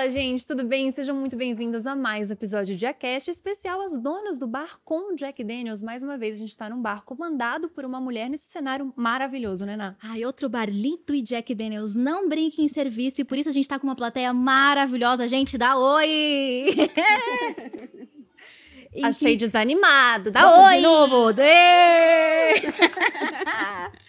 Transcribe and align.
Fala, 0.00 0.10
gente, 0.10 0.46
tudo 0.46 0.64
bem? 0.64 0.90
Sejam 0.90 1.14
muito 1.14 1.36
bem-vindos 1.36 1.86
a 1.86 1.94
mais 1.94 2.30
um 2.30 2.32
episódio 2.32 2.74
de 2.74 2.86
Acast 2.86 3.30
especial 3.30 3.82
às 3.82 3.98
donas 3.98 4.38
do 4.38 4.46
bar 4.46 4.78
com 4.82 5.14
Jack 5.14 5.44
Daniels. 5.44 5.82
Mais 5.82 6.02
uma 6.02 6.16
vez, 6.16 6.36
a 6.36 6.38
gente 6.38 6.56
tá 6.56 6.70
num 6.70 6.80
bar 6.80 7.04
comandado 7.04 7.68
por 7.68 7.84
uma 7.84 8.00
mulher 8.00 8.30
nesse 8.30 8.46
cenário 8.46 8.94
maravilhoso, 8.96 9.66
né, 9.66 9.76
Ná? 9.76 9.96
Ai, 10.02 10.24
outro 10.24 10.48
bar 10.48 10.70
lindo 10.70 11.14
e 11.14 11.20
Jack 11.20 11.54
Daniels 11.54 11.94
não 11.94 12.30
brinque 12.30 12.62
em 12.62 12.68
serviço 12.68 13.20
e 13.20 13.24
por 13.24 13.36
isso 13.36 13.50
a 13.50 13.52
gente 13.52 13.68
tá 13.68 13.78
com 13.78 13.86
uma 13.86 13.94
plateia 13.94 14.32
maravilhosa. 14.32 15.28
Gente, 15.28 15.58
dá 15.58 15.76
oi! 15.76 16.68
Achei 19.04 19.36
desanimado, 19.36 20.30
dá 20.30 20.40
Vamos 20.40 20.66
oi! 20.66 20.76
de 20.76 20.82
novo! 20.82 21.34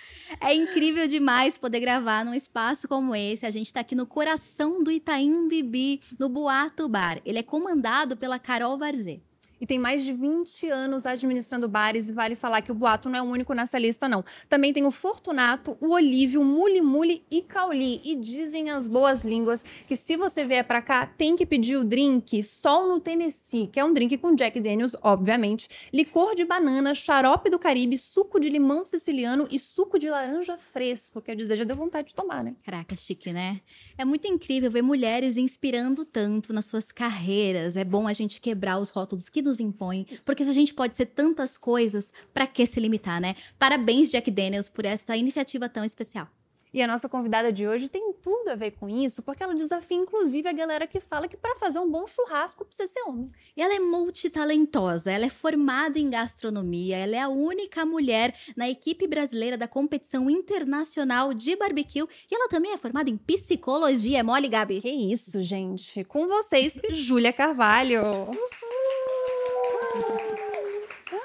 É 0.43 0.55
incrível 0.55 1.07
demais 1.07 1.55
poder 1.55 1.79
gravar 1.79 2.25
num 2.25 2.33
espaço 2.33 2.87
como 2.87 3.15
esse. 3.15 3.45
A 3.45 3.51
gente 3.51 3.67
está 3.67 3.81
aqui 3.81 3.93
no 3.93 4.07
coração 4.07 4.83
do 4.83 4.91
Itaim 4.91 5.47
Bibi, 5.47 6.01
no 6.19 6.27
Boato 6.27 6.89
Bar. 6.89 7.21
Ele 7.23 7.37
é 7.37 7.43
comandado 7.43 8.17
pela 8.17 8.39
Carol 8.39 8.77
Varzé 8.77 9.21
e 9.61 9.65
tem 9.67 9.77
mais 9.77 10.03
de 10.03 10.11
20 10.11 10.67
anos 10.70 11.05
administrando 11.05 11.70
bares 11.70 12.09
e 12.09 12.11
vale 12.11 12.35
falar 12.35 12.61
que 12.61 12.71
o 12.71 12.75
Boato 12.75 13.07
não 13.07 13.20
é 13.20 13.21
o 13.21 13.25
único 13.25 13.53
nessa 13.53 13.77
lista 13.77 14.09
não. 14.09 14.25
Também 14.49 14.73
tem 14.73 14.85
o 14.85 14.91
Fortunato, 14.91 15.77
o 15.79 15.91
Olívio, 15.91 16.43
Muli 16.43 16.81
Muli 16.81 17.23
e 17.29 17.43
Cauli 17.43 18.01
e 18.03 18.15
dizem 18.15 18.71
as 18.71 18.87
boas 18.87 19.23
línguas 19.23 19.63
que 19.87 19.95
se 19.95 20.17
você 20.17 20.43
vier 20.43 20.63
para 20.63 20.81
cá 20.81 21.05
tem 21.05 21.35
que 21.35 21.45
pedir 21.45 21.77
o 21.77 21.84
drink 21.84 22.41
Sol 22.43 22.87
no 22.87 22.99
Tennessee, 22.99 23.67
que 23.67 23.79
é 23.79 23.85
um 23.85 23.93
drink 23.93 24.17
com 24.17 24.34
Jack 24.34 24.59
Daniels, 24.59 24.95
obviamente, 25.01 25.70
licor 25.93 26.35
de 26.35 26.43
banana, 26.43 26.95
xarope 26.95 27.49
do 27.49 27.59
Caribe, 27.59 27.98
suco 27.98 28.39
de 28.39 28.49
limão 28.49 28.85
siciliano 28.85 29.48
e 29.51 29.59
suco 29.59 29.99
de 29.99 30.09
laranja 30.09 30.57
fresco, 30.57 31.21
quer 31.21 31.35
dizer, 31.35 31.57
já 31.57 31.63
deu 31.63 31.76
vontade 31.76 32.09
de 32.09 32.15
tomar, 32.15 32.43
né? 32.43 32.55
Caraca, 32.63 32.95
chique, 32.95 33.32
né? 33.32 33.62
É 33.98 34.04
muito 34.04 34.27
incrível 34.27 34.71
ver 34.71 34.82
mulheres 34.82 35.37
inspirando 35.37 36.04
tanto 36.05 36.54
nas 36.54 36.65
suas 36.65 36.91
carreiras. 36.91 37.77
É 37.77 37.84
bom 37.84 38.07
a 38.07 38.13
gente 38.13 38.41
quebrar 38.41 38.79
os 38.79 38.89
rótulos 38.89 39.29
que 39.29 39.41
nos 39.41 39.51
nos 39.52 39.60
impõe, 39.60 40.07
porque 40.26 40.46
se 40.46 40.49
a 40.49 40.54
gente 40.54 40.74
pode 40.74 40.96
ser 40.96 41.07
tantas 41.07 41.57
coisas, 41.57 42.13
para 42.34 42.48
que 42.48 42.66
se 42.66 42.80
limitar, 42.80 43.20
né? 43.20 43.35
Parabéns, 43.60 44.10
Jack 44.10 44.32
Daniels, 44.32 44.70
por 44.70 44.85
essa 44.85 45.16
iniciativa 45.18 45.68
tão 45.68 45.84
especial. 45.84 46.27
E 46.74 46.82
a 46.82 46.88
nossa 46.88 47.10
convidada 47.10 47.52
de 47.52 47.68
hoje 47.68 47.90
tem 47.90 48.13
tudo 48.13 48.48
a 48.48 48.55
ver 48.55 48.72
com 48.72 48.88
isso, 48.88 49.22
porque 49.22 49.44
ela 49.44 49.54
desafia 49.54 49.98
inclusive 49.98 50.48
a 50.48 50.54
galera 50.54 50.88
que 50.88 51.02
fala 51.02 51.27
que 51.27 51.35
para 51.35 51.55
fazer 51.55 51.79
um 51.79 51.91
bom 51.91 52.07
churrasco 52.07 52.63
precisa 52.63 52.88
ser 52.88 53.02
homem. 53.02 53.29
E 53.57 53.62
ela 53.62 53.76
é 53.76 53.79
multitalentosa, 53.79 55.12
ela 55.12 55.26
é 55.26 55.29
formada 55.29 55.99
em 55.99 56.10
gastronomia, 56.10 56.96
ela 56.96 57.16
é 57.18 57.20
a 57.20 57.27
única 57.27 57.85
mulher 57.85 58.34
na 58.55 58.70
equipe 58.70 59.05
brasileira 59.05 59.57
da 59.57 59.68
competição 59.68 60.29
internacional 60.29 61.34
de 61.34 61.57
barbecue 61.57 62.07
e 62.32 62.35
ela 62.35 62.48
também 62.48 62.72
é 62.72 62.77
formada 62.77 63.10
em 63.10 63.18
psicologia. 63.18 64.19
É 64.19 64.24
mole, 64.24 64.47
Gabi? 64.47 64.79
Que 64.79 64.90
isso, 64.90 65.41
gente. 65.41 66.06
Com 66.06 66.25
vocês, 66.25 66.79
Júlia 66.91 67.34
Carvalho. 67.34 68.02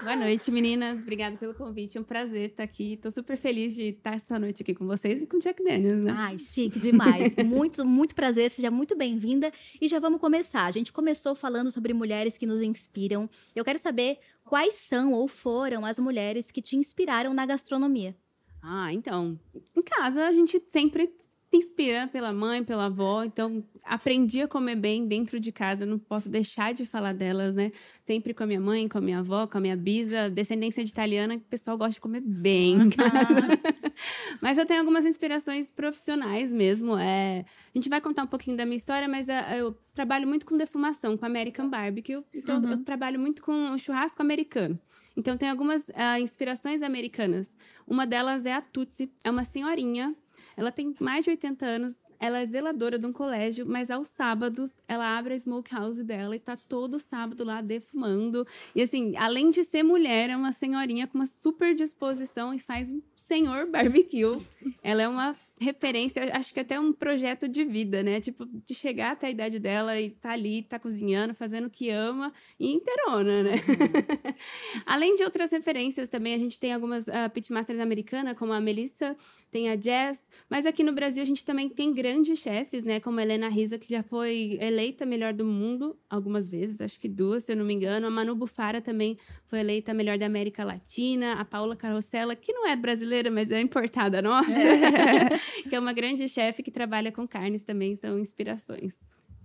Boa 0.07 0.15
noite, 0.15 0.53
meninas. 0.53 1.01
Obrigada 1.01 1.37
pelo 1.37 1.53
convite. 1.53 1.99
É 1.99 2.01
um 2.01 2.05
prazer 2.05 2.51
estar 2.51 2.63
aqui. 2.63 2.97
Tô 2.97 3.11
super 3.11 3.37
feliz 3.37 3.75
de 3.75 3.89
estar 3.89 4.15
essa 4.15 4.39
noite 4.39 4.63
aqui 4.63 4.73
com 4.73 4.87
vocês 4.87 5.21
e 5.21 5.27
com 5.27 5.37
o 5.37 5.41
Jack 5.41 5.61
Daniels, 5.65 6.05
né? 6.05 6.15
Ai, 6.17 6.39
chique 6.39 6.79
demais. 6.79 7.35
muito, 7.45 7.85
muito 7.85 8.15
prazer. 8.15 8.49
Seja 8.49 8.71
muito 8.71 8.97
bem-vinda. 8.97 9.51
E 9.81 9.89
já 9.89 9.99
vamos 9.99 10.21
começar. 10.21 10.65
A 10.65 10.71
gente 10.71 10.93
começou 10.93 11.35
falando 11.35 11.73
sobre 11.73 11.93
mulheres 11.93 12.39
que 12.39 12.47
nos 12.47 12.63
inspiram. 12.63 13.29
Eu 13.53 13.65
quero 13.65 13.81
saber 13.81 14.21
quais 14.45 14.75
são 14.75 15.13
ou 15.13 15.27
foram 15.27 15.85
as 15.85 15.99
mulheres 15.99 16.53
que 16.53 16.63
te 16.63 16.77
inspiraram 16.77 17.35
na 17.35 17.45
gastronomia. 17.45 18.15
Ah, 18.63 18.93
então, 18.93 19.37
em 19.77 19.83
casa 19.83 20.29
a 20.29 20.33
gente 20.33 20.63
sempre 20.69 21.13
se 21.57 21.67
inspira 21.67 22.07
pela 22.07 22.33
mãe, 22.33 22.63
pela 22.63 22.87
avó. 22.87 23.25
Então, 23.25 23.65
aprendi 23.85 24.43
a 24.43 24.49
comer 24.49 24.77
bem 24.77 25.07
dentro 25.07 25.41
de 25.41 25.51
casa. 25.51 25.87
não 25.87 25.99
posso 25.99 26.29
deixar 26.29 26.75
de 26.75 26.85
falar 26.85 27.13
delas, 27.13 27.55
né? 27.55 27.73
Sempre 28.03 28.35
com 28.35 28.45
a 28.45 28.47
minha 28.47 28.61
mãe, 28.61 28.89
com 28.89 28.99
a 28.99 29.01
minha 29.01 29.19
avó, 29.21 29.47
com 29.47 29.59
a 29.59 29.61
minha 29.61 29.77
bisa. 29.77 30.29
Descendência 30.31 30.85
de 30.85 30.91
italiana, 30.91 31.35
o 31.37 31.41
pessoal 31.41 31.77
gosta 31.77 31.95
de 31.95 32.01
comer 32.01 32.21
bem. 32.21 32.77
mas 34.41 34.59
eu 34.59 34.67
tenho 34.67 34.81
algumas 34.81 35.05
inspirações 35.05 35.71
profissionais 35.71 36.53
mesmo. 36.53 36.97
É... 36.97 37.45
A 37.75 37.79
gente 37.79 37.89
vai 37.89 38.01
contar 38.01 38.25
um 38.25 38.29
pouquinho 38.29 38.57
da 38.57 38.65
minha 38.65 38.77
história, 38.77 39.09
mas 39.09 39.29
é, 39.29 39.61
eu 39.61 39.77
trabalho 39.95 40.29
muito 40.29 40.45
com 40.45 40.57
defumação, 40.57 41.17
com 41.17 41.25
American 41.25 41.69
Barbecue. 41.69 42.23
Então, 42.35 42.61
uhum. 42.61 42.71
eu 42.73 42.85
trabalho 42.85 43.19
muito 43.19 43.43
com 43.43 43.77
churrasco 43.79 44.21
americano. 44.21 44.79
Então, 45.17 45.37
tem 45.37 45.49
algumas 45.49 45.89
uh, 45.89 46.21
inspirações 46.21 46.83
americanas. 46.83 47.57
Uma 47.87 48.07
delas 48.07 48.45
é 48.45 48.53
a 48.53 48.61
Tutsi. 48.61 49.11
É 49.25 49.31
uma 49.31 49.45
senhorinha 49.45 50.15
ela 50.57 50.73
tem 50.73 50.95
mais 50.99 51.25
de 51.25 51.31
80 51.31 51.67
anos, 51.67 51.97
ela 52.19 52.39
é 52.39 52.47
zeladora 52.47 52.99
de 52.99 53.07
um 53.07 53.13
colégio, 53.13 53.67
mas 53.67 53.91
aos 53.91 54.09
sábados 54.09 54.73
ela 54.89 55.19
abre 55.19 55.35
a 55.35 55.37
smokehouse 55.37 56.03
dela 56.03 56.35
e 56.35 56.39
tá 56.41 56.57
todo 56.57 56.99
sábado 56.99 57.45
lá 57.45 57.61
defumando. 57.61 58.47
E 58.75 58.83
assim, 58.83 59.15
além 59.17 59.51
de 59.51 59.63
ser 59.63 59.83
mulher, 59.83 60.31
é 60.31 60.37
uma 60.37 60.53
senhorinha 60.53 61.07
com 61.07 61.19
uma 61.19 61.27
super 61.27 61.75
disposição 61.75 62.55
e 62.55 62.59
faz 62.59 62.91
um 62.91 63.03
senhor 63.15 63.67
barbecue. 63.67 64.41
Ela 64.83 65.03
é 65.03 65.09
uma 65.09 65.37
referência, 65.61 66.23
acho 66.37 66.53
que 66.53 66.61
até 66.61 66.79
um 66.79 66.93
projeto 66.93 67.49
de 67.49 67.65
vida, 67.65 68.03
né? 68.03 68.21
Tipo, 68.21 68.47
de 68.47 68.75
chegar 68.75 69.13
até 69.13 69.29
a 69.29 69.31
idade 69.31 69.59
dela 69.59 69.99
e 69.99 70.11
tá 70.11 70.31
ali, 70.31 70.63
tá 70.63 70.79
cozinhando, 70.79 71.33
fazendo 71.35 71.67
o 71.67 71.71
que 71.71 71.89
ama 71.89 72.33
e 72.61 72.73
inteirona, 72.73 73.43
né? 73.43 73.53
Uhum. 73.53 74.35
Além 74.85 75.15
de 75.15 75.25
outras 75.25 75.51
referências 75.51 76.09
também, 76.09 76.35
a 76.35 76.39
gente 76.39 76.61
tem 76.61 76.73
algumas 76.75 77.07
uh, 77.07 77.31
pitmasters 77.33 77.81
americanas, 77.81 78.37
como 78.37 78.53
a 78.53 78.61
Melissa, 78.61 79.17
tem 79.51 79.71
a 79.71 79.81
Jess, 79.81 80.21
mas 80.49 80.67
aqui 80.67 80.85
no 80.85 80.93
Brasil 80.93 81.23
a 81.23 81.27
gente 81.27 81.45
também 81.45 81.69
tem 81.69 81.93
grandes 81.93 82.39
chefes, 82.39 82.85
né? 82.85 83.01
Como 83.01 83.19
a 83.19 83.23
Helena 83.23 83.49
Risa, 83.49 83.79
que 83.79 83.89
já 83.89 84.03
foi 84.03 84.59
eleita 84.61 85.07
melhor 85.07 85.33
do 85.33 85.45
mundo 85.45 85.97
algumas 86.11 86.49
vezes, 86.49 86.83
acho 86.83 87.01
que 87.01 87.09
duas, 87.09 87.45
se 87.45 87.53
eu 87.53 87.57
não 87.57 87.65
me 87.65 87.73
engano. 87.73 88.07
A 88.07 88.11
Manu 88.11 88.35
Bufara 88.35 88.83
também 88.83 89.17
foi 89.47 89.61
eleita 89.61 89.95
melhor 89.95 90.19
da 90.19 90.27
América 90.27 90.65
Latina. 90.65 91.35
A 91.35 91.45
Paula 91.45 91.75
Carrossela, 91.75 92.37
que 92.37 92.53
não 92.53 92.67
é 92.69 92.77
brasileira, 92.77 93.31
mas 93.31 93.51
é 93.51 93.61
importada 93.61 94.21
nossa. 94.21 94.53
É. 94.53 95.41
que 95.69 95.75
é 95.75 95.79
uma 95.79 95.93
grande 95.93 96.29
chefe 96.29 96.63
que 96.63 96.71
trabalha 96.71 97.11
com 97.13 97.27
carnes 97.27 97.63
também, 97.63 97.97
são 97.97 98.19
inspirações. 98.19 98.95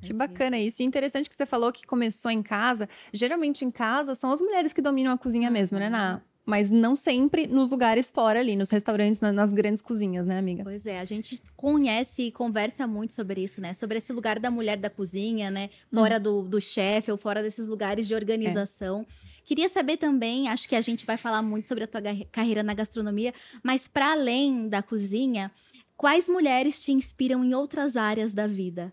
Que 0.02 0.14
bacana 0.14 0.58
isso. 0.58 0.82
E 0.82 0.86
interessante 0.86 1.30
que 1.30 1.36
você 1.36 1.46
falou 1.46 1.72
que 1.72 1.86
começou 1.86 2.32
em 2.32 2.42
casa. 2.42 2.90
Geralmente 3.14 3.64
em 3.64 3.70
casa 3.70 4.16
são 4.16 4.32
as 4.32 4.42
mulheres 4.42 4.74
que 4.74 4.82
dominam 4.82 5.14
a 5.14 5.18
cozinha 5.18 5.50
mesmo, 5.50 5.78
né, 5.78 5.90
Na? 5.90 6.22
Mas 6.44 6.72
não 6.72 6.96
sempre 6.96 7.46
nos 7.46 7.70
lugares 7.70 8.10
fora 8.10 8.40
ali, 8.40 8.56
nos 8.56 8.72
restaurantes, 8.72 9.22
nas 9.22 9.54
grandes 9.54 9.80
cozinhas, 9.80 10.26
né, 10.26 10.40
amiga? 10.40 10.64
Pois 10.64 10.88
é, 10.88 11.00
a 11.00 11.06
gente 11.06 11.40
conhece 11.56 12.24
e 12.24 12.32
conversa 12.32 12.88
muito 12.88 13.14
sobre 13.14 13.44
isso, 13.44 13.62
né? 13.62 13.76
Sobre 13.76 14.00
esse 14.00 14.12
lugar 14.12 14.40
da 14.40 14.50
mulher 14.50 14.76
da 14.76 14.90
cozinha, 14.90 15.52
né? 15.52 15.70
Fora 15.94 16.18
hum. 16.18 16.22
do, 16.22 16.42
do 16.44 16.60
chefe 16.60 17.12
ou 17.12 17.18
fora 17.18 17.44
desses 17.44 17.68
lugares 17.68 18.08
de 18.08 18.16
organização. 18.16 19.06
É. 19.28 19.32
Queria 19.46 19.70
saber 19.70 19.98
também, 19.98 20.50
acho 20.50 20.68
que 20.68 20.76
a 20.76 20.82
gente 20.82 21.06
vai 21.06 21.16
falar 21.16 21.42
muito 21.44 21.68
sobre 21.68 21.84
a 21.84 21.88
tua 21.88 22.02
carreira 22.32 22.64
na 22.64 22.74
gastronomia, 22.74 23.34
mas 23.64 23.88
para 23.88 24.12
além 24.12 24.68
da 24.68 24.82
cozinha, 24.82 25.52
Quais 26.02 26.28
mulheres 26.28 26.80
te 26.80 26.92
inspiram 26.92 27.44
em 27.44 27.54
outras 27.54 27.96
áreas 27.96 28.34
da 28.34 28.48
vida? 28.48 28.92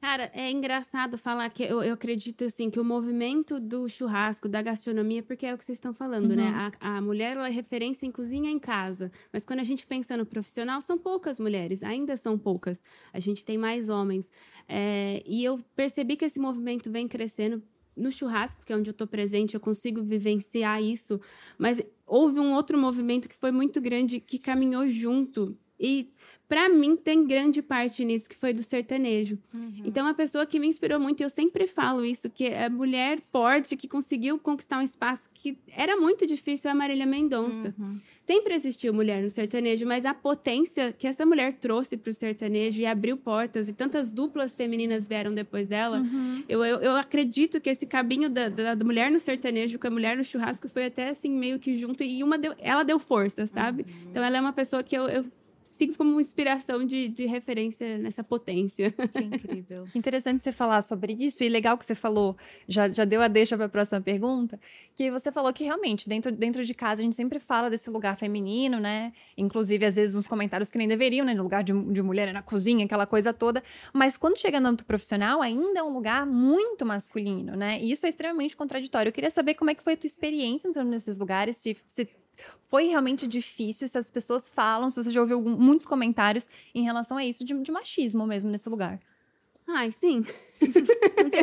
Cara, 0.00 0.30
é 0.32 0.50
engraçado 0.50 1.18
falar 1.18 1.50
que 1.50 1.62
eu, 1.62 1.82
eu, 1.82 1.92
acredito 1.92 2.44
assim 2.44 2.70
que 2.70 2.80
o 2.80 2.84
movimento 2.84 3.60
do 3.60 3.86
churrasco, 3.86 4.48
da 4.48 4.62
gastronomia, 4.62 5.22
porque 5.22 5.44
é 5.44 5.52
o 5.52 5.58
que 5.58 5.66
vocês 5.66 5.76
estão 5.76 5.92
falando, 5.92 6.34
né? 6.34 6.46
uhum. 6.46 6.50
né? 6.50 6.72
A, 6.80 6.96
a 6.96 7.00
mulher 7.02 7.36
ela 7.36 7.46
é 7.46 7.50
referência 7.50 8.06
em 8.06 8.10
cozinha 8.10 8.50
em 8.50 8.58
casa. 8.58 9.12
Mas 9.30 9.44
quando 9.44 9.60
a 9.60 9.64
gente 9.64 9.86
pensa 9.86 10.16
no 10.16 10.24
profissional, 10.24 10.80
são 10.80 10.96
poucas 10.96 11.38
mulheres, 11.38 11.82
ainda 11.82 12.16
são 12.16 12.38
poucas. 12.38 12.82
A 13.12 13.20
gente 13.20 13.44
tem 13.44 13.58
mais 13.58 13.90
homens. 13.90 14.32
É, 14.66 15.22
e 15.26 15.44
eu 15.44 15.60
percebi 15.76 16.16
que 16.16 16.24
esse 16.24 16.40
movimento 16.40 16.90
vem 16.90 17.06
crescendo 17.06 17.62
no 17.94 18.10
churrasco, 18.10 18.60
porque 18.60 18.72
é 18.72 18.76
onde 18.76 18.88
eu 18.88 18.92
estou 18.92 19.06
presente, 19.06 19.56
eu 19.56 19.60
consigo 19.60 20.02
vivenciar 20.02 20.82
isso. 20.82 21.20
Mas 21.58 21.82
houve 22.06 22.40
um 22.40 22.54
outro 22.54 22.78
movimento 22.78 23.28
que 23.28 23.36
foi 23.36 23.52
muito 23.52 23.78
grande, 23.78 24.20
que 24.20 24.38
caminhou 24.38 24.88
junto 24.88 25.54
e 25.80 26.10
para 26.50 26.68
mim 26.68 26.96
tem 26.96 27.24
grande 27.24 27.62
parte 27.62 28.04
nisso 28.04 28.28
que 28.28 28.34
foi 28.34 28.52
do 28.52 28.60
sertanejo. 28.60 29.38
Uhum. 29.54 29.82
Então 29.84 30.04
a 30.04 30.12
pessoa 30.12 30.44
que 30.44 30.58
me 30.58 30.66
inspirou 30.66 30.98
muito, 30.98 31.22
eu 31.22 31.30
sempre 31.30 31.64
falo 31.64 32.04
isso, 32.04 32.28
que 32.28 32.46
é 32.46 32.66
a 32.66 32.68
mulher 32.68 33.18
forte 33.30 33.76
que 33.76 33.86
conseguiu 33.86 34.36
conquistar 34.36 34.78
um 34.78 34.82
espaço 34.82 35.30
que 35.32 35.56
era 35.76 35.96
muito 35.96 36.26
difícil 36.26 36.68
é 36.68 36.72
a 36.72 36.74
Marília 36.74 37.06
Mendonça. 37.06 37.72
Uhum. 37.78 38.00
Sempre 38.22 38.54
existiu 38.54 38.92
mulher 38.92 39.22
no 39.22 39.30
sertanejo, 39.30 39.86
mas 39.86 40.04
a 40.04 40.12
potência 40.12 40.92
que 40.92 41.06
essa 41.06 41.24
mulher 41.24 41.52
trouxe 41.52 41.96
para 41.96 42.10
o 42.10 42.14
sertanejo 42.14 42.80
e 42.80 42.86
abriu 42.86 43.16
portas 43.16 43.68
e 43.68 43.72
tantas 43.72 44.10
duplas 44.10 44.52
femininas 44.52 45.06
vieram 45.06 45.32
depois 45.32 45.68
dela, 45.68 46.00
uhum. 46.00 46.42
eu, 46.48 46.64
eu, 46.64 46.78
eu, 46.80 46.96
acredito 46.96 47.60
que 47.60 47.70
esse 47.70 47.86
caminho 47.86 48.28
da, 48.28 48.48
da, 48.48 48.74
da, 48.74 48.84
mulher 48.84 49.08
no 49.08 49.20
sertanejo 49.20 49.78
com 49.78 49.86
a 49.86 49.90
mulher 49.90 50.16
no 50.16 50.24
churrasco 50.24 50.68
foi 50.68 50.86
até 50.86 51.10
assim 51.10 51.30
meio 51.30 51.60
que 51.60 51.76
junto 51.76 52.02
e 52.02 52.24
uma 52.24 52.36
deu, 52.36 52.54
ela 52.58 52.82
deu 52.82 52.98
força, 52.98 53.46
sabe? 53.46 53.82
Uhum. 53.82 54.10
Então 54.10 54.24
ela 54.24 54.36
é 54.36 54.40
uma 54.40 54.52
pessoa 54.52 54.82
que 54.82 54.96
eu, 54.96 55.08
eu 55.08 55.24
sigo 55.80 55.96
como 55.96 56.20
inspiração 56.20 56.84
de, 56.84 57.08
de 57.08 57.24
referência 57.24 57.96
nessa 57.96 58.22
potência. 58.22 58.90
Que 58.90 59.24
incrível. 59.24 59.84
Que 59.90 59.98
interessante 59.98 60.42
você 60.42 60.52
falar 60.52 60.82
sobre 60.82 61.14
isso, 61.18 61.42
e 61.42 61.48
legal 61.48 61.78
que 61.78 61.86
você 61.86 61.94
falou, 61.94 62.36
já, 62.68 62.88
já 62.90 63.04
deu 63.06 63.22
a 63.22 63.28
deixa 63.28 63.56
para 63.56 63.64
a 63.64 63.68
próxima 63.68 64.00
pergunta, 64.00 64.60
que 64.94 65.10
você 65.10 65.32
falou 65.32 65.50
que 65.52 65.64
realmente, 65.64 66.06
dentro, 66.06 66.30
dentro 66.30 66.62
de 66.64 66.74
casa, 66.74 67.00
a 67.00 67.04
gente 67.04 67.16
sempre 67.16 67.40
fala 67.40 67.70
desse 67.70 67.88
lugar 67.88 68.18
feminino, 68.18 68.78
né? 68.78 69.12
Inclusive, 69.38 69.86
às 69.86 69.96
vezes, 69.96 70.14
uns 70.14 70.26
comentários 70.26 70.70
que 70.70 70.76
nem 70.76 70.86
deveriam, 70.86 71.24
né? 71.24 71.32
No 71.32 71.42
lugar 71.42 71.64
de, 71.64 71.72
de 71.72 72.02
mulher, 72.02 72.28
é 72.28 72.32
na 72.32 72.42
cozinha, 72.42 72.84
aquela 72.84 73.06
coisa 73.06 73.32
toda. 73.32 73.62
Mas 73.92 74.18
quando 74.18 74.38
chega 74.38 74.60
no 74.60 74.68
âmbito 74.68 74.84
profissional, 74.84 75.40
ainda 75.40 75.80
é 75.80 75.82
um 75.82 75.94
lugar 75.94 76.26
muito 76.26 76.84
masculino, 76.84 77.56
né? 77.56 77.80
E 77.80 77.90
isso 77.90 78.04
é 78.04 78.10
extremamente 78.10 78.54
contraditório. 78.54 79.08
Eu 79.08 79.14
queria 79.14 79.30
saber 79.30 79.54
como 79.54 79.70
é 79.70 79.74
que 79.74 79.82
foi 79.82 79.94
a 79.94 79.96
tua 79.96 80.06
experiência 80.06 80.68
entrando 80.68 80.90
nesses 80.90 81.18
lugares, 81.18 81.56
se, 81.56 81.74
se 81.86 82.06
foi 82.68 82.86
realmente 82.86 83.26
difícil, 83.26 83.88
se 83.88 83.98
as 83.98 84.08
pessoas 84.08 84.48
falam, 84.48 84.90
se 84.90 85.02
você 85.02 85.10
já 85.10 85.20
ouviu 85.20 85.40
muitos 85.42 85.86
comentários 85.86 86.48
em 86.74 86.82
relação 86.82 87.16
a 87.16 87.24
isso 87.24 87.44
de, 87.44 87.54
de 87.60 87.72
machismo 87.72 88.26
mesmo 88.26 88.50
nesse 88.50 88.68
lugar. 88.68 89.00
Ai, 89.72 89.90
sim. 89.90 90.24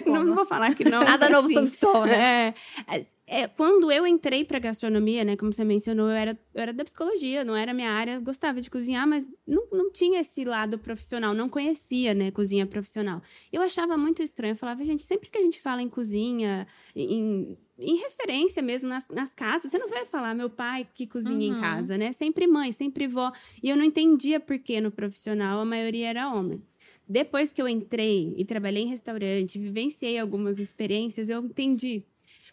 Não 0.06 0.24
não 0.25 0.35
vou 0.35 0.45
falar 0.45 0.75
que 0.75 0.83
não. 0.83 1.03
Nada 1.03 1.29
novo 1.29 1.47
sim. 1.47 1.53
sob 1.56 1.65
o 1.65 1.69
sol, 1.69 2.06
né? 2.06 2.53
É, 2.88 3.06
é, 3.25 3.47
quando 3.47 3.91
eu 3.91 4.06
entrei 4.06 4.44
pra 4.45 4.59
gastronomia, 4.59 5.24
né, 5.24 5.35
como 5.35 5.51
você 5.51 5.63
mencionou, 5.63 6.07
eu 6.09 6.15
era, 6.15 6.39
eu 6.53 6.62
era 6.62 6.74
da 6.74 6.83
psicologia, 6.83 7.44
não 7.44 7.56
era 7.56 7.74
minha 7.74 7.91
área, 7.91 8.19
gostava 8.19 8.62
de 8.62 8.69
cozinhar, 8.69 9.07
mas 9.07 9.29
não, 9.45 9.68
não 9.71 9.91
tinha 9.91 10.19
esse 10.19 10.44
lado 10.45 10.77
profissional, 10.77 11.33
não 11.33 11.50
conhecia, 11.50 12.13
né, 12.13 12.29
cozinha 12.31 12.65
profissional. 12.65 13.21
Eu 13.51 13.62
achava 13.62 13.97
muito 13.97 14.21
estranho, 14.21 14.51
eu 14.51 14.56
falava, 14.57 14.83
gente, 14.83 15.03
sempre 15.03 15.29
que 15.29 15.38
a 15.38 15.41
gente 15.41 15.62
fala 15.62 15.81
em 15.81 15.89
cozinha, 15.89 16.68
em, 16.95 17.57
em 17.79 17.95
referência 17.97 18.62
mesmo 18.62 18.88
nas, 18.89 19.07
nas 19.09 19.33
casas, 19.33 19.71
você 19.71 19.77
não 19.79 19.89
vai 19.89 20.06
falar 20.06 20.33
meu 20.35 20.50
pai 20.50 20.88
que 20.94 21.07
cozinha 21.07 21.50
Uhum. 21.51 21.57
em 21.57 21.62
casa, 21.62 21.97
né? 21.97 22.12
Sempre 22.12 22.45
mãe, 22.47 22.71
sempre 22.71 23.07
vó. 23.07 23.31
E 23.63 23.69
eu 23.69 23.75
não 23.75 23.83
entendia 23.83 24.39
por 24.39 24.57
que 24.59 24.79
no 24.79 24.91
profissional 24.91 25.59
a 25.59 25.65
maioria 25.65 26.07
era 26.09 26.29
homem. 26.33 26.62
Depois 27.07 27.51
que 27.51 27.62
eu 27.62 27.68
entrei 27.68 28.33
e 28.36 28.44
trabalhei 28.44 28.83
em 28.83 28.88
restaurante, 28.88 29.57
vivenciei 29.57 30.19
algumas 30.19 30.59
experiências, 30.59 31.30
eu 31.30 31.44
entendi. 31.44 32.04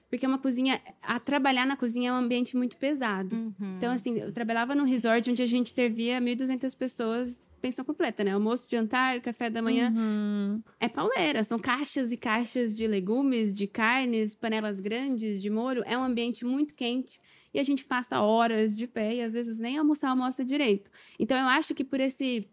Porque 0.09 0.27
uma 0.27 0.39
cozinha, 0.39 0.81
a 1.03 1.19
trabalhar 1.19 1.67
na 1.67 1.77
cozinha 1.77 2.11
é 2.11 2.13
um 2.13 2.17
ambiente 2.17 2.57
muito 2.57 2.77
pesado. 2.77 3.35
Uhum. 3.35 3.77
Então, 3.77 3.93
assim, 3.93 4.21
eu 4.21 4.31
trabalhava 4.31 4.75
num 4.75 4.85
resort 4.85 5.29
onde 5.29 5.43
a 5.43 5.47
gente 5.47 5.73
servia 5.73 6.21
1.200 6.21 6.77
pessoas, 6.77 7.51
pensão 7.61 7.85
completa, 7.85 8.23
né? 8.23 8.31
Almoço, 8.31 8.69
jantar, 8.71 9.21
café 9.21 9.51
da 9.51 9.61
manhã. 9.61 9.93
Uhum. 9.93 10.63
É 10.79 10.89
pauleira, 10.89 11.43
são 11.43 11.59
caixas 11.59 12.13
e 12.13 12.17
caixas 12.17 12.77
de 12.77 12.87
legumes, 12.87 13.53
de 13.53 13.67
carnes, 13.67 14.37
panelas 14.37 14.79
grandes, 14.79 15.43
de 15.43 15.51
molho. 15.51 15.83
É 15.85 15.99
um 15.99 16.05
ambiente 16.05 16.45
muito 16.45 16.75
quente 16.75 17.21
e 17.53 17.59
a 17.59 17.65
gente 17.65 17.85
passa 17.85 18.21
horas 18.21 18.77
de 18.77 18.87
pé 18.87 19.17
e 19.17 19.21
às 19.23 19.33
vezes 19.33 19.59
nem 19.59 19.79
almoçar 19.79 20.11
almoça 20.11 20.45
direito. 20.45 20.91
Então 21.19 21.37
eu 21.37 21.49
acho 21.49 21.75
que 21.75 21.83
por 21.83 21.99
esse 21.99 22.47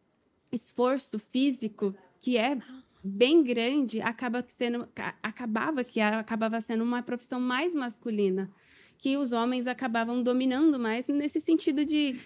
esforço 0.52 1.18
físico 1.20 1.96
que 2.20 2.38
é 2.38 2.58
bem 3.04 3.44
grande, 3.44 4.00
acaba 4.02 4.46
sendo 4.48 4.88
ca- 4.94 5.16
acabava 5.24 5.84
que 5.84 6.00
acabava 6.00 6.62
sendo 6.62 6.84
uma 6.84 7.02
profissão 7.02 7.40
mais 7.40 7.74
masculina, 7.74 8.50
que 8.98 9.18
os 9.18 9.32
homens 9.32 9.66
acabavam 9.66 10.22
dominando 10.22 10.78
mais 10.80 11.08
nesse 11.08 11.40
sentido 11.40 11.84
de 11.84 12.20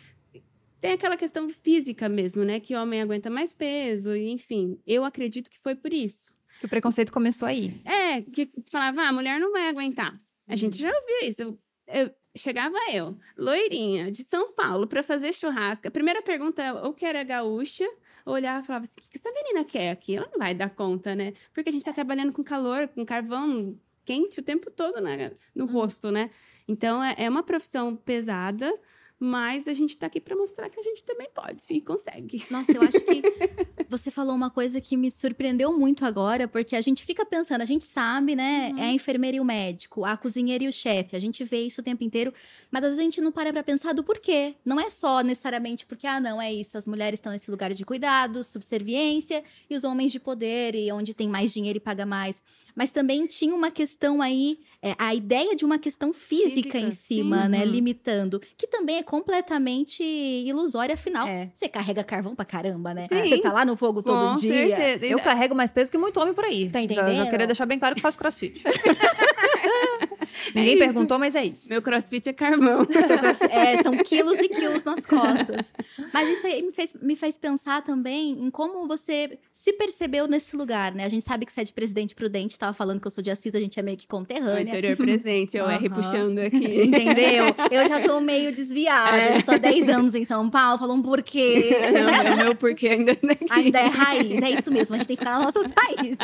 tem 0.82 0.92
aquela 0.92 1.16
questão 1.18 1.48
física 1.50 2.08
mesmo, 2.10 2.44
né? 2.44 2.60
Que 2.60 2.76
o 2.76 2.82
homem 2.82 3.02
aguenta 3.02 3.30
mais 3.30 3.52
peso, 3.54 4.16
enfim. 4.16 4.78
Eu 4.86 5.04
acredito 5.04 5.50
que 5.50 5.58
foi 5.58 5.74
por 5.74 5.92
isso. 5.92 6.32
Que 6.60 6.66
o 6.68 6.70
preconceito 6.70 7.12
começou 7.12 7.48
aí. 7.48 7.82
É, 7.86 8.22
que 8.22 8.52
falava, 8.70 9.02
ah, 9.02 9.10
a 9.10 9.14
mulher 9.14 9.40
não 9.40 9.52
vai 9.52 9.68
aguentar. 9.70 10.20
A 10.48 10.56
gente 10.56 10.74
Uhum. 10.84 10.90
já 10.90 10.96
ouviu 10.96 11.28
isso. 11.30 11.42
Eu, 11.42 11.60
eu- 11.88 12.12
chegava 12.38 12.76
eu, 12.92 13.18
loirinha, 13.38 14.12
de 14.12 14.24
São 14.26 14.54
Paulo, 14.54 14.86
para 14.86 15.02
fazer 15.02 15.34
churrasco. 15.34 15.88
A 15.88 15.92
primeira 15.92 16.22
pergunta 16.22 16.62
é, 16.62 16.72
ou 16.74 16.94
que 16.94 17.06
era 17.06 17.24
gaúcha, 17.24 17.86
olhava 18.34 18.64
e 18.64 18.68
falava 18.68 18.86
assim, 18.86 19.00
o 19.00 19.10
que 19.10 19.18
essa 19.18 19.32
menina 19.32 19.64
quer 19.64 19.92
aqui? 19.92 20.16
Ela 20.16 20.28
não 20.32 20.40
vai 20.40 20.54
dar 20.54 20.70
conta, 20.70 21.16
né? 21.16 21.34
Porque 21.54 21.70
a 21.70 21.72
gente 21.72 21.86
tá 21.86 21.94
trabalhando 21.94 22.34
com 22.34 22.44
calor, 22.44 22.88
com 22.88 23.06
carvão 23.06 23.78
quente 24.04 24.40
o 24.40 24.44
tempo 24.44 24.70
todo 24.70 25.02
né? 25.02 25.32
no 25.54 25.66
rosto, 25.66 26.12
né? 26.12 26.30
Então, 26.68 27.04
é, 27.04 27.16
é 27.18 27.30
uma 27.30 27.44
profissão 27.44 27.96
pesada, 27.96 28.72
mas 29.20 29.68
a 29.68 29.74
gente 29.74 29.98
tá 29.98 30.08
aqui 30.08 30.22
para 30.22 30.36
mostrar 30.36 30.70
que 30.70 30.80
a 30.80 30.84
gente 30.84 31.04
também 31.04 31.30
pode 31.34 31.64
e 31.70 31.82
consegue. 31.82 32.46
Nossa, 32.52 32.72
eu 32.72 32.82
acho 32.82 33.00
que 33.00 33.22
você 33.98 34.12
falou 34.12 34.36
uma 34.36 34.50
coisa 34.50 34.82
que 34.82 34.98
me 34.98 35.10
surpreendeu 35.10 35.78
muito 35.78 36.06
agora, 36.06 36.48
porque 36.48 36.76
a 36.76 36.82
gente 36.82 37.06
fica 37.06 37.26
pensando, 37.26 37.62
a 37.62 37.66
gente 37.66 37.86
sabe, 37.86 38.36
né? 38.36 38.72
É 38.78 38.84
a 38.84 38.92
enfermeira 38.92 39.38
e 39.38 39.40
o 39.40 39.46
médico, 39.46 40.04
a 40.04 40.18
cozinheira 40.18 40.64
e 40.64 40.68
o 40.68 40.74
chefe, 40.74 41.16
a 41.16 41.20
gente 41.20 41.44
vê 41.44 41.66
isso 41.66 41.82
o 41.82 41.84
tempo 41.84 42.04
inteiro, 42.04 42.34
mas 42.70 42.84
às 42.84 42.90
vezes 42.90 43.00
a 43.00 43.04
gente 43.04 43.22
não 43.22 43.32
para 43.32 43.54
pra 43.54 43.64
pensar 43.64 43.94
do 43.94 44.04
porquê. 44.04 44.56
Não 44.66 44.80
é 44.80 44.90
só 44.90 45.22
necessariamente 45.22 45.86
porque, 45.86 46.06
ah, 46.06 46.20
não, 46.20 46.42
é 46.42 46.54
isso, 46.54 46.78
as 46.78 46.88
mulheres 46.88 47.20
estão 47.20 47.32
nesse 47.32 47.50
lugar 47.50 47.74
de 47.74 47.86
cuidado, 47.86 48.44
subserviência, 48.44 49.44
e 49.70 49.76
os 49.76 49.84
homens 49.84 50.12
de 50.12 50.20
poder, 50.20 50.76
e 50.76 50.92
onde 50.92 51.14
tem 51.14 51.28
mais 51.30 51.54
dinheiro 51.54 51.78
e 51.78 51.82
paga 51.82 52.06
mais. 52.06 52.44
Mas 52.76 52.92
também 52.92 53.26
tinha 53.26 53.56
uma 53.56 53.72
questão 53.72 54.22
aí, 54.22 54.60
é, 54.82 54.94
a 54.98 55.16
ideia 55.16 55.56
de 55.56 55.64
uma 55.64 55.80
questão 55.80 56.14
física, 56.14 56.46
Física, 56.72 56.78
em 56.80 56.92
sim. 56.92 56.98
cima, 57.16 57.48
né? 57.48 57.60
Uhum. 57.64 57.72
Limitando, 57.72 58.42
que 58.58 58.68
também 58.68 58.98
é 58.98 59.04
completamente 59.04 60.04
ilusória, 60.04 60.94
afinal. 60.94 61.26
É. 61.28 61.50
Você 61.54 61.70
carrega 61.70 62.04
carvão 62.04 62.36
pra 62.36 62.44
caramba, 62.44 62.94
né? 62.94 63.08
Sim. 63.12 63.30
Você 63.30 63.38
tá 63.40 63.52
lá 63.54 63.64
no 63.64 63.78
fogo 63.78 64.04
todo 64.04 64.34
Com 64.34 64.36
dia. 64.36 64.76
certeza. 64.76 65.06
Eu 65.06 65.20
carrego 65.20 65.56
mais 65.56 65.72
peso 65.72 65.90
que 65.90 65.98
muito 65.98 66.20
homem 66.20 66.34
por 66.34 66.44
aí. 66.44 66.70
Tá 66.70 66.80
Já- 66.82 66.88
Já, 66.88 67.02
entendendo? 67.04 67.30
queria 67.30 67.48
deixar 67.48 67.66
bem 67.66 67.80
claro 67.80 67.96
que 67.96 68.02
faço 68.02 68.18
crossfit. 68.18 68.62
Ninguém 70.56 70.76
isso. 70.76 70.84
perguntou, 70.84 71.18
mas 71.20 71.36
é 71.36 71.46
isso. 71.46 71.68
Meu 71.70 71.82
crossfit 71.82 72.30
é 72.30 72.34
carvão. 72.34 72.86
É, 73.50 73.82
são 73.84 73.96
quilos 74.04 74.38
e 74.40 74.50
quilos 74.50 74.84
nas 74.84 75.06
costas. 75.06 75.72
Mas 76.14 76.30
isso 76.38 76.48
aí 76.48 76.62
me 76.62 76.72
fez, 76.72 76.94
me 77.02 77.16
fez 77.16 77.38
pensar 77.38 77.82
também 77.84 78.32
em 78.32 78.50
como 78.50 78.88
você 78.88 79.38
se 79.52 79.74
percebeu 79.74 80.28
nesse 80.28 80.56
lugar, 80.56 80.94
né? 80.94 81.06
A 81.06 81.10
gente 81.10 81.24
sabe 81.26 81.46
que 81.46 81.52
você 81.52 81.62
é 81.62 81.64
de 81.64 81.74
Presidente 81.74 82.16
Prudente, 82.16 82.58
tava 82.58 82.74
falando 82.74 83.00
que 83.00 83.08
eu 83.08 83.12
sou 83.12 83.24
de 83.24 83.30
Assis, 83.32 83.54
a 83.56 83.60
gente 83.60 83.80
é 83.80 83.84
meio 83.84 83.98
que 83.98 84.06
O 84.06 84.08
conterrânea. 84.08 84.62
interior 84.62 84.96
presente, 84.98 85.58
eu 85.58 85.70
R 85.70 85.88
Aham. 85.88 85.96
puxando 85.96 86.40
aqui. 86.40 86.84
Entendeu? 86.84 87.46
Eu 87.72 87.88
já 87.88 88.00
tô 88.02 88.20
meio 88.20 88.52
desviada. 88.54 89.18
É. 89.18 89.38
Eu 89.38 89.44
tô 89.44 89.52
há 89.54 89.58
10 89.58 89.90
anos 89.90 90.16
em 90.16 90.24
São 90.26 90.50
Paulo, 90.50 90.78
falando 90.80 91.04
por 91.04 91.22
quê. 91.22 91.70
Não, 91.94 92.34
o 92.34 92.38
meu 92.38 92.56
porquê 92.56 92.90
ainda 92.90 93.16
daqui. 93.22 93.46
Ainda 93.50 93.80
é 93.80 93.88
raiz, 93.88 94.42
é 94.42 94.50
isso 94.52 94.72
mesmo, 94.72 94.96
a 94.96 94.98
gente 94.98 95.08
tem 95.08 95.18
que 95.18 95.24
ficar 95.24 95.40
nas 95.40 95.54
nossas 95.54 95.72
raízes. 95.78 96.18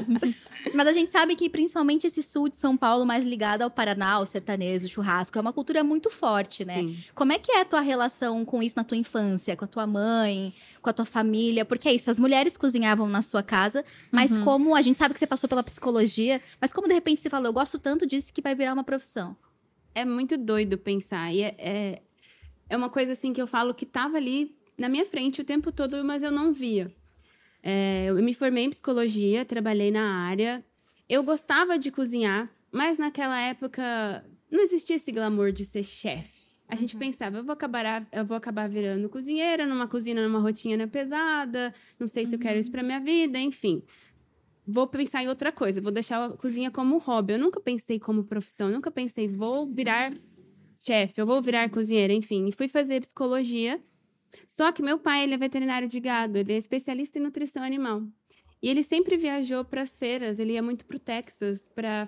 Mas 0.74 0.88
a 0.88 0.94
gente 0.94 1.12
sabe 1.12 1.36
que 1.36 1.50
principalmente 1.50 2.08
esse 2.08 2.22
sul 2.24 2.50
de 2.50 2.56
São 2.58 2.76
Paulo, 2.78 3.06
mais 3.06 3.26
ligado 3.26 3.62
ao 3.64 3.70
Paraná, 3.70 3.91
ao 4.00 4.26
sertanejo, 4.26 4.86
o 4.86 4.90
churrasco, 4.90 5.38
é 5.38 5.42
uma 5.42 5.52
cultura 5.54 5.84
muito 5.84 6.10
forte, 6.10 6.64
né? 6.66 6.80
Sim. 6.80 6.98
Como 7.16 7.34
é 7.34 7.40
que 7.40 7.52
é 7.52 7.62
a 7.62 7.66
tua 7.66 7.82
relação 7.82 8.46
com 8.46 8.62
isso 8.64 8.76
na 8.78 8.84
tua 8.84 8.98
infância, 8.98 9.56
com 9.56 9.66
a 9.66 9.68
tua 9.68 9.88
mãe, 9.88 10.54
com 10.82 10.90
a 10.90 10.94
tua 10.94 11.06
família? 11.06 11.66
Porque 11.66 11.90
é 11.90 11.94
isso, 11.94 12.10
as 12.10 12.20
mulheres 12.20 12.56
cozinhavam 12.58 13.08
na 13.10 13.22
sua 13.22 13.42
casa, 13.44 13.84
mas 14.12 14.32
Uhum. 14.38 14.44
como 14.44 14.76
a 14.76 14.82
gente 14.82 14.98
sabe 14.98 15.14
que 15.14 15.20
você 15.20 15.28
passou 15.28 15.50
pela 15.50 15.64
psicologia, 15.64 16.42
mas 16.60 16.72
como 16.72 16.88
de 16.88 16.94
repente 16.94 17.20
você 17.22 17.30
falou, 17.30 17.48
eu 17.48 17.54
gosto 17.54 17.78
tanto 17.80 18.06
disso 18.06 18.34
que 18.34 18.42
vai 18.42 18.56
virar 18.56 18.74
uma 18.74 18.84
profissão. 18.84 19.36
É 19.94 20.06
muito 20.06 20.38
doido 20.38 20.78
pensar. 20.78 21.34
E 21.34 21.42
é, 21.42 21.56
é, 21.58 22.02
é 22.70 22.78
uma 22.78 22.90
coisa 22.90 23.12
assim 23.12 23.34
que 23.34 23.42
eu 23.42 23.48
falo 23.48 23.74
que 23.74 23.86
tava 23.86 24.18
ali 24.18 24.56
na 24.78 24.88
minha 24.88 25.06
frente 25.06 25.42
o 25.42 25.44
tempo 25.44 25.72
todo, 25.72 26.04
mas 26.04 26.24
eu 26.24 26.32
não 26.32 26.54
via. 26.54 26.92
É, 27.62 28.06
eu 28.08 28.16
me 28.16 28.34
formei 28.34 28.64
em 28.64 28.70
psicologia, 28.70 29.46
trabalhei 29.46 29.92
na 29.92 30.26
área. 30.26 30.64
Eu 31.08 31.24
gostava 31.24 31.78
de 31.78 31.92
cozinhar, 31.92 32.50
mas 32.72 32.98
naquela 32.98 33.40
época 33.40 34.26
não 34.50 34.62
existia 34.62 34.96
esse 34.96 35.12
glamour 35.12 35.52
de 35.52 35.66
ser 35.66 35.84
chefe. 35.84 36.42
A 36.68 36.76
gente 36.76 36.96
pensava, 36.96 37.38
eu 37.40 37.44
vou 37.44 37.52
acabar, 37.52 38.08
eu 38.14 38.26
vou 38.26 38.38
acabar 38.38 38.70
virando 38.70 39.10
cozinheira 39.10 39.68
numa 39.68 39.90
cozinha, 39.90 40.26
numa 40.26 40.40
rotina 40.40 40.88
pesada, 40.88 41.74
não 42.00 42.08
sei 42.08 42.26
se 42.26 42.34
eu 42.36 42.40
quero 42.40 42.58
isso 42.58 42.72
pra 42.72 42.82
minha 42.82 43.00
vida, 43.00 43.38
enfim. 43.38 43.84
Vou 44.66 44.88
pensar 44.88 45.22
em 45.22 45.28
outra 45.28 45.52
coisa, 45.52 45.82
vou 45.82 45.92
deixar 45.92 46.24
a 46.24 46.38
cozinha 46.38 46.72
como 46.72 46.98
hobby. 46.98 47.34
Eu 47.34 47.40
nunca 47.40 47.60
pensei 47.60 48.00
como 48.00 48.24
profissão, 48.24 48.68
eu 48.68 48.74
nunca 48.74 48.90
pensei, 48.90 49.28
vou 49.28 49.68
virar 49.68 50.14
chefe, 50.78 51.20
eu 51.20 51.26
vou 51.26 51.42
virar 51.42 51.70
cozinheira, 51.70 52.14
enfim. 52.14 52.48
E 52.48 52.54
fui 52.54 52.70
fazer 52.70 53.02
psicologia. 53.02 53.84
Só 54.48 54.72
que 54.72 54.82
meu 54.82 54.98
pai, 54.98 55.24
ele 55.24 55.34
é 55.34 55.38
veterinário 55.38 55.90
de 55.90 56.00
gado, 56.00 56.38
ele 56.38 56.54
é 56.54 56.58
especialista 56.58 57.20
em 57.20 57.22
nutrição 57.22 57.64
animal. 57.64 58.02
E 58.62 58.70
ele 58.70 58.84
sempre 58.84 59.18
viajou 59.18 59.66
para 59.66 59.82
as 59.82 59.98
feiras, 59.98 60.38
ele 60.38 60.54
ia 60.54 60.62
muito 60.62 60.86
pro 60.86 61.00
Texas 61.00 61.68
para 61.74 62.08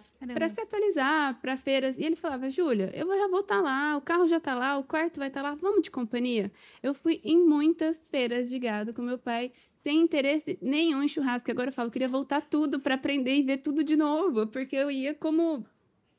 se 0.49 0.61
atualizar, 0.61 1.39
para 1.41 1.57
feiras. 1.57 1.97
E 1.97 2.03
ele 2.03 2.15
falava: 2.15 2.49
"Júlia, 2.49 2.91
eu 2.93 3.07
já 3.07 3.27
vou 3.27 3.39
estar 3.39 3.59
lá, 3.59 3.97
o 3.97 4.01
carro 4.01 4.27
já 4.27 4.39
tá 4.39 4.53
lá, 4.53 4.77
o 4.77 4.83
quarto 4.83 5.17
vai 5.19 5.29
estar 5.29 5.41
lá, 5.41 5.55
vamos 5.55 5.81
de 5.81 5.89
companhia". 5.91 6.51
Eu 6.81 6.93
fui 6.93 7.19
em 7.23 7.43
muitas 7.43 8.07
feiras 8.07 8.49
de 8.49 8.59
gado 8.59 8.93
com 8.93 9.01
meu 9.01 9.17
pai, 9.17 9.51
sem 9.75 9.99
interesse 10.01 10.57
nenhum 10.61 11.03
em 11.03 11.07
churrasco. 11.07 11.49
Agora 11.51 11.69
eu 11.69 11.73
falo, 11.73 11.87
eu 11.87 11.91
queria 11.91 12.07
voltar 12.07 12.41
tudo 12.41 12.79
para 12.79 12.95
aprender 12.95 13.35
e 13.35 13.43
ver 13.43 13.57
tudo 13.57 13.83
de 13.83 13.95
novo, 13.95 14.47
porque 14.47 14.75
eu 14.75 14.91
ia 14.91 15.13
como 15.13 15.65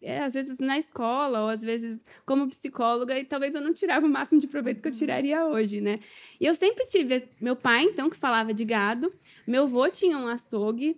é, 0.05 0.21
às 0.21 0.35
vezes 0.35 0.59
na 0.59 0.79
escola, 0.79 1.41
ou 1.43 1.49
às 1.49 1.63
vezes 1.63 1.99
como 2.27 2.49
psicóloga, 2.49 3.19
e 3.19 3.25
talvez 3.25 3.55
eu 3.55 3.61
não 3.61 3.73
tirava 3.73 4.07
o 4.07 4.09
máximo 4.09 4.41
de 4.41 4.47
proveito 4.47 4.81
que 4.83 4.89
eu 4.89 4.93
tiraria 4.93 5.47
hoje, 5.47 5.81
né? 5.81 5.99
E 6.41 6.47
eu 6.47 6.55
sempre 6.55 6.87
tive. 6.87 7.25
Meu 7.41 7.57
pai, 7.57 7.85
então, 7.85 8.09
que 8.11 8.17
falava 8.17 8.53
de 8.55 8.65
gado, 8.65 9.13
meu 9.47 9.65
avô 9.65 9.89
tinha 9.89 10.19
um 10.19 10.27
açougue. 10.29 10.97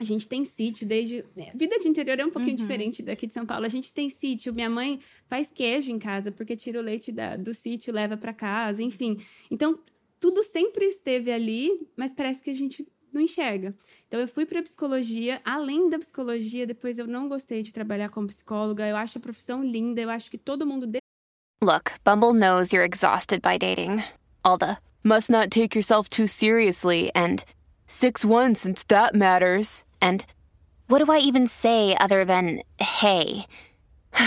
A 0.00 0.04
gente 0.04 0.28
tem 0.28 0.44
sítio 0.44 0.86
desde. 0.86 1.24
é, 1.36 1.50
Vida 1.56 1.76
de 1.78 1.88
interior 1.88 2.20
é 2.20 2.24
um 2.24 2.30
pouquinho 2.30 2.52
Uhum. 2.56 2.62
diferente 2.62 3.02
daqui 3.02 3.26
de 3.26 3.32
São 3.32 3.44
Paulo. 3.44 3.66
A 3.66 3.68
gente 3.68 3.92
tem 3.92 4.08
sítio. 4.08 4.54
Minha 4.54 4.70
mãe 4.70 5.00
faz 5.26 5.50
queijo 5.50 5.90
em 5.90 5.98
casa, 5.98 6.30
porque 6.30 6.54
tira 6.54 6.78
o 6.78 6.82
leite 6.82 7.10
da- 7.10 7.36
do 7.36 7.52
sítio, 7.52 7.92
leva 7.92 8.16
para 8.16 8.32
casa, 8.32 8.80
enfim. 8.80 9.16
Então, 9.50 9.76
tudo 10.20 10.44
sempre 10.44 10.84
esteve 10.84 11.32
ali, 11.32 11.88
mas 11.96 12.12
parece 12.12 12.40
que 12.42 12.48
a 12.50 12.54
gente 12.54 12.86
não 13.12 13.20
enxerga. 13.20 13.74
Então 14.06 14.20
eu 14.20 14.28
fui 14.28 14.46
para 14.46 14.62
psicologia, 14.62 15.40
além 15.44 15.88
da 15.88 15.98
psicologia, 15.98 16.66
depois 16.66 16.98
eu 16.98 17.06
não 17.06 17.28
gostei 17.28 17.62
de 17.62 17.72
trabalhar 17.72 18.08
como 18.08 18.28
psicóloga. 18.28 18.86
Eu 18.86 18.96
acho 18.96 19.18
a 19.18 19.20
profissão 19.20 19.62
linda, 19.62 20.00
eu 20.00 20.10
acho 20.10 20.30
que 20.30 20.38
todo 20.38 20.66
mundo 20.66 20.86
Look, 21.60 21.92
Bumble 22.04 22.32
knows 22.32 22.72
you're 22.72 22.84
exhausted 22.84 23.42
by 23.42 23.58
dating. 23.58 24.04
All 24.44 24.58
the 24.58 24.78
must 25.02 25.28
not 25.28 25.50
take 25.50 25.74
yourself 25.74 26.08
too 26.08 26.28
seriously 26.28 27.10
and 27.16 27.44
6-1 27.88 28.56
since 28.56 28.84
that 28.84 29.14
matters. 29.14 29.84
And 30.00 30.24
what 30.86 31.04
do 31.04 31.10
I 31.10 31.18
even 31.18 31.48
say 31.48 31.96
other 31.98 32.24
than 32.24 32.62
hey? 32.78 33.46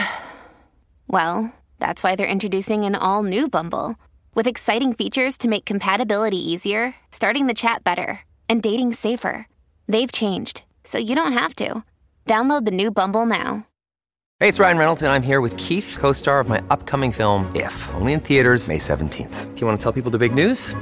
well, 1.08 1.54
that's 1.80 2.04
why 2.04 2.16
they're 2.18 2.28
introducing 2.28 2.84
an 2.84 2.96
all 2.96 3.24
new 3.24 3.48
Bumble 3.48 3.96
with 4.36 4.48
exciting 4.48 4.94
features 4.94 5.38
to 5.38 5.48
make 5.48 5.66
compatibility 5.66 6.38
easier, 6.38 6.96
starting 7.12 7.48
the 7.48 7.54
chat 7.54 7.84
better, 7.84 8.20
and 8.52 8.62
dating 8.62 8.92
safer. 8.92 9.48
They've 9.88 10.12
changed, 10.12 10.64
so 10.84 10.98
you 10.98 11.16
don't 11.16 11.32
have 11.32 11.56
to. 11.56 11.86
Download 12.26 12.66
the 12.66 12.72
new 12.72 12.92
Bumble 12.92 13.26
now. 13.26 13.66
Hey, 14.42 14.50
it's 14.50 14.60
Ryan 14.60 14.78
Reynolds, 14.78 15.02
and 15.04 15.12
I'm 15.12 15.24
here 15.24 15.40
with 15.40 15.56
Keith, 15.56 15.98
co 15.98 16.12
star 16.12 16.42
of 16.42 16.50
my 16.50 16.62
upcoming 16.70 17.14
film, 17.14 17.50
If, 17.56 17.76
only 17.94 18.12
in 18.12 18.20
theaters, 18.20 18.68
May 18.68 18.78
17th. 18.78 19.54
Do 19.56 19.62
you 19.62 19.68
want 19.68 19.80
to 19.80 19.84
tell 19.84 19.94
people 19.94 20.12
the 20.12 20.18
big 20.18 20.36
news? 20.36 20.76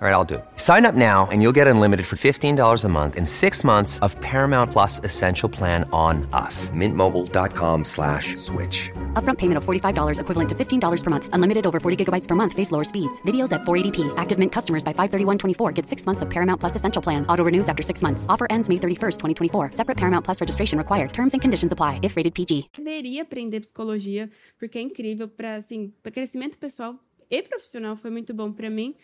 All 0.00 0.06
right, 0.06 0.14
I'll 0.14 0.24
do 0.24 0.36
it. 0.36 0.44
Sign 0.54 0.86
up 0.86 0.94
now 0.94 1.26
and 1.32 1.42
you'll 1.42 1.56
get 1.60 1.66
unlimited 1.66 2.06
for 2.06 2.14
$15 2.14 2.84
a 2.84 2.88
month 2.88 3.16
in 3.16 3.26
six 3.26 3.64
months 3.64 3.98
of 3.98 4.14
Paramount 4.20 4.70
Plus 4.70 5.00
Essential 5.02 5.48
Plan 5.48 5.90
on 5.92 6.28
us. 6.32 6.70
Mintmobile.com 6.70 7.84
slash 7.84 8.36
switch. 8.36 8.90
Upfront 9.14 9.38
payment 9.38 9.56
of 9.58 9.64
$45 9.64 10.20
equivalent 10.20 10.48
to 10.50 10.54
$15 10.54 11.02
per 11.02 11.10
month. 11.10 11.28
Unlimited 11.32 11.66
over 11.66 11.80
40 11.80 12.04
gigabytes 12.04 12.28
per 12.28 12.36
month. 12.36 12.52
Face 12.52 12.70
lower 12.70 12.84
speeds. 12.84 13.20
Videos 13.22 13.50
at 13.50 13.62
480p. 13.62 14.14
Active 14.16 14.38
Mint 14.38 14.52
customers 14.52 14.84
by 14.84 14.92
531.24 14.92 15.74
get 15.74 15.84
six 15.84 16.06
months 16.06 16.22
of 16.22 16.30
Paramount 16.30 16.60
Plus 16.60 16.76
Essential 16.76 17.02
Plan. 17.02 17.26
Auto 17.26 17.42
renews 17.42 17.68
after 17.68 17.82
six 17.82 18.00
months. 18.00 18.24
Offer 18.28 18.46
ends 18.50 18.68
May 18.68 18.76
31st, 18.76 19.18
2024. 19.50 19.72
Separate 19.72 19.96
Paramount 19.96 20.24
Plus 20.24 20.40
registration 20.40 20.78
required. 20.78 21.12
Terms 21.12 21.32
and 21.32 21.42
conditions 21.42 21.72
apply 21.72 21.98
if 22.04 22.14
rated 22.16 22.36
PG. 22.36 22.70
Deveria 22.76 23.22
aprender 23.22 23.58
psicologia, 23.62 24.30
porque 24.60 24.78
é 24.78 24.82
incrível 24.82 25.26
para 25.26 25.56
assim, 25.56 25.92
para 26.04 26.12
crescimento 26.12 26.56
pessoal 26.56 26.94
e 27.30 27.42
profissional 27.42 27.96
foi 27.96 28.10
muito 28.10 28.32
bom 28.32 28.52
para 28.52 28.70
mim. 28.70 28.94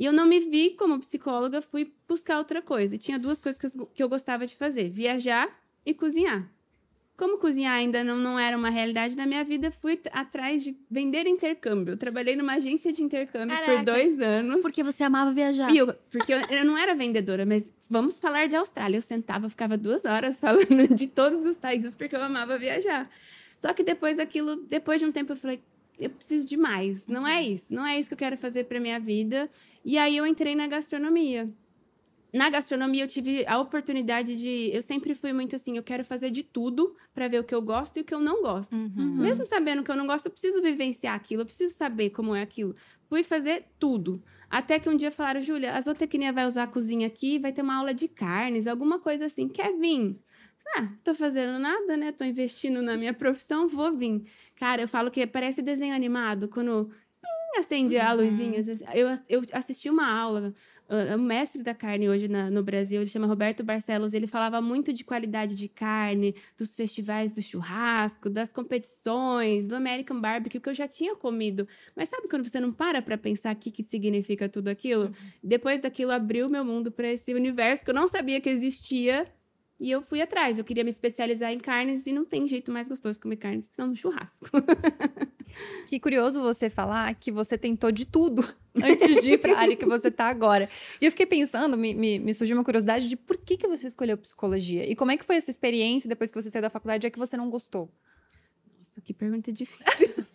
E 0.00 0.06
eu 0.06 0.14
não 0.14 0.24
me 0.24 0.40
vi 0.40 0.70
como 0.70 0.98
psicóloga, 0.98 1.60
fui 1.60 1.92
buscar 2.08 2.38
outra 2.38 2.62
coisa. 2.62 2.94
E 2.94 2.98
tinha 2.98 3.18
duas 3.18 3.38
coisas 3.38 3.60
que 3.60 3.78
eu, 3.78 3.86
que 3.86 4.02
eu 4.02 4.08
gostava 4.08 4.46
de 4.46 4.56
fazer: 4.56 4.88
viajar 4.88 5.46
e 5.84 5.92
cozinhar. 5.92 6.50
Como 7.18 7.36
cozinhar 7.36 7.74
ainda 7.74 8.02
não, 8.02 8.16
não 8.16 8.38
era 8.38 8.56
uma 8.56 8.70
realidade 8.70 9.14
na 9.14 9.26
minha 9.26 9.44
vida, 9.44 9.70
fui 9.70 10.00
atrás 10.10 10.64
de 10.64 10.74
vender 10.90 11.26
intercâmbio. 11.26 11.92
Eu 11.92 11.98
trabalhei 11.98 12.34
numa 12.34 12.54
agência 12.54 12.90
de 12.90 13.02
intercâmbios 13.02 13.60
por 13.60 13.84
dois 13.84 14.18
anos. 14.22 14.62
Porque 14.62 14.82
você 14.82 15.04
amava 15.04 15.32
viajar. 15.32 15.70
E 15.70 15.76
eu, 15.76 15.92
porque 16.10 16.32
eu, 16.32 16.40
eu, 16.48 16.64
não 16.64 16.78
era 16.78 16.94
vendedora, 16.94 17.44
mas 17.44 17.70
vamos 17.90 18.18
falar 18.18 18.48
de 18.48 18.56
Austrália. 18.56 18.96
Eu 18.96 19.02
sentava, 19.02 19.50
ficava 19.50 19.76
duas 19.76 20.06
horas 20.06 20.36
falando 20.40 20.94
de 20.94 21.08
todos 21.08 21.44
os 21.44 21.58
países, 21.58 21.94
porque 21.94 22.16
eu 22.16 22.22
amava 22.22 22.56
viajar. 22.56 23.06
Só 23.58 23.74
que 23.74 23.82
depois 23.82 24.18
aquilo, 24.18 24.56
depois 24.56 24.98
de 24.98 25.04
um 25.04 25.12
tempo, 25.12 25.32
eu 25.32 25.36
falei, 25.36 25.60
eu 26.00 26.10
preciso 26.10 26.46
de 26.46 26.56
mais. 26.56 27.06
Não 27.06 27.26
é 27.26 27.42
isso. 27.42 27.72
Não 27.72 27.86
é 27.86 27.98
isso 27.98 28.08
que 28.08 28.14
eu 28.14 28.18
quero 28.18 28.36
fazer 28.36 28.64
para 28.64 28.80
minha 28.80 28.98
vida. 28.98 29.48
E 29.84 29.98
aí 29.98 30.16
eu 30.16 30.26
entrei 30.26 30.54
na 30.54 30.66
gastronomia. 30.66 31.48
Na 32.32 32.48
gastronomia 32.48 33.02
eu 33.02 33.08
tive 33.08 33.44
a 33.46 33.58
oportunidade 33.58 34.36
de, 34.38 34.70
eu 34.72 34.82
sempre 34.82 35.14
fui 35.14 35.32
muito 35.32 35.56
assim, 35.56 35.76
eu 35.76 35.82
quero 35.82 36.04
fazer 36.04 36.30
de 36.30 36.44
tudo 36.44 36.94
para 37.12 37.26
ver 37.26 37.40
o 37.40 37.44
que 37.44 37.54
eu 37.54 37.60
gosto 37.60 37.96
e 37.96 38.02
o 38.02 38.04
que 38.04 38.14
eu 38.14 38.20
não 38.20 38.40
gosto. 38.40 38.74
Uhum. 38.74 39.16
Mesmo 39.16 39.44
sabendo 39.46 39.82
que 39.82 39.90
eu 39.90 39.96
não 39.96 40.06
gosto, 40.06 40.26
eu 40.26 40.30
preciso 40.30 40.62
vivenciar 40.62 41.16
aquilo, 41.16 41.42
eu 41.42 41.46
preciso 41.46 41.74
saber 41.74 42.10
como 42.10 42.34
é 42.34 42.42
aquilo. 42.42 42.74
Fui 43.08 43.24
fazer 43.24 43.64
tudo. 43.80 44.22
Até 44.48 44.78
que 44.78 44.88
um 44.88 44.96
dia 44.96 45.10
falaram, 45.10 45.40
Júlia, 45.40 45.74
a 45.74 45.80
zootecnia 45.80 46.32
vai 46.32 46.46
usar 46.46 46.64
a 46.64 46.68
cozinha 46.68 47.08
aqui, 47.08 47.38
vai 47.38 47.52
ter 47.52 47.62
uma 47.62 47.74
aula 47.74 47.92
de 47.92 48.06
carnes, 48.06 48.68
alguma 48.68 49.00
coisa 49.00 49.26
assim. 49.26 49.48
Quer 49.48 49.76
vir? 49.76 50.16
Ah, 50.76 50.88
tô 51.02 51.14
fazendo 51.14 51.58
nada, 51.58 51.96
né? 51.96 52.12
Tô 52.12 52.24
investindo 52.24 52.80
na 52.82 52.96
minha 52.96 53.12
profissão, 53.12 53.66
vou 53.66 53.96
vir. 53.96 54.22
Cara, 54.56 54.82
eu 54.82 54.88
falo 54.88 55.10
que 55.10 55.26
parece 55.26 55.62
desenho 55.62 55.94
animado, 55.94 56.48
quando 56.48 56.90
acende 57.58 57.96
uhum. 57.96 58.02
a 58.02 58.12
luzinha. 58.12 58.60
Eu, 58.94 59.08
eu 59.28 59.44
assisti 59.52 59.90
uma 59.90 60.10
aula, 60.10 60.54
uh, 60.88 61.16
o 61.16 61.18
mestre 61.18 61.62
da 61.62 61.74
carne 61.74 62.08
hoje 62.08 62.28
na, 62.28 62.50
no 62.50 62.62
Brasil, 62.62 63.00
ele 63.00 63.10
chama 63.10 63.26
Roberto 63.26 63.62
Barcelos, 63.62 64.14
ele 64.14 64.26
falava 64.26 64.60
muito 64.60 64.92
de 64.92 65.04
qualidade 65.04 65.54
de 65.54 65.68
carne, 65.68 66.34
dos 66.56 66.74
festivais 66.74 67.32
do 67.32 67.42
churrasco, 67.42 68.30
das 68.30 68.52
competições, 68.52 69.66
do 69.66 69.74
American 69.74 70.20
Barbecue, 70.20 70.60
que 70.60 70.68
eu 70.68 70.74
já 70.74 70.86
tinha 70.86 71.14
comido. 71.16 71.66
Mas 71.96 72.08
sabe 72.08 72.28
quando 72.28 72.48
você 72.48 72.60
não 72.60 72.72
para 72.72 73.02
pra 73.02 73.18
pensar 73.18 73.54
o 73.54 73.58
que, 73.58 73.70
que 73.70 73.82
significa 73.82 74.48
tudo 74.48 74.68
aquilo? 74.68 75.04
Uhum. 75.06 75.12
Depois 75.42 75.80
daquilo, 75.80 76.12
abriu 76.12 76.48
meu 76.48 76.64
mundo 76.64 76.90
para 76.90 77.08
esse 77.08 77.34
universo 77.34 77.84
que 77.84 77.90
eu 77.90 77.94
não 77.94 78.08
sabia 78.08 78.40
que 78.40 78.48
existia 78.48 79.26
e 79.80 79.90
eu 79.90 80.02
fui 80.02 80.20
atrás. 80.20 80.58
Eu 80.58 80.64
queria 80.64 80.84
me 80.84 80.90
especializar 80.90 81.52
em 81.52 81.58
carnes 81.58 82.06
e 82.06 82.12
não 82.12 82.24
tem 82.24 82.46
jeito 82.46 82.70
mais 82.70 82.88
gostoso 82.88 83.14
de 83.14 83.22
comer 83.22 83.36
carnes 83.36 83.68
que 83.68 83.82
no 83.82 83.96
churrasco. 83.96 84.46
que 85.88 85.98
curioso 85.98 86.40
você 86.42 86.68
falar 86.68 87.12
que 87.14 87.32
você 87.32 87.56
tentou 87.56 87.90
de 87.90 88.04
tudo 88.04 88.46
antes 88.76 89.22
de 89.22 89.32
ir 89.32 89.38
para 89.38 89.54
a 89.54 89.60
área 89.60 89.76
que 89.76 89.86
você 89.86 90.08
está 90.08 90.28
agora. 90.28 90.68
E 91.00 91.06
eu 91.06 91.10
fiquei 91.10 91.26
pensando, 91.26 91.76
me, 91.76 91.94
me, 91.94 92.18
me, 92.18 92.34
surgiu 92.34 92.56
uma 92.56 92.64
curiosidade 92.64 93.08
de 93.08 93.16
por 93.16 93.38
que, 93.38 93.56
que 93.56 93.66
você 93.66 93.86
escolheu 93.86 94.18
psicologia 94.18 94.88
e 94.90 94.94
como 94.94 95.10
é 95.10 95.16
que 95.16 95.24
foi 95.24 95.36
essa 95.36 95.50
experiência 95.50 96.08
depois 96.08 96.30
que 96.30 96.40
você 96.40 96.50
saiu 96.50 96.62
da 96.62 96.70
faculdade 96.70 97.06
é 97.06 97.10
que 97.10 97.18
você 97.18 97.36
não 97.36 97.48
gostou? 97.48 97.90
Nossa, 98.78 99.00
que 99.00 99.14
pergunta 99.14 99.52
difícil. 99.52 100.26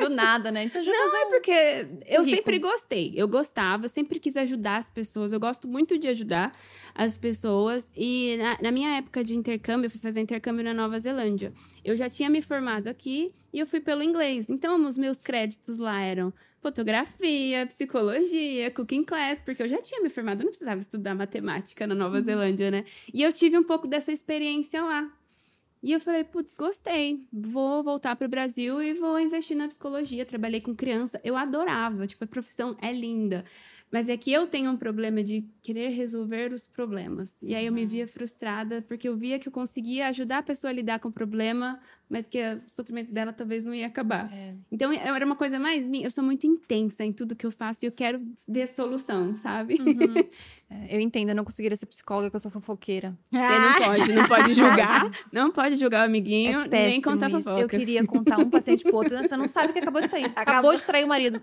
Do 0.00 0.08
nada, 0.08 0.50
né? 0.50 0.64
Então, 0.64 0.82
já 0.82 0.90
não, 0.90 1.16
é 1.16 1.26
porque 1.26 1.86
eu 2.06 2.24
sempre 2.24 2.58
gostei. 2.58 3.12
Eu 3.14 3.28
gostava, 3.28 3.88
sempre 3.88 4.18
quis 4.18 4.36
ajudar 4.36 4.78
as 4.78 4.90
pessoas. 4.90 5.32
Eu 5.32 5.40
gosto 5.40 5.68
muito 5.68 5.98
de 5.98 6.08
ajudar 6.08 6.52
as 6.94 7.16
pessoas. 7.16 7.90
E 7.96 8.36
na, 8.38 8.58
na 8.62 8.70
minha 8.70 8.96
época 8.96 9.22
de 9.22 9.36
intercâmbio, 9.36 9.86
eu 9.86 9.90
fui 9.90 10.00
fazer 10.00 10.20
intercâmbio 10.20 10.64
na 10.64 10.74
Nova 10.74 10.98
Zelândia. 10.98 11.52
Eu 11.84 11.96
já 11.96 12.08
tinha 12.10 12.28
me 12.28 12.42
formado 12.42 12.88
aqui 12.88 13.32
e 13.52 13.58
eu 13.58 13.66
fui 13.66 13.80
pelo 13.80 14.02
inglês. 14.02 14.48
Então, 14.50 14.84
os 14.86 14.96
meus 14.96 15.20
créditos 15.20 15.78
lá 15.78 16.00
eram 16.00 16.32
fotografia, 16.60 17.66
psicologia, 17.66 18.70
cooking 18.70 19.02
class, 19.02 19.40
porque 19.44 19.62
eu 19.62 19.68
já 19.68 19.80
tinha 19.80 20.02
me 20.02 20.10
formado, 20.10 20.40
eu 20.40 20.44
não 20.44 20.50
precisava 20.50 20.78
estudar 20.78 21.14
matemática 21.14 21.86
na 21.86 21.94
Nova 21.94 22.18
uhum. 22.18 22.24
Zelândia, 22.24 22.70
né? 22.70 22.84
E 23.12 23.22
eu 23.22 23.32
tive 23.32 23.56
um 23.58 23.64
pouco 23.64 23.88
dessa 23.88 24.12
experiência 24.12 24.82
lá. 24.82 25.10
E 25.82 25.92
eu 25.92 26.00
falei, 26.00 26.24
putz, 26.24 26.54
gostei. 26.54 27.26
Vou 27.32 27.82
voltar 27.82 28.14
para 28.14 28.26
o 28.26 28.28
Brasil 28.30 28.82
e 28.82 28.92
vou 28.94 29.18
investir 29.18 29.56
na 29.56 29.66
psicologia. 29.68 30.26
Trabalhei 30.26 30.60
com 30.60 30.74
criança, 30.74 31.20
eu 31.24 31.36
adorava. 31.36 32.06
Tipo, 32.06 32.24
a 32.24 32.26
profissão 32.26 32.76
é 32.82 32.92
linda. 32.92 33.44
Mas 33.90 34.08
é 34.08 34.16
que 34.16 34.32
eu 34.32 34.46
tenho 34.46 34.70
um 34.70 34.76
problema 34.76 35.22
de 35.22 35.44
querer 35.62 35.88
resolver 35.88 36.52
os 36.52 36.66
problemas. 36.66 37.30
E 37.42 37.54
aí 37.54 37.66
eu 37.66 37.72
me 37.72 37.84
via 37.84 38.06
frustrada 38.06 38.82
porque 38.82 39.08
eu 39.08 39.16
via 39.16 39.38
que 39.38 39.48
eu 39.48 39.52
conseguia 39.52 40.08
ajudar 40.08 40.38
a 40.38 40.42
pessoa 40.42 40.70
a 40.70 40.74
lidar 40.74 41.00
com 41.00 41.08
o 41.08 41.12
problema, 41.12 41.78
mas 42.08 42.26
que 42.26 42.40
o 42.40 42.60
sofrimento 42.68 43.12
dela 43.12 43.32
talvez 43.32 43.64
não 43.64 43.74
ia 43.74 43.86
acabar. 43.86 44.32
É. 44.32 44.54
Então 44.70 44.92
era 44.92 45.24
uma 45.24 45.36
coisa 45.36 45.58
mais 45.58 45.86
minha. 45.86 46.06
Eu 46.06 46.10
sou 46.10 46.22
muito 46.22 46.46
intensa 46.46 47.04
em 47.04 47.12
tudo 47.12 47.34
que 47.34 47.44
eu 47.44 47.50
faço 47.50 47.84
e 47.84 47.86
eu 47.86 47.92
quero 47.92 48.20
ver 48.48 48.68
solução, 48.68 49.34
sabe? 49.34 49.74
Uhum. 49.74 50.14
é, 50.70 50.96
eu 50.96 51.00
entendo, 51.00 51.30
eu 51.30 51.34
não 51.34 51.44
conseguiria 51.44 51.76
ser 51.76 51.86
psicóloga, 51.86 52.30
que 52.30 52.36
eu 52.36 52.40
sou 52.40 52.50
fofoqueira. 52.50 53.16
Ah. 53.32 53.48
Você 53.48 53.58
não 53.58 53.86
pode, 53.86 54.12
não 54.12 54.28
pode 54.28 54.54
julgar, 54.54 55.10
não 55.32 55.50
pode 55.50 55.76
julgar 55.76 56.02
o 56.02 56.04
amiguinho, 56.06 56.62
é 56.62 56.68
nem 56.68 57.00
contar 57.00 57.28
fofoca. 57.30 57.60
Eu 57.60 57.68
queria 57.68 58.06
contar 58.06 58.38
um 58.38 58.50
paciente 58.50 58.84
pro 58.84 58.96
outro, 58.96 59.18
você 59.18 59.36
não 59.36 59.48
sabe 59.48 59.70
o 59.70 59.72
que 59.72 59.78
acabou 59.80 60.00
de 60.00 60.08
sair. 60.08 60.24
Acabou, 60.26 60.42
acabou 60.42 60.74
de 60.76 60.84
trair 60.84 61.04
o 61.04 61.08
marido. 61.08 61.42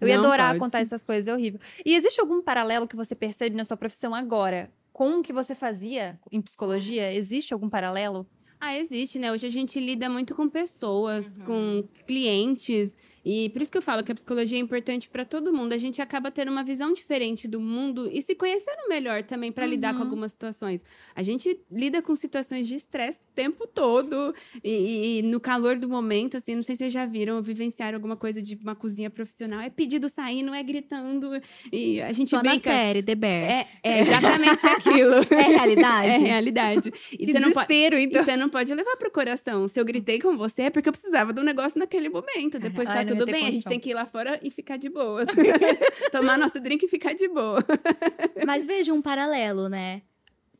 Eu 0.00 0.08
ia 0.08 0.16
não 0.16 0.24
adorar 0.24 0.48
pode. 0.48 0.60
contar 0.60 0.80
essas 0.80 1.02
coisas, 1.02 1.28
é 1.28 1.34
horrível. 1.34 1.60
E 1.84 1.94
existe 1.94 2.20
algum 2.20 2.40
paralelo 2.42 2.86
que 2.86 2.96
você 2.96 3.14
percebe 3.14 3.56
na 3.56 3.64
sua 3.64 3.76
profissão 3.76 4.14
agora 4.14 4.72
com 4.92 5.18
o 5.18 5.22
que 5.22 5.32
você 5.32 5.54
fazia 5.54 6.18
em 6.30 6.40
psicologia? 6.40 7.12
Existe 7.12 7.52
algum 7.52 7.68
paralelo? 7.68 8.26
Ah, 8.60 8.76
existe, 8.78 9.18
né? 9.18 9.32
Hoje 9.32 9.46
a 9.46 9.50
gente 9.50 9.80
lida 9.80 10.08
muito 10.08 10.36
com 10.36 10.48
pessoas, 10.48 11.36
uhum. 11.38 11.44
com 11.44 11.88
clientes. 12.06 12.96
E 13.24 13.48
por 13.50 13.62
isso 13.62 13.70
que 13.70 13.78
eu 13.78 13.82
falo 13.82 14.02
que 14.02 14.10
a 14.10 14.14
psicologia 14.14 14.58
é 14.58 14.60
importante 14.60 15.08
para 15.08 15.24
todo 15.24 15.52
mundo. 15.52 15.72
A 15.72 15.78
gente 15.78 16.02
acaba 16.02 16.30
tendo 16.30 16.50
uma 16.50 16.64
visão 16.64 16.92
diferente 16.92 17.46
do 17.46 17.60
mundo 17.60 18.08
e 18.12 18.20
se 18.20 18.34
conhecendo 18.34 18.88
melhor 18.88 19.22
também 19.22 19.52
para 19.52 19.64
uhum. 19.64 19.70
lidar 19.70 19.92
com 19.92 19.98
uhum. 19.98 20.04
algumas 20.04 20.32
situações. 20.32 20.84
A 21.14 21.22
gente 21.22 21.58
lida 21.70 22.02
com 22.02 22.16
situações 22.16 22.66
de 22.66 22.74
estresse 22.74 23.20
o 23.24 23.34
tempo 23.34 23.66
todo 23.66 24.34
e, 24.62 25.18
e, 25.18 25.22
no 25.22 25.38
calor 25.38 25.76
do 25.76 25.88
momento, 25.88 26.36
assim, 26.36 26.54
não 26.54 26.62
sei 26.62 26.74
se 26.74 26.80
vocês 26.80 26.92
já 26.92 27.06
viram 27.06 27.36
ou 27.36 27.42
vivenciaram 27.42 27.96
alguma 27.96 28.16
coisa 28.16 28.42
de 28.42 28.58
uma 28.62 28.74
cozinha 28.74 29.08
profissional. 29.08 29.60
É 29.60 29.70
pedido 29.70 30.08
sair, 30.08 30.42
não 30.42 30.54
é 30.54 30.62
gritando. 30.62 31.30
E 31.72 32.00
a 32.00 32.12
gente 32.12 32.30
Só 32.30 32.40
brinca... 32.40 32.56
na 32.56 32.60
série, 32.60 33.02
The 33.02 33.14
Bear. 33.14 33.50
É, 33.50 33.68
é 33.82 34.00
exatamente 34.00 34.66
aquilo. 34.66 35.12
É 35.32 35.48
realidade? 35.48 36.08
É 36.12 36.18
realidade. 36.18 36.92
E 37.12 37.26
que 37.26 37.32
você 37.32 37.40
não 37.40 37.50
então. 37.50 38.22
E 38.22 38.24
você 38.24 38.36
não 38.36 38.48
pode 38.48 38.72
levar 38.74 38.96
pro 38.96 39.10
coração. 39.10 39.66
Se 39.66 39.80
eu 39.80 39.84
gritei 39.84 40.18
com 40.20 40.36
você 40.36 40.62
é 40.62 40.70
porque 40.70 40.88
eu 40.88 40.92
precisava 40.92 41.32
de 41.32 41.40
um 41.40 41.44
negócio 41.44 41.78
naquele 41.78 42.08
momento. 42.08 42.58
Depois 42.58 42.88
tá 42.88 43.04
tudo 43.18 43.32
bem, 43.32 43.46
a 43.46 43.50
gente 43.50 43.64
tem 43.64 43.78
que 43.80 43.90
ir 43.90 43.94
lá 43.94 44.06
fora 44.06 44.38
e 44.42 44.50
ficar 44.50 44.76
de 44.76 44.88
boa. 44.88 45.24
Tomar 46.10 46.38
nosso 46.38 46.60
drink 46.60 46.84
e 46.84 46.88
ficar 46.88 47.14
de 47.14 47.28
boa. 47.28 47.64
Mas 48.46 48.66
veja 48.66 48.92
um 48.92 49.02
paralelo, 49.02 49.68
né? 49.68 50.02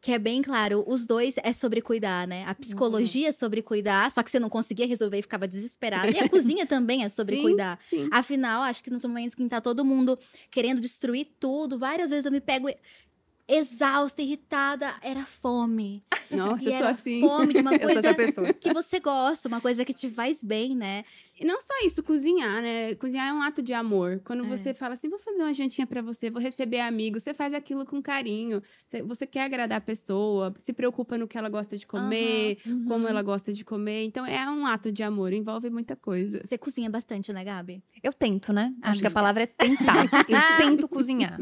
Que 0.00 0.11
é 0.12 0.18
bem 0.18 0.42
claro, 0.42 0.82
os 0.87 1.06
dois 1.06 1.37
é 1.44 1.52
sobre 1.52 1.80
cuidar, 1.80 2.26
né? 2.26 2.44
A 2.49 2.54
psicologia 2.56 3.28
é 3.28 3.32
sobre 3.32 3.62
cuidar, 3.62 4.11
só 4.11 4.21
que 4.21 4.30
você 4.32 4.40
não 4.40 4.50
conseguia 4.50 4.85
resolver 4.85 5.21
e 5.21 5.23
ficava 5.23 5.47
desesperada. 5.47 6.11
E 6.11 6.18
a 6.18 6.26
cozinha 6.30 6.66
também 6.66 7.04
é 7.04 7.09
sobre 7.09 7.37
Sim, 7.37 7.42
cuidar. 7.42 7.78
sim. 7.88 8.09
Afinal, 8.11 8.62
acho 8.62 8.82
que 8.82 8.90
nos 8.90 9.04
momentos 9.04 9.35
que 9.37 9.49
tá 9.49 9.61
todo 9.61 9.85
mundo 9.85 10.18
querendo 10.50 10.80
destruir 10.80 11.28
tudo, 11.38 11.78
várias 11.78 12.11
vezes 12.11 12.25
eu 12.25 12.32
me 12.32 12.40
pego 12.40 12.68
exausta, 13.49 14.22
irritada, 14.22 14.94
era 15.02 15.25
fome. 15.25 16.02
Nossa, 16.30 16.62
E 16.64 16.66
eu 16.68 16.70
sou 16.72 16.80
era 16.80 16.90
assim. 16.90 17.20
fome 17.20 17.52
de 17.52 17.61
uma 17.61 17.75
Eu 17.76 17.88
sou 18.02 18.14
coisa 18.14 18.54
que 18.54 18.72
você 18.72 19.00
gosta, 19.00 19.49
uma 19.49 19.61
coisa 19.61 19.84
que 19.84 19.92
te 19.92 20.08
faz 20.08 20.42
bem, 20.42 20.75
né? 20.75 21.04
E 21.38 21.44
não 21.44 21.61
só 21.61 21.75
isso, 21.84 22.02
cozinhar, 22.02 22.62
né? 22.62 22.94
Cozinhar 22.94 23.28
é 23.28 23.32
um 23.32 23.42
ato 23.42 23.61
de 23.61 23.75
amor. 23.75 24.22
Quando 24.25 24.44
É. 24.44 24.49
você 24.49 24.72
fala 24.72 24.94
assim, 24.94 25.08
vou 25.11 25.18
fazer 25.18 25.42
uma 25.42 25.52
jantinha 25.52 25.87
pra 25.87 26.00
você, 26.00 26.30
vou 26.30 26.40
receber 26.40 26.80
amigos, 26.80 27.22
você 27.22 27.34
faz 27.34 27.52
aquilo 27.52 27.84
com 27.84 28.00
carinho. 28.00 28.62
Você- 28.88 29.02
Você 29.02 29.26
quer 29.26 29.42
agradar 29.42 29.76
a 29.78 29.80
pessoa, 29.80 30.54
se 30.62 30.72
preocupa 30.72 31.18
no 31.18 31.28
que 31.28 31.37
ela 31.37 31.49
gosta 31.50 31.76
de 31.76 31.87
comer, 31.87 32.56
uhum. 32.64 32.84
como 32.87 33.06
ela 33.08 33.22
gosta 33.22 33.52
de 33.52 33.62
comer. 33.64 34.04
Então 34.04 34.25
é 34.25 34.49
um 34.50 34.64
ato 34.66 34.90
de 34.90 35.02
amor, 35.02 35.32
envolve 35.34 35.68
muita 35.68 35.94
coisa. 35.96 36.40
Você 36.44 36.56
cozinha 36.56 36.88
bastante, 36.88 37.30
né, 37.32 37.44
Gabi? 37.44 37.82
Eu 38.02 38.12
tento, 38.12 38.52
né? 38.54 38.72
Acho 38.80 39.00
que 39.00 39.06
a 39.06 39.08
Amiga. 39.08 39.11
palavra 39.11 39.42
é 39.42 39.46
tentar. 39.46 39.96
Eu 40.28 40.56
tento 40.56 40.88
cozinhar. 40.88 41.38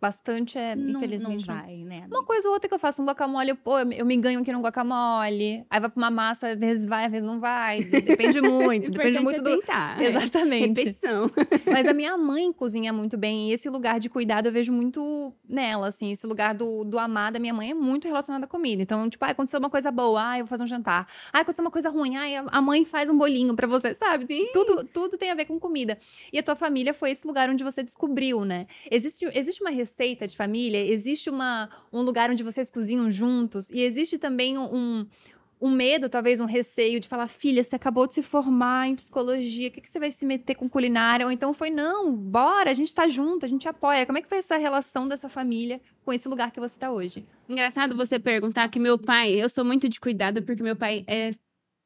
Bastante 0.00 0.56
é, 0.56 0.74
Não- 0.74 0.92
infelizmente. 0.98 1.46
não 1.46 1.54
vai, 1.56 1.76
né? 1.84 2.06
Uma 2.10 2.24
coisa 2.24 2.48
ou 2.48 2.54
outra 2.54 2.66
que 2.68 2.74
eu 2.74 2.78
faço, 2.78 3.02
um 3.02 3.04
guacamole, 3.04 3.52
pô, 3.52 3.78
eu, 3.80 4.06
me 4.06 4.16
ganho 4.16 4.40
aqui 4.40 4.50
no 4.50 4.60
guacamole. 4.60 5.64
Aí 5.68 5.78
vai 5.80 5.90
pra 5.90 5.92
uma 5.94 6.10
massa, 6.10 6.48
às 6.48 6.58
vezes 6.58 6.86
vai, 6.86 7.04
às 7.04 7.10
vezes 7.12 7.26
não 7.26 7.38
vai. 7.38 7.80
Depende 7.84 8.40
muito. 8.40 8.90
Depende 8.90 9.20
muito 9.20 9.40
é 9.40 9.42
do. 9.42 9.60
tentar, 9.60 9.98
né? 9.98 10.06
Exatamente. 10.06 10.80
Repetição. 10.80 11.30
Mas 11.70 11.86
a 11.86 11.92
minha 11.92 12.16
mãe 12.18 12.50
cozinha 12.50 12.94
muito 12.94 13.18
bem. 13.18 13.50
E 13.50 13.52
esse 13.52 13.68
lugar 13.68 14.00
de 14.00 14.08
cuidado 14.08 14.46
eu 14.46 14.52
vejo 14.52 14.72
muito 14.72 15.34
nela, 15.46 15.88
assim. 15.88 16.12
Esse 16.12 16.26
lugar 16.26 16.54
do, 16.54 16.82
do 16.82 16.98
amar 16.98 17.30
da 17.30 17.38
minha 17.38 17.52
mãe 17.52 17.72
é 17.72 17.74
muito 17.74 18.08
relacionado 18.08 18.44
à 18.44 18.46
comida. 18.46 18.82
Então, 18.82 19.08
tipo, 19.10 19.22
ah, 19.26 19.28
aconteceu 19.28 19.60
uma 19.60 19.68
coisa 19.68 19.90
boa, 19.90 20.30
ah, 20.30 20.38
eu 20.38 20.44
vou 20.44 20.48
fazer 20.48 20.64
um 20.64 20.66
jantar. 20.66 21.06
Ah, 21.30 21.40
aconteceu 21.40 21.62
uma 21.62 21.70
coisa 21.70 21.90
ruim, 21.90 22.16
ah, 22.16 22.44
a 22.46 22.62
mãe 22.62 22.86
faz 22.86 23.10
um 23.10 23.18
bolinho 23.18 23.54
pra 23.54 23.66
você, 23.66 23.92
sabe? 23.92 24.26
Sim. 24.26 24.48
Tudo, 24.54 24.82
tudo 24.84 25.18
tem 25.18 25.30
a 25.30 25.34
ver 25.34 25.44
com 25.44 25.60
comida. 25.60 25.98
E 26.32 26.38
a 26.38 26.42
tua 26.42 26.56
família 26.56 26.94
foi 26.94 27.10
esse 27.10 27.26
lugar 27.26 27.50
onde 27.50 27.62
você 27.62 27.82
descobriu, 27.82 28.46
né? 28.46 28.66
Existe, 28.90 29.28
existe 29.34 29.60
uma 29.62 29.70
receita 29.70 29.89
de 30.26 30.36
família, 30.36 30.78
existe 30.78 31.28
uma, 31.28 31.68
um 31.92 32.02
lugar 32.02 32.30
onde 32.30 32.42
vocês 32.42 32.70
cozinham 32.70 33.10
juntos, 33.10 33.70
e 33.70 33.80
existe 33.82 34.18
também 34.18 34.56
um, 34.58 35.06
um 35.60 35.70
medo, 35.70 36.08
talvez 36.08 36.40
um 36.40 36.46
receio 36.46 36.98
de 36.98 37.06
falar, 37.06 37.26
filha, 37.26 37.62
você 37.62 37.76
acabou 37.76 38.06
de 38.06 38.14
se 38.14 38.22
formar 38.22 38.88
em 38.88 38.96
psicologia, 38.96 39.68
o 39.68 39.70
que, 39.70 39.80
que 39.80 39.90
você 39.90 39.98
vai 39.98 40.10
se 40.10 40.24
meter 40.24 40.54
com 40.54 40.68
culinária? 40.68 41.26
Ou 41.26 41.30
então 41.30 41.52
foi, 41.52 41.68
não, 41.68 42.14
bora, 42.14 42.70
a 42.70 42.74
gente 42.74 42.94
tá 42.94 43.06
junto, 43.08 43.44
a 43.44 43.48
gente 43.48 43.68
apoia. 43.68 44.06
Como 44.06 44.16
é 44.16 44.22
que 44.22 44.28
foi 44.28 44.38
essa 44.38 44.56
relação 44.56 45.06
dessa 45.06 45.28
família 45.28 45.80
com 46.02 46.12
esse 46.12 46.26
lugar 46.28 46.50
que 46.50 46.58
você 46.58 46.78
tá 46.78 46.90
hoje? 46.90 47.26
Engraçado 47.48 47.94
você 47.94 48.18
perguntar 48.18 48.68
que 48.68 48.80
meu 48.80 48.98
pai, 48.98 49.32
eu 49.34 49.48
sou 49.50 49.64
muito 49.64 49.88
de 49.88 50.00
cuidado 50.00 50.42
porque 50.42 50.62
meu 50.62 50.76
pai 50.76 51.04
é 51.06 51.32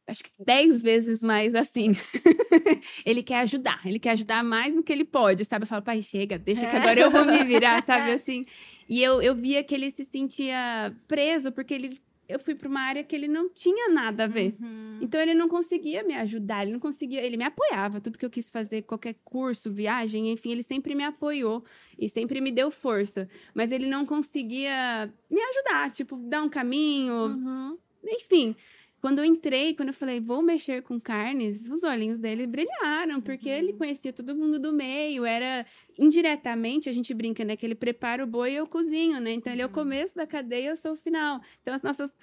acho 0.07 0.23
que 0.23 0.31
dez 0.39 0.83
vezes 0.83 1.23
mais 1.23 1.55
assim. 1.55 1.93
ele 3.05 3.23
quer 3.23 3.41
ajudar, 3.41 3.81
ele 3.85 3.99
quer 3.99 4.11
ajudar 4.11 4.43
mais 4.45 4.75
do 4.75 4.83
que 4.83 4.93
ele 4.93 5.05
pode, 5.05 5.45
sabe? 5.45 5.65
Eu 5.65 5.69
falo, 5.69 5.83
pai, 5.83 6.03
chega, 6.03 6.39
deixa 6.39 6.67
que 6.67 6.77
agora 6.77 7.01
eu 7.01 7.11
vou 7.11 7.25
me 7.25 7.45
virar, 7.45 7.83
sabe 7.85 8.13
assim? 8.13 8.45
E 8.89 9.03
eu, 9.03 9.23
eu 9.23 9.35
via 9.35 9.63
que 9.63 9.75
ele 9.75 9.91
se 9.91 10.05
sentia 10.05 10.95
preso 11.09 11.51
porque 11.53 11.75
ele 11.75 12.01
eu 12.27 12.39
fui 12.39 12.55
para 12.55 12.69
uma 12.69 12.81
área 12.81 13.05
que 13.05 13.15
ele 13.15 13.29
não 13.29 13.49
tinha 13.51 13.91
nada 13.91 14.25
a 14.25 14.27
ver. 14.27 14.55
Então 15.03 15.21
ele 15.21 15.35
não 15.35 15.49
conseguia 15.49 16.03
me 16.03 16.15
ajudar, 16.15 16.63
ele 16.63 16.73
não 16.73 16.81
conseguia, 16.81 17.21
ele 17.21 17.37
me 17.37 17.45
apoiava, 17.45 18.01
tudo 18.01 18.19
que 18.19 18.25
eu 18.25 18.31
quis 18.31 18.49
fazer, 18.49 18.83
qualquer 18.83 19.15
curso, 19.25 19.71
viagem, 19.71 20.33
enfim, 20.33 20.53
ele 20.53 20.63
sempre 20.63 20.95
me 20.95 21.05
apoiou 21.05 21.63
e 21.99 22.09
sempre 22.09 22.41
me 22.41 22.51
deu 22.51 22.71
força, 22.71 23.29
mas 23.55 23.71
ele 23.71 23.87
não 23.87 24.07
conseguia 24.07 25.13
me 25.31 25.41
ajudar, 25.41 25.91
tipo, 25.91 26.17
dar 26.17 26.43
um 26.43 26.49
caminho, 26.49 27.79
enfim. 28.03 28.57
Quando 29.05 29.19
eu 29.19 29.25
entrei, 29.27 29.75
quando 29.75 29.89
eu 29.89 29.95
falei, 29.95 30.19
vou 30.19 30.41
mexer 30.41 30.83
com 30.83 30.99
carnes, 30.99 31.69
os 31.69 31.83
olhinhos 31.83 32.19
dele 32.19 32.47
brilharam, 32.47 33.21
porque 33.21 33.51
ele 33.51 33.75
conhecia 33.75 34.15
todo 34.15 34.35
mundo 34.35 34.59
do 34.59 34.73
meio, 34.73 35.27
era 35.27 35.67
indiretamente, 35.99 36.89
a 36.89 36.93
gente 36.93 37.13
brinca, 37.13 37.45
né, 37.45 37.55
que 37.55 37.67
ele 37.67 37.75
prepara 37.75 38.25
o 38.25 38.27
boi 38.27 38.53
e 38.53 38.55
eu 38.55 38.67
cozinho, 38.67 39.21
né? 39.21 39.33
Então 39.33 39.53
ele 39.53 39.61
é 39.61 39.67
o 39.67 39.69
começo 39.69 40.17
da 40.17 40.27
cadeia, 40.27 40.71
eu 40.71 40.77
sou 40.79 40.93
o 40.93 40.97
final. 40.97 41.39
Então 41.61 41.75
as 41.75 41.83
nossas 41.83 42.17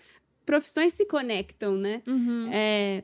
profissões 0.44 0.94
se 0.94 1.06
conectam, 1.06 1.76
né? 1.76 2.02
É, 2.52 3.04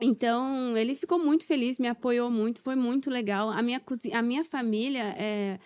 então, 0.00 0.74
ele 0.74 0.94
ficou 0.94 1.18
muito 1.18 1.44
feliz, 1.44 1.78
me 1.78 1.88
apoiou 1.88 2.30
muito, 2.30 2.62
foi 2.62 2.76
muito 2.76 3.10
legal. 3.10 3.50
A 3.50 3.60
minha, 3.60 3.78
cozi- 3.78 4.14
a 4.14 4.22
minha 4.22 4.42
família 4.42 5.14
é. 5.18 5.58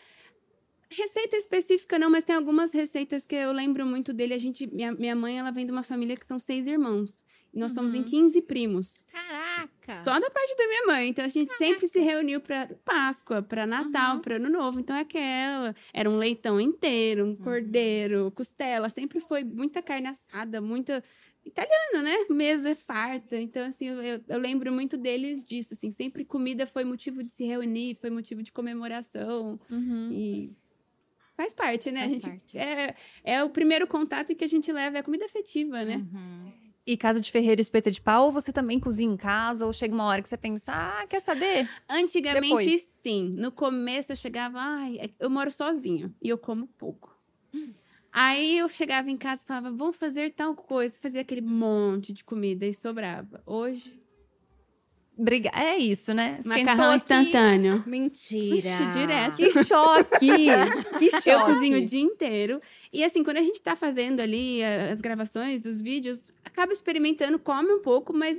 Receita 0.88 1.36
específica 1.36 1.96
não, 1.96 2.10
mas 2.10 2.24
tem 2.24 2.34
algumas 2.34 2.72
receitas 2.72 3.24
que 3.24 3.36
eu 3.36 3.52
lembro 3.52 3.86
muito 3.86 4.12
dele. 4.12 4.34
A 4.34 4.38
gente, 4.38 4.66
minha, 4.66 4.92
minha 4.92 5.14
mãe, 5.14 5.38
ela 5.38 5.52
vem 5.52 5.64
de 5.64 5.70
uma 5.70 5.84
família 5.84 6.16
que 6.16 6.26
são 6.26 6.38
seis 6.40 6.66
irmãos. 6.66 7.24
Nós 7.56 7.72
somos 7.72 7.94
em 7.94 8.02
15 8.02 8.42
primos. 8.42 9.02
Caraca! 9.10 10.02
Só 10.02 10.18
da 10.20 10.30
parte 10.30 10.56
da 10.56 10.66
minha 10.68 10.86
mãe. 10.86 11.08
Então 11.08 11.24
a 11.24 11.28
gente 11.28 11.52
sempre 11.56 11.88
se 11.88 11.98
reuniu 12.00 12.40
para 12.40 12.66
Páscoa, 12.84 13.40
para 13.42 13.66
Natal, 13.66 14.20
para 14.20 14.36
Ano 14.36 14.50
Novo. 14.50 14.78
Então 14.80 14.94
é 14.94 15.00
aquela. 15.00 15.74
Era 15.92 16.10
um 16.10 16.18
leitão 16.18 16.60
inteiro, 16.60 17.24
um 17.26 17.34
cordeiro, 17.36 18.30
costela. 18.32 18.88
Sempre 18.88 19.20
foi 19.20 19.42
muita 19.44 19.80
carne 19.82 20.08
assada, 20.08 20.60
muita. 20.60 21.02
Italiano, 21.44 22.02
né? 22.02 22.16
Mesa 22.28 22.74
farta. 22.74 23.36
Então, 23.40 23.64
assim, 23.66 23.86
eu, 23.86 24.20
eu- 24.28 24.38
lembro 24.38 24.72
muito 24.72 24.96
deles 24.96 25.44
disso. 25.44 25.74
Assim, 25.74 25.90
sempre 25.92 26.24
comida 26.24 26.66
foi 26.66 26.84
motivo 26.84 27.22
de 27.22 27.30
se 27.30 27.44
reunir, 27.44 27.94
foi 27.94 28.10
motivo 28.10 28.42
de 28.42 28.50
comemoração. 28.52 29.58
E 30.12 30.50
faz 31.36 31.54
parte, 31.54 31.92
né? 31.92 32.00
Faz 32.00 32.12
a 32.12 32.14
gente, 32.18 32.28
parte. 32.28 32.58
É, 32.58 32.94
é 33.22 33.44
o 33.44 33.50
primeiro 33.50 33.86
contato 33.86 34.34
que 34.34 34.44
a 34.44 34.48
gente 34.48 34.72
leva, 34.72 34.96
é 34.96 35.00
a 35.00 35.04
comida 35.04 35.24
afetiva, 35.24 35.84
né? 35.84 35.96
Uhum. 36.12 36.52
E 36.86 36.96
casa 36.96 37.20
de 37.20 37.32
ferreiro 37.32 37.60
e 37.60 37.62
espeta 37.62 37.90
de 37.90 38.00
pau, 38.00 38.26
ou 38.26 38.32
você 38.32 38.52
também 38.52 38.78
cozinha 38.78 39.12
em 39.12 39.16
casa? 39.16 39.66
Ou 39.66 39.72
chega 39.72 39.92
uma 39.92 40.04
hora 40.04 40.22
que 40.22 40.28
você 40.28 40.36
pensa, 40.36 40.72
ah, 40.72 41.06
quer 41.08 41.20
saber? 41.20 41.68
Antigamente, 41.88 42.48
Depois. 42.48 42.82
sim. 43.02 43.34
No 43.36 43.50
começo 43.50 44.12
eu 44.12 44.16
chegava, 44.16 44.58
ai, 44.60 44.96
é- 45.00 45.10
eu 45.18 45.28
moro 45.28 45.50
sozinho 45.50 46.14
e 46.22 46.28
eu 46.28 46.38
como 46.38 46.68
pouco. 46.78 47.12
Aí 48.12 48.56
eu 48.58 48.68
chegava 48.68 49.10
em 49.10 49.16
casa 49.16 49.42
e 49.42 49.46
falava, 49.46 49.70
vamos 49.72 49.96
fazer 49.96 50.30
tal 50.30 50.54
coisa, 50.54 50.96
fazia 51.00 51.20
aquele 51.20 51.42
monte 51.42 52.12
de 52.12 52.24
comida 52.24 52.64
e 52.64 52.72
sobrava. 52.72 53.42
Hoje, 53.44 54.00
Briga... 55.18 55.50
É 55.54 55.78
isso, 55.78 56.12
né? 56.12 56.36
Esquentou 56.40 56.58
macarrão 56.58 56.90
aqui. 56.90 56.96
instantâneo. 56.96 57.82
Mentira! 57.86 58.70
Direto. 58.92 59.36
Que 59.36 59.50
choque! 59.64 60.28
que 60.98 61.10
choque! 61.10 61.30
Eu 61.30 61.40
cozinho 61.42 61.78
o 61.78 61.84
dia 61.84 62.00
inteiro. 62.02 62.60
E 62.92 63.02
assim, 63.02 63.24
quando 63.24 63.38
a 63.38 63.42
gente 63.42 63.62
tá 63.62 63.74
fazendo 63.74 64.20
ali 64.20 64.62
a- 64.62 64.92
as 64.92 65.00
gravações 65.00 65.60
dos 65.62 65.80
vídeos, 65.80 66.22
acaba 66.44 66.72
experimentando, 66.72 67.38
come 67.38 67.72
um 67.72 67.80
pouco, 67.80 68.12
mas 68.12 68.36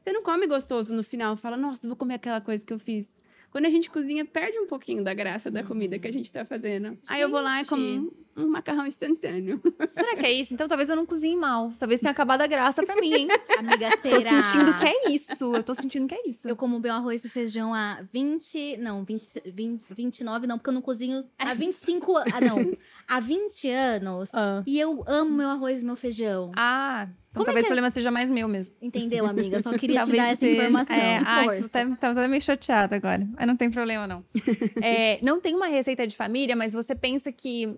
você 0.00 0.12
não 0.12 0.22
come 0.22 0.46
gostoso 0.46 0.94
no 0.94 1.02
final. 1.02 1.36
Fala, 1.36 1.56
nossa, 1.56 1.86
vou 1.86 1.96
comer 1.96 2.14
aquela 2.14 2.40
coisa 2.40 2.64
que 2.64 2.72
eu 2.72 2.78
fiz. 2.78 3.08
Quando 3.50 3.66
a 3.66 3.70
gente 3.70 3.90
cozinha, 3.90 4.24
perde 4.24 4.58
um 4.58 4.66
pouquinho 4.66 5.04
da 5.04 5.14
graça 5.14 5.50
da 5.50 5.62
comida 5.62 5.98
que 5.98 6.08
a 6.08 6.12
gente 6.12 6.32
tá 6.32 6.44
fazendo. 6.44 6.98
Aí 7.08 7.20
eu 7.20 7.28
vou 7.30 7.40
lá 7.40 7.60
e 7.62 7.64
como 7.66 8.12
um, 8.36 8.48
macarrão 8.48 8.86
instantâneo. 8.86 9.60
Será 9.92 10.16
que 10.16 10.26
é 10.26 10.32
isso? 10.32 10.54
Então 10.54 10.68
talvez 10.68 10.88
eu 10.88 10.96
não 10.96 11.06
cozinhe 11.06 11.36
mal. 11.36 11.72
Talvez 11.78 12.00
tenha 12.00 12.10
acabado 12.10 12.42
a 12.42 12.46
graça 12.46 12.82
pra 12.82 12.94
mim, 12.96 13.12
hein? 13.12 13.28
Amiga, 13.58 13.90
Tô 13.90 14.20
será? 14.20 14.42
sentindo 14.42 14.78
que 14.78 14.86
é 14.86 15.10
isso. 15.10 15.54
Eu 15.56 15.62
tô 15.62 15.74
sentindo 15.74 16.06
que 16.06 16.14
é 16.14 16.28
isso. 16.28 16.48
Eu 16.48 16.56
como 16.56 16.78
meu 16.78 16.92
arroz 16.92 17.24
e 17.24 17.28
feijão 17.28 17.74
há 17.74 18.00
20. 18.12 18.76
Não, 18.78 19.04
20, 19.04 19.42
20, 19.46 19.86
29, 19.90 20.46
não, 20.46 20.58
porque 20.58 20.70
eu 20.70 20.74
não 20.74 20.82
cozinho 20.82 21.24
há 21.38 21.54
25 21.54 22.16
anos. 22.16 22.32
Ah, 22.34 22.40
não. 22.40 22.54
Há 23.06 23.20
20 23.20 23.68
anos. 23.68 24.34
Ah. 24.34 24.62
E 24.66 24.80
eu 24.80 25.04
amo 25.06 25.30
meu 25.30 25.50
arroz 25.50 25.82
e 25.82 25.84
meu 25.84 25.94
feijão. 25.94 26.50
Ah, 26.56 27.06
então 27.34 27.42
Como 27.42 27.42
é 27.42 27.46
talvez 27.46 27.64
que 27.64 27.66
o 27.66 27.68
é? 27.68 27.74
problema 27.74 27.90
seja 27.90 28.10
mais 28.10 28.30
meu 28.30 28.46
mesmo. 28.46 28.74
Entendeu, 28.80 29.26
amiga? 29.26 29.60
Só 29.60 29.72
queria 29.76 30.04
te 30.04 30.10
Talvez 30.10 30.22
dar 30.22 30.28
essa 30.30 30.46
informação. 30.46 30.96
É, 30.96 31.20
ai, 31.24 31.60
tô 31.60 31.68
tô 31.68 32.06
até 32.06 32.28
meio 32.28 32.40
chateada 32.40 32.94
agora. 32.94 33.28
Mas 33.36 33.46
não 33.46 33.56
tem 33.56 33.70
problema, 33.70 34.06
não. 34.06 34.24
É, 34.80 35.18
não 35.20 35.40
tem 35.40 35.54
uma 35.54 35.66
receita 35.66 36.06
de 36.06 36.16
família, 36.16 36.54
mas 36.54 36.72
você 36.72 36.94
pensa 36.94 37.32
que 37.32 37.76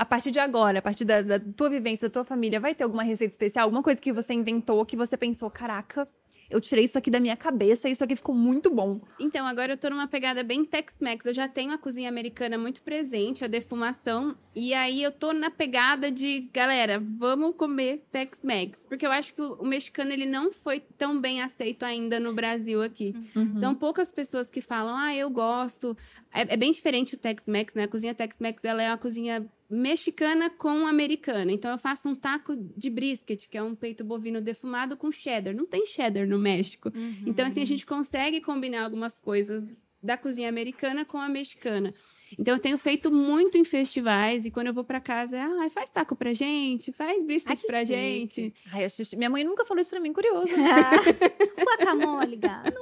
a 0.00 0.04
partir 0.06 0.30
de 0.30 0.38
agora, 0.38 0.78
a 0.78 0.82
partir 0.82 1.04
da, 1.04 1.20
da 1.20 1.38
tua 1.38 1.68
vivência, 1.68 2.08
da 2.08 2.12
tua 2.12 2.24
família, 2.24 2.58
vai 2.58 2.74
ter 2.74 2.84
alguma 2.84 3.02
receita 3.02 3.34
especial? 3.34 3.64
Alguma 3.64 3.82
coisa 3.82 4.00
que 4.00 4.10
você 4.10 4.32
inventou, 4.32 4.86
que 4.86 4.96
você 4.96 5.14
pensou, 5.14 5.50
caraca, 5.50 6.08
eu 6.48 6.58
tirei 6.58 6.86
isso 6.86 6.96
aqui 6.96 7.10
da 7.10 7.20
minha 7.20 7.36
cabeça 7.36 7.86
e 7.86 7.92
isso 7.92 8.02
aqui 8.02 8.16
ficou 8.16 8.34
muito 8.34 8.70
bom. 8.70 8.98
Então, 9.18 9.46
agora 9.46 9.74
eu 9.74 9.76
tô 9.76 9.90
numa 9.90 10.08
pegada 10.08 10.42
bem 10.42 10.64
Tex-Mex. 10.64 11.26
Eu 11.26 11.34
já 11.34 11.46
tenho 11.46 11.72
a 11.72 11.76
cozinha 11.76 12.08
americana 12.08 12.56
muito 12.56 12.80
presente, 12.80 13.44
a 13.44 13.46
defumação. 13.46 14.34
E 14.56 14.72
aí 14.72 15.02
eu 15.02 15.12
tô 15.12 15.34
na 15.34 15.50
pegada 15.50 16.10
de, 16.10 16.48
galera, 16.50 16.98
vamos 16.98 17.54
comer 17.54 18.02
Tex-Mex. 18.10 18.86
Porque 18.88 19.06
eu 19.06 19.12
acho 19.12 19.34
que 19.34 19.42
o, 19.42 19.52
o 19.56 19.66
mexicano, 19.66 20.12
ele 20.12 20.24
não 20.24 20.50
foi 20.50 20.80
tão 20.96 21.20
bem 21.20 21.42
aceito 21.42 21.82
ainda 21.82 22.18
no 22.18 22.32
Brasil 22.32 22.82
aqui. 22.82 23.14
São 23.60 23.74
poucas 23.74 24.10
pessoas 24.10 24.48
que 24.48 24.62
falam, 24.62 24.96
ah, 24.96 25.14
eu 25.14 25.28
gosto. 25.28 25.94
É, 26.32 26.54
é 26.54 26.56
bem 26.56 26.72
diferente 26.72 27.16
o 27.16 27.18
Tex-Mex, 27.18 27.74
né? 27.74 27.82
A 27.82 27.88
cozinha 27.88 28.14
Tex-Mex, 28.14 28.64
ela 28.64 28.82
é 28.82 28.88
uma 28.88 28.96
cozinha 28.96 29.46
mexicana 29.70 30.50
com 30.50 30.86
americana. 30.86 31.52
Então 31.52 31.70
eu 31.70 31.78
faço 31.78 32.08
um 32.08 32.14
taco 32.14 32.56
de 32.76 32.90
brisket, 32.90 33.48
que 33.48 33.56
é 33.56 33.62
um 33.62 33.74
peito 33.74 34.02
bovino 34.02 34.40
defumado 34.40 34.96
com 34.96 35.12
cheddar. 35.12 35.54
Não 35.54 35.66
tem 35.66 35.86
cheddar 35.86 36.26
no 36.26 36.38
México. 36.38 36.90
Então 37.24 37.46
assim 37.46 37.62
a 37.62 37.66
gente 37.66 37.86
consegue 37.86 38.40
combinar 38.40 38.84
algumas 38.84 39.16
coisas 39.16 39.66
da 40.02 40.16
cozinha 40.16 40.48
americana 40.48 41.04
com 41.04 41.18
a 41.18 41.28
mexicana. 41.28 41.92
Então 42.38 42.54
eu 42.54 42.60
tenho 42.60 42.78
feito 42.78 43.10
muito 43.10 43.58
em 43.58 43.64
festivais 43.64 44.46
e 44.46 44.50
quando 44.50 44.68
eu 44.68 44.72
vou 44.72 44.82
para 44.84 45.00
casa, 45.00 45.36
é, 45.36 45.40
ah, 45.42 45.68
faz 45.70 45.90
taco 45.90 46.16
pra 46.16 46.32
gente, 46.32 46.90
faz 46.92 47.22
brisket 47.24 47.60
pra 47.66 47.80
chique. 47.80 47.92
gente. 47.94 48.54
Ai, 48.72 48.84
assisti- 48.84 49.16
Minha 49.16 49.28
mãe 49.28 49.44
nunca 49.44 49.64
falou 49.66 49.80
isso 49.80 49.90
pra 49.90 50.00
mim, 50.00 50.12
curioso. 50.12 50.54
Guacamole, 51.58 52.36
gata. 52.36 52.72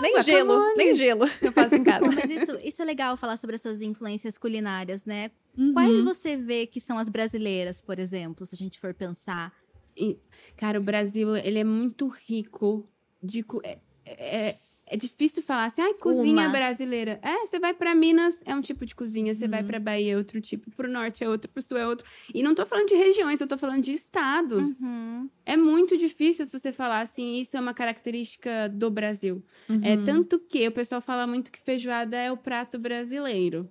nem 0.00 0.12
guacamole. 0.14 0.22
gelo, 0.24 0.74
nem 0.76 0.94
gelo 0.94 1.24
eu 1.40 1.52
faço 1.52 1.74
em 1.74 1.84
casa. 1.84 2.06
Mas 2.10 2.30
isso, 2.30 2.58
isso 2.62 2.82
é 2.82 2.84
legal 2.84 3.16
falar 3.16 3.36
sobre 3.36 3.56
essas 3.56 3.80
influências 3.82 4.36
culinárias, 4.38 5.04
né? 5.04 5.30
Quais 5.72 6.00
você 6.02 6.36
vê 6.36 6.66
que 6.66 6.80
são 6.80 6.98
as 6.98 7.08
brasileiras, 7.08 7.80
por 7.80 7.98
exemplo, 7.98 8.44
se 8.44 8.54
a 8.54 8.58
gente 8.58 8.78
for 8.78 8.92
pensar? 8.92 9.52
E, 9.96 10.18
cara, 10.56 10.78
o 10.78 10.82
Brasil, 10.82 11.34
ele 11.36 11.58
é 11.58 11.64
muito 11.64 12.08
rico 12.08 12.86
de... 13.22 13.42
É, 13.62 13.78
é, 14.04 14.56
é 14.88 14.96
difícil 14.96 15.42
falar 15.42 15.64
assim, 15.66 15.82
ai, 15.82 15.94
cozinha 15.94 16.42
Uma. 16.42 16.48
brasileira. 16.48 17.18
É, 17.22 17.44
você 17.46 17.58
vai 17.58 17.74
pra 17.74 17.94
Minas, 17.94 18.38
é 18.44 18.54
um 18.54 18.60
tipo 18.60 18.86
de 18.86 18.94
cozinha. 18.94 19.34
Você 19.34 19.44
Uhum. 19.44 19.50
vai 19.50 19.64
pra 19.64 19.80
Bahia, 19.80 20.12
é 20.14 20.16
outro 20.16 20.40
tipo. 20.40 20.70
Pro 20.70 20.88
Norte 20.88 21.24
é 21.24 21.28
outro, 21.28 21.50
pro 21.50 21.60
Sul 21.62 21.76
é 21.76 21.86
outro. 21.86 22.06
E 22.32 22.42
não 22.42 22.54
tô 22.54 22.64
falando 22.64 22.88
de 22.88 22.94
regiões, 22.94 23.40
eu 23.40 23.46
tô 23.46 23.58
falando 23.58 23.82
de 23.82 23.92
estados. 23.92 24.80
Uhum. 24.80 25.28
É 25.44 25.56
muito 25.56 25.96
difícil 25.96 26.46
você 26.46 26.72
falar 26.72 27.00
assim, 27.00 27.36
isso 27.36 27.56
é 27.56 27.60
uma 27.60 27.74
característica 27.74 28.68
do 28.68 28.90
Brasil. 28.90 29.42
É 29.82 29.96
tanto 29.96 30.38
que 30.38 30.66
o 30.68 30.72
pessoal 30.72 31.00
fala 31.00 31.26
muito 31.26 31.50
que 31.50 31.58
feijoada 31.60 32.16
é 32.16 32.30
o 32.30 32.36
prato 32.36 32.78
brasileiro. 32.78 33.68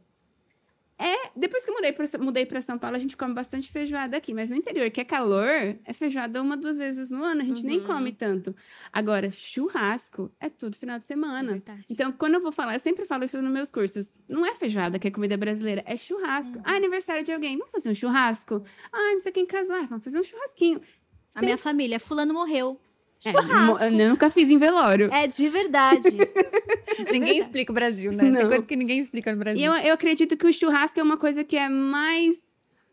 É, 0.98 1.32
depois 1.36 1.66
que 1.66 1.72
eu 1.72 1.76
mudei 1.76 1.92
pra, 1.92 2.06
mudei 2.20 2.62
São 2.62 2.78
Paulo, 2.78 2.96
a 2.96 3.00
gente 3.00 3.18
come 3.18 3.34
bastante 3.34 3.70
feijoada 3.70 4.16
aqui, 4.16 4.34
mas 4.34 4.50
no 4.50 4.56
interior, 4.56 4.90
que 4.90 5.02
é 5.02 5.04
calor, 5.04 5.78
é 5.84 5.94
feijoada 5.94 6.42
uma, 6.42 6.56
duas 6.56 6.78
vezes 6.78 7.12
no 7.12 7.24
ano, 7.24 7.42
a 7.42 7.44
gente 7.44 7.66
nem 7.66 7.82
come 7.82 8.14
tanto. 8.14 8.56
Agora, 8.94 9.30
churrasco 9.30 10.32
é 10.40 10.50
todo 10.50 10.76
final 10.78 10.98
de 10.98 11.06
semana. 11.06 11.54
Verdade. 11.54 11.86
Então, 11.90 12.12
quando 12.14 12.36
eu 12.36 12.42
vou 12.42 12.52
falar, 12.52 12.76
eu 12.76 12.80
sempre 12.80 13.04
falo 13.04 13.26
isso 13.26 13.42
nos 13.42 13.52
meus 13.52 13.70
cursos. 13.70 14.16
Não 14.28 14.46
é 14.46 14.56
feijoada 14.56 14.98
que 14.98 15.08
é 15.08 15.12
comida 15.12 15.36
brasileira, 15.36 15.84
é 15.86 15.98
churrasco. 15.98 16.60
Ah, 16.64 16.76
aniversário 16.76 17.24
de 17.24 17.32
alguém, 17.34 17.58
vamos 17.58 17.72
fazer 17.72 17.90
um 17.90 17.96
churrasco? 17.96 18.64
Ah, 18.92 19.12
não 19.14 19.20
sei 19.20 19.34
quem 19.34 19.46
casou, 19.46 19.76
ah, 19.76 19.86
vamos 19.90 20.04
fazer 20.04 20.20
um 20.20 20.24
churrasquinho. 20.24 20.80
A 21.36 21.42
minha 21.42 21.58
família, 21.58 22.00
fulano 22.00 22.34
morreu. 22.34 22.80
É, 23.23 23.32
Churrasco. 23.32 23.84
eu 23.84 24.10
nunca 24.10 24.30
fiz 24.30 24.49
em 24.49 24.58
velório. 24.58 25.10
É 25.13 25.28
de 25.28 25.47
verdade. 25.49 26.10
Ninguém 27.12 27.38
explica 27.39 27.71
o 27.71 27.75
Brasil, 27.75 28.12
né? 28.12 28.23
Tem 28.23 28.32
Não. 28.32 28.47
coisa 28.47 28.65
que 28.65 28.75
ninguém 28.75 28.99
explica 28.99 29.32
no 29.32 29.38
Brasil. 29.38 29.60
E 29.62 29.65
eu, 29.65 29.73
eu 29.73 29.93
acredito 29.93 30.38
que 30.38 30.47
o 30.47 30.54
churrasco 30.54 30.99
é 30.99 31.04
uma 31.04 31.17
coisa 31.17 31.43
que 31.43 31.58
é 31.58 31.67
mais 31.67 32.38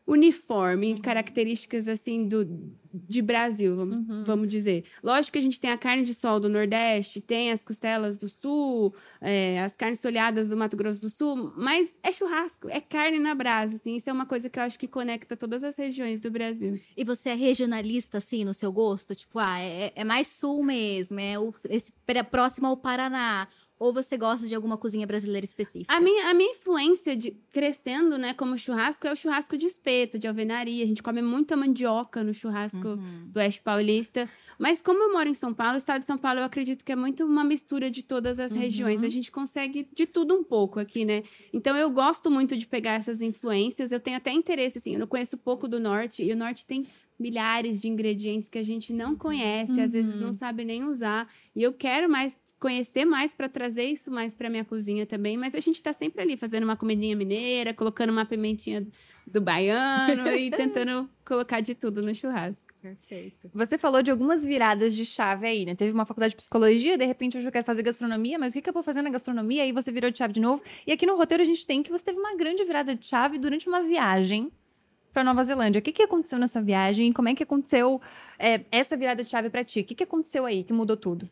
uniforme 0.06 0.90
em 0.90 0.96
características 0.96 1.88
assim 1.88 2.26
do 2.26 2.44
de 2.92 3.22
Brasil, 3.22 3.74
vamos, 3.74 3.96
vamos 4.26 4.48
dizer. 4.48 4.84
Lógico 5.02 5.32
que 5.32 5.38
a 5.38 5.42
gente 5.42 5.58
tem 5.58 5.70
a 5.70 5.78
carne 5.78 6.02
de 6.02 6.14
sol 6.14 6.38
do 6.38 6.48
Nordeste, 6.48 7.20
tem 7.20 7.50
as 7.50 7.64
costelas 7.64 8.16
do 8.16 8.28
Sul, 8.28 8.94
é, 9.20 9.60
as 9.60 9.74
carnes 9.74 10.00
folhadas 10.00 10.48
do 10.48 10.56
Mato 10.56 10.76
Grosso 10.76 11.00
do 11.00 11.08
Sul, 11.08 11.52
mas 11.56 11.96
é 12.02 12.12
churrasco, 12.12 12.68
é 12.68 12.80
carne 12.80 13.18
na 13.18 13.34
brasa, 13.34 13.76
assim. 13.76 13.96
Isso 13.96 14.10
é 14.10 14.12
uma 14.12 14.26
coisa 14.26 14.50
que 14.50 14.58
eu 14.58 14.62
acho 14.62 14.78
que 14.78 14.86
conecta 14.86 15.36
todas 15.36 15.64
as 15.64 15.76
regiões 15.76 16.20
do 16.20 16.30
Brasil. 16.30 16.78
E 16.96 17.04
você 17.04 17.30
é 17.30 17.34
regionalista, 17.34 18.18
assim, 18.18 18.44
no 18.44 18.52
seu 18.52 18.70
gosto? 18.70 19.14
Tipo, 19.14 19.38
ah, 19.38 19.58
é, 19.58 19.92
é 19.94 20.04
mais 20.04 20.28
sul 20.28 20.62
mesmo, 20.62 21.18
é 21.18 21.38
o, 21.38 21.54
esse 21.70 21.92
próximo 22.30 22.66
ao 22.66 22.76
Paraná. 22.76 23.48
Ou 23.82 23.92
você 23.92 24.16
gosta 24.16 24.46
de 24.46 24.54
alguma 24.54 24.76
cozinha 24.76 25.04
brasileira 25.04 25.44
específica? 25.44 25.92
A 25.92 26.00
minha, 26.00 26.30
a 26.30 26.34
minha 26.34 26.52
influência 26.52 27.16
de 27.16 27.32
crescendo, 27.52 28.16
né, 28.16 28.32
como 28.32 28.56
churrasco 28.56 29.04
é 29.08 29.12
o 29.12 29.16
churrasco 29.16 29.58
de 29.58 29.66
espeto, 29.66 30.20
de 30.20 30.28
alvenaria. 30.28 30.84
A 30.84 30.86
gente 30.86 31.02
come 31.02 31.20
muita 31.20 31.56
mandioca 31.56 32.22
no 32.22 32.32
churrasco 32.32 32.96
do 33.26 33.38
Oeste 33.38 33.60
Paulista. 33.60 34.30
Mas 34.56 34.80
como 34.80 35.02
eu 35.02 35.12
moro 35.12 35.28
em 35.28 35.34
São 35.34 35.52
Paulo, 35.52 35.74
o 35.74 35.78
estado 35.78 36.02
de 36.02 36.06
São 36.06 36.16
Paulo, 36.16 36.38
eu 36.38 36.44
acredito 36.44 36.84
que 36.84 36.92
é 36.92 36.96
muito 36.96 37.24
uma 37.24 37.42
mistura 37.42 37.90
de 37.90 38.04
todas 38.04 38.38
as 38.38 38.52
regiões. 38.52 39.02
A 39.02 39.08
gente 39.08 39.32
consegue 39.32 39.88
de 39.92 40.06
tudo 40.06 40.32
um 40.32 40.44
pouco 40.44 40.78
aqui, 40.78 41.04
né? 41.04 41.24
Então 41.52 41.76
eu 41.76 41.90
gosto 41.90 42.30
muito 42.30 42.56
de 42.56 42.68
pegar 42.68 42.92
essas 42.92 43.20
influências. 43.20 43.90
Eu 43.90 43.98
tenho 43.98 44.16
até 44.16 44.30
interesse, 44.30 44.78
assim, 44.78 44.92
eu 44.92 45.00
não 45.00 45.08
conheço 45.08 45.36
pouco 45.36 45.66
do 45.66 45.80
norte, 45.80 46.22
e 46.22 46.32
o 46.32 46.36
norte 46.36 46.64
tem 46.64 46.86
milhares 47.18 47.80
de 47.80 47.88
ingredientes 47.88 48.48
que 48.48 48.58
a 48.58 48.62
gente 48.62 48.92
não 48.92 49.14
conhece, 49.14 49.80
às 49.80 49.92
vezes 49.92 50.18
não 50.18 50.32
sabe 50.32 50.64
nem 50.64 50.84
usar. 50.84 51.28
E 51.54 51.62
eu 51.62 51.72
quero 51.72 52.10
mais 52.10 52.36
conhecer 52.62 53.04
mais 53.04 53.34
para 53.34 53.48
trazer 53.48 53.82
isso 53.82 54.08
mais 54.08 54.36
para 54.36 54.48
minha 54.48 54.64
cozinha 54.64 55.04
também, 55.04 55.36
mas 55.36 55.52
a 55.52 55.58
gente 55.58 55.82
tá 55.82 55.92
sempre 55.92 56.22
ali 56.22 56.36
fazendo 56.36 56.62
uma 56.62 56.76
comidinha 56.76 57.16
mineira, 57.16 57.74
colocando 57.74 58.10
uma 58.10 58.24
pimentinha 58.24 58.86
do 59.26 59.40
baiano 59.40 60.28
e 60.28 60.48
tentando 60.52 61.10
colocar 61.26 61.60
de 61.60 61.74
tudo 61.74 62.00
no 62.00 62.14
churrasco. 62.14 62.72
Perfeito. 62.80 63.50
Você 63.52 63.76
falou 63.76 64.00
de 64.00 64.12
algumas 64.12 64.44
viradas 64.44 64.94
de 64.94 65.04
chave 65.04 65.44
aí, 65.44 65.64
né? 65.64 65.74
Teve 65.74 65.90
uma 65.90 66.06
faculdade 66.06 66.30
de 66.30 66.36
psicologia, 66.36 66.96
de 66.96 67.04
repente 67.04 67.36
hoje 67.36 67.48
eu 67.48 67.52
quero 67.52 67.66
fazer 67.66 67.82
gastronomia, 67.82 68.38
mas 68.38 68.52
o 68.52 68.54
que, 68.54 68.62
que 68.62 68.68
eu 68.68 68.72
vou 68.72 68.82
fazer 68.84 69.02
na 69.02 69.10
gastronomia? 69.10 69.64
Aí 69.64 69.72
você 69.72 69.90
virou 69.90 70.08
de 70.08 70.18
chave 70.18 70.32
de 70.32 70.40
novo. 70.40 70.62
E 70.86 70.92
aqui 70.92 71.04
no 71.04 71.16
roteiro 71.16 71.42
a 71.42 71.46
gente 71.46 71.66
tem 71.66 71.82
que 71.82 71.90
você 71.90 72.04
teve 72.04 72.20
uma 72.20 72.36
grande 72.36 72.62
virada 72.64 72.94
de 72.94 73.04
chave 73.04 73.38
durante 73.38 73.66
uma 73.66 73.82
viagem 73.82 74.52
para 75.12 75.24
Nova 75.24 75.42
Zelândia. 75.42 75.80
O 75.80 75.82
que, 75.82 75.90
que 75.90 76.02
aconteceu 76.04 76.38
nessa 76.38 76.62
viagem? 76.62 77.08
E 77.08 77.12
como 77.12 77.28
é 77.28 77.34
que 77.34 77.42
aconteceu 77.42 78.00
é, 78.38 78.60
essa 78.70 78.96
virada 78.96 79.24
de 79.24 79.30
chave 79.30 79.50
para 79.50 79.64
ti? 79.64 79.80
O 79.80 79.84
que, 79.84 79.96
que 79.96 80.04
aconteceu 80.04 80.46
aí 80.46 80.62
que 80.62 80.72
mudou 80.72 80.96
tudo? 80.96 81.28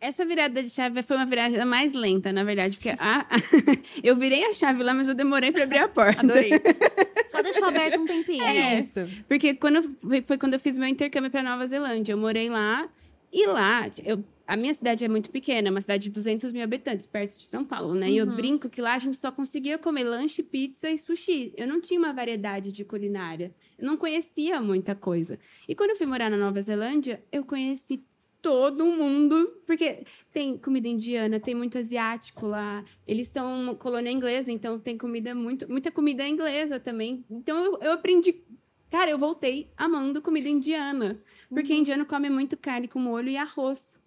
Essa 0.00 0.24
virada 0.24 0.62
de 0.62 0.70
chave 0.70 1.02
foi 1.02 1.16
uma 1.16 1.26
virada 1.26 1.64
mais 1.66 1.92
lenta, 1.92 2.32
na 2.32 2.42
verdade, 2.42 2.76
porque 2.76 2.90
a- 2.98 3.26
eu 4.02 4.16
virei 4.16 4.44
a 4.46 4.52
chave 4.54 4.82
lá, 4.82 4.94
mas 4.94 5.08
eu 5.08 5.14
demorei 5.14 5.52
para 5.52 5.64
abrir 5.64 5.78
a 5.78 5.88
porta. 5.88 6.20
Adorei. 6.22 6.50
Só 7.28 7.42
deixou 7.42 7.64
aberto 7.66 8.00
um 8.00 8.06
tempinho. 8.06 8.42
É. 8.42 8.80
Isso. 8.80 9.00
Porque 9.28 9.54
quando 9.54 9.76
eu- 9.76 9.82
foi, 10.00 10.22
foi 10.22 10.38
quando 10.38 10.54
eu 10.54 10.60
fiz 10.60 10.78
meu 10.78 10.88
intercâmbio 10.88 11.30
para 11.30 11.42
Nova 11.42 11.66
Zelândia. 11.66 12.12
Eu 12.14 12.18
morei 12.18 12.48
lá 12.48 12.88
e 13.32 13.46
lá, 13.46 13.88
eu, 14.04 14.24
a 14.46 14.56
minha 14.56 14.74
cidade 14.74 15.04
é 15.04 15.08
muito 15.08 15.30
pequena, 15.30 15.68
é 15.68 15.70
uma 15.70 15.80
cidade 15.80 16.04
de 16.04 16.10
200 16.10 16.50
mil 16.52 16.62
habitantes, 16.64 17.06
perto 17.06 17.38
de 17.38 17.46
São 17.46 17.64
Paulo, 17.64 17.94
né? 17.94 18.10
E 18.10 18.16
eu 18.16 18.26
brinco 18.26 18.68
que 18.68 18.80
lá 18.80 18.94
a 18.94 18.98
gente 18.98 19.16
só 19.16 19.30
conseguia 19.30 19.78
comer 19.78 20.02
lanche, 20.02 20.42
pizza 20.42 20.90
e 20.90 20.98
sushi. 20.98 21.52
Eu 21.56 21.68
não 21.68 21.80
tinha 21.80 22.00
uma 22.00 22.12
variedade 22.12 22.72
de 22.72 22.84
culinária. 22.84 23.54
Eu 23.78 23.86
não 23.86 23.96
conhecia 23.96 24.60
muita 24.60 24.94
coisa. 24.96 25.38
E 25.68 25.74
quando 25.74 25.90
eu 25.90 25.96
fui 25.96 26.06
morar 26.06 26.28
na 26.30 26.36
Nova 26.36 26.60
Zelândia, 26.60 27.22
eu 27.30 27.44
conheci 27.44 28.02
todo 28.42 28.84
mundo, 28.84 29.60
porque 29.66 30.04
tem 30.32 30.56
comida 30.58 30.88
indiana, 30.88 31.38
tem 31.38 31.54
muito 31.54 31.78
asiático 31.78 32.46
lá. 32.46 32.84
Eles 33.06 33.28
são 33.28 33.62
uma 33.62 33.74
colônia 33.74 34.10
inglesa, 34.10 34.50
então 34.50 34.78
tem 34.78 34.96
comida 34.96 35.34
muito, 35.34 35.70
muita 35.70 35.90
comida 35.90 36.26
inglesa 36.26 36.80
também. 36.80 37.24
Então 37.30 37.56
eu, 37.64 37.78
eu 37.80 37.92
aprendi, 37.92 38.42
cara, 38.90 39.10
eu 39.10 39.18
voltei 39.18 39.70
amando 39.76 40.22
comida 40.22 40.48
indiana, 40.48 41.20
porque 41.48 41.74
indiano 41.74 42.06
come 42.06 42.30
muito 42.30 42.56
carne 42.56 42.88
com 42.88 42.98
molho 42.98 43.28
e 43.28 43.36
arroz. 43.36 43.98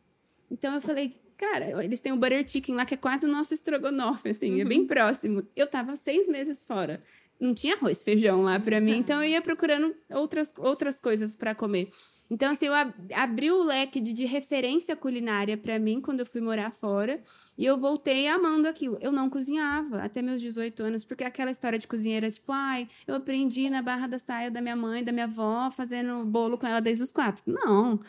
Então 0.50 0.74
eu 0.74 0.82
falei, 0.82 1.14
cara, 1.38 1.84
eles 1.84 2.00
têm 2.00 2.12
o 2.12 2.18
butter 2.18 2.48
chicken 2.48 2.76
lá 2.76 2.86
que 2.86 2.94
é 2.94 2.98
quase 2.98 3.26
o 3.26 3.30
nosso 3.30 3.54
estrogonofe, 3.54 4.30
assim, 4.30 4.62
é 4.62 4.66
bem 4.66 4.86
próximo. 4.86 5.44
Eu 5.56 5.68
tava 5.68 5.96
seis 5.96 6.28
meses 6.28 6.64
fora. 6.64 7.02
Não 7.40 7.54
tinha 7.54 7.76
arroz, 7.76 8.02
feijão 8.02 8.42
lá 8.44 8.60
pra 8.60 8.80
mim, 8.80 8.98
então 8.98 9.22
eu 9.22 9.30
ia 9.30 9.42
procurando 9.42 9.94
outras, 10.10 10.54
outras 10.58 11.00
coisas 11.00 11.36
pra 11.36 11.54
comer. 11.54 11.90
Então, 12.32 12.52
assim, 12.52 12.66
eu 12.66 12.74
ab- 12.74 12.94
abri 13.14 13.52
o 13.52 13.62
leque 13.62 14.00
de, 14.00 14.12
de 14.12 14.26
referência 14.26 14.96
culinária 14.96 15.56
pra 15.56 15.78
mim 15.78 16.02
quando 16.02 16.22
eu 16.22 16.26
fui 16.26 16.42
morar 16.42 16.72
fora. 16.72 17.22
E 17.58 17.64
eu 17.66 17.78
voltei 17.78 18.28
amando 18.28 18.68
aquilo. 18.68 18.98
Eu 19.02 19.12
não 19.12 19.30
cozinhava 19.30 20.02
até 20.02 20.22
meus 20.22 20.42
18 20.42 20.82
anos, 20.84 21.04
porque 21.04 21.24
aquela 21.24 21.52
história 21.52 21.78
de 21.78 21.88
cozinheira, 21.88 22.32
tipo, 22.32 22.52
ai, 22.52 22.88
eu 23.06 23.14
aprendi 23.16 23.70
na 23.70 23.82
barra 23.84 24.08
da 24.08 24.18
saia 24.18 24.50
da 24.50 24.62
minha 24.62 24.76
mãe, 24.76 25.04
da 25.04 25.12
minha 25.12 25.26
avó, 25.26 25.70
fazendo 25.70 26.26
bolo 26.26 26.58
com 26.58 26.66
ela 26.66 26.80
desde 26.82 27.04
os 27.04 27.12
quatro. 27.12 27.44
Não. 27.46 28.00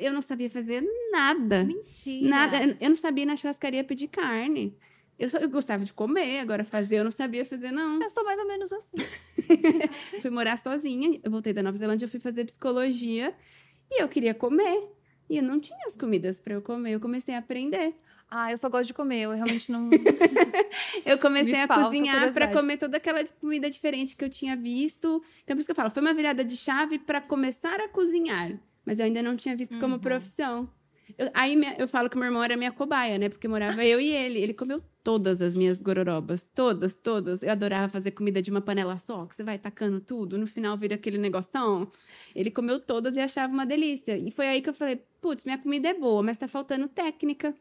Eu 0.00 0.12
não 0.12 0.22
sabia 0.22 0.48
fazer 0.50 0.84
nada. 1.10 1.64
Mentira. 1.64 2.28
Nada. 2.28 2.76
Eu 2.80 2.90
não 2.90 2.96
sabia 2.96 3.26
na 3.26 3.34
churrascaria 3.34 3.82
pedir 3.82 4.06
carne. 4.08 4.76
Eu, 5.22 5.28
só, 5.28 5.38
eu 5.38 5.48
gostava 5.48 5.84
de 5.84 5.94
comer, 5.94 6.40
agora 6.40 6.64
fazer 6.64 6.96
eu 6.96 7.04
não 7.04 7.12
sabia 7.12 7.44
fazer, 7.44 7.70
não. 7.70 8.02
Eu 8.02 8.10
sou 8.10 8.24
mais 8.24 8.40
ou 8.40 8.44
menos 8.44 8.72
assim. 8.72 8.96
fui 10.20 10.30
morar 10.30 10.58
sozinha, 10.58 11.20
eu 11.22 11.30
voltei 11.30 11.52
da 11.52 11.62
Nova 11.62 11.76
Zelândia, 11.76 12.06
eu 12.06 12.08
fui 12.08 12.18
fazer 12.18 12.44
psicologia 12.44 13.32
e 13.88 14.02
eu 14.02 14.08
queria 14.08 14.34
comer. 14.34 14.82
E 15.30 15.36
eu 15.36 15.42
não 15.44 15.60
tinha 15.60 15.78
as 15.86 15.94
comidas 15.94 16.40
para 16.40 16.54
eu 16.54 16.60
comer, 16.60 16.94
eu 16.94 16.98
comecei 16.98 17.36
a 17.36 17.38
aprender. 17.38 17.94
Ah, 18.28 18.50
eu 18.50 18.58
só 18.58 18.68
gosto 18.68 18.88
de 18.88 18.94
comer, 18.94 19.20
eu 19.20 19.30
realmente 19.30 19.70
não. 19.70 19.90
Eu 21.06 21.18
comecei 21.18 21.52
Me 21.52 21.60
a 21.60 21.68
cozinhar 21.68 22.32
para 22.32 22.48
comer 22.48 22.78
toda 22.78 22.96
aquela 22.96 23.22
comida 23.40 23.68
diferente 23.68 24.16
que 24.16 24.24
eu 24.24 24.30
tinha 24.30 24.56
visto. 24.56 25.22
Então, 25.44 25.54
por 25.54 25.58
isso 25.60 25.66
que 25.66 25.72
eu 25.72 25.76
falo, 25.76 25.90
foi 25.90 26.00
uma 26.00 26.14
virada 26.14 26.42
de 26.42 26.56
chave 26.56 26.98
para 26.98 27.20
começar 27.20 27.78
a 27.78 27.88
cozinhar. 27.88 28.58
Mas 28.86 28.98
eu 28.98 29.04
ainda 29.04 29.22
não 29.22 29.36
tinha 29.36 29.54
visto 29.54 29.78
como 29.78 29.98
profissão. 30.00 30.68
Eu- 31.18 31.30
aí 31.34 31.56
minha- 31.56 31.76
eu 31.78 31.86
falo 31.88 32.08
que 32.08 32.16
meu 32.16 32.26
irmão 32.26 32.42
era 32.42 32.56
minha 32.56 32.72
cobaia, 32.72 33.18
né? 33.18 33.28
Porque 33.28 33.46
morava 33.48 33.84
eu 33.84 34.00
e 34.00 34.08
ele. 34.08 34.38
Ele 34.40 34.54
comeu 34.54 34.82
todas 35.04 35.42
as 35.42 35.54
minhas 35.54 35.80
gororobas. 35.80 36.48
Todas, 36.54 36.96
todas. 36.96 37.42
Eu 37.42 37.50
adorava 37.50 37.88
fazer 37.88 38.12
comida 38.12 38.40
de 38.40 38.50
uma 38.50 38.60
panela 38.60 38.96
só, 38.98 39.26
que 39.26 39.36
você 39.36 39.42
vai 39.42 39.58
tacando 39.58 40.00
tudo. 40.00 40.38
No 40.38 40.46
final 40.46 40.76
vira 40.76 40.94
aquele 40.94 41.18
negoção. 41.18 41.88
Ele 42.34 42.50
comeu 42.50 42.80
todas 42.80 43.16
e 43.16 43.20
achava 43.20 43.52
uma 43.52 43.66
delícia. 43.66 44.16
E 44.16 44.30
foi 44.30 44.46
aí 44.46 44.60
que 44.62 44.70
eu 44.70 44.74
falei, 44.74 45.00
putz, 45.20 45.44
minha 45.44 45.58
comida 45.58 45.88
é 45.88 45.94
boa, 45.94 46.22
mas 46.22 46.38
tá 46.38 46.48
faltando 46.48 46.88
técnica. 46.88 47.54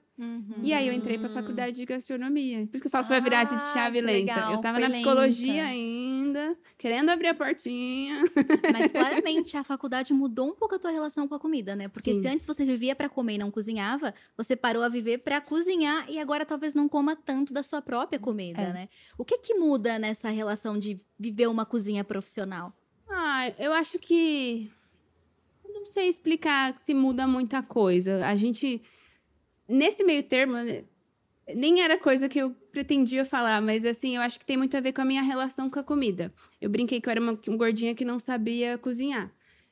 E 0.61 0.73
aí 0.73 0.87
eu 0.87 0.93
entrei 0.93 1.17
pra 1.17 1.29
faculdade 1.29 1.75
de 1.77 1.85
gastronomia. 1.85 2.67
Por 2.67 2.75
isso 2.75 2.81
que 2.81 2.87
eu 2.87 2.91
falo 2.91 3.03
que 3.03 3.07
foi 3.09 3.17
a 3.17 3.21
virada 3.21 3.49
de 3.55 3.61
Ah, 3.61 3.73
chave 3.73 3.99
que 3.99 4.05
lenta. 4.05 4.33
legal, 4.33 4.53
eu 4.53 4.61
tava 4.61 4.79
na 4.79 4.89
psicologia 4.89 5.53
lenta. 5.63 5.67
ainda, 5.69 6.57
querendo 6.77 7.09
abrir 7.09 7.27
a 7.27 7.33
portinha. 7.33 8.21
Mas 8.71 8.91
claramente 9.25 9.57
a 9.57 9.63
faculdade 9.63 10.13
mudou 10.13 10.49
um 10.49 10.55
pouco 10.55 10.75
a 10.75 10.79
tua 10.79 10.91
relação 10.91 11.27
com 11.27 11.35
a 11.35 11.39
comida, 11.39 11.75
né? 11.75 11.87
Porque 11.87 12.13
Sim. 12.13 12.21
se 12.21 12.27
antes 12.27 12.45
você 12.45 12.63
vivia 12.65 12.95
pra 12.95 13.09
comer 13.09 13.35
e 13.35 13.37
não 13.37 13.49
cozinhava, 13.51 14.13
você 14.37 14.55
parou 14.55 14.83
a 14.83 14.89
viver 14.89 15.17
pra 15.19 15.41
cozinhar 15.41 16.05
e 16.09 16.19
agora 16.19 16.45
talvez 16.45 16.73
não 16.75 16.87
coma 16.87 17.15
tanto 17.15 17.51
da 17.53 17.63
sua 17.63 17.81
própria 17.81 18.19
comida, 18.19 18.61
É. 18.61 18.73
né? 18.73 18.89
O 19.17 19.25
que 19.25 19.37
que 19.39 19.55
muda 19.55 19.97
nessa 19.99 20.29
relação 20.29 20.77
de 20.77 20.97
viver 21.17 21.47
uma 21.47 21.65
cozinha 21.65 22.03
profissional? 22.03 22.73
Ah, 23.09 23.51
eu 23.59 23.73
acho 23.73 23.97
que. 23.99 24.71
Não 25.73 25.85
sei 25.85 26.07
explicar 26.09 26.77
se 26.77 26.93
muda 26.93 27.25
muita 27.25 27.63
coisa. 27.63 28.25
A 28.27 28.35
gente. 28.35 28.81
Nesse 29.71 30.03
meio 30.03 30.23
termo, 30.23 30.53
né, 30.53 30.83
nem 31.55 31.81
era 31.81 31.97
coisa 31.99 32.29
que 32.29 32.39
eu 32.39 32.51
pretendia 32.71 33.25
falar, 33.25 33.61
mas 33.61 33.85
assim, 33.85 34.15
eu 34.15 34.21
acho 34.21 34.39
que 34.39 34.45
tem 34.45 34.57
muito 34.57 34.75
a 34.77 34.81
ver 34.81 34.93
com 34.93 35.01
a 35.01 35.05
minha 35.05 35.21
relação 35.21 35.69
com 35.69 35.79
a 35.79 35.83
comida. 35.83 36.33
Eu 36.61 36.69
brinquei 36.69 37.01
que 37.01 37.09
eu 37.09 37.11
era 37.11 37.21
uma 37.21 37.39
uma 37.47 37.57
gordinha 37.57 37.95
que 37.95 38.05
não 38.05 38.19
sabia 38.19 38.77
cozinhar. 38.77 39.31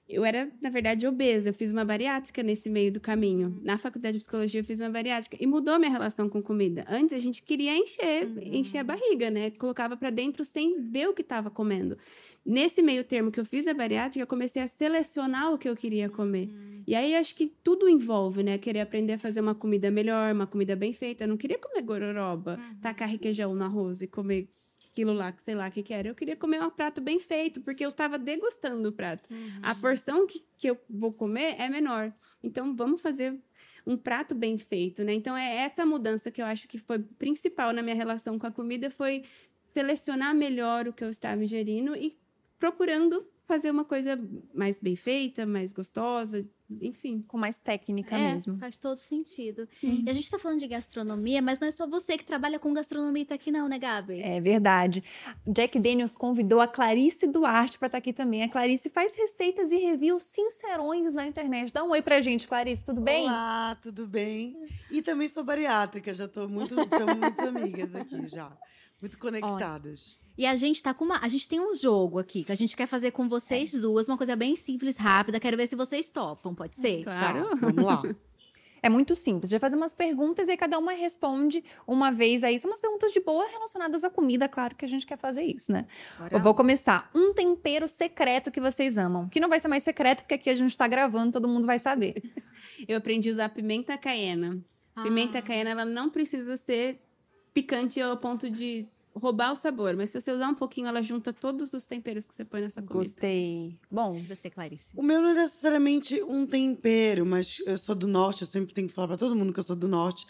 Eu 0.10 0.26
era, 0.26 0.50
na 0.60 0.72
verdade, 0.72 1.06
obesa. 1.06 1.50
Eu 1.50 1.54
fiz 1.54 1.72
uma 1.72 1.86
bariátrica 1.86 2.42
nesse 2.42 2.68
meio 2.68 2.92
do 2.92 3.00
caminho. 3.00 3.60
Na 3.62 3.78
faculdade 3.78 4.18
de 4.18 4.20
psicologia, 4.22 4.60
eu 4.60 4.66
fiz 4.66 4.80
uma 4.80 4.90
bariátrica. 4.90 5.38
E 5.40 5.46
mudou 5.46 5.78
minha 5.78 5.92
relação 5.92 6.28
com 6.28 6.42
comida. 6.42 6.84
Antes, 6.90 7.14
a 7.14 7.20
gente 7.20 7.44
queria 7.44 7.78
encher, 7.78 8.28
encher 8.52 8.80
a 8.80 8.84
barriga, 8.84 9.30
né? 9.30 9.52
Colocava 9.52 9.96
pra 9.96 10.10
dentro 10.10 10.44
sem 10.44 10.82
ver 10.82 11.08
o 11.10 11.14
que 11.14 11.22
estava 11.22 11.52
comendo. 11.52 11.96
Nesse 12.44 12.82
meio 12.82 13.04
termo 13.04 13.30
que 13.30 13.40
eu 13.40 13.46
fiz 13.46 13.68
a 13.68 13.74
bariátrica, 13.74 14.24
eu 14.24 14.28
comecei 14.28 14.64
a 14.64 14.68
selecionar 14.68 15.54
o 15.54 15.60
que 15.60 15.70
eu 15.70 15.76
queria 15.76 16.10
comer. 16.10 16.50
E 16.88 16.96
aí, 16.96 17.16
acho 17.16 17.36
que 17.36 17.54
tudo 17.64 17.88
envolve, 17.88 18.42
né? 18.42 18.58
Querer 18.58 18.80
aprender 18.80 19.14
a 19.14 19.18
fazer 19.20 19.42
uma 19.42 19.54
comida 19.54 19.92
melhor, 19.92 20.34
uma 20.34 20.48
comida 20.48 20.76
bem 20.76 20.92
feita. 20.92 21.26
Eu 21.26 21.28
não 21.28 21.38
queria 21.38 21.60
comer 21.60 21.84
gororoba, 21.84 22.58
tacar 22.82 23.08
requeijão 23.08 23.54
no 23.54 23.64
arroz 23.64 24.02
e 24.02 24.08
comer 24.08 24.48
aquilo 24.92 25.14
lá, 25.14 25.32
que 25.32 25.42
sei 25.42 25.56
lá 25.56 25.68
o 25.68 25.72
que 25.72 25.84
que 25.84 25.94
era. 25.94 26.08
Eu 26.08 26.16
queria 26.16 26.36
comer 26.36 26.62
um 26.62 26.70
prato 26.70 27.00
bem 27.00 27.20
feito, 27.20 27.62
porque 27.62 27.86
eu 27.86 27.90
estava 27.90 28.18
degustando 28.18 28.90
o 28.90 28.92
prato. 28.92 29.30
A 29.62 29.76
porção 29.76 30.26
que, 30.26 30.46
que 30.58 30.70
eu 30.70 30.78
vou 30.90 31.14
comer 31.14 31.56
é 31.60 31.70
menor. 31.70 32.12
Então, 32.44 32.76
vamos 32.76 33.02
fazer 33.02 33.36
um 33.86 33.96
prato 33.96 34.36
bem 34.36 34.58
feito, 34.58 35.04
né? 35.04 35.14
Então, 35.14 35.36
é 35.36 35.58
essa 35.58 35.86
mudança 35.86 36.32
que 36.32 36.42
eu 36.42 36.46
acho 36.46 36.68
que 36.68 36.78
foi 36.78 37.00
principal 37.00 37.72
na 37.72 37.82
minha 37.82 37.96
relação 37.96 38.38
com 38.38 38.48
a 38.48 38.52
comida, 38.52 38.90
foi 38.90 39.24
selecionar 39.66 40.36
melhor 40.36 40.88
o 40.88 40.94
que 40.94 41.04
eu 41.04 41.10
estava 41.10 41.44
ingerindo 41.44 41.96
e 41.96 42.18
procurando 42.58 43.26
fazer 43.46 43.72
uma 43.72 43.86
coisa 43.86 44.20
mais 44.54 44.78
bem 44.78 44.96
feita, 44.96 45.46
mais 45.46 45.72
gostosa, 45.72 46.46
enfim. 46.82 47.24
Com 47.28 47.38
mais 47.38 47.58
técnica 47.58 48.16
É, 48.16 48.34
mesmo. 48.34 48.58
faz 48.58 48.78
todo 48.78 48.98
sentido. 48.98 49.68
E 49.84 50.10
a 50.10 50.14
gente 50.14 50.30
tá 50.30 50.38
falando 50.38 50.60
de 50.60 50.68
gastronomia, 50.68 51.42
mas 51.42 51.60
não 51.60 51.68
é 51.68 51.72
só 51.72 51.88
você 51.88 52.18
que 52.18 52.24
trabalha 52.26 52.60
com 52.60 52.74
gastronomia 52.74 53.26
tá 53.26 53.36
aqui 53.36 53.52
não, 53.52 53.68
né, 53.68 53.80
Gabi? 53.80 54.22
É 54.22 54.40
verdade. 54.40 55.04
Jack 55.48 55.80
Daniels 55.80 56.16
convidou 56.16 56.60
a 56.62 56.68
Clarice 56.68 57.28
Duarte 57.28 57.78
para 57.78 57.88
estar 57.88 57.98
aqui 57.98 58.14
também. 58.14 58.44
A 58.44 58.50
Clarice 58.50 58.90
faz 58.90 59.16
receitas 59.16 59.72
e 59.72 59.78
reviews 59.78 60.24
sincerões 60.24 61.14
na 61.14 61.26
internet. 61.28 61.72
Dá 61.74 61.84
um 61.84 61.90
oi 61.92 62.02
pra 62.02 62.22
gente, 62.22 62.48
Clarice, 62.48 62.86
tudo 62.86 63.02
bem? 63.02 63.24
Olá, 63.26 63.76
tudo 63.82 64.08
bem? 64.08 64.58
E 64.92 65.02
também 65.02 65.28
sou 65.28 65.44
bariátrica, 65.44 66.14
já 66.14 66.28
tô 66.28 66.48
muito, 66.48 66.76
somos 66.76 67.16
muitas 67.16 67.46
amigas 67.48 67.96
aqui 67.96 68.28
já. 68.28 68.52
Muito 69.02 69.18
conectadas. 69.18 70.20
E 70.40 70.46
a 70.46 70.56
gente 70.56 70.82
tá 70.82 70.94
com 70.94 71.04
uma. 71.04 71.20
A 71.22 71.28
gente 71.28 71.50
tem 71.50 71.60
um 71.60 71.76
jogo 71.76 72.18
aqui 72.18 72.46
que 72.46 72.52
a 72.54 72.56
gente 72.56 72.74
quer 72.74 72.88
fazer 72.88 73.12
com 73.12 73.28
vocês 73.28 73.74
duas, 73.74 74.08
uma 74.08 74.16
coisa 74.16 74.38
bem 74.38 74.56
simples, 74.56 74.96
rápida. 74.96 75.38
Quero 75.38 75.58
ver 75.58 75.68
se 75.68 75.76
vocês 75.76 76.10
topam, 76.10 76.56
pode 76.56 76.78
ser? 76.78 77.04
Claro. 77.04 77.50
Tá, 77.50 77.56
vamos 77.56 77.84
lá. 77.84 78.02
É 78.82 78.88
muito 78.88 79.14
simples. 79.14 79.52
Já 79.52 79.60
fazer 79.60 79.76
umas 79.76 79.94
perguntas 79.94 80.48
e 80.48 80.52
aí 80.52 80.56
cada 80.56 80.80
uma 80.80 80.94
responde 80.94 81.62
uma 81.86 82.12
vez 82.12 82.46
aí. 82.46 82.58
São 82.58 82.72
umas 82.72 82.80
perguntas 82.80 83.12
de 83.12 83.20
boa 83.20 83.46
relacionadas 83.46 84.06
à 84.06 84.10
comida, 84.10 84.48
claro 84.48 84.74
que 84.74 84.86
a 84.86 84.88
gente 84.88 85.06
quer 85.06 85.18
fazer 85.18 85.44
isso, 85.44 85.70
né? 85.70 85.86
Eu 86.32 86.40
vou 86.40 86.56
começar. 86.56 87.12
Um 87.14 87.34
tempero 87.34 87.90
secreto 87.90 88.50
que 88.50 88.62
vocês 88.62 88.98
amam. 88.98 89.28
Que 89.28 89.42
não 89.42 89.50
vai 89.50 89.60
ser 89.60 89.68
mais 89.68 89.84
secreto, 89.84 90.22
porque 90.22 90.36
aqui 90.36 90.50
a 90.50 90.56
gente 90.56 90.78
tá 90.78 90.88
gravando, 90.88 91.34
todo 91.34 91.46
mundo 91.50 91.66
vai 91.66 91.78
saber. 91.78 92.24
Eu 92.88 93.00
aprendi 93.00 93.28
a 93.28 93.34
usar 93.34 93.50
pimenta 93.50 93.98
caiena. 93.98 94.58
Pimenta 95.04 95.42
caiena, 95.42 95.72
ela 95.72 95.84
não 95.84 96.10
precisa 96.10 96.56
ser 96.56 97.02
picante 97.54 98.00
ao 98.00 98.16
ponto 98.16 98.50
de 98.50 98.88
roubar 99.14 99.52
o 99.52 99.56
sabor, 99.56 99.96
mas 99.96 100.10
se 100.10 100.20
você 100.20 100.32
usar 100.32 100.48
um 100.48 100.56
pouquinho, 100.56 100.88
ela 100.88 101.02
junta 101.02 101.34
todos 101.34 101.74
os 101.74 101.86
temperos 101.86 102.26
que 102.26 102.34
você 102.34 102.46
põe 102.46 102.62
na 102.62 102.70
sua 102.70 102.84
comida. 102.84 103.10
Gostei. 103.10 103.78
Bom, 103.90 104.22
você, 104.28 104.50
Clarice. 104.50 104.94
O 104.96 105.04
meu 105.04 105.22
não 105.22 105.30
é 105.30 105.34
necessariamente 105.34 106.22
um 106.24 106.46
tempero, 106.46 107.26
mas 107.26 107.62
eu 107.66 107.78
sou 107.78 107.96
do 107.96 108.08
norte, 108.08 108.42
eu 108.42 108.48
sempre 108.48 108.74
tenho 108.74 108.88
que 108.88 108.94
falar 108.94 109.10
pra 109.10 109.18
todo 109.18 109.36
mundo 109.36 109.54
que 109.54 109.60
eu 109.60 109.64
sou 109.64 109.76
do 109.76 109.88
norte. 109.88 110.26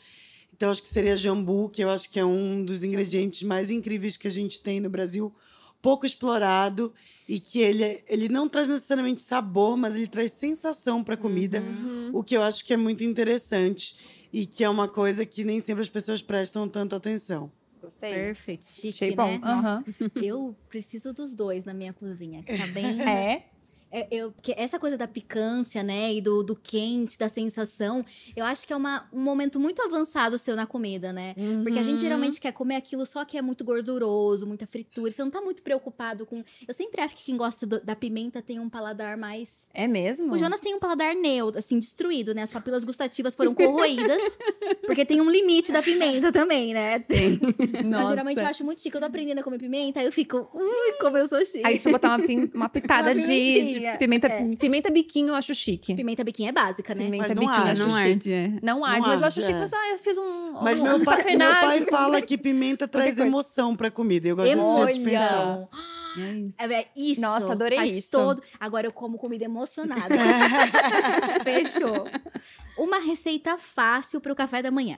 Então 0.54 0.72
acho 0.72 0.82
que 0.82 0.90
seria 0.90 1.16
jambu, 1.16 1.70
que 1.70 1.84
eu 1.84 1.90
acho 1.90 2.10
que 2.10 2.20
é 2.20 2.26
um 2.26 2.64
dos 2.64 2.84
ingredientes 2.84 3.44
mais 3.44 3.70
incríveis 3.72 4.18
que 4.18 4.28
a 4.28 4.32
gente 4.32 4.60
tem 4.60 4.80
no 4.80 4.90
Brasil, 4.90 5.34
pouco 5.82 6.06
explorado 6.06 6.94
e 7.28 7.40
que 7.40 7.60
ele, 7.60 8.04
ele 8.08 8.28
não 8.28 8.50
traz 8.50 8.68
necessariamente 8.68 9.22
sabor, 9.22 9.78
mas 9.78 9.96
ele 9.96 10.08
traz 10.08 10.34
sensação 10.34 11.04
pra 11.04 11.16
comida, 11.16 11.64
o 12.12 12.24
que 12.24 12.36
eu 12.36 12.44
acho 12.44 12.66
que 12.66 12.74
é 12.74 12.78
muito 12.78 13.04
interessante 13.04 13.96
e 14.34 14.46
que 14.46 14.64
é 14.64 14.70
uma 14.70 14.88
coisa 14.88 15.26
que 15.26 15.44
nem 15.44 15.62
sempre 15.62 15.82
as 15.82 15.90
pessoas 15.90 16.22
prestam 16.22 16.68
tanta 16.68 16.96
atenção. 16.96 17.52
Gostei. 17.80 18.14
Perfeito, 18.14 18.66
chique, 18.66 18.90
Achei 18.90 19.10
né? 19.10 19.16
bom. 19.16 19.40
Nossa, 19.40 19.84
eu 20.16 20.56
preciso 20.70 21.14
dos 21.14 21.34
dois 21.36 21.66
na 21.66 21.74
minha 21.74 21.94
cozinha, 21.94 22.44
que 22.44 22.58
tá 22.58 22.68
bem... 22.68 23.00
É. 23.02 23.59
É, 23.92 24.08
eu, 24.12 24.32
porque 24.32 24.54
essa 24.58 24.78
coisa 24.80 24.98
da 24.98 25.08
picância, 25.08 25.82
né, 25.84 26.14
e 26.14 26.22
do, 26.22 26.44
do 26.44 26.56
quente, 26.56 27.18
da 27.18 27.28
sensação, 27.28 28.06
eu 28.36 28.46
acho 28.46 28.66
que 28.68 28.74
é 28.74 28.76
uma, 28.76 29.08
um 29.12 29.22
momento 29.22 29.60
muito 29.60 29.82
avançado 29.82 30.38
seu 30.38 30.56
na 30.56 30.66
comida, 30.68 31.12
né? 31.12 31.34
Porque 31.64 31.80
a 31.80 31.84
gente 31.84 32.00
geralmente 32.02 32.40
quer 32.40 32.52
comer 32.52 32.76
aquilo 32.76 33.06
só 33.06 33.26
que 33.26 33.38
é 33.38 33.42
muito 33.42 33.64
gorduroso, 33.64 34.46
muita 34.48 34.68
fritura. 34.68 35.10
Você 35.12 35.24
não 35.24 35.32
tá 35.32 35.42
muito 35.42 35.64
preocupado 35.64 36.26
com. 36.26 36.44
Eu 36.68 36.74
sempre 36.74 37.02
acho 37.02 37.16
que 37.16 37.24
quem 37.24 37.36
gosta 37.38 37.66
do- 37.66 37.80
da 37.84 37.96
pimenta 37.96 38.42
tem 38.42 38.60
um 38.60 38.70
paladar 38.70 39.18
mais. 39.18 39.68
É 39.74 39.88
mesmo? 39.88 40.34
O 40.34 40.38
Jonas 40.38 40.60
tem 40.60 40.76
um 40.76 40.80
paladar 40.80 41.16
neutro, 41.16 41.60
assim, 41.60 41.80
destruído, 41.80 42.34
né? 42.36 42.44
As 42.44 42.52
papilas 42.52 42.84
gustativas 42.84 43.34
foram 43.36 43.54
corroídas, 43.56 44.38
porque 44.86 45.06
tem 45.06 45.22
um 45.22 45.30
limite 45.30 45.72
da 45.72 45.82
pimenta 45.82 46.32
também, 46.32 46.74
né? 46.74 47.00
Tem. 47.00 47.40
Mas 47.86 48.10
geralmente 48.10 48.40
eu 48.40 48.48
acho 48.48 48.64
muito 48.64 48.82
chique. 48.82 48.96
Eu 48.96 49.02
tô 49.02 49.08
aprendendo 49.08 49.40
a 49.40 49.44
comer 49.44 49.58
pimenta, 49.60 50.00
aí 50.00 50.06
eu 50.06 50.12
fico, 50.12 50.50
ui, 50.54 50.94
como 51.00 51.18
eu 51.18 51.28
sou 51.28 51.44
chique. 51.46 51.66
Aí 51.66 51.74
deixa 51.74 51.90
eu 51.90 51.94
botar 51.94 52.16
uma, 52.18 52.26
uma 52.54 52.70
pitada 52.70 53.12
Uma 53.20 53.22
de, 53.22 53.79
de 53.80 53.98
pimenta, 53.98 54.28
é. 54.28 54.56
pimenta 54.56 54.90
biquinho, 54.90 55.30
eu 55.30 55.36
acho 55.36 55.54
chique. 55.56 55.96
Pimenta 55.96 56.24
biquinha 56.24 56.50
é 56.50 56.52
básica, 56.52 56.94
né? 56.96 57.06
Pimenta 57.06 57.24
Mas 57.24 57.34
não 57.34 57.44
biquinho, 57.44 57.68
arde. 57.68 57.72
acho 57.72 57.90
Não 57.90 57.98
chique. 57.98 58.10
arde, 58.12 58.34
é. 58.34 58.48
Não 58.62 58.86
arde, 58.86 59.02
Não 59.02 59.08
mas 59.08 59.22
eu 59.22 59.28
acho 59.28 59.40
arde, 59.40 59.48
chique. 59.48 59.58
é. 59.58 59.62
Mas, 59.62 59.74
ah, 59.74 59.90
eu 59.92 59.98
fiz 59.98 60.18
um. 60.18 60.54
Mas 60.62 60.80
um, 60.80 60.84
meu 60.84 60.96
um 60.98 61.04
pai, 61.04 61.36
meu 61.36 61.50
pai 61.50 61.82
fala 61.82 62.22
que 62.22 62.38
pimenta 62.38 62.88
traz 62.88 63.18
emoção 63.20 63.76
pra 63.76 63.90
comida. 63.90 64.28
Eu 64.28 64.36
gosto 64.36 64.52
Emoção. 64.52 65.70
É 66.18 66.34
isso. 66.34 66.58
É, 66.60 66.74
é 66.74 66.88
isso. 66.96 67.22
Nossa, 67.22 67.52
adorei 67.52 67.78
faz 67.78 67.96
isso. 67.96 68.10
Todo... 68.10 68.42
Agora 68.60 68.88
eu 68.88 68.92
como 68.92 69.18
comida 69.18 69.46
emocionada. 69.46 70.16
Fechou. 71.44 72.08
Uma 72.78 73.00
receita 73.00 73.58
fácil 73.58 74.20
pro 74.20 74.36
café 74.36 74.62
da 74.62 74.72
manhã. 74.72 74.98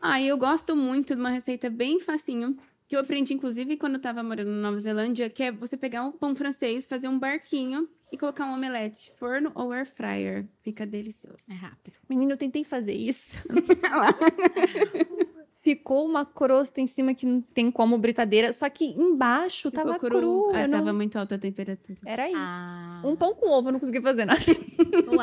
Ah, 0.00 0.20
eu 0.20 0.36
gosto 0.38 0.74
muito 0.74 1.14
de 1.14 1.20
uma 1.20 1.30
receita 1.30 1.68
bem 1.68 2.00
facinho, 2.00 2.56
que 2.88 2.96
eu 2.96 3.00
aprendi, 3.00 3.34
inclusive, 3.34 3.76
quando 3.76 3.94
eu 3.94 4.00
tava 4.00 4.22
morando 4.22 4.50
na 4.50 4.62
Nova 4.62 4.78
Zelândia, 4.78 5.28
que 5.30 5.42
é 5.42 5.52
você 5.52 5.76
pegar 5.76 6.02
um 6.02 6.10
pão 6.12 6.34
francês, 6.34 6.86
fazer 6.86 7.08
um 7.08 7.18
barquinho 7.18 7.86
e 8.10 8.16
colocar 8.18 8.46
um 8.46 8.54
omelete, 8.54 9.12
forno 9.18 9.52
ou 9.54 9.70
air 9.72 9.86
fryer. 9.86 10.46
Fica 10.62 10.84
delicioso. 10.86 11.44
É 11.48 11.54
rápido. 11.54 11.96
Menino, 12.08 12.32
eu 12.32 12.36
tentei 12.36 12.64
fazer 12.64 12.94
isso. 12.94 13.36
Ficou 15.62 16.06
uma 16.06 16.24
crosta 16.24 16.80
em 16.80 16.86
cima 16.86 17.12
que 17.14 17.26
não 17.26 17.42
tem 17.42 17.70
como 17.70 17.98
britadeira, 17.98 18.50
só 18.50 18.68
que 18.70 18.86
embaixo 18.86 19.70
tava 19.70 19.92
Ficou 19.94 20.08
cru. 20.10 20.50
Ah, 20.54 20.66
não- 20.66 20.78
Tava 20.78 20.92
muito 20.94 21.18
alta 21.18 21.34
a 21.34 21.38
temperatura. 21.38 21.98
Era 22.06 22.26
isso. 22.28 22.38
Ah, 22.38 23.02
Um 23.04 23.14
pão 23.14 23.34
com 23.34 23.50
ovo, 23.50 23.68
eu 23.68 23.72
não 23.72 23.78
consegui 23.78 24.00
fazer 24.00 24.24
nada. 24.24 24.40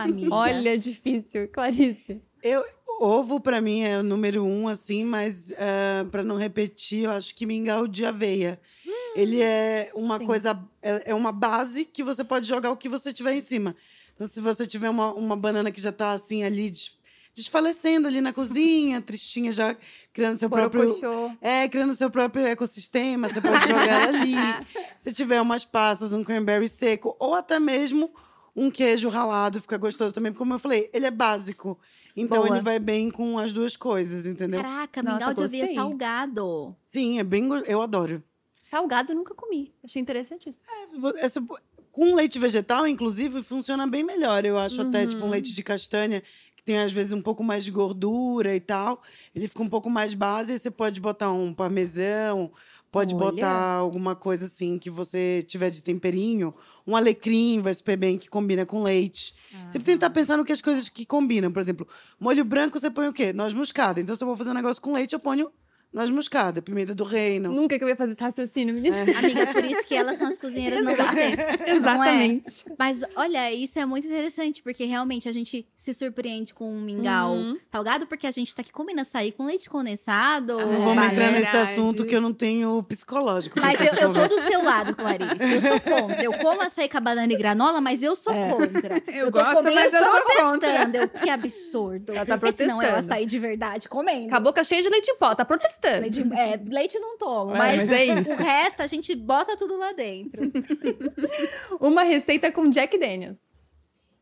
amiga. 0.03 0.33
Olha, 0.33 0.77
difícil. 0.77 1.47
Clarice. 1.47 2.21
Eu, 2.47 2.63
ovo 2.99 3.39
pra 3.39 3.59
mim 3.61 3.81
é 3.83 3.99
o 3.99 4.03
número 4.03 4.43
um, 4.43 4.67
assim, 4.67 5.03
mas 5.05 5.51
ah, 5.53 6.05
pra 6.11 6.23
não 6.23 6.35
repetir, 6.37 7.03
eu 7.05 7.11
acho 7.11 7.33
que 7.35 7.45
mingau 7.45 7.87
de 7.87 8.05
aveia. 8.05 8.59
Ele 9.15 9.41
é 9.41 9.91
uma 9.95 10.19
Sim. 10.19 10.25
coisa, 10.25 10.59
é, 10.81 11.11
é 11.11 11.15
uma 11.15 11.31
base 11.31 11.85
que 11.85 12.03
você 12.03 12.23
pode 12.23 12.47
jogar 12.47 12.71
o 12.71 12.77
que 12.77 12.87
você 12.87 13.11
tiver 13.11 13.33
em 13.33 13.41
cima. 13.41 13.75
Então, 14.13 14.27
se 14.27 14.39
você 14.39 14.65
tiver 14.65 14.89
uma, 14.89 15.13
uma 15.13 15.35
banana 15.35 15.71
que 15.71 15.81
já 15.81 15.91
tá 15.91 16.11
assim 16.11 16.43
ali 16.43 16.69
des- 16.69 16.97
desfalecendo 17.33 18.07
ali 18.07 18.21
na 18.21 18.31
cozinha, 18.33 19.01
tristinha, 19.01 19.51
já 19.51 19.75
criando 20.13 20.37
seu 20.37 20.49
próprio. 20.49 20.85
É, 21.41 21.67
criando 21.67 21.93
seu 21.93 22.09
próprio 22.09 22.45
ecossistema, 22.45 23.27
você 23.27 23.41
pode 23.41 23.67
jogar 23.67 24.07
ela 24.07 24.17
ali. 24.19 24.35
Se 24.97 25.11
tiver 25.13 25.41
umas 25.41 25.65
passas, 25.65 26.13
um 26.13 26.23
cranberry 26.23 26.67
seco, 26.67 27.15
ou 27.19 27.35
até 27.35 27.59
mesmo 27.59 28.09
um 28.57 28.69
queijo 28.71 29.07
ralado, 29.07 29.61
fica 29.61 29.77
gostoso 29.77 30.13
também. 30.13 30.33
Como 30.33 30.53
eu 30.53 30.59
falei, 30.59 30.89
ele 30.91 31.05
é 31.05 31.11
básico. 31.11 31.79
Então 32.15 32.39
Boa. 32.41 32.49
ele 32.55 32.61
vai 32.61 32.79
bem 32.79 33.11
com 33.11 33.37
as 33.37 33.53
duas 33.53 33.77
coisas, 33.77 34.25
entendeu? 34.25 34.59
Caraca, 34.61 35.03
Nossa, 35.03 35.17
mingau 35.17 35.33
de 35.35 35.43
aveia 35.43 35.73
salgado. 35.75 36.75
Sim, 36.83 37.19
é 37.19 37.23
bem. 37.23 37.47
Eu 37.67 37.81
adoro. 37.81 38.23
Salgado 38.69 39.11
eu 39.11 39.15
nunca 39.15 39.35
comi. 39.35 39.71
Achei 39.83 40.01
interessante 40.01 40.49
isso. 40.49 40.59
Essa- 41.17 41.41
com 41.91 42.15
leite 42.15 42.37
vegetal, 42.39 42.85
inclusive, 42.87 43.41
funciona 43.43 43.85
bem 43.87 44.03
melhor. 44.03 44.43
Eu 44.45 44.57
acho 44.57 44.81
até, 44.81 45.05
tipo, 45.05 45.21
Uhum. 45.21 45.27
um 45.27 45.31
leite 45.31 45.53
de 45.53 45.63
castanha, 45.63 46.21
que 46.55 46.63
tem 46.63 46.79
às 46.79 46.91
vezes 46.91 47.13
um 47.13 47.21
pouco 47.21 47.43
mais 47.43 47.63
de 47.63 47.71
gordura 47.71 48.55
e 48.55 48.59
tal. 48.59 49.01
Ele 49.35 49.47
fica 49.47 49.61
um 49.63 49.69
pouco 49.69 49.89
mais 49.89 50.13
base, 50.13 50.53
aí 50.53 50.59
você 50.59 50.69
pode 50.71 50.99
botar 50.99 51.31
um 51.31 51.53
parmesão, 51.53 52.51
pode 52.91 53.13
Olha. 53.15 53.31
botar 53.31 53.73
alguma 53.75 54.15
coisa 54.15 54.45
assim 54.45 54.77
que 54.77 54.89
você 54.89 55.43
tiver 55.47 55.69
de 55.69 55.81
temperinho. 55.81 56.53
Um 56.85 56.95
alecrim 56.95 57.61
vai 57.61 57.73
super 57.73 57.97
bem, 57.97 58.17
que 58.17 58.29
combina 58.29 58.65
com 58.65 58.83
leite. 58.83 59.33
Sempre 59.67 59.91
tentar 59.93 60.09
pensar 60.09 60.37
no 60.37 60.45
que 60.45 60.53
as 60.53 60.61
coisas 60.61 60.89
que 60.89 61.05
combinam. 61.05 61.51
Por 61.51 61.61
exemplo, 61.61 61.87
molho 62.19 62.45
branco 62.45 62.79
você 62.79 62.89
põe 62.89 63.07
o 63.07 63.13
quê? 63.13 63.33
Noz 63.33 63.53
moscada. 63.53 63.99
Então, 63.99 64.15
se 64.15 64.23
eu 64.23 64.27
vou 64.27 64.37
fazer 64.37 64.51
um 64.51 64.55
negócio 64.55 64.81
com 64.81 64.93
leite, 64.93 65.13
eu 65.13 65.19
ponho 65.19 65.51
noz 65.93 66.09
moscada, 66.09 66.61
pimenta 66.61 66.93
do 66.93 67.03
reino. 67.03 67.51
Nunca 67.51 67.77
que 67.77 67.83
eu 67.83 67.89
ia 67.89 67.95
fazer 67.95 68.13
esse 68.13 68.21
raciocínio, 68.21 68.73
menina. 68.73 68.97
Amiga, 69.17 69.47
por 69.47 69.63
isso 69.65 69.83
que 69.85 69.95
elas 69.95 70.17
são 70.17 70.27
as 70.27 70.37
cozinheiras, 70.37 70.83
não 70.83 70.95
você. 70.95 71.35
Não 71.35 71.43
é? 71.43 71.69
Exatamente. 71.75 72.65
Mas 72.77 73.01
olha, 73.15 73.51
isso 73.53 73.79
é 73.79 73.85
muito 73.85 74.05
interessante, 74.07 74.61
porque 74.61 74.85
realmente 74.85 75.27
a 75.27 75.31
gente 75.31 75.67
se 75.75 75.93
surpreende 75.93 76.53
com 76.53 76.71
um 76.71 76.81
mingau 76.81 77.33
Uhum. 77.33 77.57
salgado, 77.71 78.05
porque 78.07 78.27
a 78.27 78.31
gente 78.31 78.53
tá 78.55 78.61
aqui 78.61 78.71
comendo 78.71 79.01
açaí 79.01 79.31
com 79.31 79.45
leite 79.45 79.69
condensado. 79.69 80.57
Não 80.59 80.81
vamos 80.81 81.03
entrar 81.05 81.31
nesse 81.31 81.55
assunto 81.57 82.05
que 82.05 82.15
eu 82.15 82.21
não 82.21 82.33
tenho 82.33 82.81
psicológico. 82.83 83.59
Mas 83.59 83.79
eu, 83.79 83.93
eu 83.93 84.13
tô 84.13 84.27
do 84.27 84.39
seu 84.39 84.63
lado, 84.63 84.95
Clarice. 84.95 85.53
Eu 85.53 85.61
sou 85.61 85.79
contra. 85.81 86.23
Eu 86.23 86.33
como 86.33 86.61
açaí 86.61 86.87
com 86.89 86.97
a 86.97 87.01
banana 87.01 87.33
e 87.33 87.37
granola, 87.37 87.81
mas 87.81 88.03
eu 88.03 88.15
sou 88.15 88.33
É. 88.33 88.49
contra. 88.49 88.97
Eu 89.17 89.31
tô 89.31 89.39
gosto, 89.41 89.55
comendo 89.55 89.75
mas 89.75 89.93
eu 89.93 89.99
sou 89.99 90.21
protestando. 90.21 90.97
Eu, 90.97 91.09
que 91.09 91.29
absurdo. 91.29 92.11
Ela 92.13 92.25
tá 92.25 92.47
Esse 92.47 92.65
não 92.67 92.75
é 92.81 92.85
o 92.85 92.89
protestando. 92.89 93.13
açaí 93.13 93.25
de 93.25 93.39
verdade 93.39 93.89
comendo. 93.89 94.29
Com 94.29 94.35
a 94.35 94.39
boca 94.39 94.63
cheia 94.63 94.83
de 94.83 94.89
leite 94.89 95.09
em 95.09 95.15
pó, 95.17 95.33
tá 95.33 95.43
protestando. 95.43 95.76
Leite, 95.99 96.21
é, 96.33 96.57
leite 96.69 96.99
não 96.99 97.17
tomo, 97.17 97.55
É, 97.55 97.57
mas, 97.57 97.77
mas 97.77 97.91
é 97.91 98.05
isso. 98.05 98.31
o 98.31 98.35
resto 98.35 98.81
a 98.81 98.87
gente 98.87 99.15
bota 99.15 99.55
tudo 99.57 99.77
lá 99.77 99.93
dentro. 99.93 100.41
Uma 101.79 102.03
receita 102.03 102.51
com 102.51 102.69
Jack 102.69 102.97
Daniels. 102.97 103.39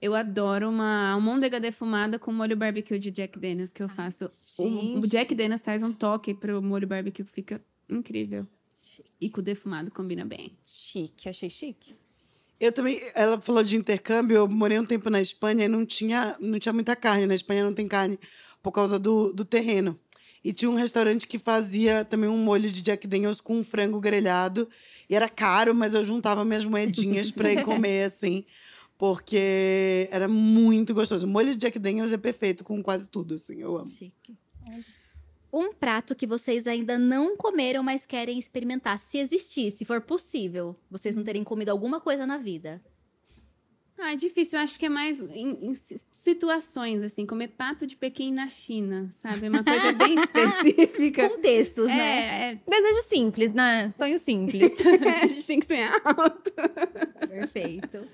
Eu 0.01 0.13
adoro 0.13 0.69
uma 0.69 1.11
almôndega 1.11 1.59
defumada 1.59 2.19
com 2.19 2.31
molho 2.31 2.55
barbecue 2.55 2.99
de 2.99 3.09
Jack 3.09 3.39
Daniels 3.39 3.71
que 3.71 3.81
eu 3.81 3.87
faço. 3.89 4.29
O. 4.59 5.01
Jack 5.07 5.33
Daniels 5.33 5.61
traz 5.61 5.81
um 5.81 5.91
toque 5.93 6.33
pro 6.33 6.61
molho 6.61 6.85
barbecue 6.85 7.23
que 7.23 7.31
fica 7.31 7.61
incrível. 7.89 8.45
E 9.19 9.29
com 9.29 9.39
o 9.39 9.43
defumado 9.43 9.89
combina 9.89 10.25
bem. 10.25 10.55
Chique, 10.63 11.29
achei 11.29 11.49
chique. 11.49 11.95
Eu 12.59 12.71
também, 12.71 12.99
ela 13.15 13.39
falou 13.41 13.63
de 13.63 13.75
intercâmbio, 13.75 14.37
eu 14.37 14.47
morei 14.47 14.79
um 14.79 14.85
tempo 14.85 15.09
na 15.09 15.19
Espanha 15.19 15.65
e 15.65 15.67
não 15.67 15.85
tinha, 15.85 16.37
não 16.39 16.59
tinha 16.59 16.71
muita 16.73 16.95
carne. 16.95 17.25
Na 17.25 17.35
Espanha 17.35 17.63
não 17.63 17.73
tem 17.73 17.87
carne 17.87 18.19
por 18.61 18.71
causa 18.71 18.97
do, 18.97 19.33
do 19.33 19.43
terreno. 19.43 19.99
E 20.45 20.53
tinha 20.53 20.69
um 20.69 20.75
restaurante 20.75 21.25
que 21.25 21.39
fazia 21.39 22.05
também 22.05 22.29
um 22.29 22.38
molho 22.38 22.71
de 22.71 22.79
Jack 22.79 23.08
Daniels 23.08 23.41
com 23.41 23.63
frango 23.63 23.99
grelhado. 23.99 24.69
E 25.10 25.15
era 25.15 25.27
caro, 25.27 25.73
mas 25.73 25.95
eu 25.95 26.03
juntava 26.03 26.45
minhas 26.45 26.63
moedinhas 26.63 27.31
para 27.31 27.51
ir 27.51 27.63
comer, 27.63 28.03
assim. 28.05 28.45
Porque 28.95 30.08
era 30.12 30.27
muito 30.27 30.93
gostoso. 30.93 31.25
O 31.25 31.29
molho 31.29 31.55
de 31.55 31.62
Jack 31.62 31.79
Daniels 31.79 32.12
é 32.12 32.17
perfeito 32.17 32.63
com 32.63 32.84
quase 32.84 33.10
tudo, 33.10 33.34
assim. 33.34 33.60
Eu 33.60 33.75
amo. 33.75 33.88
Chique. 33.88 34.38
Um 35.51 35.73
prato 35.73 36.13
que 36.13 36.27
vocês 36.27 36.67
ainda 36.67 36.95
não 36.95 37.36
comeram, 37.36 37.81
mas 37.81 38.05
querem 38.05 38.38
experimentar, 38.38 38.99
se 38.99 39.17
existir, 39.17 39.71
se 39.71 39.84
for 39.84 39.99
possível, 39.99 40.75
vocês 40.91 41.15
não 41.15 41.23
terem 41.23 41.43
comido 41.43 41.69
alguma 41.69 41.99
coisa 41.99 42.27
na 42.27 42.38
vida. 42.38 42.84
Ah, 43.97 44.12
é 44.13 44.15
difícil. 44.15 44.60
Eu 44.60 44.63
acho 44.63 44.77
que 44.77 44.86
é 44.86 44.89
mais 44.89 45.19
em, 45.19 45.69
em 45.69 45.73
si- 45.73 46.01
situações, 46.12 47.01
assim. 47.01 47.25
Comer 47.25 47.47
pato 47.49 47.88
de 47.88 47.95
Pequim 47.95 48.31
na 48.34 48.49
China, 48.49 49.10
sabe? 49.21 49.45
É 49.45 49.49
uma 49.49 49.63
coisa 49.63 49.91
bem 49.93 50.15
específica. 50.21 51.29
Contextos, 51.29 51.88
né? 51.88 51.97
É, 51.97 52.51
é, 52.51 52.60
Desejo 52.69 53.01
simples, 53.03 53.53
né? 53.53 53.89
Sonho 53.91 54.19
simples. 54.19 54.71
a 55.23 55.27
gente 55.27 55.43
tem 55.45 55.60
que 55.60 55.65
sonhar 55.65 55.93
alto. 56.03 56.51
Perfeito. 57.27 58.05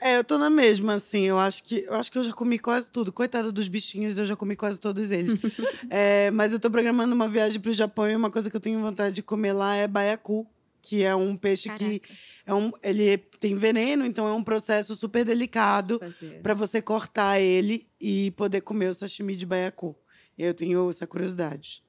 É, 0.00 0.16
eu 0.16 0.24
tô 0.24 0.38
na 0.38 0.48
mesma, 0.50 0.94
assim. 0.94 1.22
Eu 1.24 1.38
acho 1.38 1.62
que 1.64 1.84
eu 1.86 1.94
acho 1.94 2.10
que 2.10 2.18
eu 2.18 2.24
já 2.24 2.32
comi 2.32 2.58
quase 2.58 2.90
tudo. 2.90 3.12
Coitado 3.12 3.52
dos 3.52 3.68
bichinhos, 3.68 4.16
eu 4.18 4.26
já 4.26 4.34
comi 4.34 4.56
quase 4.56 4.80
todos 4.80 5.10
eles. 5.10 5.38
É, 5.92 6.30
mas 6.30 6.52
eu 6.52 6.60
tô 6.60 6.70
programando 6.70 7.14
uma 7.14 7.28
viagem 7.28 7.60
pro 7.60 7.72
Japão 7.72 8.08
e 8.08 8.14
uma 8.14 8.30
coisa 8.30 8.48
que 8.48 8.56
eu 8.56 8.60
tenho 8.60 8.80
vontade 8.80 9.14
de 9.14 9.22
comer 9.22 9.52
lá 9.52 9.74
é 9.74 9.88
baiacu, 9.88 10.46
que 10.82 11.02
é 11.02 11.14
um 11.14 11.36
peixe 11.36 11.68
que 11.74 12.02
é 12.46 12.54
um, 12.54 12.70
ele 12.82 13.18
tem 13.18 13.54
veneno, 13.54 14.04
então 14.04 14.26
é 14.26 14.32
um 14.32 14.42
processo 14.42 14.94
super 14.96 15.24
delicado 15.24 16.00
para 16.42 16.54
você 16.54 16.80
cortar 16.82 17.40
ele 17.40 17.88
e 18.00 18.30
poder 18.32 18.60
comer 18.60 18.88
o 18.88 18.94
sashimi 18.94 19.36
de 19.36 19.46
baiacu. 19.46 19.96
Eu 20.36 20.54
tenho 20.54 20.88
essa 20.88 21.06
curiosidade. 21.06 21.82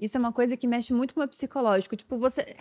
Isso 0.00 0.16
é 0.16 0.20
uma 0.20 0.32
coisa 0.32 0.56
que 0.56 0.66
mexe 0.66 0.94
muito 0.94 1.12
com 1.12 1.20
o 1.20 1.22
meu 1.22 1.28
psicológico. 1.28 1.94
Tipo, 1.94 2.18
você. 2.18 2.56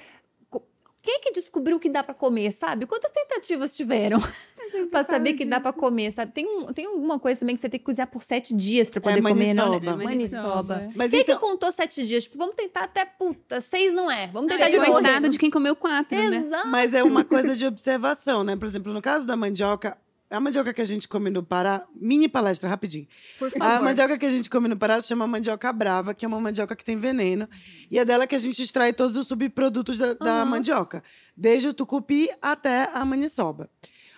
Quem 1.01 1.15
é 1.15 1.19
que 1.19 1.31
descobriu 1.31 1.79
que 1.79 1.89
dá 1.89 2.03
pra 2.03 2.13
comer, 2.13 2.51
sabe? 2.51 2.85
Quantas 2.85 3.11
tentativas 3.11 3.75
tiveram 3.75 4.19
pra 4.91 5.03
saber 5.03 5.33
que 5.33 5.45
dá 5.45 5.59
pra 5.59 5.71
comer, 5.71 6.11
sabe? 6.11 6.31
Tem, 6.31 6.45
um, 6.45 6.65
tem 6.73 6.85
alguma 6.85 7.17
coisa 7.17 7.39
também 7.39 7.55
que 7.55 7.61
você 7.61 7.69
tem 7.69 7.79
que 7.79 7.85
cozinhar 7.85 8.07
por 8.07 8.23
sete 8.23 8.53
dias 8.53 8.89
pra 8.89 8.99
poder 9.01 9.21
comer, 9.21 9.53
não? 9.53 9.71
né? 9.71 9.77
É, 9.77 9.95
Maniçoba. 9.95 10.03
maniçoba. 10.03 10.89
Mas 10.95 11.11
Quem 11.11 11.19
é 11.19 11.23
então, 11.23 11.35
que 11.35 11.41
contou 11.41 11.71
sete 11.71 12.05
dias? 12.05 12.23
Tipo, 12.25 12.37
vamos 12.37 12.55
tentar 12.55 12.83
até 12.83 13.05
puta, 13.05 13.61
seis 13.61 13.93
não 13.93 14.11
é. 14.11 14.27
Vamos 14.27 14.51
tentar 14.51 14.69
de 14.69 14.77
novo. 14.77 14.91
Coitado 14.93 15.29
de 15.29 15.37
quem 15.37 15.49
comeu 15.49 15.75
quatro, 15.75 16.17
né? 16.17 16.37
Exato. 16.37 16.67
Mas 16.67 16.93
é 16.93 17.03
uma 17.03 17.23
coisa 17.23 17.55
de 17.55 17.65
observação, 17.65 18.43
né? 18.43 18.55
Por 18.55 18.67
exemplo, 18.67 18.93
no 18.93 19.01
caso 19.01 19.25
da 19.25 19.35
mandioca, 19.37 19.97
a 20.29 20.39
mandioca 20.39 20.73
que 20.73 20.81
a 20.81 20.85
gente 20.85 21.07
come 21.07 21.29
no 21.29 21.41
Pará, 21.43 21.85
mini 21.95 22.27
palestra, 22.29 22.69
rapidinho. 22.69 23.07
Por 23.39 23.47
A 23.47 23.51
favor. 23.59 23.83
mandioca 23.83 24.17
que 24.17 24.25
a 24.25 24.29
gente 24.29 24.49
come 24.49 24.67
no 24.67 24.77
Pará 24.77 25.01
se 25.01 25.07
chama 25.07 25.25
mandioca 25.27 25.71
brava, 25.73 26.13
que 26.13 26.23
é 26.23 26.27
uma 26.27 26.39
mandioca 26.39 26.75
que 26.75 26.85
tem 26.85 26.95
veneno. 26.97 27.47
E 27.89 27.97
é 27.97 28.05
dela 28.05 28.27
que 28.27 28.35
a 28.35 28.39
gente 28.39 28.61
extrai 28.61 28.93
todos 28.93 29.17
os 29.17 29.27
subprodutos 29.27 29.97
da, 29.97 30.13
da 30.13 30.45
mandioca. 30.45 31.03
Desde 31.35 31.67
o 31.69 31.73
tucupi 31.73 32.29
até 32.41 32.89
a 32.93 33.03
maniçoba. 33.03 33.69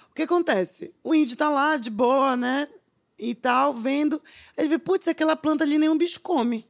O 0.10 0.14
que 0.14 0.24
acontece? 0.24 0.94
O 1.04 1.16
índio 1.16 1.38
tá 1.38 1.50
lá, 1.50 1.78
de 1.78 1.90
boa, 1.90 2.36
né? 2.36 2.68
E 3.18 3.34
tal, 3.34 3.74
vendo. 3.74 4.22
Ele 4.58 4.68
vê, 4.68 4.78
putz, 4.78 5.08
aquela 5.08 5.36
planta 5.36 5.64
ali 5.64 5.78
nenhum 5.78 5.98
bicho 5.98 6.20
come. 6.20 6.68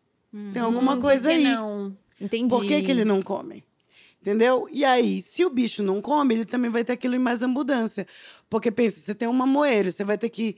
Tem 0.54 0.62
alguma 0.62 0.98
coisa 0.98 1.30
aí. 1.30 1.44
não? 1.44 1.98
Entendi. 2.20 2.50
Por 2.50 2.64
que, 2.64 2.84
que 2.84 2.92
ele 2.92 3.04
não 3.04 3.22
come? 3.22 3.64
Entendeu? 4.22 4.68
E 4.72 4.86
aí, 4.86 5.20
se 5.22 5.44
o 5.44 5.50
bicho 5.50 5.82
não 5.82 6.00
come, 6.00 6.36
ele 6.36 6.46
também 6.46 6.70
vai 6.70 6.84
ter 6.84 6.94
aquilo 6.94 7.16
em 7.16 7.20
mais 7.20 7.42
abundância. 7.42 8.06
Porque 8.48 8.70
pensa, 8.70 9.02
você 9.02 9.16
tem 9.16 9.28
um 9.28 9.34
mamoeiro, 9.34 9.92
você 9.92 10.04
vai 10.04 10.18
ter 10.18 10.30
que 10.30 10.56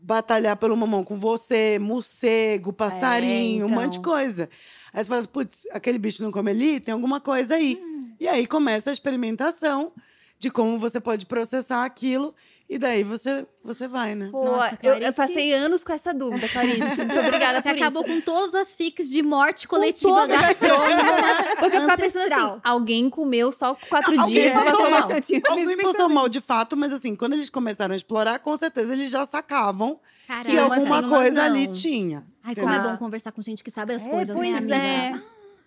batalhar 0.00 0.56
pelo 0.56 0.76
mamão 0.76 1.02
com 1.02 1.16
você, 1.16 1.78
morcego, 1.78 2.72
passarinho, 2.72 3.66
um 3.66 3.68
monte 3.68 3.94
de 3.94 3.98
então. 3.98 4.12
coisa. 4.12 4.48
Aí 4.92 5.04
você 5.04 5.08
fala 5.08 5.20
assim, 5.20 5.28
putz, 5.28 5.66
aquele 5.72 5.98
bicho 5.98 6.22
não 6.22 6.30
come 6.30 6.50
ali, 6.52 6.80
tem 6.80 6.92
alguma 6.92 7.20
coisa 7.20 7.56
aí. 7.56 7.78
E 8.18 8.28
aí 8.28 8.46
começa 8.46 8.90
a 8.90 8.92
experimentação 8.92 9.92
de 10.38 10.50
como 10.50 10.78
você 10.78 11.00
pode 11.00 11.26
processar 11.26 11.84
aquilo. 11.84 12.34
E 12.72 12.78
daí 12.78 13.02
você, 13.02 13.44
você 13.64 13.88
vai, 13.88 14.14
né? 14.14 14.28
Pô, 14.30 14.44
Nossa, 14.44 14.78
eu, 14.80 14.94
eu 14.94 15.12
passei 15.12 15.52
anos 15.52 15.82
com 15.82 15.92
essa 15.92 16.14
dúvida, 16.14 16.48
Clarice. 16.48 16.78
Muito 17.02 17.18
obrigada 17.18 17.60
Você 17.60 17.68
por 17.70 17.76
acabou 17.76 18.04
isso. 18.04 18.12
com 18.14 18.20
todas 18.20 18.54
as 18.54 18.74
fics 18.76 19.10
de 19.10 19.22
morte 19.22 19.66
Com 19.66 19.74
coletiva 19.74 20.20
todas 20.28 20.36
as 20.36 20.42
gastrônoma 20.60 21.56
Porque 21.58 21.76
eu 21.76 21.80
ficava 21.80 22.00
pensando 22.00 22.32
assim, 22.32 22.60
alguém 22.62 23.10
comeu 23.10 23.50
só 23.50 23.74
quatro 23.88 24.16
Alguém 24.20 24.34
dias 24.34 24.52
e 24.52 24.54
passou 24.64 24.88
mal. 24.88 25.02
Alguém 25.50 25.76
passou 25.78 26.08
mal 26.08 26.28
de 26.28 26.40
fato, 26.40 26.76
mas 26.76 26.92
assim, 26.92 27.16
quando 27.16 27.32
eles 27.32 27.50
começaram 27.50 27.92
a 27.92 27.96
explorar, 27.96 28.38
com 28.38 28.56
certeza 28.56 28.92
eles 28.92 29.10
já 29.10 29.26
sacavam 29.26 29.98
que 30.44 30.54
Caramba, 30.54 30.60
alguma 30.76 30.76
assim, 30.76 31.06
uma 31.08 31.18
coisa 31.18 31.36
não. 31.36 31.42
ali 31.56 31.66
tinha. 31.66 32.24
Ai, 32.44 32.54
como 32.54 32.70
é 32.72 32.76
Tá. 32.78 32.88
bom 32.88 32.96
conversar 32.98 33.32
com 33.32 33.42
gente 33.42 33.64
que 33.64 33.70
sabe 33.72 33.94
as 33.94 34.06
É, 34.06 34.10
coisas, 34.10 34.36
né, 34.36 34.56
amiga? 34.56 34.74
é. 34.76 35.14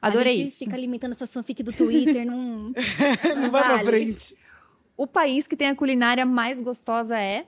Adorei 0.02 0.34
a 0.34 0.38
gente 0.38 0.48
isso. 0.50 0.60
fica 0.60 0.76
alimentando 0.78 1.12
essas 1.12 1.32
fanfic 1.34 1.62
do 1.64 1.74
Twitter, 1.74 2.26
não... 2.32 2.72
Não 3.42 3.52
vai 3.52 3.62
pra 3.64 3.76
vale. 3.76 3.86
frente. 3.90 4.36
O 4.96 5.08
país 5.08 5.48
que 5.48 5.56
tem 5.56 5.68
a 5.68 5.76
culinária 5.76 6.26
mais 6.26 6.62
gostosa 6.62 7.18
é? 7.18 7.48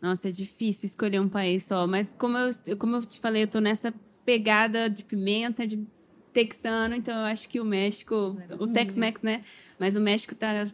Nossa, 0.00 0.28
é 0.28 0.30
difícil 0.32 0.86
escolher 0.86 1.20
um 1.20 1.28
país 1.28 1.64
só. 1.64 1.86
Mas 1.86 2.12
como 2.18 2.36
eu, 2.36 2.50
como 2.76 2.96
eu 2.96 3.06
te 3.06 3.20
falei, 3.20 3.44
eu 3.44 3.48
tô 3.48 3.60
nessa 3.60 3.94
pegada 4.24 4.90
de 4.90 5.04
pimenta, 5.04 5.66
de 5.66 5.86
texano, 6.32 6.94
então 6.94 7.14
eu 7.14 7.26
acho 7.26 7.48
que 7.48 7.60
o 7.60 7.64
México, 7.64 8.36
o 8.58 8.66
Tex-Mex, 8.66 9.22
né? 9.22 9.42
Mas 9.78 9.96
o 9.96 10.00
México 10.00 10.34
tá, 10.34 10.66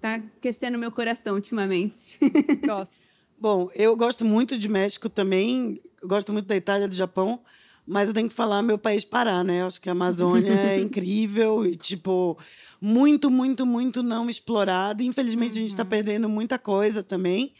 tá 0.00 0.14
aquecendo 0.14 0.78
meu 0.78 0.92
coração 0.92 1.34
ultimamente. 1.34 2.18
Gosto. 2.64 2.96
Bom, 3.38 3.68
eu 3.74 3.96
gosto 3.96 4.24
muito 4.24 4.56
de 4.56 4.68
México 4.68 5.08
também, 5.08 5.80
eu 6.00 6.06
gosto 6.06 6.32
muito 6.32 6.46
da 6.46 6.54
Itália, 6.54 6.86
do 6.86 6.94
Japão, 6.94 7.40
mas 7.86 8.08
eu 8.08 8.14
tenho 8.14 8.28
que 8.28 8.34
falar 8.34 8.62
meu 8.62 8.78
país 8.78 9.04
Pará, 9.04 9.42
né? 9.42 9.62
Eu 9.62 9.66
acho 9.66 9.80
que 9.80 9.88
a 9.88 9.92
Amazônia 9.92 10.52
é 10.72 10.80
incrível 10.80 11.66
e, 11.66 11.74
tipo, 11.76 12.38
muito, 12.80 13.30
muito, 13.30 13.66
muito 13.66 14.02
não 14.02 14.28
explorada. 14.30 15.02
Infelizmente, 15.02 15.52
a 15.52 15.60
gente 15.60 15.68
está 15.70 15.84
perdendo 15.84 16.28
muita 16.28 16.58
coisa 16.58 17.02
também. 17.02 17.52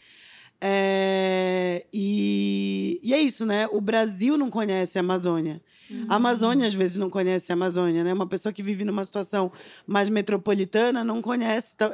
É, 0.65 1.85
e, 1.91 2.99
e 3.03 3.13
é 3.13 3.19
isso, 3.19 3.45
né? 3.45 3.67
O 3.71 3.81
Brasil 3.81 4.37
não 4.37 4.49
conhece 4.49 4.97
a 4.97 5.01
Amazônia. 5.01 5.61
A 6.07 6.15
Amazônia, 6.15 6.65
às 6.65 6.73
vezes, 6.73 6.97
não 6.97 7.09
conhece 7.09 7.51
a 7.51 7.55
Amazônia, 7.55 8.03
né? 8.03 8.13
Uma 8.13 8.25
pessoa 8.25 8.51
que 8.51 8.63
vive 8.63 8.83
numa 8.85 9.03
situação 9.03 9.51
mais 9.85 10.09
metropolitana 10.09 11.03
não 11.03 11.21
conhece, 11.21 11.75
tá- 11.75 11.91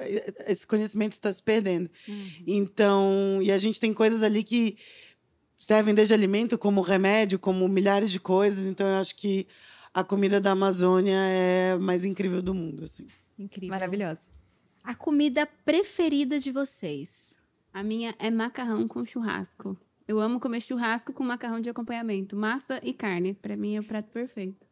esse 0.48 0.66
conhecimento 0.66 1.14
está 1.14 1.34
se 1.34 1.42
perdendo. 1.44 1.90
Então, 2.48 3.40
e 3.42 3.52
a 3.52 3.58
gente 3.58 3.80
tem 3.80 3.92
coisas 3.92 4.24
ali 4.24 4.44
que 4.44 4.78
servem 5.60 5.94
desde 5.94 6.14
alimento, 6.14 6.58
como 6.58 6.82
remédio, 6.82 7.38
como 7.38 7.68
milhares 7.68 8.10
de 8.10 8.20
coisas. 8.20 8.66
Então, 8.66 8.88
eu 8.88 8.96
acho 8.96 9.16
que 9.16 9.46
a 9.94 10.04
comida 10.04 10.40
da 10.40 10.52
Amazônia 10.52 11.18
é 11.18 11.74
a 11.74 11.80
mais 11.80 12.06
incrível 12.06 12.42
do 12.42 12.54
mundo, 12.56 12.86
assim. 12.86 13.06
Incrível. 13.38 13.70
Maravilhosa. 13.70 14.22
A 14.84 14.96
comida 14.96 15.46
preferida 15.66 16.40
de 16.40 16.52
vocês? 16.52 17.38
A 17.74 17.84
minha 17.84 18.16
é 18.18 18.32
macarrão 18.32 18.88
com 18.88 19.06
churrasco. 19.06 19.78
Eu 20.08 20.20
amo 20.20 20.40
comer 20.40 20.62
churrasco 20.62 21.14
com 21.14 21.24
macarrão 21.24 21.60
de 21.60 21.70
acompanhamento. 21.70 22.36
Massa 22.36 22.80
e 22.82 22.94
carne. 22.94 23.34
Pra 23.34 23.56
mim 23.56 23.76
é 23.76 23.80
o 23.80 23.84
prato 23.84 24.10
perfeito. 24.10 24.66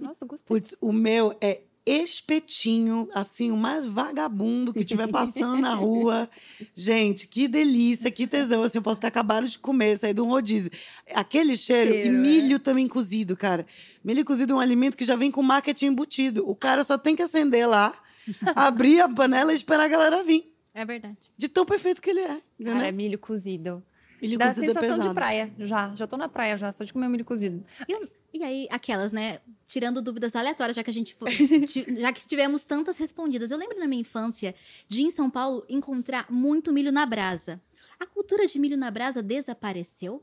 Nossa, 0.00 0.24
gostei. 0.24 0.56
Putz, 0.56 0.74
o 0.80 0.92
meu 0.92 1.36
é 1.40 1.62
espetinho, 1.84 3.08
assim, 3.12 3.50
o 3.50 3.56
mais 3.56 3.84
vagabundo 3.86 4.72
que 4.72 4.80
estiver 4.80 5.08
passando 5.08 5.60
na 5.60 5.74
rua. 5.74 6.30
Gente, 6.74 7.26
que 7.26 7.48
delícia, 7.48 8.10
que 8.10 8.26
tesão. 8.26 8.62
Assim, 8.62 8.78
eu 8.78 8.82
posso 8.82 9.00
ter 9.00 9.08
acabado 9.08 9.48
de 9.48 9.58
comer, 9.58 9.98
sair 9.98 10.14
de 10.14 10.20
um 10.20 10.28
rodízio. 10.28 10.70
Aquele 11.14 11.56
cheiro, 11.56 11.90
e 11.90 12.02
Cheiro, 12.02 12.16
é. 12.16 12.18
milho 12.18 12.58
também 12.58 12.86
cozido, 12.86 13.36
cara. 13.36 13.66
Milho 14.04 14.24
cozido 14.24 14.52
é 14.52 14.56
um 14.56 14.60
alimento 14.60 14.96
que 14.96 15.04
já 15.04 15.16
vem 15.16 15.30
com 15.30 15.42
marketing 15.42 15.86
embutido. 15.86 16.48
O 16.48 16.54
cara 16.54 16.84
só 16.84 16.96
tem 16.96 17.16
que 17.16 17.22
acender 17.22 17.68
lá, 17.68 17.92
abrir 18.54 19.00
a 19.00 19.08
panela 19.08 19.52
e 19.52 19.56
esperar 19.56 19.84
a 19.84 19.88
galera 19.88 20.22
vir. 20.22 20.52
É 20.74 20.84
verdade. 20.84 21.18
De 21.36 21.48
tão 21.48 21.64
perfeito 21.64 22.00
que 22.00 22.10
ele 22.10 22.20
é. 22.20 22.40
Cara, 22.64 22.88
é 22.88 22.92
milho 22.92 23.18
cozido. 23.18 23.82
milho 24.20 24.38
Dá 24.38 24.48
cozido 24.48 24.64
é 24.64 24.68
sensação 24.68 24.90
pesado. 24.96 25.08
de 25.08 25.14
praia, 25.14 25.52
já. 25.58 25.94
Já 25.94 26.06
tô 26.06 26.16
na 26.16 26.28
praia, 26.28 26.56
já, 26.56 26.70
só 26.70 26.84
de 26.84 26.92
comer 26.92 27.08
milho 27.08 27.24
cozido. 27.24 27.62
E, 27.88 28.21
e 28.32 28.42
aí, 28.42 28.66
aquelas, 28.70 29.12
né? 29.12 29.40
Tirando 29.66 30.00
dúvidas 30.00 30.34
aleatórias, 30.34 30.76
já 30.76 30.82
que 30.82 30.90
a 30.90 30.92
gente 30.92 31.16
já 32.00 32.12
que 32.12 32.26
tivemos 32.26 32.64
tantas 32.64 32.96
respondidas. 32.98 33.50
Eu 33.50 33.58
lembro 33.58 33.78
na 33.78 33.86
minha 33.86 34.00
infância 34.00 34.54
de 34.88 35.02
em 35.02 35.10
São 35.10 35.28
Paulo 35.28 35.64
encontrar 35.68 36.30
muito 36.30 36.72
milho 36.72 36.90
na 36.90 37.04
brasa. 37.04 37.60
A 38.00 38.06
cultura 38.06 38.46
de 38.46 38.58
milho 38.58 38.76
na 38.76 38.90
brasa 38.90 39.22
desapareceu? 39.22 40.22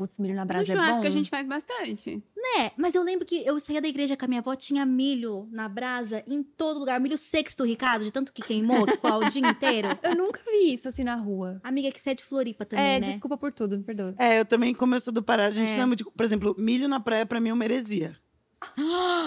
Putz, 0.00 0.18
milho 0.18 0.34
na 0.34 0.42
No 0.42 0.48
brasa 0.48 0.72
é 0.72 0.74
churrasco 0.74 1.02
bom. 1.02 1.06
a 1.06 1.10
gente 1.10 1.28
faz 1.28 1.46
bastante. 1.46 2.22
Né? 2.34 2.70
Mas 2.74 2.94
eu 2.94 3.02
lembro 3.02 3.26
que 3.26 3.44
eu 3.46 3.60
saía 3.60 3.82
da 3.82 3.86
igreja 3.88 4.16
com 4.16 4.24
a 4.24 4.28
minha 4.28 4.40
avó, 4.40 4.54
tinha 4.56 4.86
milho 4.86 5.46
na 5.52 5.68
brasa 5.68 6.24
em 6.26 6.42
todo 6.42 6.80
lugar. 6.80 6.98
Milho 6.98 7.18
sexto, 7.18 7.64
Ricardo, 7.64 8.02
de 8.02 8.10
tanto 8.10 8.32
que 8.32 8.40
queimou, 8.40 8.86
que 8.86 8.92
ficou 8.92 9.18
o 9.22 9.28
dia 9.28 9.46
inteiro. 9.46 9.88
Eu 10.02 10.16
nunca 10.16 10.40
vi 10.50 10.72
isso 10.72 10.88
assim 10.88 11.04
na 11.04 11.16
rua. 11.16 11.60
Amiga 11.62 11.92
que 11.92 12.00
você 12.00 12.10
é 12.10 12.14
de 12.14 12.24
Floripa 12.24 12.64
também, 12.64 12.94
é, 12.94 12.98
né? 13.00 13.08
desculpa 13.08 13.36
por 13.36 13.52
tudo, 13.52 13.76
me 13.76 13.84
perdoa. 13.84 14.14
É, 14.18 14.40
eu 14.40 14.46
também, 14.46 14.72
como 14.74 14.94
eu 14.94 15.00
sou 15.00 15.12
do 15.12 15.22
Pará, 15.22 15.44
a 15.46 15.50
gente 15.50 15.72
É. 15.72 15.76
não 15.76 15.82
é 15.82 15.86
muito. 15.86 16.10
Por 16.10 16.24
exemplo, 16.24 16.54
milho 16.58 16.88
na 16.88 16.98
praia, 16.98 17.26
pra 17.26 17.38
mim, 17.40 17.50
é 17.50 17.52
uma 17.52 17.64
heresia. 17.66 18.16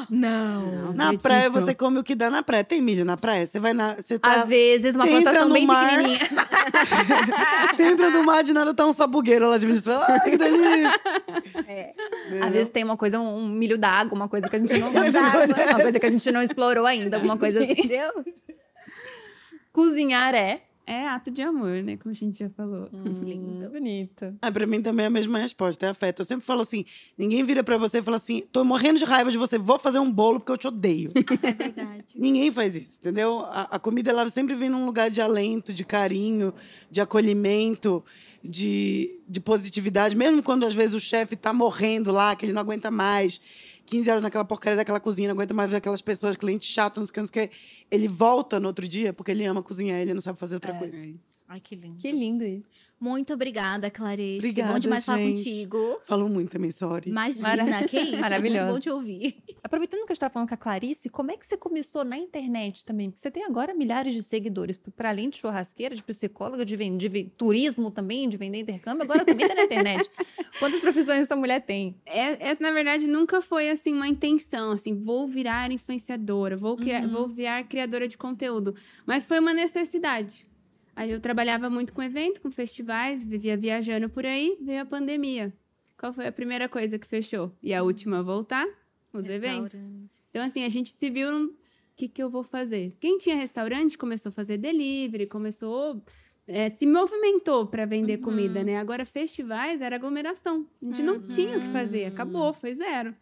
Não. 0.10 0.94
Na 0.94 1.06
acredito. 1.06 1.22
praia, 1.24 1.50
você 1.50 1.74
come 1.74 2.00
o 2.00 2.04
que 2.04 2.16
dá 2.16 2.30
na 2.30 2.44
praia. 2.44 2.64
Tem 2.64 2.82
milho 2.82 3.04
na 3.04 3.18
praia? 3.18 3.48
Você 3.48 3.60
vai 3.60 3.74
na. 3.74 3.96
Você 3.96 4.20
tá, 4.20 4.42
Às 4.42 4.48
vezes, 4.48 4.96
uma 4.96 5.08
plantação 5.08 5.48
no 5.48 5.54
bem 5.54 5.66
mar. 5.66 5.90
pequenininha. 5.90 6.20
você 7.76 7.84
entra 7.84 8.10
no 8.12 8.24
mar 8.24 8.44
de 8.44 8.54
nada, 8.54 8.74
tá 8.74 8.86
um 8.86 8.94
sabugueiro 8.94 9.50
lá 9.50 9.58
de 9.58 9.66
milho. 9.66 9.80
Você 9.80 9.90
fala, 9.90 10.06
ai, 10.08 10.20
que 10.30 10.38
delícia. 10.38 11.02
Às 12.44 12.52
vezes 12.52 12.70
tem 12.70 12.84
uma 12.84 12.96
coisa, 12.96 13.20
um, 13.20 13.38
um 13.38 13.50
milho 13.50 13.78
d'água, 13.78 14.16
uma 14.16 14.30
coisa 14.30 14.48
que 14.48 14.56
a 14.56 14.60
gente 14.60 14.78
não. 14.78 14.90
uma 14.92 15.82
coisa 15.82 16.00
que 16.00 16.06
a 16.06 16.10
gente 16.10 16.32
não 16.32 16.42
explorou 16.42 16.86
ainda, 16.86 17.18
alguma 17.18 17.38
coisa 17.38 17.60
assim. 17.60 17.72
Entendeu? 17.72 18.12
Cozinhar 19.72 20.36
é. 20.36 20.62
É 20.86 21.08
ato 21.08 21.32
de 21.32 21.42
amor, 21.42 21.82
né? 21.82 21.96
Como 21.96 22.12
a 22.12 22.16
gente 22.16 22.40
já 22.40 22.50
falou. 22.50 22.90
Lindo. 23.24 23.70
Bonito. 23.70 24.36
Ah, 24.42 24.52
pra 24.52 24.68
mim 24.68 24.82
também 24.82 25.06
é 25.06 25.08
a 25.08 25.10
mesma 25.10 25.40
resposta, 25.40 25.86
é 25.86 25.90
afeto. 25.90 26.22
Eu 26.22 26.26
sempre 26.26 26.46
falo 26.46 26.62
assim: 26.62 26.84
ninguém 27.18 27.44
vira 27.44 27.64
pra 27.64 27.78
você 27.78 28.00
e 28.00 28.02
fala 28.02 28.18
assim, 28.18 28.44
tô 28.52 28.64
morrendo 28.64 29.00
de 29.00 29.06
raiva 29.06 29.32
de 29.32 29.38
você, 29.38 29.58
vou 29.58 29.80
fazer 29.80 30.00
um 30.00 30.12
bolo 30.12 30.40
porque 30.40 30.52
eu 30.52 30.58
te 30.58 30.68
odeio. 30.68 31.12
É 31.44 31.52
verdade. 31.52 32.14
Ninguém 32.16 32.52
faz 32.52 32.76
isso, 32.76 33.00
entendeu? 33.00 33.42
A, 33.42 33.68
a 33.72 33.80
comida 33.80 34.12
ela 34.12 34.28
sempre 34.30 34.56
vem 34.56 34.70
num 34.70 34.86
lugar 34.86 35.10
de 35.10 35.22
alento, 35.22 35.74
de 35.74 35.84
carinho, 35.84 36.54
de 36.90 37.02
acolhimento, 37.02 38.04
de, 38.44 39.20
de 39.28 39.40
positividade. 39.40 40.16
Mesmo 40.16 40.42
quando 40.42 40.66
às 40.66 40.74
vezes 40.74 40.96
o 40.96 41.00
chefe 41.00 41.36
tá 41.36 41.52
morrendo 41.52 42.12
lá, 42.12 42.36
que 42.36 42.46
ele 42.46 42.54
não 42.54 42.62
aguenta 42.62 42.90
mais, 42.90 43.42
15 43.86 44.10
horas 44.10 44.24
naquela 44.24 44.46
porcaria 44.46 44.78
daquela 44.78 45.00
cozinha, 45.00 45.28
não 45.28 45.34
aguenta 45.36 45.54
mais 45.54 45.70
ver 45.70 45.78
aquelas 45.78 46.02
pessoas, 46.02 46.38
clientes 46.38 46.70
chatos, 46.70 47.00
não 47.00 47.06
sei 47.06 47.12
o 47.12 47.14
que, 47.14 47.20
não 47.20 47.28
sei 47.28 47.46
o 47.46 47.50
que. 47.50 47.56
Ele 47.92 48.08
volta 48.08 48.60
no 48.60 48.68
outro 48.68 48.88
dia 48.88 49.14
porque 49.14 49.32
ele 49.32 49.46
ama 49.46 49.62
cozinhar, 49.62 50.00
ele 50.00 50.14
não 50.14 50.22
sabe 50.22 50.40
fazer 50.40 50.56
outra 50.56 50.74
coisa. 50.74 51.14
Ai, 51.48 51.60
que 51.60 51.76
lindo. 51.76 51.98
Que 51.98 52.12
lindo 52.12 52.44
isso. 52.44 52.68
Muito 53.04 53.34
obrigada, 53.34 53.92
Clarice. 53.92 54.38
Obrigada, 54.38 54.72
Bom 54.74 54.80
demais 54.80 55.04
falar 55.04 55.18
gente. 55.18 55.38
contigo. 55.44 56.00
Falou 56.04 56.30
muito 56.30 56.52
também, 56.52 56.72
sorry. 56.72 57.10
Imagina, 57.10 57.64
Mara- 57.66 57.86
que 57.88 58.00
isso. 58.00 58.18
Maravilhosa. 58.18 58.64
Muito 58.66 58.74
bom 58.76 58.80
te 58.80 58.90
ouvir. 58.90 59.44
Aproveitando 59.62 60.06
que 60.06 60.12
a 60.12 60.14
gente 60.14 60.20
tá 60.22 60.30
falando 60.30 60.48
com 60.48 60.54
a 60.54 60.58
Clarice, 60.58 61.10
como 61.10 61.30
é 61.32 61.36
que 61.36 61.46
você 61.46 61.58
começou 61.58 62.06
na 62.06 62.18
internet 62.18 62.86
também? 62.86 63.10
Porque 63.10 63.20
você 63.20 63.30
tem 63.30 63.44
agora 63.44 63.74
milhares 63.74 64.14
de 64.14 64.24
seguidores, 64.24 64.80
para 64.96 65.10
além 65.10 65.30
de 65.30 65.38
churrasqueira, 65.38 65.94
de 65.96 66.02
psicóloga, 66.04 66.64
de, 66.66 66.78
de 66.78 67.24
turismo 67.38 67.92
também, 67.92 68.30
de 68.30 68.38
vender 68.38 68.60
intercâmbio, 68.60 69.04
agora 69.04 69.26
também 69.26 69.48
tá 69.48 69.54
na 69.56 69.64
internet. 69.64 70.10
Quantas 70.60 70.80
profissões 70.80 71.20
essa 71.22 71.36
mulher 71.36 71.60
tem? 71.62 71.96
É- 72.06 72.50
Essa, 72.50 72.64
na 72.64 72.72
verdade, 72.72 73.06
nunca 73.06 73.42
foi 73.42 73.70
assim 73.70 73.94
uma 73.94 74.08
intenção, 74.08 74.72
assim, 74.72 74.98
vou 74.98 75.28
virar 75.28 75.70
influenciadora, 75.72 76.56
vou, 76.56 76.78
criar, 76.78 77.06
vou 77.08 77.28
virar 77.28 77.64
criadora 77.66 78.08
de 78.08 78.18
conteúdo. 78.18 78.74
Mas 79.06 79.26
foi 79.26 79.40
uma 79.40 79.54
necessidade. 79.54 80.46
Aí 80.96 81.12
eu 81.12 81.20
trabalhava 81.20 81.70
muito 81.70 81.92
com 81.94 82.04
evento, 82.04 82.40
com 82.42 82.52
festivais, 82.52 83.24
vivia 83.24 83.58
viajando 83.58 84.10
por 84.10 84.26
aí, 84.26 84.58
veio 84.62 84.82
a 84.82 84.86
pandemia. 84.86 85.54
Qual 85.98 86.14
foi 86.14 86.28
a 86.28 86.32
primeira 86.32 86.68
coisa 86.70 87.00
que 87.00 87.08
fechou? 87.08 87.52
E 87.62 87.74
a 87.74 87.82
última 87.82 88.20
a 88.20 88.22
voltar? 88.22 88.68
Os 89.12 89.28
eventos. 89.28 89.74
Então, 90.30 90.42
assim, 90.44 90.64
a 90.66 90.70
gente 90.70 90.92
se 90.92 91.10
viu 91.10 91.32
num. 91.32 91.46
O 91.46 91.56
que, 91.96 92.08
que 92.08 92.22
eu 92.22 92.30
vou 92.30 92.44
fazer? 92.44 92.96
Quem 93.00 93.18
tinha 93.20 93.36
restaurante 93.36 93.98
começou 93.98 94.30
a 94.30 94.34
fazer 94.34 94.58
delivery, 94.58 95.28
começou. 95.28 96.04
é, 96.48 96.70
se 96.70 96.86
movimentou 96.86 97.68
para 97.68 97.86
vender 97.86 98.18
comida, 98.18 98.64
né? 98.64 98.78
Agora, 98.78 99.06
festivais 99.06 99.82
era 99.82 99.96
aglomeração. 99.96 100.68
A 100.82 100.86
gente 100.86 101.04
não 101.04 101.22
tinha 101.28 101.58
o 101.58 101.62
que 101.62 101.68
fazer, 101.72 102.06
acabou, 102.06 102.52
foi 102.52 102.74
zero. 102.76 103.16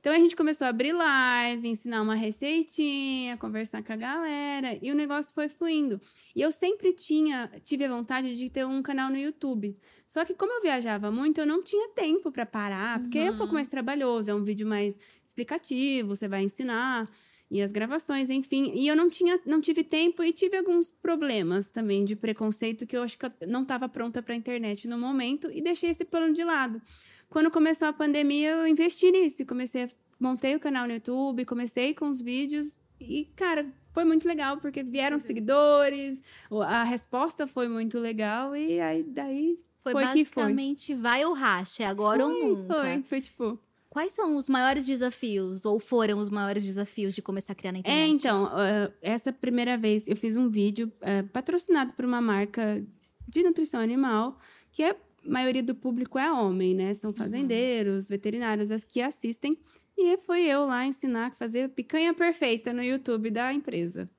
Então 0.00 0.12
a 0.14 0.18
gente 0.18 0.36
começou 0.36 0.66
a 0.66 0.70
abrir 0.70 0.92
live, 0.92 1.68
ensinar 1.68 2.02
uma 2.02 2.14
receitinha, 2.14 3.36
conversar 3.36 3.82
com 3.82 3.92
a 3.92 3.96
galera, 3.96 4.78
e 4.80 4.90
o 4.90 4.94
negócio 4.94 5.34
foi 5.34 5.48
fluindo. 5.48 6.00
E 6.34 6.40
eu 6.40 6.52
sempre 6.52 6.92
tinha, 6.92 7.50
tive 7.64 7.84
a 7.84 7.88
vontade 7.88 8.36
de 8.36 8.48
ter 8.48 8.64
um 8.64 8.82
canal 8.82 9.10
no 9.10 9.18
YouTube. 9.18 9.76
Só 10.06 10.24
que 10.24 10.34
como 10.34 10.52
eu 10.52 10.62
viajava 10.62 11.10
muito, 11.10 11.40
eu 11.40 11.46
não 11.46 11.62
tinha 11.62 11.88
tempo 11.90 12.30
para 12.30 12.46
parar, 12.46 13.00
porque 13.00 13.18
é 13.18 13.30
um 13.30 13.36
pouco 13.36 13.54
mais 13.54 13.68
trabalhoso, 13.68 14.30
é 14.30 14.34
um 14.34 14.44
vídeo 14.44 14.66
mais 14.66 14.98
explicativo, 15.24 16.14
você 16.14 16.28
vai 16.28 16.42
ensinar 16.42 17.08
e 17.50 17.62
as 17.62 17.70
gravações, 17.70 18.28
enfim. 18.28 18.72
E 18.74 18.88
eu 18.88 18.96
não 18.96 19.08
tinha, 19.08 19.40
não 19.46 19.60
tive 19.60 19.84
tempo 19.84 20.22
e 20.22 20.32
tive 20.32 20.56
alguns 20.56 20.90
problemas 20.90 21.68
também 21.68 22.04
de 22.04 22.16
preconceito 22.16 22.86
que 22.86 22.96
eu 22.96 23.02
acho 23.02 23.18
que 23.18 23.26
eu 23.26 23.32
não 23.46 23.62
estava 23.62 23.88
pronta 23.88 24.22
para 24.22 24.34
a 24.34 24.36
internet 24.36 24.88
no 24.88 24.98
momento 24.98 25.50
e 25.52 25.60
deixei 25.60 25.90
esse 25.90 26.04
plano 26.04 26.34
de 26.34 26.42
lado. 26.42 26.82
Quando 27.28 27.50
começou 27.50 27.88
a 27.88 27.92
pandemia, 27.92 28.50
eu 28.50 28.66
investi 28.66 29.10
nisso, 29.10 29.42
e 29.42 29.44
comecei 29.44 29.84
a 29.84 29.88
montei 30.18 30.54
o 30.56 30.60
canal 30.60 30.86
no 30.86 30.94
YouTube, 30.94 31.44
comecei 31.44 31.92
com 31.92 32.08
os 32.08 32.22
vídeos 32.22 32.74
e 32.98 33.26
cara, 33.36 33.66
foi 33.92 34.04
muito 34.04 34.26
legal 34.26 34.56
porque 34.56 34.82
vieram 34.82 35.20
seguidores, 35.20 36.22
o- 36.50 36.62
a 36.62 36.84
resposta 36.84 37.46
foi 37.46 37.68
muito 37.68 37.98
legal 37.98 38.56
e 38.56 38.80
aí 38.80 39.02
daí 39.02 39.58
Foi, 39.82 39.92
Foi 39.92 40.02
que 40.02 40.24
foi. 40.24 40.42
basicamente 40.42 40.94
vai 40.94 41.24
ou 41.24 41.32
racha, 41.34 41.82
é 41.82 41.86
agora 41.86 42.24
ou 42.26 42.32
foi, 42.32 42.44
nunca. 42.48 42.74
foi, 42.74 43.02
foi 43.02 43.20
tipo 43.20 43.58
Quais 43.90 44.12
são 44.12 44.36
os 44.36 44.46
maiores 44.48 44.84
desafios, 44.84 45.64
ou 45.64 45.78
foram 45.80 46.18
os 46.18 46.28
maiores 46.28 46.64
desafios 46.64 47.14
de 47.14 47.22
começar 47.22 47.52
a 47.52 47.56
criar 47.56 47.72
na 47.72 47.78
internet? 47.78 48.02
É, 48.02 48.06
então, 48.08 48.46
eh, 48.58 48.92
essa 49.00 49.32
primeira 49.32 49.78
vez 49.78 50.06
eu 50.06 50.14
fiz 50.16 50.36
um 50.36 50.50
vídeo 50.50 50.92
eh, 51.00 51.22
patrocinado 51.22 51.94
por 51.94 52.04
uma 52.04 52.20
marca 52.20 52.84
de 53.26 53.42
nutrição 53.42 53.80
animal, 53.80 54.38
que 54.70 54.82
a 54.82 54.94
maioria 55.28 55.62
do 55.62 55.74
público 55.74 56.18
é 56.18 56.30
homem, 56.30 56.74
né? 56.74 56.94
São 56.94 57.12
fazendeiros, 57.12 58.08
veterinários 58.08 58.70
as 58.70 58.84
que 58.84 59.00
assistem. 59.00 59.58
E 59.96 60.16
foi 60.18 60.42
eu 60.42 60.66
lá 60.66 60.86
ensinar 60.86 61.28
a 61.28 61.30
fazer 61.30 61.70
picanha 61.70 62.12
perfeita 62.12 62.72
no 62.72 62.82
YouTube 62.82 63.30
da 63.30 63.52
empresa. 63.52 64.10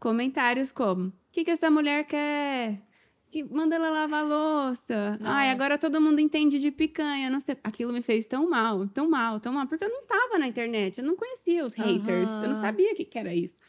comentários 0.00 0.72
como: 0.72 1.08
o 1.08 1.12
que, 1.30 1.44
que 1.44 1.50
essa 1.50 1.70
mulher 1.70 2.04
quer? 2.04 2.82
Que 3.30 3.44
manda 3.44 3.76
ela 3.76 3.90
lavar 3.90 4.24
a 4.24 4.26
louça. 4.26 5.18
Ai, 5.22 5.50
agora 5.50 5.78
todo 5.78 6.00
mundo 6.00 6.20
entende 6.20 6.58
de 6.58 6.70
picanha. 6.70 7.28
Não 7.28 7.40
sei. 7.40 7.56
Aquilo 7.62 7.92
me 7.92 8.02
fez 8.02 8.26
tão 8.26 8.48
mal, 8.48 8.86
tão 8.88 9.08
mal, 9.08 9.40
tão 9.40 9.52
mal. 9.52 9.66
Porque 9.66 9.84
eu 9.84 9.88
não 9.88 10.04
tava 10.06 10.38
na 10.38 10.46
internet, 10.46 10.98
eu 10.98 11.04
não 11.04 11.16
conhecia 11.16 11.64
os 11.64 11.74
haters, 11.74 12.30
eu 12.30 12.48
não 12.48 12.54
sabia 12.54 12.92
o 12.92 12.94
que, 12.94 13.04
que 13.04 13.18
era 13.18 13.34
isso. 13.34 13.60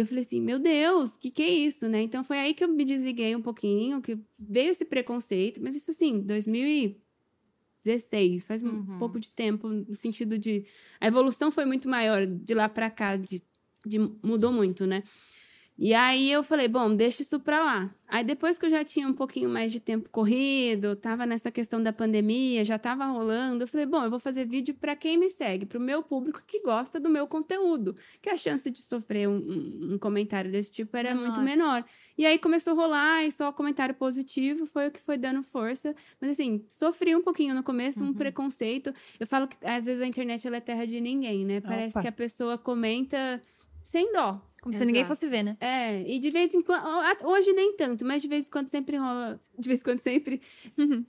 E 0.00 0.02
eu 0.02 0.06
falei 0.06 0.24
assim, 0.24 0.40
meu 0.40 0.58
Deus, 0.58 1.14
o 1.14 1.20
que, 1.20 1.30
que 1.30 1.42
é 1.42 1.48
isso, 1.50 1.88
né? 1.88 2.02
Então 2.02 2.24
foi 2.24 2.38
aí 2.38 2.54
que 2.54 2.64
eu 2.64 2.68
me 2.68 2.84
desliguei 2.84 3.36
um 3.36 3.42
pouquinho, 3.42 4.00
que 4.00 4.18
veio 4.38 4.70
esse 4.70 4.84
preconceito, 4.84 5.60
mas 5.62 5.74
isso 5.76 5.90
assim, 5.90 6.20
2016, 6.20 8.46
faz 8.46 8.62
um 8.62 8.98
pouco 8.98 9.18
de 9.18 9.30
tempo, 9.32 9.68
no 9.68 9.94
sentido 9.94 10.38
de. 10.38 10.64
A 11.00 11.06
evolução 11.06 11.50
foi 11.50 11.64
muito 11.64 11.88
maior 11.88 12.26
de 12.26 12.54
lá 12.54 12.68
pra 12.68 12.90
cá, 12.90 13.16
de, 13.16 13.42
de- 13.86 13.98
mudou 14.22 14.52
muito, 14.52 14.86
né? 14.86 15.02
E 15.82 15.94
aí 15.94 16.30
eu 16.30 16.42
falei, 16.42 16.68
bom, 16.68 16.94
deixa 16.94 17.22
isso 17.22 17.40
pra 17.40 17.64
lá. 17.64 17.94
Aí 18.06 18.22
depois 18.22 18.58
que 18.58 18.66
eu 18.66 18.70
já 18.70 18.84
tinha 18.84 19.08
um 19.08 19.14
pouquinho 19.14 19.48
mais 19.48 19.72
de 19.72 19.80
tempo 19.80 20.10
corrido, 20.10 20.94
tava 20.94 21.24
nessa 21.24 21.50
questão 21.50 21.82
da 21.82 21.90
pandemia, 21.90 22.62
já 22.62 22.78
tava 22.78 23.06
rolando, 23.06 23.64
eu 23.64 23.68
falei, 23.68 23.86
bom, 23.86 24.04
eu 24.04 24.10
vou 24.10 24.20
fazer 24.20 24.44
vídeo 24.44 24.74
pra 24.74 24.94
quem 24.94 25.16
me 25.16 25.30
segue, 25.30 25.64
pro 25.64 25.80
meu 25.80 26.02
público 26.02 26.42
que 26.46 26.60
gosta 26.60 27.00
do 27.00 27.08
meu 27.08 27.26
conteúdo, 27.26 27.94
que 28.20 28.28
a 28.28 28.36
chance 28.36 28.70
de 28.70 28.82
sofrer 28.82 29.26
um, 29.26 29.94
um- 29.94 29.98
comentário 29.98 30.52
desse 30.52 30.70
tipo 30.70 30.94
era 30.98 31.14
muito 31.14 31.40
menor. 31.40 31.82
E 32.18 32.26
aí 32.26 32.38
começou 32.38 32.74
a 32.74 32.76
rolar 32.76 33.24
e 33.24 33.32
só 33.32 33.50
comentário 33.50 33.94
positivo 33.94 34.66
foi 34.66 34.88
o 34.88 34.90
que 34.90 35.00
foi 35.00 35.16
dando 35.16 35.42
força. 35.42 35.94
Mas 36.20 36.32
assim, 36.32 36.62
sofri 36.68 37.16
um 37.16 37.22
pouquinho 37.22 37.54
no 37.54 37.62
começo, 37.62 38.04
um 38.04 38.12
preconceito. 38.12 38.92
Eu 39.18 39.26
falo 39.26 39.48
que 39.48 39.56
às 39.64 39.86
vezes 39.86 40.02
a 40.02 40.06
internet 40.06 40.46
é 40.46 40.60
terra 40.60 40.86
de 40.86 41.00
ninguém, 41.00 41.46
né? 41.46 41.62
Parece 41.62 41.92
Opa. 41.92 42.02
que 42.02 42.08
a 42.08 42.12
pessoa 42.12 42.58
comenta 42.58 43.40
sem 43.82 44.12
dó. 44.12 44.49
Como 44.60 44.74
se 44.74 44.84
ninguém 44.84 45.02
Exato. 45.02 45.14
fosse 45.14 45.28
ver, 45.28 45.42
né? 45.42 45.56
É, 45.58 46.02
e 46.06 46.18
de 46.18 46.30
vez 46.30 46.54
em 46.54 46.60
quando, 46.60 46.84
hoje 47.24 47.52
nem 47.52 47.74
tanto, 47.76 48.04
mas 48.04 48.20
de 48.20 48.28
vez 48.28 48.46
em 48.46 48.50
quando 48.50 48.68
sempre 48.68 48.96
rola, 48.96 49.38
de 49.58 49.68
vez 49.68 49.80
em 49.80 49.82
quando 49.82 50.00
sempre 50.00 50.40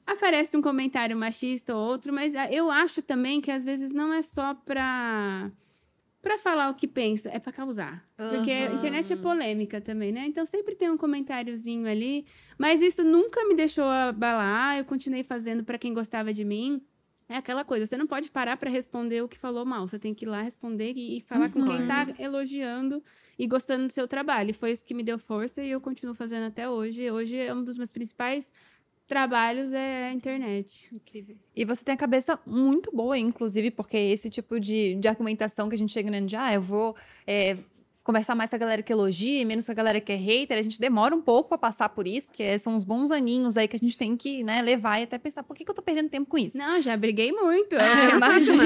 aparece 0.08 0.56
um 0.56 0.62
comentário 0.62 1.18
machista 1.18 1.76
ou 1.76 1.82
outro, 1.82 2.14
mas 2.14 2.36
ah, 2.36 2.52
eu 2.52 2.72
acho 2.72 3.02
também 3.02 3.42
que 3.42 3.52
às 3.52 3.66
vezes 3.66 3.92
não 3.92 4.14
é 4.14 4.22
só 4.22 4.54
pra, 4.54 5.52
pra 6.22 6.38
falar 6.38 6.70
o 6.70 6.76
que 6.76 6.88
pensa, 6.88 7.30
é 7.30 7.40
pra 7.40 7.52
causar. 7.52 8.08
Porque 8.16 8.52
a 8.52 8.74
internet 8.74 9.12
é 9.12 9.16
polêmica 9.18 9.82
também, 9.82 10.14
né? 10.14 10.26
Então 10.28 10.46
sempre 10.46 10.76
tem 10.76 10.90
um 10.90 10.98
comentáriozinho 10.98 11.88
ali, 11.88 12.26
mas 12.58 12.82
isso 12.82 13.04
nunca 13.04 13.46
me 13.46 13.54
deixou 13.54 13.86
abalar, 13.86 14.78
eu 14.78 14.86
continuei 14.86 15.24
fazendo 15.24 15.64
pra 15.64 15.78
quem 15.78 15.94
gostava 15.94 16.34
de 16.34 16.46
mim. 16.46 16.82
É 17.32 17.38
aquela 17.38 17.64
coisa, 17.64 17.86
você 17.86 17.96
não 17.96 18.06
pode 18.06 18.30
parar 18.30 18.58
pra 18.58 18.70
responder 18.70 19.22
o 19.24 19.28
que 19.28 19.38
falou 19.38 19.66
mal. 19.66 19.88
Você 19.88 19.98
tem 19.98 20.14
que 20.14 20.26
ir 20.26 20.28
lá 20.28 20.42
responder 20.42 20.92
e, 20.96 21.18
e 21.18 21.22
falar 21.22 21.50
com 21.50 21.64
quem 21.64 21.88
tá 21.88 22.06
elogiando 22.20 23.02
e 23.40 23.48
gostando 23.48 23.88
do 23.88 23.94
seu 23.94 24.06
trabalho. 24.06 24.50
E 24.50 24.54
foi 24.54 24.72
isso 24.72 24.84
que 24.84 24.94
me 24.94 25.02
deu 25.02 25.18
força 25.18 25.64
e 25.64 25.72
eu 25.72 25.80
continuo 25.80 26.14
fazendo 26.14 26.48
até 26.48 26.70
hoje. 26.70 27.10
Hoje 27.10 27.38
é 27.38 27.54
um 27.54 27.64
dos 27.64 27.78
meus 27.78 27.90
principais 27.90 28.52
trabalhos 29.12 29.74
é 29.74 30.08
a 30.08 30.14
internet. 30.14 30.88
Incrível. 30.94 31.36
E 31.54 31.66
você 31.66 31.84
tem 31.84 31.94
a 31.94 31.98
cabeça 31.98 32.40
muito 32.46 32.96
boa, 32.96 33.18
inclusive, 33.18 33.70
porque 33.70 33.98
esse 33.98 34.30
tipo 34.30 34.58
de, 34.58 34.96
de 34.96 35.08
argumentação 35.08 35.68
que 35.68 35.76
a 35.76 35.78
gente 35.78 35.92
chega 35.92 36.10
né, 36.10 36.22
de, 36.22 36.36
ah, 36.38 36.54
eu 36.54 36.62
vou 36.62 36.96
é, 37.28 37.58
conversar 38.04 38.36
mais 38.36 38.50
com 38.50 38.56
a 38.56 38.60
galera 38.60 38.82
que 38.82 38.92
elogia, 38.92 39.46
menos 39.46 39.66
com 39.66 39.72
a 39.72 39.76
galera 39.76 40.02
que 40.02 40.12
é 40.12 40.16
hater, 40.16 40.58
a 40.58 40.62
gente 40.62 40.80
demora 40.80 41.16
um 41.16 41.22
pouco 41.22 41.50
pra 41.50 41.58
passar 41.58 41.90
por 41.90 42.08
isso, 42.08 42.28
porque 42.28 42.58
são 42.58 42.76
uns 42.76 42.84
bons 42.84 43.12
aninhos 43.12 43.58
aí 43.58 43.68
que 43.68 43.76
a 43.76 43.80
gente 43.80 43.98
tem 43.98 44.18
que 44.18 44.44
né, 44.44 44.62
levar 44.62 45.00
e 45.00 45.04
até 45.04 45.18
pensar, 45.18 45.44
por 45.44 45.56
que, 45.56 45.64
que 45.64 45.72
eu 45.72 45.76
tô 45.76 45.82
perdendo 45.82 46.10
tempo 46.10 46.30
com 46.30 46.38
isso? 46.38 46.58
Não, 46.58 46.82
já 46.82 46.98
briguei 46.98 47.32
muito. 47.32 47.76
Ah, 47.78 48.12
é 48.12 48.16
imagina. 48.16 48.64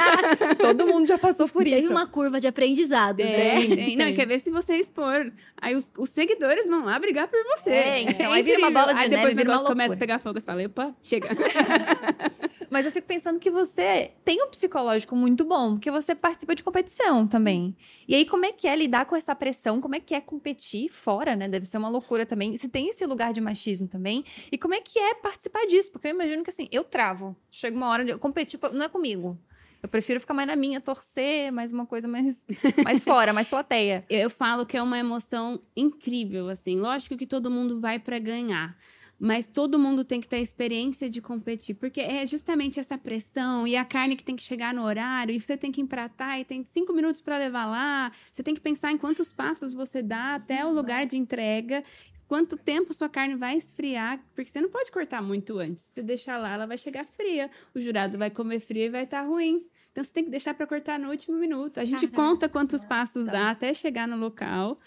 Todo 0.60 0.86
mundo 0.86 1.06
já 1.06 1.18
passou 1.18 1.48
por 1.48 1.64
Tem 1.64 1.78
isso. 1.82 1.90
uma 1.90 2.06
curva 2.06 2.40
de 2.40 2.46
aprendizado, 2.46 3.18
né? 3.18 3.60
Tem, 3.60 3.76
tem. 3.76 3.96
Não, 3.96 4.06
e 4.06 4.12
quer 4.12 4.26
ver 4.26 4.38
se 4.38 4.50
você 4.50 4.76
expor. 4.76 5.32
Aí 5.60 5.74
os, 5.74 5.90
os 5.96 6.10
seguidores 6.10 6.68
vão 6.68 6.84
lá 6.84 6.98
brigar 6.98 7.28
por 7.28 7.42
você. 7.44 7.70
É, 7.70 8.02
então, 8.02 8.32
aí 8.32 8.42
vira 8.42 8.58
uma 8.58 8.68
incrível. 8.68 8.72
bola 8.72 8.94
de 8.94 9.02
Aí 9.02 9.08
neve, 9.08 9.16
depois 9.16 9.34
o 9.34 9.36
negócio 9.36 9.66
começa 9.66 9.94
a 9.94 9.96
pegar 9.96 10.18
fogo. 10.18 10.38
Você 10.38 10.46
fala, 10.46 10.64
opa, 10.64 10.94
chega. 11.02 11.28
Mas 12.70 12.86
eu 12.86 12.92
fico 12.92 13.06
pensando 13.06 13.38
que 13.38 13.50
você 13.50 14.12
tem 14.24 14.42
um 14.42 14.48
psicológico 14.48 15.14
muito 15.14 15.44
bom, 15.44 15.74
porque 15.74 15.90
você 15.90 16.14
participa 16.14 16.54
de 16.54 16.62
competição 16.62 17.26
também. 17.26 17.76
E 18.08 18.14
aí, 18.14 18.24
como 18.24 18.44
é 18.44 18.52
que 18.52 18.66
é 18.68 18.74
lidar 18.74 19.06
com 19.06 19.16
essa 19.16 19.34
pressão? 19.34 19.80
Como 19.80 19.94
é 19.94 20.00
que 20.00 20.14
é 20.14 20.20
competir 20.20 20.90
fora, 20.90 21.36
né? 21.36 21.48
Deve 21.48 21.66
ser 21.66 21.78
uma 21.78 21.88
loucura 21.88 22.26
também. 22.26 22.56
Se 22.56 22.68
tem 22.68 22.88
esse 22.88 23.04
lugar 23.06 23.32
de 23.32 23.40
machismo 23.40 23.86
também. 23.86 24.24
E 24.50 24.58
como 24.58 24.74
é 24.74 24.80
que 24.80 24.98
é 24.98 25.14
participar 25.14 25.66
disso? 25.66 25.92
Porque 25.92 26.08
eu 26.08 26.12
imagino 26.12 26.42
que 26.42 26.50
assim, 26.50 26.68
eu 26.70 26.84
travo. 26.84 27.36
Chega 27.50 27.76
uma 27.76 27.88
hora 27.88 28.04
de 28.04 28.10
eu 28.10 28.18
competir, 28.18 28.58
não 28.72 28.84
é 28.84 28.88
comigo. 28.88 29.38
Eu 29.82 29.88
prefiro 29.88 30.18
ficar 30.18 30.34
mais 30.34 30.48
na 30.48 30.56
minha, 30.56 30.80
torcer, 30.80 31.52
mais 31.52 31.70
uma 31.70 31.86
coisa 31.86 32.08
mais, 32.08 32.44
mais 32.82 33.04
fora, 33.04 33.32
mais 33.32 33.46
plateia. 33.46 34.04
Eu 34.10 34.28
falo 34.28 34.66
que 34.66 34.76
é 34.76 34.82
uma 34.82 34.98
emoção 34.98 35.60
incrível, 35.76 36.48
assim. 36.48 36.80
Lógico 36.80 37.16
que 37.16 37.26
todo 37.26 37.50
mundo 37.50 37.78
vai 37.78 37.98
pra 37.98 38.18
ganhar. 38.18 38.76
Mas 39.18 39.46
todo 39.46 39.78
mundo 39.78 40.04
tem 40.04 40.20
que 40.20 40.28
ter 40.28 40.36
a 40.36 40.40
experiência 40.40 41.08
de 41.08 41.22
competir, 41.22 41.74
porque 41.74 42.00
é 42.00 42.26
justamente 42.26 42.78
essa 42.78 42.98
pressão 42.98 43.66
e 43.66 43.76
a 43.76 43.84
carne 43.84 44.16
que 44.16 44.24
tem 44.24 44.36
que 44.36 44.42
chegar 44.42 44.74
no 44.74 44.82
horário, 44.82 45.34
e 45.34 45.40
você 45.40 45.56
tem 45.56 45.72
que 45.72 45.80
empratar 45.80 46.38
e 46.38 46.44
tem 46.44 46.64
cinco 46.64 46.92
minutos 46.92 47.20
para 47.20 47.38
levar 47.38 47.66
lá. 47.66 48.12
Você 48.30 48.42
tem 48.42 48.54
que 48.54 48.60
pensar 48.60 48.92
em 48.92 48.98
quantos 48.98 49.32
passos 49.32 49.72
você 49.72 50.02
dá 50.02 50.34
até 50.34 50.64
o 50.66 50.70
lugar 50.70 51.06
de 51.06 51.16
entrega, 51.16 51.82
quanto 52.28 52.56
tempo 52.56 52.92
sua 52.92 53.08
carne 53.08 53.36
vai 53.36 53.56
esfriar, 53.56 54.20
porque 54.34 54.50
você 54.50 54.60
não 54.60 54.68
pode 54.68 54.90
cortar 54.90 55.22
muito 55.22 55.58
antes. 55.58 55.84
Se 55.84 55.94
você 55.94 56.02
deixar 56.02 56.38
lá, 56.38 56.54
ela 56.54 56.66
vai 56.66 56.76
chegar 56.76 57.04
fria. 57.04 57.50
O 57.74 57.80
jurado 57.80 58.18
vai 58.18 58.30
comer 58.30 58.60
fria 58.60 58.86
e 58.86 58.90
vai 58.90 59.04
estar 59.04 59.22
ruim. 59.22 59.64
Então 59.92 60.04
você 60.04 60.12
tem 60.12 60.24
que 60.24 60.30
deixar 60.30 60.52
para 60.52 60.66
cortar 60.66 60.98
no 60.98 61.08
último 61.08 61.38
minuto. 61.38 61.78
A 61.78 61.84
gente 61.84 62.06
conta 62.08 62.48
quantos 62.48 62.84
passos 62.84 63.26
dá 63.26 63.50
até 63.50 63.72
chegar 63.72 64.06
no 64.06 64.16
local, 64.16 64.78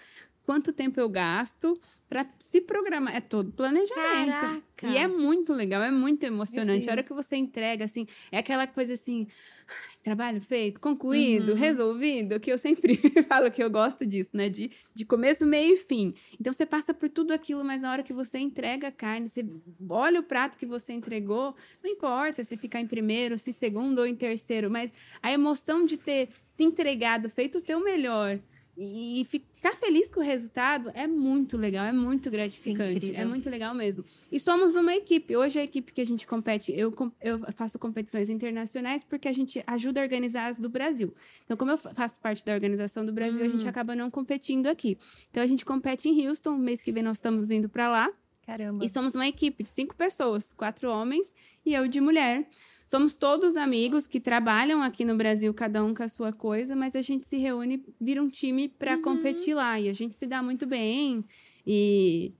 quanto 0.49 0.73
tempo 0.73 0.99
eu 0.99 1.07
gasto 1.07 1.79
para 2.09 2.27
se 2.39 2.59
programar. 2.59 3.15
É 3.15 3.21
todo 3.21 3.51
planejamento. 3.51 4.31
Caraca. 4.31 4.87
E 4.87 4.97
é 4.97 5.07
muito 5.07 5.53
legal, 5.53 5.83
é 5.83 5.91
muito 5.91 6.23
emocionante. 6.23 6.89
A 6.89 6.93
hora 6.93 7.03
que 7.03 7.13
você 7.13 7.35
entrega, 7.35 7.85
assim, 7.85 8.07
é 8.31 8.39
aquela 8.39 8.65
coisa 8.65 8.93
assim, 8.93 9.27
"Ai, 9.67 9.97
trabalho 10.01 10.41
feito, 10.41 10.79
concluído, 10.79 11.53
resolvido, 11.53 12.39
que 12.39 12.51
eu 12.51 12.57
sempre 12.57 12.95
falo 13.29 13.51
que 13.51 13.63
eu 13.63 13.69
gosto 13.69 14.07
disso, 14.07 14.31
né? 14.33 14.49
De, 14.49 14.71
de 14.91 15.05
começo, 15.05 15.45
meio 15.45 15.75
e 15.75 15.77
fim. 15.77 16.15
Então 16.41 16.51
você 16.51 16.65
passa 16.65 16.95
por 16.95 17.09
tudo 17.09 17.31
aquilo, 17.31 17.63
mas 17.63 17.83
na 17.83 17.91
hora 17.91 18.01
que 18.01 18.11
você 18.11 18.39
entrega 18.39 18.87
a 18.87 18.91
carne, 18.91 19.27
você 19.27 19.45
olha 19.87 20.19
o 20.19 20.23
prato 20.23 20.57
que 20.57 20.65
você 20.65 20.93
entregou, 20.93 21.53
não 21.83 21.91
importa 21.91 22.43
se 22.43 22.57
ficar 22.57 22.79
em 22.81 22.87
primeiro, 22.87 23.37
se 23.37 23.53
segundo 23.53 23.99
ou 23.99 24.07
em 24.07 24.15
terceiro, 24.15 24.71
mas 24.71 24.91
a 25.21 25.31
emoção 25.31 25.85
de 25.85 25.95
ter 25.95 26.29
se 26.47 26.63
entregado, 26.63 27.29
feito 27.29 27.59
o 27.59 27.61
teu 27.61 27.79
melhor. 27.83 28.39
E 28.81 29.27
ficar 29.61 29.75
feliz 29.75 30.09
com 30.09 30.21
o 30.21 30.23
resultado 30.23 30.89
é 30.93 31.05
muito 31.05 31.57
legal, 31.57 31.85
é 31.85 31.91
muito 31.91 32.31
gratificante. 32.31 33.13
É 33.15 33.25
muito 33.25 33.49
legal 33.49 33.75
mesmo. 33.75 34.03
E 34.31 34.39
somos 34.39 34.75
uma 34.75 34.95
equipe. 34.95 35.35
Hoje 35.35 35.59
a 35.59 35.63
equipe 35.63 35.91
que 35.91 35.99
a 35.99 36.05
gente 36.05 36.25
compete, 36.25 36.71
eu, 36.71 36.93
eu 37.21 37.39
faço 37.53 37.77
competições 37.77 38.29
internacionais 38.29 39.03
porque 39.03 39.27
a 39.27 39.33
gente 39.33 39.61
ajuda 39.67 39.99
a 39.99 40.03
organizar 40.03 40.47
as 40.47 40.57
do 40.57 40.69
Brasil. 40.69 41.13
Então, 41.43 41.57
como 41.57 41.71
eu 41.71 41.77
fa- 41.77 41.93
faço 41.93 42.19
parte 42.21 42.43
da 42.45 42.53
organização 42.53 43.05
do 43.05 43.11
Brasil, 43.11 43.43
a 43.43 43.47
gente 43.49 43.67
acaba 43.67 43.95
não 43.95 44.09
competindo 44.09 44.67
aqui. 44.67 44.97
Então, 45.29 45.43
a 45.43 45.47
gente 45.47 45.65
compete 45.65 46.07
em 46.07 46.27
Houston. 46.27 46.57
Mês 46.57 46.81
que 46.81 46.91
vem 46.91 47.03
nós 47.03 47.17
estamos 47.17 47.51
indo 47.51 47.67
para 47.67 47.89
lá. 47.89 48.09
Caramba. 48.45 48.83
E 48.83 48.89
somos 48.89 49.13
uma 49.13 49.27
equipe 49.27 49.63
de 49.63 49.69
cinco 49.69 49.93
pessoas, 49.95 50.53
quatro 50.53 50.89
homens 50.89 51.31
e 51.65 51.73
eu 51.73 51.87
de 51.87 51.99
mulher. 52.01 52.47
Somos 52.89 53.13
todos 53.15 53.55
amigos 53.55 54.07
que 54.07 54.19
trabalham 54.19 54.81
aqui 54.81 55.05
no 55.05 55.15
Brasil, 55.15 55.53
cada 55.53 55.83
um 55.83 55.93
com 55.93 56.01
a 56.01 56.07
sua 56.07 56.33
coisa, 56.33 56.75
mas 56.75 56.95
a 56.95 57.03
gente 57.03 57.27
se 57.27 57.37
reúne, 57.37 57.85
vira 58.01 58.19
um 58.19 58.27
time 58.27 58.67
para 58.67 58.97
competir 58.97 59.53
lá. 59.53 59.79
E 59.79 59.87
a 59.87 59.93
gente 59.93 60.15
se 60.15 60.25
dá 60.25 60.41
muito 60.41 60.65
bem. 60.65 61.23
E 61.67 62.33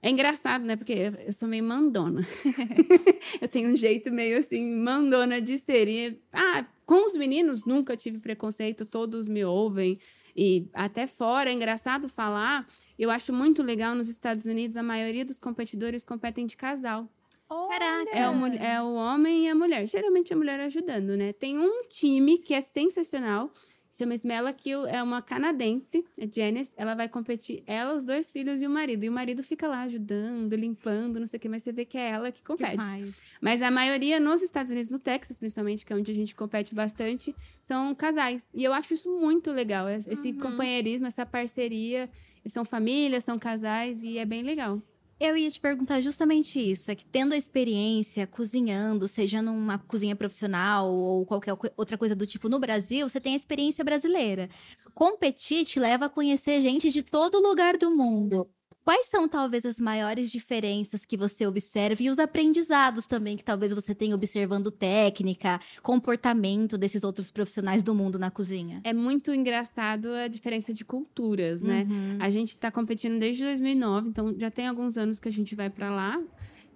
é 0.00 0.08
engraçado, 0.08 0.64
né? 0.64 0.74
Porque 0.74 0.94
eu- 0.94 1.14
eu 1.26 1.32
sou 1.34 1.46
meio 1.46 1.62
mandona. 1.62 2.22
eu 3.42 3.46
tenho 3.46 3.68
um 3.70 3.76
jeito 3.76 4.10
meio 4.10 4.38
assim, 4.38 4.74
mandona 4.74 5.38
de 5.38 5.58
ser. 5.58 5.86
E, 5.86 6.18
ah, 6.32 6.64
com 6.86 7.04
os 7.06 7.14
meninos 7.14 7.66
nunca 7.66 7.94
tive 7.94 8.18
preconceito, 8.18 8.86
todos 8.86 9.28
me 9.28 9.44
ouvem. 9.44 9.98
E 10.34 10.66
até 10.72 11.06
fora, 11.06 11.50
é 11.50 11.52
engraçado 11.52 12.08
falar. 12.08 12.66
Eu 12.98 13.10
acho 13.10 13.34
muito 13.34 13.62
legal 13.62 13.94
nos 13.94 14.08
Estados 14.08 14.46
Unidos, 14.46 14.78
a 14.78 14.82
maioria 14.82 15.26
dos 15.26 15.38
competidores 15.38 16.06
competem 16.06 16.46
de 16.46 16.56
casal. 16.56 17.06
Caraca. 17.48 18.10
É 18.16 18.28
o, 18.28 18.46
é 18.46 18.82
o 18.82 18.94
homem 18.94 19.44
e 19.46 19.48
a 19.48 19.54
mulher. 19.54 19.86
Geralmente 19.86 20.32
a 20.32 20.36
mulher 20.36 20.60
ajudando, 20.60 21.16
né? 21.16 21.32
Tem 21.32 21.58
um 21.58 21.84
time 21.88 22.38
que 22.38 22.54
é 22.54 22.60
sensacional. 22.60 23.50
Chama 23.96 24.12
Smella 24.16 24.52
Kill, 24.52 24.86
é 24.86 25.00
uma 25.00 25.22
canadense, 25.22 26.04
é 26.18 26.26
Janice. 26.28 26.74
Ela 26.76 26.96
vai 26.96 27.08
competir, 27.08 27.62
ela, 27.64 27.94
os 27.94 28.02
dois 28.02 28.28
filhos 28.28 28.60
e 28.60 28.66
o 28.66 28.70
marido. 28.70 29.04
E 29.04 29.08
o 29.08 29.12
marido 29.12 29.40
fica 29.44 29.68
lá 29.68 29.82
ajudando, 29.82 30.52
limpando, 30.56 31.20
não 31.20 31.26
sei 31.28 31.36
o 31.36 31.40
que, 31.40 31.48
mas 31.48 31.62
você 31.62 31.70
vê 31.70 31.84
que 31.84 31.96
é 31.96 32.08
ela 32.10 32.32
que 32.32 32.42
compete. 32.42 32.72
Demais. 32.72 33.34
Mas 33.40 33.62
a 33.62 33.70
maioria 33.70 34.18
nos 34.18 34.42
Estados 34.42 34.72
Unidos, 34.72 34.90
no 34.90 34.98
Texas, 34.98 35.38
principalmente, 35.38 35.86
que 35.86 35.92
é 35.92 35.96
onde 35.96 36.10
a 36.10 36.14
gente 36.14 36.34
compete 36.34 36.74
bastante, 36.74 37.32
são 37.62 37.94
casais. 37.94 38.44
E 38.52 38.64
eu 38.64 38.72
acho 38.72 38.94
isso 38.94 39.08
muito 39.20 39.52
legal. 39.52 39.88
es- 39.88 40.08
Esse 40.08 40.32
companheirismo, 40.32 41.06
essa 41.06 41.24
parceria. 41.24 42.10
São 42.48 42.64
famílias, 42.64 43.22
são 43.22 43.38
casais 43.38 44.02
e 44.02 44.18
é 44.18 44.24
bem 44.24 44.42
legal. 44.42 44.82
Eu 45.26 45.38
ia 45.38 45.50
te 45.50 45.58
perguntar 45.58 46.02
justamente 46.02 46.60
isso. 46.60 46.90
É 46.90 46.94
que 46.94 47.06
tendo 47.06 47.32
a 47.32 47.36
experiência 47.36 48.26
cozinhando, 48.26 49.08
seja 49.08 49.40
numa 49.40 49.78
cozinha 49.78 50.14
profissional 50.14 50.92
ou 50.92 51.24
qualquer 51.24 51.54
outra 51.78 51.96
coisa 51.96 52.14
do 52.14 52.26
tipo 52.26 52.46
no 52.46 52.58
Brasil, 52.58 53.08
você 53.08 53.18
tem 53.18 53.32
a 53.32 53.36
experiência 53.36 53.82
brasileira. 53.82 54.50
Competir 54.92 55.64
te 55.64 55.80
leva 55.80 56.06
a 56.06 56.10
conhecer 56.10 56.60
gente 56.60 56.90
de 56.90 57.02
todo 57.02 57.40
lugar 57.40 57.78
do 57.78 57.90
mundo. 57.90 58.46
Quais 58.84 59.06
são 59.06 59.26
talvez 59.26 59.64
as 59.64 59.80
maiores 59.80 60.30
diferenças 60.30 61.06
que 61.06 61.16
você 61.16 61.46
observa 61.46 62.02
e 62.02 62.10
os 62.10 62.18
aprendizados 62.18 63.06
também 63.06 63.34
que 63.34 63.42
talvez 63.42 63.72
você 63.72 63.94
tenha 63.94 64.14
observando 64.14 64.70
técnica, 64.70 65.58
comportamento 65.82 66.76
desses 66.76 67.02
outros 67.02 67.30
profissionais 67.30 67.82
do 67.82 67.94
mundo 67.94 68.18
na 68.18 68.30
cozinha? 68.30 68.82
É 68.84 68.92
muito 68.92 69.32
engraçado 69.32 70.12
a 70.12 70.28
diferença 70.28 70.74
de 70.74 70.84
culturas, 70.84 71.62
né? 71.62 71.86
Uhum. 71.88 72.18
A 72.20 72.28
gente 72.28 72.58
tá 72.58 72.70
competindo 72.70 73.18
desde 73.18 73.42
2009, 73.42 74.10
então 74.10 74.34
já 74.38 74.50
tem 74.50 74.68
alguns 74.68 74.98
anos 74.98 75.18
que 75.18 75.28
a 75.28 75.32
gente 75.32 75.54
vai 75.54 75.70
para 75.70 75.90
lá. 75.90 76.20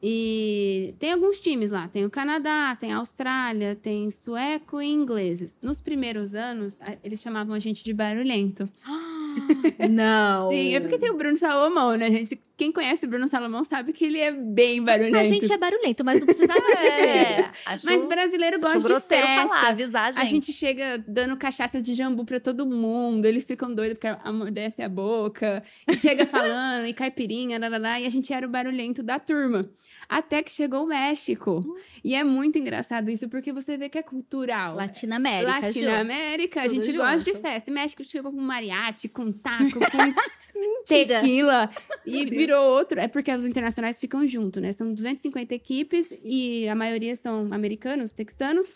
E 0.02 0.94
tem 0.98 1.12
alguns 1.12 1.40
times 1.40 1.70
lá. 1.70 1.88
Tem 1.88 2.04
o 2.04 2.11
Canadá, 2.11 2.76
tem 2.78 2.92
a 2.92 2.98
Austrália, 2.98 3.74
tem 3.74 4.11
sueco 4.11 4.80
e 4.80 4.86
ingleses. 4.86 5.59
Nos 5.61 5.80
primeiros 5.80 6.34
anos, 6.34 6.78
eles 7.02 7.20
chamavam 7.20 7.54
a 7.54 7.59
gente 7.59 7.84
de 7.84 7.92
barulhento. 7.92 8.68
Não. 9.91 10.51
Sim, 10.51 10.74
é 10.74 10.80
porque 10.80 10.99
tem 10.99 11.11
o 11.11 11.16
Bruno 11.16 11.36
Salomão, 11.36 11.97
né, 11.97 12.11
gente? 12.11 12.41
Quem 12.57 12.72
conhece 12.72 13.07
o 13.07 13.09
Bruno 13.09 13.28
Salomão 13.28 13.62
sabe 13.62 13.93
que 13.93 14.05
ele 14.05 14.18
é 14.18 14.32
bem 14.32 14.82
barulhento. 14.82 15.16
A 15.16 15.24
gente 15.24 15.53
é 15.53 15.57
barulhento, 15.57 16.05
mas 16.05 16.18
não 16.18 16.26
precisava 16.26 16.61
dizer. 16.66 16.80
É, 16.80 17.51
acho, 17.66 17.86
Mas 17.86 18.05
brasileiro 18.05 18.59
gosta 18.59 18.95
de 18.95 19.01
festa. 19.01 19.49
falar, 19.49 19.68
avisar 19.68 20.09
a 20.09 20.12
gente. 20.12 20.22
A 20.22 20.24
gente 20.24 20.53
chega 20.53 21.05
dando 21.07 21.36
cachaça 21.36 21.80
de 21.80 21.95
jambu 21.95 22.24
pra 22.24 22.41
todo 22.41 22.66
mundo. 22.66 23.26
Eles 23.26 23.47
ficam 23.47 23.72
doidos 23.72 23.99
porque 23.99 24.09
amordece 24.24 24.82
a 24.82 24.89
boca. 24.89 25.62
E 25.86 25.97
chega 25.97 26.26
falando, 26.26 26.86
e 26.86 26.93
caipirinha, 26.93 27.59
lá, 27.78 28.01
e 28.01 28.07
a 28.07 28.11
gente 28.11 28.32
era 28.32 28.47
o 28.47 28.51
barulhento 28.51 29.03
da 29.03 29.18
turma. 29.18 29.68
Até 30.09 30.42
que 30.42 30.50
chegou 30.50 30.84
o 30.84 30.86
México. 30.86 31.76
E 32.02 32.14
é 32.14 32.24
muito 32.24 32.56
engraçado 32.56 33.11
isso, 33.11 33.28
porque 33.28 33.52
você 33.52 33.76
vê 33.76 33.90
que 33.90 33.98
é 33.98 34.02
cultural. 34.02 34.74
Latina 34.74 35.16
América, 35.16 35.61
Ju. 35.61 35.66
Latina 35.66 36.00
América, 36.00 36.62
a 36.62 36.68
gente 36.68 36.90
gosta 36.92 37.18
de 37.18 37.32
junto. 37.32 37.42
festa. 37.42 37.70
E 37.70 37.72
México 37.74 38.02
chegou 38.02 38.32
com 38.32 38.40
mariachi, 38.40 39.09
com 39.09 39.30
taco, 39.30 39.78
com 39.92 40.84
tequila. 40.86 41.68
E 42.06 42.24
virou 42.24 42.64
outro. 42.68 42.98
É 42.98 43.06
porque 43.06 43.30
os 43.34 43.44
internacionais 43.44 43.98
ficam 43.98 44.26
juntos, 44.26 44.62
né? 44.62 44.72
São 44.72 44.94
250 44.94 45.54
equipes 45.54 46.06
e 46.24 46.66
a 46.68 46.74
maioria 46.74 47.14
são 47.14 47.48
americanos, 47.52 48.12
texanos. 48.12 48.72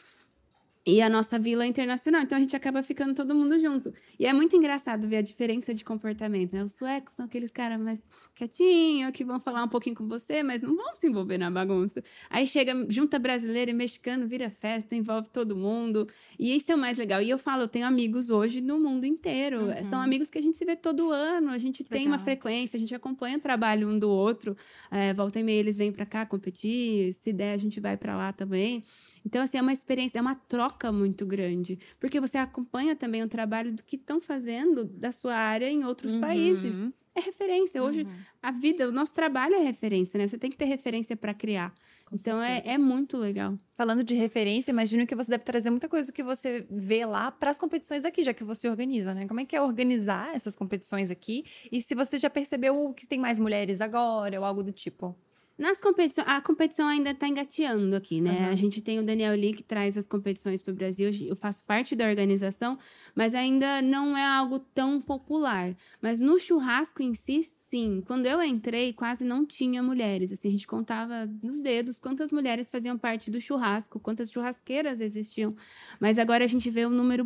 E 0.84 1.00
a 1.00 1.08
nossa 1.08 1.38
vila 1.38 1.64
é 1.64 1.66
internacional. 1.68 2.22
Então 2.22 2.36
a 2.36 2.40
gente 2.40 2.56
acaba 2.56 2.82
ficando 2.82 3.14
todo 3.14 3.34
mundo 3.34 3.58
junto. 3.60 3.92
E 4.18 4.26
é 4.26 4.32
muito 4.32 4.56
engraçado 4.56 5.06
ver 5.06 5.18
a 5.18 5.22
diferença 5.22 5.72
de 5.72 5.84
comportamento, 5.84 6.52
né? 6.54 6.64
Os 6.64 6.72
suecos 6.72 7.14
são 7.14 7.24
aqueles 7.26 7.52
caras 7.52 7.80
mais 7.80 8.06
quietinhos, 8.34 9.12
que 9.12 9.24
vão 9.24 9.38
falar 9.38 9.62
um 9.62 9.68
pouquinho 9.68 9.94
com 9.94 10.08
você, 10.08 10.42
mas 10.42 10.60
não 10.60 10.74
vão 10.74 10.96
se 10.96 11.06
envolver 11.06 11.38
na 11.38 11.50
bagunça. 11.50 12.02
Aí 12.28 12.46
chega, 12.48 12.74
junta 12.88 13.16
brasileiro 13.18 13.70
e 13.70 13.74
mexicano, 13.74 14.26
vira 14.26 14.50
festa, 14.50 14.96
envolve 14.96 15.28
todo 15.28 15.54
mundo. 15.54 16.08
E 16.36 16.56
isso 16.56 16.72
é 16.72 16.74
o 16.74 16.78
mais 16.78 16.98
legal. 16.98 17.22
E 17.22 17.30
eu 17.30 17.38
falo, 17.38 17.62
eu 17.62 17.68
tenho 17.68 17.86
amigos 17.86 18.30
hoje 18.30 18.60
no 18.60 18.80
mundo 18.80 19.04
inteiro. 19.04 19.68
São 19.88 20.00
amigos 20.00 20.30
que 20.30 20.38
a 20.38 20.42
gente 20.42 20.56
se 20.56 20.64
vê 20.64 20.74
todo 20.74 21.12
ano. 21.12 21.50
A 21.50 21.58
gente 21.58 21.84
tem 21.84 22.06
uma 22.06 22.16
legal. 22.16 22.24
frequência, 22.24 22.76
a 22.76 22.80
gente 22.80 22.94
acompanha 22.94 23.38
o 23.38 23.40
trabalho 23.40 23.88
um 23.88 23.96
do 23.96 24.10
outro. 24.10 24.56
É, 24.90 25.14
volta 25.14 25.38
e 25.38 25.44
meia, 25.44 25.60
eles 25.60 25.78
vêm 25.78 25.92
pra 25.92 26.04
cá 26.04 26.26
competir. 26.26 27.12
Se 27.14 27.32
der, 27.32 27.52
a 27.52 27.56
gente 27.56 27.78
vai 27.78 27.96
pra 27.96 28.16
lá 28.16 28.32
também. 28.32 28.82
Então, 29.24 29.42
assim, 29.42 29.58
é 29.58 29.62
uma 29.62 29.72
experiência, 29.72 30.18
é 30.18 30.22
uma 30.22 30.34
troca 30.34 30.90
muito 30.90 31.24
grande. 31.24 31.78
Porque 31.98 32.20
você 32.20 32.38
acompanha 32.38 32.96
também 32.96 33.22
o 33.22 33.28
trabalho 33.28 33.72
do 33.72 33.82
que 33.82 33.96
estão 33.96 34.20
fazendo 34.20 34.84
da 34.84 35.12
sua 35.12 35.34
área 35.34 35.70
em 35.70 35.84
outros 35.84 36.14
países. 36.16 36.76
É 37.14 37.20
referência. 37.20 37.82
Hoje, 37.82 38.06
a 38.42 38.50
vida, 38.50 38.88
o 38.88 38.92
nosso 38.92 39.12
trabalho 39.12 39.54
é 39.54 39.58
referência, 39.58 40.16
né? 40.16 40.26
Você 40.26 40.38
tem 40.38 40.50
que 40.50 40.56
ter 40.56 40.64
referência 40.64 41.14
para 41.14 41.34
criar. 41.34 41.74
então, 42.10 42.42
é, 42.42 42.62
é 42.64 42.78
muito 42.78 43.18
legal. 43.18 43.58
Falando 43.76 44.02
de 44.02 44.14
referência, 44.14 44.70
imagino 44.70 45.06
que 45.06 45.14
você 45.14 45.30
deve 45.30 45.44
trazer 45.44 45.68
muita 45.68 45.90
coisa 45.90 46.10
que 46.10 46.22
você 46.22 46.66
vê 46.70 47.04
lá 47.04 47.30
para 47.30 47.50
as 47.50 47.58
competições 47.58 48.06
aqui, 48.06 48.24
já 48.24 48.32
que 48.32 48.42
você 48.42 48.66
organiza, 48.66 49.12
né? 49.12 49.26
Como 49.26 49.40
é 49.40 49.44
que 49.44 49.54
é 49.54 49.60
organizar 49.60 50.34
essas 50.34 50.56
competições 50.56 51.10
aqui? 51.10 51.44
E 51.70 51.82
se 51.82 51.94
você 51.94 52.16
já 52.16 52.30
percebeu 52.30 52.94
que 52.94 53.06
tem 53.06 53.18
mais 53.18 53.38
mulheres 53.38 53.82
agora 53.82 54.38
ou 54.38 54.46
algo 54.46 54.62
do 54.62 54.72
tipo? 54.72 55.14
Nas 55.58 55.80
competições, 55.80 56.26
a 56.26 56.40
competição 56.40 56.88
ainda 56.88 57.10
está 57.10 57.28
engateando 57.28 57.94
aqui, 57.94 58.20
né? 58.20 58.48
A 58.50 58.56
gente 58.56 58.80
tem 58.80 58.98
o 58.98 59.04
Daniel 59.04 59.34
Lee 59.34 59.52
que 59.52 59.62
traz 59.62 59.98
as 59.98 60.06
competições 60.06 60.62
para 60.62 60.72
o 60.72 60.74
Brasil. 60.74 61.10
Eu 61.22 61.36
faço 61.36 61.62
parte 61.64 61.94
da 61.94 62.06
organização, 62.06 62.76
mas 63.14 63.34
ainda 63.34 63.82
não 63.82 64.16
é 64.16 64.24
algo 64.24 64.58
tão 64.58 65.00
popular. 65.00 65.74
Mas 66.00 66.20
no 66.20 66.38
churrasco 66.38 67.02
em 67.02 67.14
si, 67.14 67.42
sim. 67.42 68.02
Quando 68.06 68.26
eu 68.26 68.42
entrei, 68.42 68.92
quase 68.92 69.24
não 69.24 69.44
tinha 69.46 69.82
mulheres. 69.82 70.32
Assim, 70.32 70.48
a 70.48 70.50
gente 70.50 70.66
contava 70.66 71.30
nos 71.42 71.60
dedos 71.60 71.98
quantas 71.98 72.32
mulheres 72.32 72.70
faziam 72.70 72.98
parte 72.98 73.30
do 73.30 73.40
churrasco, 73.40 74.00
quantas 74.00 74.30
churrasqueiras 74.30 75.00
existiam. 75.00 75.54
Mas 76.00 76.18
agora 76.18 76.44
a 76.44 76.48
gente 76.48 76.70
vê 76.70 76.86
um 76.86 76.90
número 76.90 77.24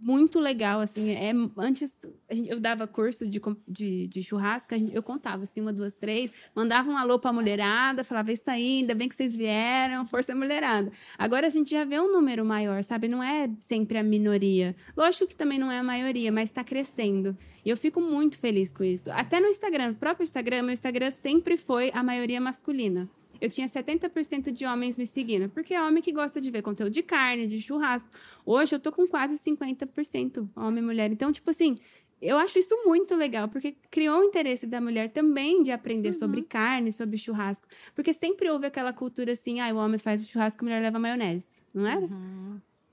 muito 0.00 0.38
legal, 0.38 0.80
assim. 0.80 1.10
É, 1.12 1.32
antes 1.56 1.98
gente- 2.30 2.50
eu 2.50 2.60
dava 2.60 2.86
curso 2.86 3.26
de, 3.26 3.40
de, 3.66 4.06
de 4.08 4.22
churrasco, 4.22 4.74
gente- 4.74 4.94
eu 4.94 5.02
contava 5.02 5.44
assim, 5.44 5.60
uma, 5.60 5.72
duas, 5.72 5.92
três, 5.92 6.30
mandava 6.54 6.90
um 6.90 6.96
alô 6.96 7.18
pra 7.18 7.32
mulherada, 7.32 8.04
falava 8.04 8.32
isso 8.32 8.50
aí, 8.50 8.80
ainda 8.80 8.94
bem 8.94 9.08
que 9.08 9.16
vocês 9.16 9.34
vieram, 9.34 10.06
força 10.06 10.34
mulherada. 10.34 10.90
Agora 11.18 11.46
a 11.46 11.50
gente 11.50 11.70
já 11.70 11.84
vê 11.84 11.98
um 12.00 12.12
número 12.12 12.44
maior, 12.44 12.82
sabe? 12.82 13.08
Não 13.08 13.22
é 13.22 13.48
sempre 13.64 13.98
a 13.98 14.02
minoria. 14.02 14.74
Lógico 14.96 15.26
que 15.26 15.36
também 15.36 15.58
não 15.58 15.70
é 15.72 15.78
a 15.78 15.82
maioria, 15.82 16.30
mas 16.30 16.50
tá 16.50 16.62
crescendo. 16.62 17.36
E 17.64 17.70
eu 17.70 17.76
fico 17.76 18.00
muito 18.00 18.38
feliz 18.38 18.72
com 18.72 18.84
isso. 18.84 19.10
Até 19.12 19.40
no 19.40 19.46
Instagram, 19.48 19.88
no 19.88 19.94
próprio 19.94 20.24
Instagram, 20.24 20.62
meu 20.62 20.72
Instagram 20.72 21.10
sempre 21.10 21.56
foi 21.56 21.90
a 21.94 22.02
maioria 22.02 22.40
masculina. 22.40 23.08
Eu 23.40 23.50
tinha 23.50 23.68
70% 23.68 24.50
de 24.50 24.64
homens 24.64 24.96
me 24.96 25.06
seguindo, 25.06 25.48
porque 25.48 25.74
é 25.74 25.82
homem 25.82 26.02
que 26.02 26.12
gosta 26.12 26.40
de 26.40 26.50
ver 26.50 26.62
conteúdo 26.62 26.92
de 26.92 27.02
carne, 27.02 27.46
de 27.46 27.60
churrasco. 27.60 28.08
Hoje 28.44 28.74
eu 28.74 28.80
tô 28.80 28.90
com 28.92 29.06
quase 29.06 29.38
50% 29.38 30.48
homem 30.56 30.82
e 30.82 30.86
mulher. 30.86 31.12
Então, 31.12 31.30
tipo 31.32 31.50
assim, 31.50 31.78
eu 32.20 32.38
acho 32.38 32.58
isso 32.58 32.74
muito 32.84 33.14
legal, 33.14 33.48
porque 33.48 33.76
criou 33.90 34.20
o 34.20 34.24
interesse 34.24 34.66
da 34.66 34.80
mulher 34.80 35.10
também 35.10 35.62
de 35.62 35.70
aprender 35.70 36.12
sobre 36.14 36.42
carne, 36.42 36.90
sobre 36.90 37.18
churrasco. 37.18 37.66
Porque 37.94 38.12
sempre 38.12 38.50
houve 38.50 38.66
aquela 38.66 38.92
cultura 38.92 39.32
assim, 39.32 39.60
ah, 39.60 39.72
o 39.72 39.76
homem 39.76 39.98
faz 39.98 40.24
o 40.24 40.26
churrasco, 40.28 40.62
a 40.62 40.64
mulher 40.64 40.80
leva 40.82 40.98
maionese. 40.98 41.62
Não 41.74 41.86
era? 41.86 42.08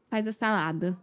Faz 0.09 0.27
a 0.27 0.31
salada. 0.31 0.97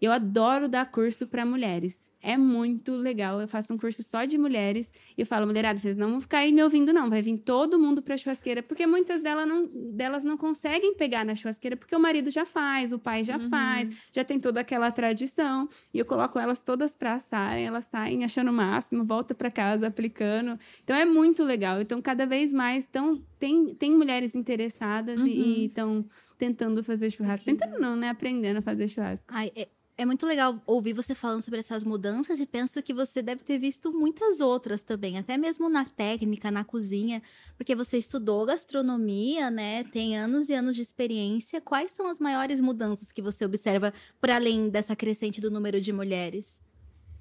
Eu 0.00 0.12
adoro 0.12 0.68
dar 0.68 0.90
curso 0.90 1.26
para 1.26 1.46
mulheres. 1.46 2.10
É 2.22 2.36
muito 2.36 2.92
legal. 2.92 3.40
Eu 3.40 3.48
faço 3.48 3.74
um 3.74 3.76
curso 3.76 4.02
só 4.02 4.24
de 4.24 4.38
mulheres 4.38 4.90
e 5.16 5.22
eu 5.22 5.26
falo, 5.26 5.46
mulherada, 5.46 5.78
vocês 5.78 5.96
não 5.96 6.10
vão 6.10 6.20
ficar 6.20 6.38
aí 6.38 6.52
me 6.52 6.62
ouvindo, 6.62 6.92
não. 6.92 7.10
Vai 7.10 7.20
vir 7.20 7.38
todo 7.38 7.78
mundo 7.78 8.00
pra 8.00 8.16
churrasqueira, 8.16 8.62
porque 8.62 8.86
muitas 8.86 9.20
delas 9.20 9.46
não, 9.46 9.68
delas 9.92 10.22
não 10.22 10.36
conseguem 10.36 10.94
pegar 10.94 11.24
na 11.24 11.34
churrasqueira, 11.34 11.76
porque 11.76 11.96
o 11.96 12.00
marido 12.00 12.30
já 12.30 12.46
faz, 12.46 12.92
o 12.92 12.98
pai 12.98 13.24
já 13.24 13.38
faz, 13.50 13.88
já 14.12 14.22
tem 14.24 14.38
toda 14.38 14.60
aquela 14.60 14.90
tradição. 14.92 15.68
E 15.92 15.98
eu 15.98 16.04
coloco 16.04 16.38
elas 16.38 16.62
todas 16.62 16.94
pra 16.94 17.14
assarem, 17.14 17.66
elas 17.66 17.86
saem 17.86 18.24
achando 18.24 18.50
o 18.50 18.54
máximo, 18.54 19.04
volta 19.04 19.34
pra 19.34 19.50
casa 19.50 19.88
aplicando. 19.88 20.58
Então 20.84 20.94
é 20.94 21.04
muito 21.04 21.42
legal. 21.42 21.80
Então, 21.80 22.00
cada 22.00 22.24
vez 22.24 22.52
mais 22.52 22.86
tão, 22.86 23.20
tem, 23.38 23.74
tem 23.74 23.90
mulheres 23.90 24.36
interessadas 24.36 25.20
e 25.26 25.66
estão 25.66 26.06
tentando 26.38 26.82
fazer 26.84 27.10
churrasco. 27.10 27.44
Tentando 27.44 27.80
não, 27.80 27.96
né? 27.96 28.10
Aprendendo 28.10 28.58
a 28.58 28.62
fazer 28.62 28.86
churrasco. 28.86 29.26
Ai, 29.28 29.50
é, 29.56 29.68
é 29.96 30.04
muito 30.04 30.26
legal 30.26 30.60
ouvir 30.66 30.92
você 30.92 31.14
falando 31.14 31.42
sobre 31.42 31.60
essas 31.60 31.84
mudanças 31.84 32.40
e 32.40 32.46
penso 32.46 32.82
que 32.82 32.94
você 32.94 33.22
deve 33.22 33.44
ter 33.44 33.58
visto 33.58 33.92
muitas 33.92 34.40
outras 34.40 34.82
também, 34.82 35.18
até 35.18 35.36
mesmo 35.36 35.68
na 35.68 35.84
técnica, 35.84 36.50
na 36.50 36.64
cozinha, 36.64 37.22
porque 37.56 37.74
você 37.74 37.98
estudou 37.98 38.46
gastronomia, 38.46 39.50
né? 39.50 39.84
Tem 39.84 40.16
anos 40.16 40.48
e 40.48 40.54
anos 40.54 40.76
de 40.76 40.82
experiência. 40.82 41.60
Quais 41.60 41.92
são 41.92 42.06
as 42.06 42.18
maiores 42.18 42.60
mudanças 42.60 43.12
que 43.12 43.22
você 43.22 43.44
observa 43.44 43.92
por 44.20 44.30
além 44.30 44.68
dessa 44.68 44.96
crescente 44.96 45.40
do 45.40 45.50
número 45.50 45.80
de 45.80 45.92
mulheres? 45.92 46.60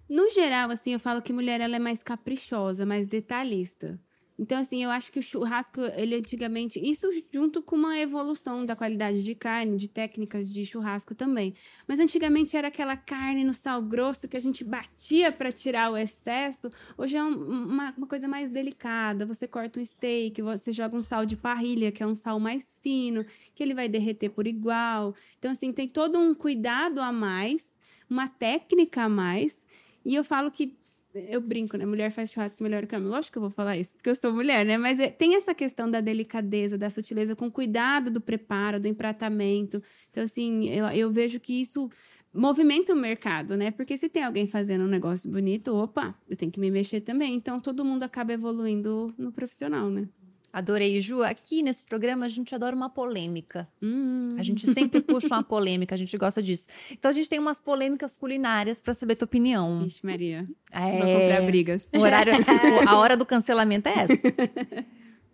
No 0.09 0.29
geral, 0.29 0.71
assim, 0.71 0.93
eu 0.93 0.99
falo 0.99 1.21
que 1.21 1.31
mulher 1.31 1.61
ela 1.61 1.75
é 1.75 1.79
mais 1.79 2.03
caprichosa, 2.03 2.85
mais 2.85 3.07
detalhista. 3.07 3.99
Então, 4.39 4.57
assim, 4.57 4.83
eu 4.83 4.89
acho 4.89 5.11
que 5.11 5.19
o 5.19 5.21
churrasco, 5.21 5.81
ele 5.95 6.15
antigamente. 6.15 6.79
Isso 6.79 7.07
junto 7.31 7.61
com 7.61 7.75
uma 7.75 7.97
evolução 7.99 8.65
da 8.65 8.75
qualidade 8.75 9.21
de 9.23 9.35
carne, 9.35 9.77
de 9.77 9.87
técnicas 9.87 10.51
de 10.51 10.65
churrasco 10.65 11.13
também. 11.13 11.53
Mas 11.87 11.99
antigamente 11.99 12.57
era 12.57 12.69
aquela 12.69 12.97
carne 12.97 13.43
no 13.43 13.53
sal 13.53 13.81
grosso 13.83 14.27
que 14.27 14.35
a 14.35 14.41
gente 14.41 14.63
batia 14.63 15.31
para 15.31 15.51
tirar 15.51 15.91
o 15.91 15.97
excesso. 15.97 16.71
Hoje 16.97 17.17
é 17.17 17.23
um- 17.23 17.67
uma, 17.69 17.93
uma 17.95 18.07
coisa 18.07 18.27
mais 18.27 18.49
delicada. 18.49 19.25
Você 19.25 19.47
corta 19.47 19.79
um 19.79 19.85
steak, 19.85 20.41
você 20.41 20.71
joga 20.71 20.95
um 20.97 21.03
sal 21.03 21.25
de 21.25 21.37
parrilha, 21.37 21.91
que 21.91 22.01
é 22.01 22.07
um 22.07 22.15
sal 22.15 22.39
mais 22.39 22.75
fino, 22.81 23.23
que 23.53 23.61
ele 23.61 23.73
vai 23.75 23.87
derreter 23.87 24.29
por 24.29 24.47
igual. 24.47 25.13
Então, 25.37 25.51
assim, 25.51 25.71
tem 25.71 25.87
todo 25.87 26.17
um 26.19 26.33
cuidado 26.33 26.99
a 26.99 27.11
mais, 27.11 27.77
uma 28.09 28.27
técnica 28.27 29.03
a 29.03 29.09
mais. 29.09 29.65
E 30.03 30.15
eu 30.15 30.23
falo 30.23 30.49
que 30.49 30.75
Eu 31.13 31.41
brinco, 31.41 31.75
né? 31.77 31.85
Mulher 31.85 32.09
faz 32.09 32.31
churrasco 32.31 32.63
melhor 32.63 32.85
que 32.87 32.95
homem. 32.95 33.09
Lógico 33.09 33.33
que 33.33 33.37
eu 33.37 33.41
vou 33.41 33.49
falar 33.49 33.77
isso, 33.77 33.93
porque 33.95 34.09
eu 34.09 34.15
sou 34.15 34.31
mulher, 34.33 34.65
né? 34.65 34.77
Mas 34.77 34.97
é- 34.99 35.09
tem 35.09 35.35
essa 35.35 35.53
questão 35.53 35.91
da 35.91 35.99
delicadeza, 35.99 36.77
da 36.77 36.89
sutileza, 36.89 37.35
com 37.35 37.51
cuidado 37.51 38.09
do 38.09 38.21
preparo, 38.21 38.79
do 38.79 38.87
empratamento. 38.87 39.81
Então, 40.09 40.23
assim, 40.23 40.69
eu, 40.69 40.87
eu 40.87 41.11
vejo 41.11 41.39
que 41.39 41.59
isso 41.61 41.89
movimenta 42.33 42.93
o 42.93 42.95
mercado, 42.95 43.57
né? 43.57 43.71
Porque 43.71 43.97
se 43.97 44.07
tem 44.07 44.23
alguém 44.23 44.47
fazendo 44.47 44.85
um 44.85 44.87
negócio 44.87 45.29
bonito, 45.29 45.73
opa, 45.75 46.15
eu 46.29 46.37
tenho 46.37 46.51
que 46.51 46.59
me 46.61 46.71
mexer 46.71 47.01
também. 47.01 47.35
Então, 47.35 47.59
todo 47.59 47.83
mundo 47.83 48.03
acaba 48.03 48.31
evoluindo 48.33 49.13
no 49.17 49.31
profissional, 49.33 49.89
né? 49.89 50.07
Adorei, 50.53 50.99
Ju. 50.99 51.23
Aqui 51.23 51.63
nesse 51.63 51.83
programa 51.83 52.25
a 52.25 52.29
gente 52.29 52.53
adora 52.53 52.75
uma 52.75 52.89
polêmica. 52.89 53.67
Hum. 53.81 54.35
A 54.37 54.43
gente 54.43 54.71
sempre 54.73 55.01
puxa 55.01 55.27
uma 55.27 55.43
polêmica, 55.43 55.95
a 55.95 55.97
gente 55.97 56.17
gosta 56.17 56.41
disso. 56.43 56.67
Então 56.91 57.09
a 57.09 57.13
gente 57.13 57.29
tem 57.29 57.39
umas 57.39 57.59
polêmicas 57.59 58.17
culinárias 58.17 58.81
pra 58.81 58.93
saber 58.93 59.15
tua 59.15 59.25
opinião. 59.25 59.83
Vixe, 59.83 60.05
Maria. 60.05 60.47
É. 60.71 60.91
Vou 60.91 61.21
comprar 61.21 61.41
brigas. 61.45 61.87
O 61.95 61.99
horário, 61.99 62.33
a 62.87 62.97
hora 62.97 63.15
do 63.15 63.25
cancelamento 63.25 63.87
é 63.87 63.93
essa. 63.93 64.17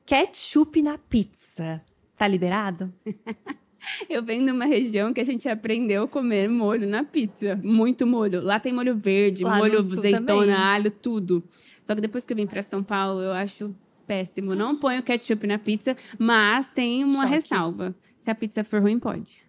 Ketchup 0.05 0.82
na 0.82 0.97
pizza. 0.97 1.82
Tá 2.15 2.28
liberado? 2.28 2.93
Eu 4.09 4.24
venho 4.24 4.45
de 4.45 4.51
uma 4.51 4.65
região 4.65 5.13
que 5.13 5.22
a 5.22 5.24
gente 5.24 5.47
aprendeu 5.47 6.03
a 6.03 6.07
comer 6.07 6.49
molho 6.49 6.88
na 6.88 7.03
pizza. 7.03 7.59
Muito 7.63 8.05
molho. 8.05 8.41
Lá 8.41 8.59
tem 8.59 8.74
molho 8.74 8.95
verde, 8.95 9.43
Lá 9.43 9.57
molho 9.57 9.78
azeitona, 9.80 10.26
também. 10.26 10.51
alho, 10.51 10.91
tudo. 10.91 11.43
Só 11.84 11.95
que 11.95 12.01
depois 12.01 12.26
que 12.26 12.34
eu 12.34 12.38
vim 12.38 12.47
pra 12.47 12.61
São 12.61 12.84
Paulo, 12.84 13.22
eu 13.22 13.32
acho 13.32 13.74
péssimo. 14.08 14.55
Não 14.55 14.76
ponho 14.76 15.03
ketchup 15.03 15.45
na 15.45 15.58
pizza, 15.60 15.95
mas 16.18 16.70
tem 16.72 17.03
uma 17.03 17.24
Choque. 17.24 17.36
ressalva. 17.36 17.95
Se 18.20 18.32
a 18.32 18.36
pizza 18.36 18.64
for 18.64 18.82
ruim, 18.82 18.97
pode. 18.99 19.45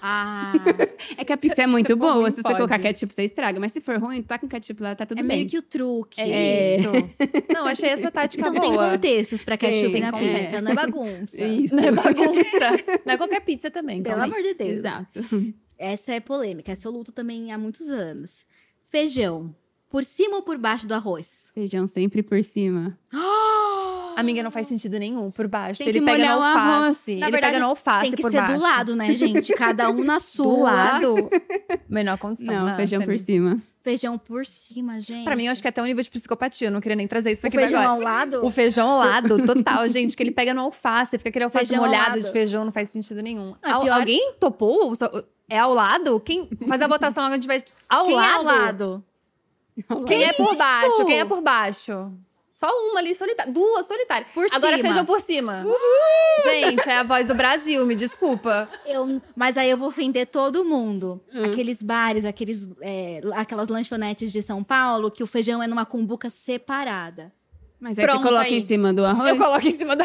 Ah, 0.00 0.52
É 1.18 1.24
que 1.24 1.32
a 1.34 1.36
pizza 1.36 1.62
é 1.62 1.66
muito 1.66 1.94
boa. 1.96 2.14
ruim, 2.14 2.30
Se 2.30 2.36
você 2.36 2.42
pode. 2.42 2.56
colocar 2.56 2.78
ketchup, 2.78 3.12
você 3.12 3.24
estraga. 3.24 3.60
Mas 3.60 3.72
se 3.72 3.80
for 3.80 3.98
ruim, 3.98 4.22
tá 4.22 4.38
com 4.38 4.48
ketchup 4.48 4.82
lá, 4.82 4.94
tá 4.94 5.04
tudo 5.04 5.18
é 5.18 5.22
bem. 5.22 5.38
meio 5.38 5.48
que 5.48 5.58
o 5.58 5.62
truque. 5.62 6.18
É 6.20 6.76
isso. 6.76 6.88
Não, 7.52 7.66
achei 7.66 7.90
essa 7.90 8.10
tática 8.10 8.40
Então 8.48 8.58
tem 8.60 8.70
boa. 8.72 8.90
contextos 8.92 9.42
pra 9.42 9.56
ketchup 9.58 9.92
Tem, 9.92 10.00
na 10.00 10.12
tem. 10.12 10.34
pizza, 10.44 10.60
não 10.62 10.72
é 10.72 10.74
bagunça. 10.74 11.44
Isso. 11.44 11.74
Não 11.76 11.84
é 11.84 11.92
bagunça. 11.92 12.70
Não 13.04 13.14
é 13.14 13.16
qualquer 13.18 13.40
pizza 13.40 13.70
também. 13.70 14.02
Pelo 14.02 14.22
amor 14.22 14.40
de 14.40 14.54
Deus. 14.54 14.70
Exato. 14.70 15.20
Essa 15.78 16.12
é 16.12 16.20
polêmica, 16.20 16.72
essa 16.72 16.88
eu 16.88 16.92
luto 16.92 17.12
também 17.12 17.52
há 17.52 17.58
muitos 17.58 17.88
anos. 17.90 18.46
Feijão, 18.84 19.54
por 19.90 20.04
cima 20.04 20.36
ou 20.36 20.42
por 20.42 20.56
baixo 20.56 20.86
do 20.86 20.94
arroz? 20.94 21.50
Feijão 21.54 21.86
sempre 21.86 22.22
por 22.22 22.42
cima. 22.42 22.96
Amiga, 24.16 24.42
não 24.42 24.50
faz 24.50 24.66
sentido 24.66 24.98
nenhum 24.98 25.30
por 25.30 25.46
baixo. 25.48 25.78
Tem 25.78 25.88
ele 25.88 25.98
que 26.00 26.04
pega 26.04 26.18
molhar 26.18 26.34
no 26.36 26.40
o 26.40 26.44
arroz. 26.44 26.86
alface. 26.88 27.10
Na 27.16 27.26
ele 27.26 27.32
verdade, 27.32 27.52
pega 27.54 27.64
no 27.64 27.70
alface 27.70 28.00
Tem 28.06 28.12
que 28.12 28.22
por 28.22 28.30
ser 28.30 28.36
baixo. 28.40 28.54
do 28.54 28.60
lado, 28.60 28.96
né, 28.96 29.12
gente? 29.12 29.52
Cada 29.54 29.90
um 29.90 30.04
na 30.04 30.18
sua. 30.20 30.54
Do 30.54 30.62
lado. 30.62 31.30
Menor 31.88 32.18
condição. 32.18 32.54
Não, 32.54 32.64
né, 32.66 32.76
feijão 32.76 33.02
por 33.02 33.18
cima. 33.18 33.60
Feijão 33.82 34.16
por 34.16 34.46
cima, 34.46 35.00
gente. 35.00 35.24
Pra 35.24 35.34
mim, 35.34 35.46
eu 35.46 35.52
acho 35.52 35.60
que 35.60 35.66
é 35.66 35.70
até 35.70 35.82
um 35.82 35.86
nível 35.86 36.02
de 36.04 36.08
psicopatia. 36.10 36.68
Eu 36.68 36.72
não 36.72 36.80
queria 36.80 36.94
nem 36.94 37.08
trazer 37.08 37.32
isso 37.32 37.40
pra 37.40 37.48
o 37.48 37.50
aqui 37.50 37.58
feijão 37.58 37.80
agora. 37.80 37.94
ao 37.96 38.00
lado. 38.00 38.46
O 38.46 38.50
feijão 38.50 38.88
ao 38.90 38.98
lado, 38.98 39.44
total, 39.44 39.88
gente. 39.88 40.16
Que 40.16 40.22
ele 40.22 40.30
pega 40.30 40.54
no 40.54 40.60
alface, 40.60 41.18
fica 41.18 41.30
aquele 41.30 41.44
alface 41.46 41.66
Feijão 41.66 41.82
ao 41.84 41.90
molhado 41.90 42.10
lado. 42.10 42.22
de 42.24 42.30
feijão, 42.30 42.64
não 42.64 42.70
faz 42.72 42.90
sentido 42.90 43.20
nenhum. 43.20 43.54
É 43.60 43.70
Al- 43.72 43.82
pior- 43.82 43.98
Alguém 43.98 44.34
topou? 44.38 44.92
O 44.92 44.94
É 45.50 45.58
ao 45.58 45.74
lado? 45.74 46.20
Quem 46.20 46.48
faz 46.68 46.80
a 46.80 46.86
votação, 46.86 47.24
a 47.24 47.32
gente 47.32 47.46
vai. 47.48 47.60
Ao 47.88 48.06
Quem 48.06 48.14
lado? 48.14 48.30
é 48.30 48.34
ao 48.36 48.44
lado? 48.44 49.04
Quem 50.06 50.24
é 50.24 50.32
por 50.32 50.46
isso? 50.46 50.56
baixo? 50.58 51.04
Quem 51.06 51.18
é 51.20 51.24
por 51.24 51.40
baixo? 51.40 52.12
Só 52.62 52.68
uma 52.90 53.00
ali 53.00 53.12
solitária. 53.12 53.52
Duas 53.52 53.86
solitárias. 53.86 54.30
Por 54.32 54.46
Agora 54.52 54.76
cima. 54.76 54.88
feijão 54.88 55.04
por 55.04 55.20
cima. 55.20 55.66
Gente, 56.44 56.88
é 56.88 56.98
a 56.98 57.02
voz 57.02 57.26
do 57.26 57.34
Brasil, 57.34 57.84
me 57.84 57.96
desculpa. 57.96 58.68
Eu, 58.86 59.20
mas 59.34 59.56
aí 59.56 59.68
eu 59.68 59.76
vou 59.76 59.88
ofender 59.88 60.28
todo 60.28 60.64
mundo. 60.64 61.20
Hum. 61.34 61.42
Aqueles 61.42 61.82
bares, 61.82 62.24
aqueles, 62.24 62.70
é, 62.80 63.20
aquelas 63.34 63.68
lanchonetes 63.68 64.30
de 64.30 64.40
São 64.42 64.62
Paulo, 64.62 65.10
que 65.10 65.24
o 65.24 65.26
feijão 65.26 65.60
é 65.60 65.66
numa 65.66 65.84
cumbuca 65.84 66.30
separada. 66.30 67.32
Mas 67.82 67.98
aí 67.98 68.04
Pronto, 68.04 68.22
você 68.22 68.28
coloca 68.28 68.44
aí. 68.44 68.58
em 68.58 68.60
cima 68.60 68.92
do 68.94 69.04
arroz? 69.04 69.28
Eu 69.30 69.36
coloco 69.36 69.66
em 69.66 69.70
cima 69.72 69.96
da. 69.96 70.04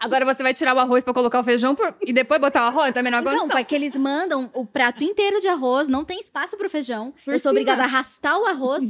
Agora 0.00 0.24
você 0.24 0.42
vai 0.42 0.52
tirar 0.52 0.74
o 0.74 0.78
arroz 0.80 1.04
pra 1.04 1.14
colocar 1.14 1.38
o 1.38 1.44
feijão 1.44 1.72
por- 1.72 1.94
e 2.04 2.12
depois 2.12 2.40
botar 2.40 2.64
o 2.64 2.66
arroz? 2.66 2.92
Também 2.92 3.12
não 3.12 3.18
é 3.20 3.22
Não, 3.22 3.46
porque 3.48 3.76
eles 3.76 3.94
mandam 3.96 4.50
o 4.52 4.66
prato 4.66 5.04
inteiro 5.04 5.38
de 5.40 5.46
arroz, 5.46 5.88
não 5.88 6.04
tem 6.04 6.18
espaço 6.18 6.56
pro 6.56 6.68
feijão. 6.68 7.14
Por 7.24 7.32
eu 7.32 7.38
sou 7.38 7.50
cima. 7.50 7.60
obrigada 7.60 7.82
a 7.82 7.84
arrastar 7.84 8.36
o 8.36 8.44
arroz. 8.46 8.82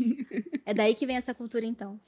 é 0.64 0.72
daí 0.72 0.94
que 0.94 1.04
vem 1.04 1.16
essa 1.18 1.34
cultura, 1.34 1.66
então. 1.66 2.00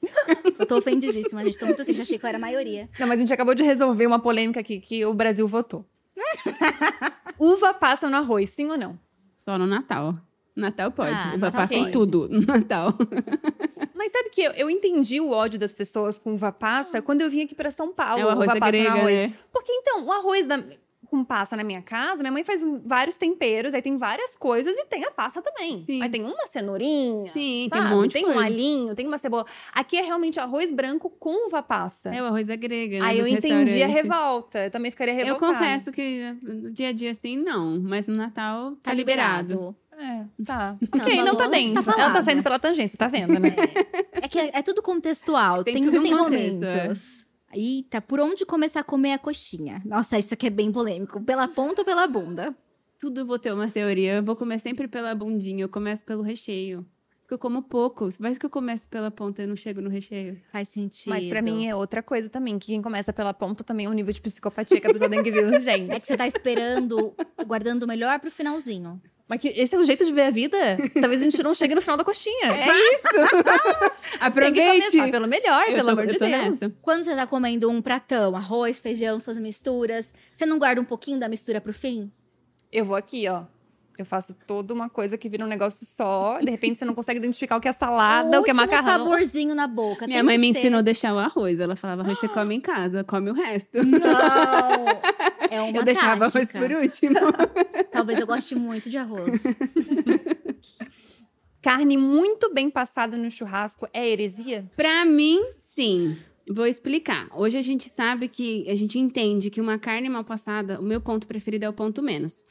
Eu 0.58 0.64
tô 0.64 0.78
ofendidíssima, 0.78 1.44
gente. 1.44 1.58
Tô 1.58 1.66
muito 1.66 1.84
triste, 1.84 2.00
achei 2.00 2.18
que 2.18 2.24
eu 2.24 2.28
era 2.28 2.38
a 2.38 2.40
maioria. 2.40 2.88
Não, 2.98 3.06
mas 3.06 3.18
a 3.18 3.20
gente 3.20 3.32
acabou 3.34 3.54
de 3.54 3.62
resolver 3.62 4.06
uma 4.06 4.18
polêmica 4.18 4.60
aqui 4.60 4.80
que 4.80 5.04
o 5.04 5.12
Brasil 5.12 5.46
votou. 5.46 5.84
Uva 7.38 7.74
passa 7.74 8.08
no 8.08 8.16
arroz, 8.16 8.48
sim 8.48 8.70
ou 8.70 8.78
não? 8.78 8.98
Só 9.44 9.58
no 9.58 9.66
Natal. 9.66 10.14
Natal 10.56 10.90
pode. 10.92 11.12
Ah, 11.14 11.32
Uva 11.34 11.50
Natal 11.50 11.68
pode. 11.68 11.90
tudo 11.92 12.28
no 12.28 12.40
Natal. 12.42 12.92
Mas 13.94 14.12
sabe 14.12 14.30
que 14.30 14.42
eu, 14.42 14.52
eu 14.52 14.70
entendi 14.70 15.20
o 15.20 15.30
ódio 15.30 15.58
das 15.58 15.72
pessoas 15.72 16.18
com 16.18 16.34
uva 16.34 16.52
passa 16.52 17.00
quando 17.00 17.22
eu 17.22 17.30
vim 17.30 17.42
aqui 17.42 17.54
pra 17.54 17.70
São 17.70 17.92
Paulo. 17.92 18.20
É 18.20 18.24
o 18.24 18.28
arroz 18.28 18.48
uva 18.50 18.58
passa 18.58 18.70
grega, 18.72 18.90
arroz. 18.90 19.14
né? 19.14 19.34
Porque 19.52 19.72
então, 19.72 20.04
o 20.04 20.12
arroz 20.12 20.46
da- 20.46 20.62
com 21.06 21.22
passa 21.22 21.56
na 21.56 21.62
minha 21.62 21.80
casa, 21.82 22.22
minha 22.24 22.32
mãe 22.32 22.42
faz 22.42 22.64
vários 22.84 23.14
temperos, 23.16 23.72
aí 23.72 23.80
tem 23.80 23.96
várias 23.96 24.34
coisas 24.34 24.76
e 24.76 24.84
tem 24.86 25.04
a 25.04 25.10
passa 25.12 25.40
também. 25.40 25.78
Sim. 25.78 26.02
Aí 26.02 26.08
tem 26.08 26.24
uma 26.24 26.46
cenourinha. 26.46 27.30
Sim, 27.32 27.68
tem 27.70 27.80
um 27.80 27.84
sabe? 27.84 27.94
monte 27.94 28.12
Tem 28.14 28.26
um 28.26 28.38
alhinho, 28.38 28.94
tem 28.96 29.06
uma 29.06 29.18
cebola. 29.18 29.46
Aqui 29.72 29.96
é 29.96 30.02
realmente 30.02 30.40
arroz 30.40 30.72
branco 30.72 31.08
com 31.10 31.46
uva 31.46 31.62
passa. 31.62 32.12
É 32.12 32.20
o 32.20 32.24
arroz 32.24 32.48
da 32.48 32.56
grega, 32.56 32.98
né? 32.98 33.04
aí 33.06 33.18
eu 33.20 33.28
entendi 33.28 33.80
a 33.82 33.86
revolta. 33.86 34.64
Eu 34.64 34.70
também 34.72 34.90
ficaria 34.90 35.12
Eu 35.14 35.18
revoltada. 35.34 35.52
confesso 35.52 35.92
que 35.92 36.36
no 36.42 36.72
dia 36.72 36.88
a 36.88 36.92
dia, 36.92 37.10
assim, 37.10 37.36
não. 37.36 37.78
Mas 37.80 38.08
no 38.08 38.16
Natal, 38.16 38.72
tá, 38.72 38.90
Tá 38.90 38.94
liberado. 38.94 39.48
liberado. 39.52 39.76
É, 39.98 40.24
tá. 40.44 40.76
Não, 40.80 41.00
ok, 41.00 41.16
não 41.22 41.36
tá 41.36 41.44
tá 41.44 41.50
dentro. 41.50 41.90
Ela 41.90 42.12
tá 42.12 42.22
saindo 42.22 42.42
pela 42.42 42.58
tangência, 42.58 42.98
tá 42.98 43.08
vendo, 43.08 43.38
né? 43.38 43.54
É 44.12 44.28
que 44.28 44.38
é, 44.38 44.58
é 44.58 44.62
tudo 44.62 44.82
contextual. 44.82 45.62
Tem 45.62 45.74
Tem, 45.74 45.82
tudo 45.82 46.00
um 46.00 46.02
tem 46.02 46.16
contexto, 46.16 46.64
é. 46.64 46.76
momentos. 46.76 47.26
Eita, 47.52 48.02
por 48.02 48.18
onde 48.18 48.44
começar 48.44 48.80
a 48.80 48.84
comer 48.84 49.12
a 49.12 49.18
coxinha? 49.18 49.80
Nossa, 49.84 50.18
isso 50.18 50.34
aqui 50.34 50.48
é 50.48 50.50
bem 50.50 50.72
polêmico. 50.72 51.20
Pela 51.22 51.46
ponta 51.46 51.82
ou 51.82 51.84
pela 51.84 52.06
bunda? 52.06 52.54
Tudo 52.98 53.20
eu 53.20 53.26
vou 53.26 53.38
ter 53.38 53.52
uma 53.52 53.68
teoria. 53.68 54.14
Eu 54.14 54.24
vou 54.24 54.34
comer 54.34 54.58
sempre 54.58 54.88
pela 54.88 55.14
bundinha. 55.14 55.62
Eu 55.62 55.68
começo 55.68 56.04
pelo 56.04 56.22
recheio. 56.22 56.84
Porque 57.20 57.34
eu 57.34 57.38
como 57.38 57.62
pouco. 57.62 58.08
Mas 58.18 58.38
que 58.38 58.44
eu 58.44 58.50
começo 58.50 58.88
pela 58.88 59.10
ponta 59.10 59.42
e 59.42 59.46
não 59.46 59.54
chego 59.54 59.80
no 59.80 59.88
recheio. 59.88 60.40
Faz 60.52 60.68
sentido. 60.68 61.10
Mas 61.10 61.28
pra 61.28 61.40
mim 61.40 61.66
é 61.66 61.74
outra 61.74 62.02
coisa 62.02 62.28
também, 62.28 62.58
que 62.58 62.66
quem 62.66 62.82
começa 62.82 63.12
pela 63.12 63.32
ponta 63.32 63.62
também 63.62 63.86
é 63.86 63.88
um 63.88 63.92
nível 63.92 64.12
de 64.12 64.20
psicopatia 64.20 64.80
que 64.80 64.86
a 64.86 64.92
pessoa 64.92 65.08
tem 65.08 65.22
que 65.22 65.30
vir 65.30 65.44
urgente. 65.44 65.90
É 65.90 65.94
que 65.94 66.00
você 66.00 66.16
tá 66.16 66.26
esperando, 66.26 67.14
guardando 67.46 67.84
o 67.84 67.86
melhor 67.86 68.18
pro 68.18 68.30
finalzinho. 68.30 69.00
Mas 69.26 69.40
que 69.40 69.48
esse 69.48 69.74
é 69.74 69.78
o 69.78 69.84
jeito 69.84 70.04
de 70.04 70.12
ver 70.12 70.22
a 70.22 70.30
vida? 70.30 70.56
Talvez 71.00 71.22
a 71.22 71.24
gente 71.24 71.42
não 71.42 71.54
chegue 71.54 71.74
no 71.74 71.80
final 71.80 71.96
da 71.96 72.04
coxinha. 72.04 72.46
É 72.52 72.94
isso! 72.94 73.04
Tem 73.08 74.20
que 74.20 74.24
Aproveite! 74.24 74.90
começar 74.90 75.10
pelo 75.10 75.26
melhor, 75.26 75.62
Eu 75.68 75.74
pelo 75.76 75.86
tô- 75.86 75.92
amor 75.92 76.06
de 76.06 76.18
Deus. 76.18 76.30
nessa. 76.30 76.76
Quando 76.82 77.04
você 77.04 77.14
tá 77.16 77.26
comendo 77.26 77.70
um 77.70 77.80
pratão, 77.80 78.36
arroz, 78.36 78.78
feijão, 78.80 79.18
suas 79.18 79.38
misturas, 79.38 80.12
você 80.32 80.44
não 80.44 80.58
guarda 80.58 80.80
um 80.80 80.84
pouquinho 80.84 81.18
da 81.18 81.28
mistura 81.28 81.58
pro 81.60 81.72
fim? 81.72 82.12
Eu 82.70 82.84
vou 82.84 82.96
aqui, 82.96 83.26
ó. 83.28 83.44
Eu 83.96 84.04
faço 84.04 84.34
toda 84.46 84.74
uma 84.74 84.88
coisa 84.88 85.16
que 85.16 85.28
vira 85.28 85.44
um 85.44 85.48
negócio 85.48 85.86
só. 85.86 86.38
De 86.38 86.50
repente 86.50 86.78
você 86.78 86.84
não 86.84 86.94
consegue 86.94 87.18
identificar 87.18 87.56
o 87.56 87.60
que 87.60 87.68
é 87.68 87.72
salada, 87.72 88.40
o, 88.40 88.44
que 88.44 88.50
é 88.50 88.54
macarrão. 88.54 88.84
saborzinho 89.06 89.54
na 89.54 89.66
boca. 89.68 90.06
Minha 90.06 90.18
tem 90.18 90.26
mãe 90.26 90.36
me 90.38 90.52
ser. 90.52 90.58
ensinou 90.58 90.78
a 90.78 90.82
deixar 90.82 91.14
o 91.14 91.18
arroz. 91.18 91.60
Ela 91.60 91.76
falava, 91.76 92.02
arroz 92.02 92.18
você 92.18 92.26
come 92.32 92.56
em 92.56 92.60
casa, 92.60 93.04
come 93.04 93.30
o 93.30 93.34
resto. 93.34 93.78
Não! 93.84 94.86
É 95.50 95.60
uma 95.62 95.78
eu 95.78 95.84
deixava 95.84 96.26
arroz 96.26 96.50
por 96.50 96.70
último. 96.72 97.16
Talvez 97.92 98.18
eu 98.18 98.26
goste 98.26 98.56
muito 98.56 98.90
de 98.90 98.98
arroz. 98.98 99.44
Carne 101.62 101.96
muito 101.96 102.52
bem 102.52 102.68
passada 102.68 103.16
no 103.16 103.30
churrasco 103.30 103.88
é 103.92 104.06
heresia? 104.06 104.70
Pra 104.76 105.04
mim, 105.04 105.40
sim. 105.74 106.16
Vou 106.46 106.66
explicar. 106.66 107.26
Hoje 107.34 107.56
a 107.56 107.62
gente 107.62 107.88
sabe 107.88 108.28
que 108.28 108.68
a 108.68 108.74
gente 108.74 108.98
entende 108.98 109.48
que 109.48 109.62
uma 109.62 109.78
carne 109.78 110.10
mal 110.10 110.24
passada, 110.24 110.78
o 110.78 110.82
meu 110.82 111.00
ponto 111.00 111.26
preferido 111.26 111.64
é 111.64 111.68
o 111.68 111.72
ponto 111.72 112.02
menos. 112.02 112.44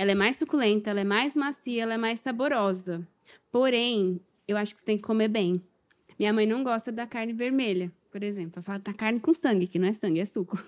Ela 0.00 0.12
é 0.12 0.14
mais 0.14 0.36
suculenta, 0.36 0.88
ela 0.88 1.00
é 1.00 1.04
mais 1.04 1.36
macia, 1.36 1.82
ela 1.82 1.92
é 1.92 1.98
mais 1.98 2.20
saborosa. 2.20 3.06
Porém, 3.52 4.18
eu 4.48 4.56
acho 4.56 4.72
que 4.72 4.80
você 4.80 4.86
tem 4.86 4.96
que 4.96 5.02
comer 5.02 5.28
bem. 5.28 5.62
Minha 6.18 6.32
mãe 6.32 6.46
não 6.46 6.64
gosta 6.64 6.90
da 6.90 7.06
carne 7.06 7.34
vermelha, 7.34 7.92
por 8.10 8.22
exemplo. 8.22 8.52
Ela 8.56 8.62
fala 8.62 8.78
da 8.78 8.94
carne 8.94 9.20
com 9.20 9.34
sangue, 9.34 9.66
que 9.66 9.78
não 9.78 9.86
é 9.86 9.92
sangue, 9.92 10.20
é 10.20 10.24
suco. 10.24 10.58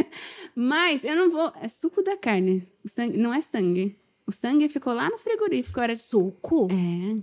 Mas 0.54 1.02
eu 1.02 1.16
não 1.16 1.30
vou. 1.30 1.50
É 1.62 1.66
suco 1.66 2.02
da 2.02 2.18
carne. 2.18 2.62
O 2.84 2.88
sangue 2.90 3.16
não 3.16 3.32
é 3.32 3.40
sangue. 3.40 3.98
O 4.26 4.30
sangue 4.30 4.68
ficou 4.68 4.92
lá 4.92 5.08
no 5.08 5.16
frigorífico. 5.16 5.80
Era... 5.80 5.96
Suco? 5.96 6.68
É. 6.70 7.22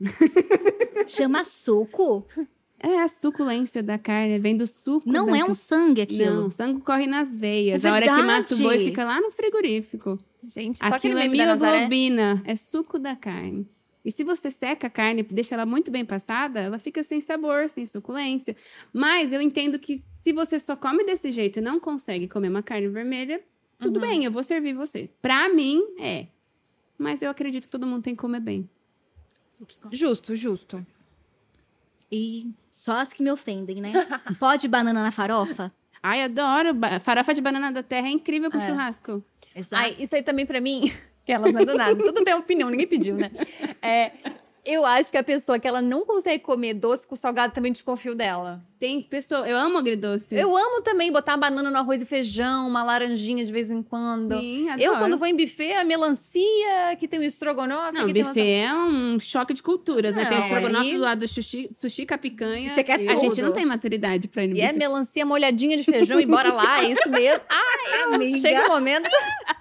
Chama 1.06 1.44
suco? 1.44 2.26
É 2.78 3.00
a 3.00 3.08
suculência 3.08 3.82
da 3.82 3.98
carne, 3.98 4.38
vem 4.38 4.56
do 4.56 4.66
suco. 4.66 5.10
Não 5.10 5.26
da 5.26 5.38
é 5.38 5.44
um 5.44 5.54
sangue 5.54 6.00
aquilo. 6.00 6.34
Não, 6.34 6.46
o 6.46 6.50
sangue 6.50 6.80
corre 6.80 7.06
nas 7.06 7.36
veias. 7.36 7.84
É 7.84 7.88
a 7.88 7.92
hora 7.92 8.06
que 8.06 8.22
mata 8.22 8.54
o 8.54 8.58
boi 8.58 8.78
fica 8.78 9.04
lá 9.04 9.20
no 9.20 9.30
frigorífico. 9.30 10.18
Gente, 10.44 10.78
só 10.78 10.86
Aquilo 10.86 11.18
é 11.18 11.28
mioglobina, 11.28 12.42
é 12.46 12.56
suco 12.56 12.98
da 12.98 13.14
carne. 13.14 13.68
E 14.02 14.10
se 14.10 14.24
você 14.24 14.50
seca 14.50 14.86
a 14.86 14.90
carne 14.90 15.20
e 15.20 15.34
deixa 15.34 15.54
ela 15.54 15.66
muito 15.66 15.90
bem 15.90 16.06
passada, 16.06 16.58
ela 16.58 16.78
fica 16.78 17.04
sem 17.04 17.20
sabor, 17.20 17.68
sem 17.68 17.84
suculência. 17.84 18.56
Mas 18.94 19.30
eu 19.30 19.42
entendo 19.42 19.78
que 19.78 19.98
se 19.98 20.32
você 20.32 20.58
só 20.58 20.74
come 20.74 21.04
desse 21.04 21.30
jeito 21.30 21.58
e 21.58 21.62
não 21.62 21.78
consegue 21.78 22.26
comer 22.26 22.48
uma 22.48 22.62
carne 22.62 22.88
vermelha, 22.88 23.42
tudo 23.78 23.96
Uhum. 23.96 24.08
bem, 24.08 24.24
eu 24.24 24.30
vou 24.30 24.42
servir 24.42 24.72
você. 24.72 25.10
Pra 25.20 25.50
mim, 25.50 25.82
é. 25.98 26.28
Mas 26.96 27.20
eu 27.20 27.28
acredito 27.28 27.64
que 27.64 27.68
todo 27.68 27.86
mundo 27.86 28.02
tem 28.02 28.14
que 28.14 28.20
comer 28.22 28.40
bem. 28.40 28.66
Justo, 29.92 30.34
justo. 30.36 30.86
E 32.10 32.50
só 32.70 32.98
as 32.98 33.12
que 33.12 33.22
me 33.22 33.30
ofendem, 33.30 33.76
né? 33.76 33.92
Pode 34.38 34.66
banana 34.68 35.02
na 35.02 35.12
farofa? 35.12 35.72
Ai, 36.02 36.22
adoro. 36.22 36.70
Farofa 37.00 37.34
de 37.34 37.40
banana 37.40 37.70
da 37.70 37.82
terra 37.82 38.08
é 38.08 38.10
incrível 38.10 38.50
com 38.50 38.58
É. 38.58 38.66
churrasco. 38.66 39.22
Exato. 39.54 39.82
Ai, 39.82 39.96
isso 39.98 40.14
aí 40.14 40.22
também 40.22 40.46
pra 40.46 40.60
mim, 40.60 40.90
que 41.24 41.32
elas 41.32 41.52
não 41.52 41.60
é 41.60 41.64
do 41.64 41.74
nada. 41.74 41.94
Tudo 42.02 42.24
tem 42.24 42.34
opinião, 42.34 42.70
ninguém 42.70 42.86
pediu, 42.86 43.16
né? 43.16 43.30
É, 43.82 44.12
eu 44.64 44.84
acho 44.84 45.10
que 45.10 45.16
a 45.16 45.22
pessoa 45.22 45.58
que 45.58 45.66
ela 45.66 45.80
não 45.82 46.04
consegue 46.04 46.42
comer 46.42 46.74
doce 46.74 47.06
com 47.06 47.16
salgado 47.16 47.52
também 47.52 47.72
desconfio 47.72 48.14
dela. 48.14 48.62
Tem 48.78 49.02
pessoa. 49.02 49.46
Eu 49.46 49.58
amo 49.58 49.76
agridoce. 49.76 50.34
Eu 50.34 50.56
amo 50.56 50.80
também 50.80 51.12
botar 51.12 51.36
banana 51.36 51.70
no 51.70 51.76
arroz 51.76 52.00
e 52.00 52.06
feijão, 52.06 52.66
uma 52.66 52.82
laranjinha 52.82 53.44
de 53.44 53.52
vez 53.52 53.70
em 53.70 53.82
quando. 53.82 54.34
Sim, 54.38 54.68
eu, 54.78 54.92
adoro. 54.92 54.98
quando 54.98 55.18
vou 55.18 55.26
em 55.28 55.36
buffet, 55.36 55.74
a 55.74 55.84
melancia, 55.84 56.96
que 56.98 57.06
tem 57.06 57.20
o 57.20 57.22
estrogonofe. 57.22 57.92
Não, 57.92 58.06
buffet 58.06 58.40
é 58.64 58.72
um 58.74 59.18
choque 59.20 59.52
de 59.52 59.62
culturas, 59.62 60.14
né? 60.14 60.24
Tem 60.24 60.38
Não, 60.38 60.46
estrogonofe 60.46 60.90
aí- 60.90 60.94
do 60.96 61.00
lado 61.02 61.18
do 61.18 61.28
sushi, 61.28 61.70
sushi 61.74 62.06
com 62.06 62.14
a 62.14 62.18
picanha. 62.18 62.70
Você 62.70 62.82
quer 62.82 62.94
A 63.10 63.14
gente 63.16 63.30
tudo. 63.36 63.42
não 63.42 63.52
tem 63.52 63.66
maturidade 63.66 64.28
pra 64.28 64.44
ir 64.44 64.48
no 64.48 64.56
E 64.56 64.60
é 64.62 64.66
buffet. 64.68 64.78
melancia 64.78 65.26
molhadinha 65.26 65.76
de 65.76 65.84
feijão 65.84 66.18
e 66.18 66.24
bora 66.24 66.52
lá, 66.52 66.82
é 66.82 66.90
isso 66.90 67.08
mesmo. 67.10 67.42
Ai, 67.50 68.02
Amiga. 68.14 68.38
chega 68.38 68.64
o 68.66 68.68
momento. 68.70 69.08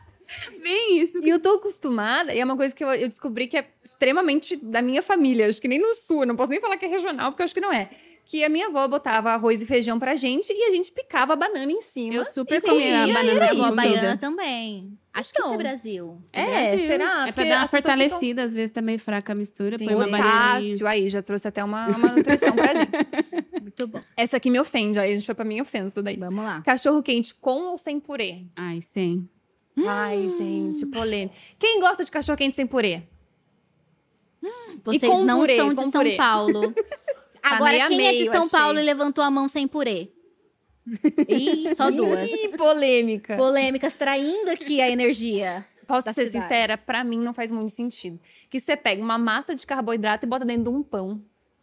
Bem 0.62 1.02
isso. 1.02 1.20
E 1.24 1.30
eu 1.30 1.40
tô 1.40 1.56
acostumada, 1.56 2.34
e 2.34 2.40
é 2.40 2.46
uma 2.46 2.58
coisa 2.58 2.76
que 2.76 2.84
eu, 2.84 2.90
eu 2.94 3.08
descobri 3.08 3.48
que 3.48 3.58
é 3.58 3.68
extremamente 3.84 4.56
da 4.56 4.82
minha 4.82 5.02
família. 5.02 5.48
Acho 5.48 5.62
que 5.62 5.68
nem 5.68 5.80
no 5.80 5.94
sul, 5.96 6.26
não 6.26 6.36
posso 6.36 6.52
nem 6.52 6.60
falar 6.62 6.78
que 6.78 6.86
é 6.86 6.90
regional, 6.90 7.32
porque 7.32 7.42
eu 7.42 7.46
acho 7.46 7.54
que 7.54 7.62
não 7.62 7.72
é. 7.74 7.90
Que 8.26 8.44
a 8.44 8.50
minha 8.50 8.68
avó 8.68 8.88
botava 8.88 9.32
arroz 9.32 9.60
e 9.60 9.66
feijão 9.66 9.98
pra 9.98 10.16
gente 10.16 10.54
e 10.54 10.66
a 10.66 10.70
gente 10.70 10.92
picava 10.92 11.34
a 11.34 11.36
banana 11.36 11.72
em 11.72 11.82
cima. 11.82 12.14
Eu 12.14 12.24
super 12.26 12.58
E 12.58 12.62
comi 12.62 12.94
a 12.94 13.08
banana 13.08 13.44
aí, 13.46 13.50
a 13.50 13.56
cozida. 13.56 13.76
baiana 13.76 14.18
também. 14.18 15.00
Acho 15.12 15.34
que 15.34 15.40
isso 15.40 15.48
é 15.48 15.52
Então. 15.52 15.58
Brasil. 15.58 16.22
É, 16.32 16.46
Brasil. 16.46 16.88
será? 16.88 17.28
É 17.28 17.32
pra 17.32 17.44
dar 17.44 17.50
uma 17.58 17.66
ficam- 17.66 17.82
fortalecida, 17.82 18.44
às 18.44 18.54
vezes 18.54 18.70
tá 18.70 18.84
meio 18.84 19.00
fraca 19.00 19.34
a 19.34 19.36
mistura, 19.36 19.78
Tem 19.80 19.88
põe 19.88 19.96
uma. 19.96 20.06
Potássio, 20.18 20.86
aí 20.86 21.10
já 21.10 21.24
trouxe 21.24 21.48
até 21.48 21.64
uma, 21.64 21.88
uma 21.88 22.10
nutrição 22.10 22.54
pra 22.56 22.76
gente. 22.76 22.92
Muito 23.64 23.88
bom. 23.88 24.00
Essa 24.16 24.38
aqui 24.38 24.52
me 24.52 24.60
ofende, 24.60 25.00
aí 25.00 25.12
a 25.12 25.16
gente 25.16 25.26
foi 25.26 25.34
pra 25.34 25.44
minha 25.44 25.64
ofensa 25.64 26.04
daí. 26.04 26.16
Vamos 26.16 26.46
lá. 26.46 26.62
Cachorro 26.62 27.02
quente 27.02 27.34
com 27.34 27.64
ou 27.72 27.78
sem 27.80 28.00
purê? 28.00 28.44
Ai, 28.56 28.80
sim. 28.82 29.28
Ai, 29.88 30.28
gente, 30.28 30.86
polêmica. 30.86 31.36
Quem 31.58 31.80
gosta 31.80 32.04
de 32.04 32.12
cachorro 32.12 32.38
quente 32.38 32.56
sem 32.56 32.66
purê? 32.68 33.04
Vocês 34.84 35.12
com 35.12 35.24
não 35.24 35.40
purê, 35.40 35.58
são 35.58 35.74
de 35.74 35.82
São 35.82 35.92
purê. 35.92 36.18
Paulo. 36.18 36.74
Tá 37.42 37.56
Agora, 37.56 37.72
meio 37.72 37.84
a 37.84 37.88
quem 37.88 38.06
é 38.06 38.12
de 38.12 38.26
São 38.26 38.44
achei. 38.44 38.50
Paulo 38.50 38.80
e 38.80 38.84
levantou 38.84 39.24
a 39.24 39.32
mão 39.32 39.48
sem 39.48 39.66
purê? 39.66 40.10
Ih, 41.28 41.74
só 41.74 41.90
duas. 41.90 42.30
Ih, 42.30 42.58
polêmica. 42.58 43.38
Polêmicas 43.38 43.96
traindo 43.96 44.52
aqui 44.52 44.82
a 44.82 44.90
energia. 44.90 45.66
Posso 45.88 46.14
ser 46.14 46.28
cidade. 46.28 46.44
sincera? 46.44 46.78
Pra 46.78 47.02
mim 47.04 47.18
não 47.18 47.34
faz 47.34 47.50
muito 47.50 47.72
sentido. 47.72 48.20
Que 48.50 48.60
você 48.60 48.76
pega 48.76 49.02
uma 49.02 49.18
massa 49.18 49.56
de 49.56 49.66
carboidrato 49.66 50.26
e 50.26 50.30
bota 50.30 50.44
dentro 50.44 50.64
de 50.64 50.70
um 50.70 50.84
pão. 50.84 51.22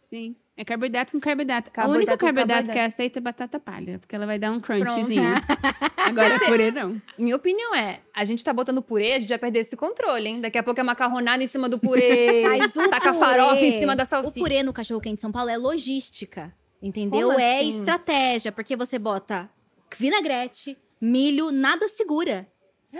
Sim. 0.09 0.35
É 0.55 0.65
carboidrato 0.65 1.11
com 1.11 1.19
carboidrato. 1.19 1.69
Carboidrato 1.69 1.91
o 1.91 1.95
único 1.95 2.17
carboidrato, 2.17 2.47
carboidrato. 2.47 2.71
que 2.71 2.79
é 2.79 2.85
aceita 2.85 3.19
é 3.19 3.21
batata 3.21 3.59
palha, 3.59 3.99
porque 3.99 4.15
ela 4.15 4.25
vai 4.25 4.39
dar 4.39 4.51
um 4.51 4.59
crunchzinho. 4.59 5.21
Agora, 5.97 6.39
purê 6.39 6.71
não. 6.71 6.99
Minha 7.17 7.35
opinião 7.35 7.75
é, 7.75 7.99
a 8.15 8.23
gente 8.23 8.43
tá 8.43 8.53
botando 8.53 8.81
purê, 8.81 9.13
a 9.13 9.19
gente 9.19 9.29
vai 9.29 9.37
perder 9.37 9.59
esse 9.59 9.75
controle, 9.75 10.27
hein? 10.27 10.41
Daqui 10.41 10.57
a 10.57 10.63
pouco 10.63 10.79
é 10.79 10.83
macarronada 10.83 11.43
em 11.43 11.47
cima 11.47 11.67
do 11.67 11.77
purê, 11.77 12.43
Mas 12.57 12.75
o 12.75 12.89
taca 12.89 13.13
purê, 13.13 13.19
farofa 13.19 13.59
em 13.59 13.71
cima 13.79 13.95
da 13.95 14.05
salsicha. 14.05 14.39
O 14.39 14.41
purê 14.41 14.63
no 14.63 14.73
cachorro 14.73 15.01
quente 15.01 15.15
de 15.15 15.21
São 15.21 15.31
Paulo 15.31 15.49
é 15.49 15.57
logística. 15.57 16.53
Entendeu? 16.81 17.33
É 17.33 17.59
assim? 17.59 17.69
estratégia, 17.69 18.51
porque 18.51 18.75
você 18.75 18.97
bota 18.97 19.49
vinagrete, 19.97 20.77
milho, 21.01 21.51
nada 21.51 21.87
segura. 21.87 22.47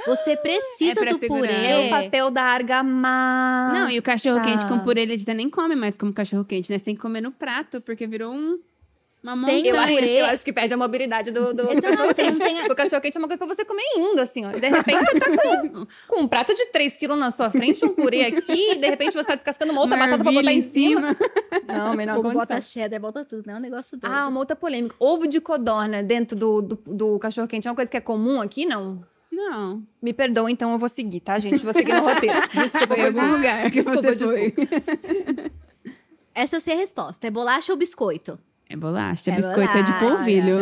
Você 0.06 0.36
precisa 0.38 1.02
É 1.02 1.06
do 1.06 1.18
segurar. 1.18 1.42
purê. 1.42 1.66
É 1.66 1.80
o 1.88 1.90
papel 1.90 2.30
da 2.30 2.44
argamassa. 2.44 3.80
Não, 3.80 3.90
e 3.90 3.98
o 3.98 4.02
cachorro 4.02 4.42
quente 4.42 4.66
com 4.66 4.80
purê, 4.80 5.02
ele 5.02 5.18
já 5.18 5.34
nem 5.34 5.50
come 5.50 5.76
mais 5.76 5.96
como 5.96 6.14
cachorro 6.14 6.44
quente, 6.46 6.70
né? 6.72 6.78
Você 6.78 6.86
tem 6.86 6.96
que 6.96 7.02
comer 7.02 7.22
no 7.22 7.32
prato, 7.32 7.80
porque 7.82 8.06
virou 8.06 8.34
um, 8.34 8.60
uma 9.24 9.36
Sem 9.46 9.66
Eu 9.66 9.80
acho, 9.80 9.94
eu 9.94 10.26
acho 10.28 10.46
que 10.46 10.54
perde 10.54 10.74
a 10.74 10.78
mobilidade 10.78 11.32
do, 11.32 11.54
do 11.54 11.68
cachorro 11.82 12.14
quente. 12.14 12.38
tem 12.38 12.66
o 12.70 12.76
cachorro 12.76 13.02
quente 13.02 13.18
é 13.18 13.20
uma 13.20 13.28
coisa 13.28 13.38
pra 13.38 13.48
você 13.48 13.66
comer 13.66 13.84
indo, 13.96 14.20
assim, 14.22 14.46
ó. 14.46 14.50
De 14.50 14.68
repente 14.70 15.06
você 15.06 15.20
tá 15.20 15.28
com, 15.70 15.88
com 16.16 16.22
um 16.22 16.28
prato 16.28 16.54
de 16.54 16.66
3 16.68 16.96
quilos 16.98 17.18
na 17.18 17.32
sua 17.32 17.50
frente, 17.50 17.84
um 17.86 17.90
purê 17.90 18.26
aqui, 18.26 18.74
e 18.74 18.76
de 18.78 18.88
repente 18.90 19.14
você 19.14 19.24
tá 19.26 19.36
descascando 19.36 19.72
uma 19.72 19.82
outra 19.82 19.96
Uma 19.96 20.06
batata 20.06 20.24
pra 20.24 20.32
botar 20.34 20.54
em 20.54 20.62
cima. 20.62 21.16
Não, 21.66 21.96
menor 21.96 22.18
Ou 22.18 22.24
condição. 22.24 22.42
bota 22.42 22.62
cheddar, 22.62 23.00
bota 23.00 23.26
tudo, 23.26 23.48
né? 23.48 23.54
É 23.54 23.56
um 23.56 23.60
negócio 23.62 23.98
doido. 23.98 24.14
Ah, 24.14 24.28
uma 24.28 24.40
outra 24.40 24.56
polêmica. 24.56 24.96
Ovo 25.00 25.28
de 25.28 25.40
codorna 25.42 26.04
dentro 26.04 26.38
do, 26.38 26.62
do, 26.62 26.76
do 26.86 27.20
cachorro 27.20 27.48
quente 27.48 27.68
é 27.68 27.72
uma 27.72 27.76
coisa 27.76 27.90
que 27.90 27.98
é 27.98 28.02
comum 28.02 28.42
aqui? 28.42 28.66
Não. 28.66 29.02
Não. 29.32 29.84
Me 30.01 30.13
perdoa, 30.13 30.49
então 30.49 30.71
eu 30.71 30.78
vou 30.78 30.89
seguir, 30.89 31.19
tá, 31.19 31.38
gente? 31.39 31.59
Vou 31.63 31.73
seguir 31.73 31.93
no 31.93 32.01
roteiro. 32.03 32.36
Desculpa, 32.53 32.95
em 32.97 33.05
algum 33.05 33.32
lugar 33.36 33.63
que 33.69 33.82
Desculpa, 33.82 34.01
você 34.01 34.15
desculpa. 34.15 34.38
foi. 34.38 35.51
Essa 36.34 36.55
eu 36.57 36.61
sei 36.61 36.75
a 36.75 36.78
resposta. 36.78 37.25
É 37.28 37.32
bolacha 37.32 37.71
ou 37.71 37.78
biscoito? 37.78 38.39
É 38.69 38.75
bolacha, 38.75 39.32
É 39.32 39.36
biscoito 39.36 39.78
é 39.78 39.82
de 39.82 39.91
bolacha. 39.93 39.99
polvilho. 40.17 40.57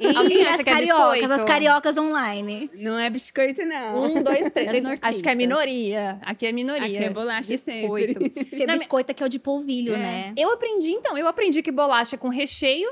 E 0.00 0.16
Alguém 0.16 0.42
acha 0.42 0.56
as 0.56 0.62
que 0.64 0.68
é 0.68 0.72
cariocas, 0.72 1.12
biscoito? 1.12 1.32
as 1.32 1.44
cariocas 1.44 1.96
online. 1.96 2.70
Não 2.74 2.98
é 2.98 3.08
biscoito, 3.08 3.64
não. 3.64 4.02
Um, 4.04 4.22
dois, 4.22 4.50
três. 4.50 4.82
Acho 5.00 5.22
que 5.22 5.28
é 5.28 5.34
minoria. 5.34 6.18
Aqui 6.22 6.44
é 6.46 6.52
minoria. 6.52 6.84
Aqui 6.84 6.96
é 7.04 7.10
bolacha 7.10 7.48
Biscoito. 7.48 8.14
sempre. 8.20 8.44
Porque 8.46 8.66
biscoito 8.66 9.12
aqui 9.12 9.22
é 9.22 9.26
o 9.26 9.28
de 9.28 9.38
polvilho, 9.38 9.94
É. 9.94 9.98
né? 9.98 10.32
Eu 10.36 10.52
aprendi, 10.52 10.90
então. 10.90 11.16
Eu 11.16 11.28
aprendi 11.28 11.62
que 11.62 11.70
bolacha 11.70 12.16
é 12.16 12.18
com 12.18 12.28
recheio, 12.28 12.90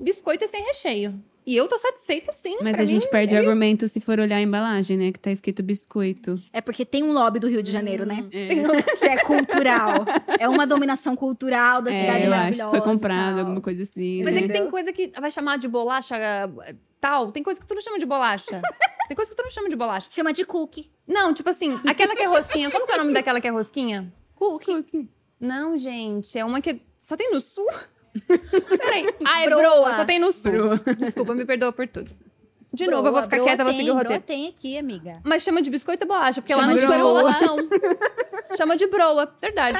biscoito 0.00 0.44
é 0.44 0.48
sem 0.48 0.62
recheio. 0.64 1.14
E 1.44 1.56
eu 1.56 1.66
tô 1.66 1.76
satisfeita, 1.76 2.32
sim. 2.32 2.56
Mas 2.62 2.72
pra 2.74 2.82
a 2.82 2.84
gente 2.84 3.04
mim, 3.04 3.10
perde 3.10 3.34
é- 3.34 3.38
argumento 3.38 3.88
se 3.88 4.00
for 4.00 4.20
olhar 4.20 4.36
a 4.36 4.40
embalagem, 4.40 4.96
né? 4.96 5.10
Que 5.12 5.18
tá 5.18 5.30
escrito 5.30 5.62
biscoito. 5.62 6.40
É 6.52 6.60
porque 6.60 6.84
tem 6.84 7.02
um 7.02 7.12
lobby 7.12 7.40
do 7.40 7.48
Rio 7.48 7.62
de 7.62 7.70
Janeiro, 7.70 8.06
né? 8.06 8.24
É. 8.32 8.48
Que 9.00 9.06
é 9.06 9.16
cultural. 9.24 10.04
É 10.38 10.48
uma 10.48 10.66
dominação 10.66 11.16
cultural 11.16 11.82
da 11.82 11.90
É, 11.92 12.00
cidade 12.00 12.26
eu 12.26 12.32
acho 12.32 12.38
maravilhosa. 12.40 12.70
que 12.70 12.76
foi 12.76 12.92
comprado, 12.92 13.38
alguma 13.40 13.60
coisa 13.60 13.82
assim. 13.82 14.22
Mas 14.22 14.36
é 14.36 14.40
né? 14.40 14.46
que 14.46 14.52
tem 14.52 14.70
coisa 14.70 14.92
que 14.92 15.12
vai 15.20 15.30
chamar 15.30 15.58
de 15.58 15.66
bolacha 15.68 16.14
tal. 17.00 17.32
Tem 17.32 17.42
coisa 17.42 17.60
que 17.60 17.66
tu 17.66 17.74
não 17.74 17.82
chama 17.82 17.98
de 17.98 18.06
bolacha. 18.06 18.62
tem 19.08 19.16
coisa 19.16 19.30
que 19.30 19.36
tu 19.36 19.42
não 19.42 19.50
chama 19.50 19.68
de 19.68 19.74
bolacha. 19.76 20.08
Chama 20.10 20.32
de 20.32 20.44
cookie. 20.44 20.90
Não, 21.08 21.34
tipo 21.34 21.50
assim, 21.50 21.78
aquela 21.84 22.14
que 22.14 22.22
é 22.22 22.26
rosquinha. 22.26 22.70
Como 22.70 22.86
que 22.86 22.92
é 22.92 22.94
o 22.94 22.98
nome 22.98 23.12
daquela 23.12 23.40
que 23.40 23.48
é 23.48 23.50
rosquinha? 23.50 24.12
Cookie. 24.36 25.08
Não, 25.40 25.76
gente. 25.76 26.38
É 26.38 26.44
uma 26.44 26.60
que 26.60 26.80
só 26.96 27.16
tem 27.16 27.32
no 27.32 27.40
sul? 27.40 27.66
Peraí. 28.78 29.06
Ah, 29.32 29.42
é 29.42 29.46
Broa. 29.46 29.60
broa. 29.62 29.94
Só 29.96 30.04
tem 30.04 30.18
no 30.18 30.30
sul. 30.32 30.52
Desculpa, 30.98 31.34
me 31.34 31.44
perdoa 31.44 31.72
por 31.72 31.86
tudo. 31.88 32.14
De 32.74 32.86
novo, 32.86 33.06
eu 33.08 33.12
vou 33.12 33.22
ficar 33.22 33.36
Broa 33.36 33.48
quieta, 33.48 33.64
vou 33.64 33.72
tem, 33.72 33.78
seguir 33.80 33.90
o 33.90 33.94
broa 33.94 34.02
roteiro. 34.16 34.22
tem 34.24 34.48
aqui, 34.48 34.78
amiga. 34.78 35.20
Mas 35.24 35.42
chama 35.42 35.60
de 35.60 35.68
biscoito 35.70 36.04
ou 36.04 36.08
bolacha? 36.08 36.40
Porque 36.40 36.54
Chama 36.54 36.66
lá 36.66 36.72
no 36.72 36.78
de 36.78 36.86
sul 36.86 36.94
é 36.94 36.98
broa. 36.98 37.20
bolachão. 37.20 37.56
chama 38.56 38.76
de 38.76 38.86
broa, 38.86 39.36
verdade. 39.42 39.78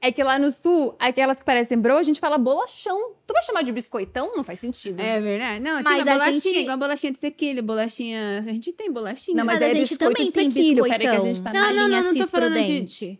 É 0.00 0.12
que 0.12 0.22
lá 0.22 0.38
no 0.38 0.50
sul, 0.52 0.94
aquelas 0.98 1.38
que 1.38 1.44
parecem 1.44 1.76
broa, 1.76 1.98
a 1.98 2.02
gente 2.04 2.20
fala 2.20 2.38
bolachão. 2.38 3.14
Tu 3.26 3.32
vai 3.32 3.42
chamar 3.42 3.62
de 3.62 3.72
biscoitão? 3.72 4.36
Não 4.36 4.44
faz 4.44 4.60
sentido. 4.60 5.00
É 5.00 5.20
verdade. 5.20 5.60
Não, 5.60 5.82
Mas 5.82 5.84
tem 5.84 6.02
a 6.02 6.04
bolachinha, 6.16 6.40
gente- 6.40 6.58
igual 6.60 6.74
a 6.74 6.76
bolachinha 6.76 7.12
de 7.12 7.18
sequilho, 7.18 7.62
bolachinha... 7.64 8.38
A 8.38 8.42
gente 8.42 8.72
tem 8.72 8.92
bolachinha. 8.92 9.36
Não, 9.38 9.44
mas, 9.44 9.58
Mas 9.58 9.68
é 9.68 9.72
a 9.72 9.74
gente 9.74 9.96
também 9.96 10.30
tem 10.30 10.50
sequilho. 10.52 10.84
Peraí 10.84 10.98
que 11.00 11.06
a 11.06 11.10
biscoitão. 11.10 11.34
gente 11.34 11.42
tá 11.42 11.52
Não, 11.52 11.60
na... 11.60 11.72
não, 11.72 11.86
linha 11.88 12.02
não, 12.02 12.12
não 12.12 12.18
tô 12.20 12.26
falando 12.28 12.54
de-. 12.54 13.18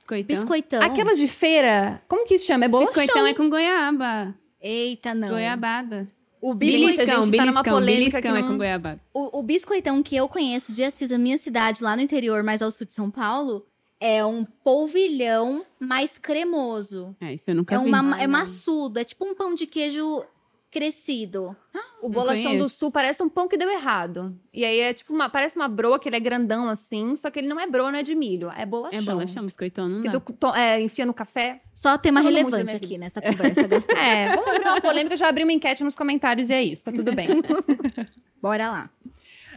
Biscoitão. 0.00 0.36
Biscoitão. 0.36 0.82
Aquelas 0.82 1.18
de 1.18 1.28
feira, 1.28 2.02
como 2.08 2.26
que 2.26 2.34
isso 2.34 2.46
chama? 2.46 2.64
É 2.64 2.68
bolachão. 2.68 2.92
Biscoitão 2.94 3.26
é 3.26 3.34
com 3.34 3.48
goiaba. 3.50 4.34
Eita, 4.60 5.14
não. 5.14 5.28
Goiabada. 5.28 6.08
O, 6.42 6.54
biscoitão, 6.54 7.22
gente 7.24 8.12
tá 8.12 8.22
que 8.22 8.28
é 8.28 8.32
não- 8.42 8.48
com 8.48 8.56
goiabada. 8.56 9.00
o, 9.12 9.40
o 9.40 9.42
biscoitão 9.42 10.02
que 10.02 10.16
eu 10.16 10.26
conheço 10.26 10.72
de 10.72 10.82
Assis, 10.82 11.12
a 11.12 11.18
minha 11.18 11.36
cidade, 11.36 11.82
lá 11.82 11.94
no 11.94 12.00
interior, 12.00 12.42
mais 12.42 12.62
ao 12.62 12.70
sul 12.70 12.86
de 12.86 12.94
São 12.94 13.10
Paulo, 13.10 13.66
É 14.02 14.24
um 14.24 14.46
polvilhão 14.64 15.62
mais 15.78 16.16
cremoso. 16.16 17.14
É, 17.20 17.34
isso 17.34 17.50
eu 17.50 17.54
nunca 17.54 17.74
É, 17.74 17.78
vi. 17.78 17.84
uma, 17.84 18.18
é 18.22 18.26
maçudo, 18.26 18.98
é 18.98 19.04
tipo 19.04 19.26
um 19.26 19.34
pão 19.34 19.54
de 19.54 19.66
queijo 19.66 20.24
crescido. 20.70 21.56
O 22.02 22.08
bolachão 22.08 22.56
do 22.56 22.68
sul 22.68 22.90
parece 22.90 23.22
um 23.22 23.28
pão 23.28 23.46
que 23.46 23.56
deu 23.58 23.68
errado. 23.70 24.34
E 24.54 24.64
aí 24.64 24.80
é 24.80 24.94
tipo 24.94 25.12
uma. 25.12 25.28
Parece 25.28 25.56
uma 25.56 25.68
broa, 25.68 25.98
que 25.98 26.08
ele 26.08 26.16
é 26.16 26.20
grandão 26.20 26.68
assim, 26.68 27.14
só 27.16 27.30
que 27.30 27.38
ele 27.38 27.48
não 27.48 27.60
é 27.60 27.66
broa, 27.66 27.90
não 27.92 27.98
é 27.98 28.02
de 28.02 28.14
milho. 28.14 28.50
É 28.56 28.64
bolachão. 28.64 28.98
É 28.98 29.02
bolachão, 29.02 29.44
biscoitão, 29.44 29.88
não 29.88 30.02
dá. 30.02 30.18
tu 30.18 30.32
to- 30.32 30.54
é, 30.54 30.80
enfia 30.80 31.04
no 31.04 31.12
café. 31.12 31.60
Só 31.74 31.98
tema 31.98 32.22
Todo 32.22 32.32
relevante 32.32 32.74
aqui 32.76 32.96
nessa 32.96 33.20
conversa 33.20 33.66
gostosa. 33.68 33.98
É, 34.00 34.34
vamos 34.34 34.48
abrir 34.48 34.66
uma 34.68 34.80
polêmica, 34.80 35.16
já 35.16 35.28
abri 35.28 35.44
uma 35.44 35.52
enquete 35.52 35.84
nos 35.84 35.94
comentários 35.94 36.48
e 36.48 36.54
é 36.54 36.62
isso, 36.62 36.84
tá 36.84 36.92
tudo 36.92 37.14
bem. 37.14 37.28
Bora 38.40 38.70
lá. 38.70 38.90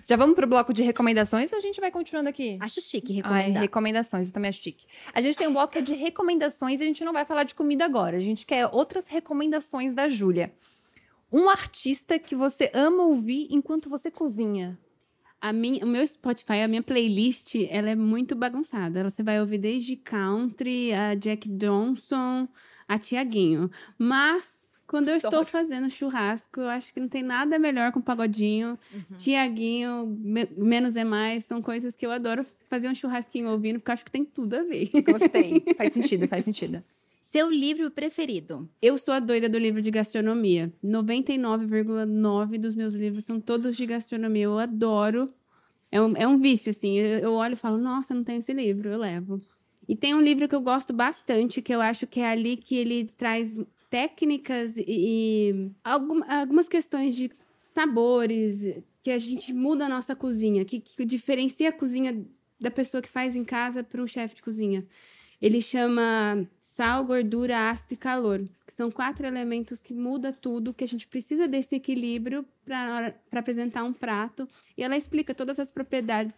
já 0.06 0.18
vamos 0.18 0.36
pro 0.36 0.46
bloco 0.46 0.74
de 0.74 0.84
recomendações 0.84 1.52
ou 1.54 1.58
a 1.58 1.62
gente 1.62 1.80
vai 1.80 1.90
continuando 1.92 2.28
aqui? 2.28 2.58
Acho 2.60 2.82
chique 2.82 3.14
Ai, 3.14 3.44
recomendar. 3.44 3.62
recomendações, 3.62 4.28
eu 4.28 4.34
também 4.34 4.50
acho 4.50 4.62
chique. 4.62 4.86
A 5.14 5.22
gente 5.22 5.38
tem 5.38 5.48
um 5.48 5.54
bloco 5.54 5.72
que 5.72 5.80
é 5.80 5.82
de 5.82 5.94
recomendações 5.94 6.82
e 6.82 6.84
a 6.84 6.88
gente 6.88 7.06
não 7.06 7.14
vai 7.14 7.24
falar 7.24 7.44
de 7.46 7.56
comida 7.56 7.86
agora. 7.86 8.18
A 8.18 8.20
gente 8.20 8.46
quer 8.46 8.68
outras 8.74 9.08
recomendações 9.08 9.94
da 9.94 10.10
Júlia. 10.10 10.52
Um 11.34 11.50
artista 11.50 12.20
que 12.20 12.36
você 12.36 12.70
ama 12.76 13.04
ouvir 13.04 13.48
enquanto 13.50 13.90
você 13.90 14.12
cozinha. 14.12 14.78
A 15.42 15.52
minha, 15.52 15.84
o 15.84 15.88
meu 15.88 16.06
Spotify, 16.08 16.62
a 16.64 16.68
minha 16.68 16.84
playlist, 16.84 17.56
ela 17.70 17.90
é 17.90 17.96
muito 17.96 18.34
bagunçada. 18.36 19.04
Você 19.04 19.22
vai 19.24 19.42
ouvir 19.42 19.58
desde 19.58 19.96
country, 19.98 20.94
a 20.94 21.16
Jack 21.16 21.50
Johnson, 21.50 22.48
a 22.88 22.98
Tiaguinho. 22.98 23.70
Mas, 23.98 24.80
quando 24.88 25.10
eu 25.10 25.16
estou 25.18 25.44
fazendo 25.52 25.90
churrasco, 25.90 26.62
eu 26.62 26.70
acho 26.70 26.94
que 26.94 27.00
não 27.00 27.10
tem 27.10 27.24
nada 27.24 27.60
melhor 27.60 27.92
com 27.92 28.00
pagodinho. 28.00 28.80
Tiaguinho, 29.18 30.06
me- 30.20 30.48
menos 30.56 30.96
é 30.96 31.04
mais, 31.04 31.44
são 31.46 31.62
coisas 31.62 31.94
que 31.96 32.06
eu 32.06 32.12
adoro 32.12 32.46
fazer 32.70 32.88
um 32.88 32.96
churrasquinho 32.96 33.50
ouvindo, 33.50 33.80
porque 33.80 33.90
eu 33.92 33.94
acho 33.94 34.06
que 34.06 34.12
tem 34.12 34.24
tudo 34.24 34.54
a 34.54 34.64
ver. 34.64 34.90
Gostei. 35.02 35.62
faz 35.76 35.92
sentido, 35.94 36.28
faz 36.28 36.46
sentido. 36.46 36.82
Seu 37.34 37.50
livro 37.50 37.90
preferido? 37.90 38.70
Eu 38.80 38.96
sou 38.96 39.12
a 39.12 39.20
doida 39.20 39.50
do 39.50 39.58
livro 39.58 39.82
de 39.82 39.90
gastronomia. 39.90 40.72
99,9 40.86 42.60
dos 42.60 42.76
meus 42.76 42.94
livros 42.94 43.24
são 43.24 43.42
todos 43.42 43.76
de 43.76 43.88
gastronomia. 43.88 44.44
Eu 44.44 44.60
adoro. 44.60 45.26
É 45.92 46.00
um, 46.00 46.16
é 46.16 46.28
um 46.28 46.38
vício, 46.38 46.70
assim. 46.70 46.96
Eu, 46.96 47.34
olho 47.34 47.54
e 47.54 47.56
falo, 47.56 47.80
nossa, 47.80 48.14
não 48.14 48.24
tenho 48.24 48.38
esse 48.38 48.54
livro, 48.54 48.88
eu 48.88 49.00
levo. 49.00 49.42
E 49.90 49.96
tem 49.96 50.14
um 50.14 50.22
livro 50.22 50.48
que 50.48 50.54
eu 50.54 50.62
gosto 50.62 50.94
bastante, 50.94 51.60
que 51.60 51.74
eu 51.74 51.82
acho 51.82 52.06
que 52.06 52.20
é 52.20 52.28
ali 52.30 52.56
que 52.56 52.76
ele 52.76 53.06
traz 53.06 53.60
técnicas 53.90 54.78
e, 54.78 54.86
e 54.88 55.72
algum- 55.84 56.24
algumas 56.32 56.70
questões 56.70 57.16
de 57.16 57.32
sabores, 57.68 58.76
que 59.02 59.10
a 59.10 59.18
gente 59.18 59.52
muda 59.52 59.88
a 59.88 59.90
nossa 59.90 60.16
cozinha, 60.16 60.64
que, 60.64 60.80
que 60.80 61.04
diferencia 61.04 61.70
a 61.70 61.74
cozinha 61.74 62.24
da 62.62 62.70
pessoa 62.70 63.02
que 63.02 63.10
faz 63.10 63.36
em 63.36 63.44
casa 63.44 63.84
para 63.84 64.04
um 64.04 64.06
chefe 64.06 64.36
de 64.36 64.44
cozinha. 64.44 64.86
Ele 65.44 65.62
chama 65.62 66.48
sal, 66.58 67.04
gordura, 67.04 67.70
ácido 67.70 67.96
e 67.96 67.98
calor, 67.98 68.40
que 68.66 68.74
são 68.74 68.90
quatro 68.90 69.28
elementos 69.28 69.82
que 69.82 69.94
muda 69.94 70.32
tudo, 70.32 70.74
que 70.74 70.86
a 70.86 70.88
gente 70.88 71.06
precisa 71.06 71.50
desse 71.50 71.76
equilíbrio 71.76 72.46
para 72.64 73.14
apresentar 73.30 73.84
um 73.84 73.92
prato. 73.92 74.48
E 74.78 74.82
ela 74.82 74.96
explica 74.96 75.36
todas 75.36 75.60
as 75.60 75.70
propriedades 75.70 76.36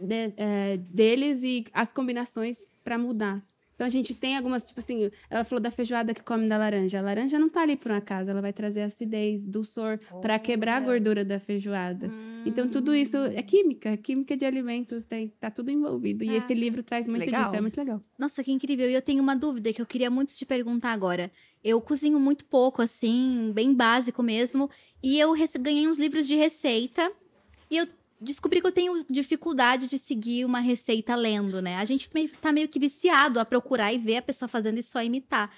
de- 0.00 0.32
é, 0.38 0.78
deles 0.78 1.42
e 1.42 1.66
as 1.74 1.92
combinações 1.92 2.64
para 2.82 2.96
mudar. 2.96 3.44
Então 3.76 3.86
a 3.86 3.90
gente 3.90 4.14
tem 4.14 4.38
algumas, 4.38 4.64
tipo 4.64 4.80
assim, 4.80 5.10
ela 5.28 5.44
falou 5.44 5.60
da 5.60 5.70
feijoada 5.70 6.14
que 6.14 6.22
come 6.22 6.48
da 6.48 6.56
laranja. 6.56 6.98
A 6.98 7.02
laranja 7.02 7.38
não 7.38 7.48
tá 7.48 7.60
ali 7.60 7.76
por 7.76 7.92
um 7.92 7.94
acaso, 7.94 8.30
ela 8.30 8.40
vai 8.40 8.52
trazer 8.52 8.80
acidez, 8.80 9.44
dulçor 9.44 10.00
para 10.22 10.38
quebrar 10.38 10.76
a 10.76 10.80
gordura 10.80 11.22
da 11.22 11.38
feijoada. 11.38 12.10
Então 12.46 12.68
tudo 12.68 12.94
isso 12.94 13.18
é 13.18 13.42
química, 13.42 13.94
química 13.98 14.34
de 14.34 14.46
alimentos, 14.46 15.04
tem, 15.04 15.28
tá 15.38 15.50
tudo 15.50 15.70
envolvido. 15.70 16.24
E 16.24 16.34
esse 16.34 16.54
livro 16.54 16.82
traz 16.82 17.06
muito 17.06 17.26
legal. 17.26 17.42
disso, 17.42 17.54
é 17.54 17.60
muito 17.60 17.76
legal. 17.76 18.00
Nossa, 18.18 18.42
que 18.42 18.50
incrível. 18.50 18.88
E 18.88 18.94
eu 18.94 19.02
tenho 19.02 19.22
uma 19.22 19.36
dúvida 19.36 19.70
que 19.70 19.82
eu 19.82 19.86
queria 19.86 20.10
muito 20.10 20.34
te 20.34 20.46
perguntar 20.46 20.92
agora. 20.92 21.30
Eu 21.62 21.78
cozinho 21.80 22.18
muito 22.18 22.46
pouco, 22.46 22.80
assim, 22.80 23.52
bem 23.54 23.74
básico 23.74 24.22
mesmo. 24.22 24.70
E 25.02 25.18
eu 25.18 25.34
ganhei 25.60 25.86
uns 25.86 25.98
livros 25.98 26.26
de 26.26 26.34
receita. 26.34 27.12
E 27.70 27.76
eu 27.76 27.86
descobri 28.20 28.60
que 28.60 28.66
eu 28.66 28.72
tenho 28.72 29.04
dificuldade 29.08 29.86
de 29.86 29.98
seguir 29.98 30.44
uma 30.44 30.60
receita 30.60 31.14
lendo, 31.14 31.60
né? 31.60 31.76
A 31.76 31.84
gente 31.84 32.08
tá 32.40 32.52
meio 32.52 32.68
que 32.68 32.78
viciado 32.78 33.38
a 33.38 33.44
procurar 33.44 33.92
e 33.92 33.98
ver 33.98 34.16
a 34.16 34.22
pessoa 34.22 34.48
fazendo 34.48 34.78
e 34.78 34.82
só 34.82 35.02
imitar. 35.02 35.50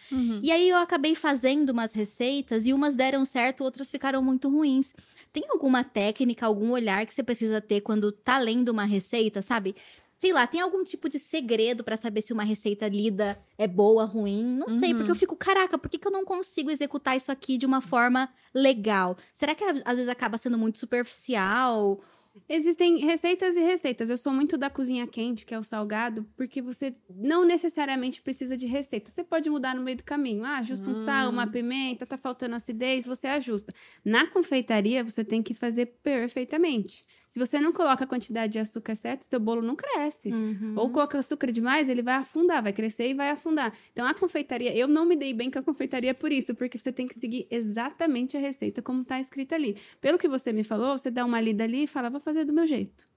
E 0.43 0.51
aí 0.51 0.69
eu 0.69 0.77
acabei 0.79 1.15
fazendo 1.15 1.71
umas 1.71 1.93
receitas 1.93 2.67
e 2.67 2.73
umas 2.73 2.97
deram 2.97 3.25
certo, 3.25 3.63
outras 3.65 3.91
ficaram 3.91 4.23
muito 4.23 4.49
ruins. 4.49 4.93
Tem 5.33 5.45
alguma 5.51 5.85
técnica, 5.85 6.47
algum 6.47 6.71
olhar 6.71 7.05
que 7.07 7.13
você 7.15 7.23
precisa 7.23 7.61
ter 7.61 7.81
quando 7.83 8.11
tá 8.11 8.39
lendo 8.39 8.71
uma 8.71 8.85
receita, 8.85 9.43
sabe? 9.43 9.75
Sei 10.17 10.33
lá, 10.33 10.49
tem 10.49 10.61
algum 10.61 10.83
tipo 10.83 11.09
de 11.09 11.17
segredo 11.17 11.85
pra 11.85 11.97
saber 11.97 12.23
se 12.23 12.33
uma 12.33 12.43
receita 12.43 12.89
lida 12.89 13.39
é 13.57 13.69
boa, 13.69 14.05
ruim? 14.05 14.45
Não 14.45 14.69
sei, 14.69 14.93
porque 14.93 15.11
eu 15.13 15.15
fico, 15.15 15.37
caraca, 15.37 15.79
por 15.79 15.89
que, 15.89 15.97
que 15.97 16.09
eu 16.09 16.11
não 16.11 16.25
consigo 16.25 16.73
executar 16.73 17.17
isso 17.17 17.31
aqui 17.31 17.57
de 17.57 17.65
uma 17.65 17.81
forma 17.81 18.29
legal? 18.53 19.17
Será 19.33 19.55
que 19.55 19.63
às 19.63 19.95
vezes 19.95 20.09
acaba 20.09 20.37
sendo 20.37 20.59
muito 20.59 20.77
superficial? 20.79 22.01
Existem 22.49 22.99
receitas 22.99 23.57
e 23.57 23.61
receitas. 23.61 24.11
Eu 24.11 24.17
sou 24.17 24.33
muito 24.33 24.57
da 24.57 24.71
cozinha 24.71 25.07
quente, 25.07 25.45
que 25.45 25.55
é 25.55 25.59
o 25.59 25.63
salgado, 25.63 26.27
porque 26.37 26.63
você 26.63 26.95
não 27.11 27.45
necessariamente 27.45 28.23
precisa 28.23 28.57
de 28.57 28.67
receita. 28.67 29.11
Você 29.11 29.25
pode 29.25 29.51
mudar 29.51 29.75
no 29.75 29.83
meio 29.83 29.97
do 29.97 30.05
caminho. 30.05 30.45
Ah, 30.45 30.59
ajusta 30.59 30.89
um 30.91 30.95
sal, 31.05 31.31
uma 31.31 31.47
pimenta, 31.47 32.07
tá 32.07 32.17
faltando 32.17 32.55
acidez, 32.55 33.07
você 33.07 33.27
ajusta. 33.27 33.73
Na 34.05 34.27
confeitaria, 34.27 35.03
você 35.03 35.25
tem 35.25 35.43
que 35.43 35.53
fazer 35.55 35.87
perfeitamente. 36.03 37.03
Se 37.29 37.39
você 37.39 37.61
não 37.61 37.73
coloca 37.73 38.05
a 38.05 38.07
quantidade 38.07 38.53
de 38.53 38.59
açúcar 38.59 38.95
certa, 38.95 39.27
seu 39.29 39.41
bolo 39.41 39.61
não 39.63 39.77
cresce. 39.77 40.31
Ou 40.77 40.91
coloca 40.91 41.19
açúcar 41.19 41.51
demais, 41.51 41.89
ele 41.89 42.03
vai 42.03 42.15
afundar, 42.15 42.63
vai 42.63 42.73
crescer 42.73 43.09
e 43.09 43.15
vai 43.15 43.31
afundar. 43.31 43.73
Então, 43.93 44.07
a 44.07 44.15
confeitaria, 44.15 44.75
eu 44.77 44.87
não 44.89 45.05
me 45.05 45.17
dei 45.17 45.35
bem 45.35 45.51
com 45.51 45.59
a 45.59 45.63
confeitaria 45.63 46.15
por 46.15 46.33
isso, 46.33 46.55
porque 46.55 46.79
você 46.79 46.93
tem 46.93 47.07
que 47.07 47.19
seguir 47.19 47.47
exatamente 47.51 48.37
a 48.37 48.41
receita 48.41 48.81
como 48.81 49.05
tá 49.05 49.21
escrita 49.21 49.55
ali. 49.55 49.77
Pelo 50.01 50.19
que 50.19 50.29
você 50.29 50.53
me 50.53 50.63
falou, 50.63 50.97
você 50.97 51.11
dá 51.11 51.25
uma 51.25 51.41
lida 51.41 51.65
ali 51.65 51.85
e 51.85 51.87
fala, 51.87 52.09
vou 52.09 52.21
fazer 52.29 52.45
do 52.45 52.53
meu 52.53 52.67
jeito. 52.67 53.09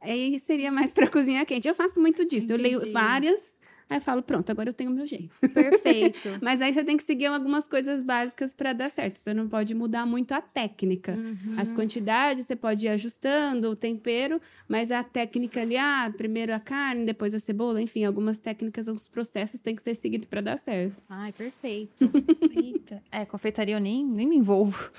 Aí 0.00 0.38
seria 0.40 0.70
mais 0.72 0.92
pra 0.92 1.06
cozinha 1.06 1.44
quente. 1.44 1.68
Eu 1.68 1.74
faço 1.74 2.00
muito 2.00 2.24
disso. 2.24 2.52
Eu 2.52 2.56
leio 2.58 2.78
Entendi. 2.78 2.92
várias, 2.92 3.40
aí 3.88 3.98
eu 3.98 4.02
falo, 4.02 4.22
pronto, 4.22 4.50
agora 4.50 4.68
eu 4.68 4.74
tenho 4.74 4.90
o 4.90 4.94
meu 4.94 5.06
jeito. 5.06 5.34
Perfeito. 5.52 6.28
Mas 6.42 6.60
aí 6.60 6.72
você 6.72 6.84
tem 6.84 6.96
que 6.96 7.04
seguir 7.04 7.26
algumas 7.26 7.66
coisas 7.66 8.02
básicas 8.02 8.52
para 8.52 8.72
dar 8.72 8.90
certo. 8.90 9.18
Você 9.18 9.32
não 9.32 9.48
pode 9.48 9.74
mudar 9.74 10.04
muito 10.06 10.32
a 10.32 10.42
técnica. 10.42 11.12
Uhum. 11.12 11.58
As 11.58 11.72
quantidades 11.72 12.46
você 12.46 12.54
pode 12.54 12.84
ir 12.86 12.90
ajustando, 12.90 13.70
o 13.70 13.76
tempero, 13.76 14.40
mas 14.68 14.90
a 14.90 15.02
técnica 15.02 15.62
ali, 15.62 15.76
ah, 15.76 16.12
primeiro 16.14 16.54
a 16.54 16.60
carne, 16.60 17.06
depois 17.06 17.34
a 17.34 17.38
cebola, 17.38 17.80
enfim, 17.80 18.04
algumas 18.04 18.36
técnicas, 18.36 18.88
os 18.88 19.08
processos 19.08 19.60
têm 19.60 19.74
que 19.74 19.82
ser 19.82 19.94
seguidos 19.94 20.26
para 20.26 20.40
dar 20.42 20.58
certo. 20.58 21.02
Ai, 21.08 21.32
perfeito. 21.32 22.10
Eita. 22.54 23.02
É, 23.10 23.24
confeitaria 23.24 23.76
eu 23.76 23.80
nem, 23.80 24.04
nem 24.04 24.26
me 24.26 24.36
envolvo. 24.36 24.90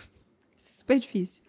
É 0.55 0.57
super 0.57 0.97
difícil. 0.97 1.44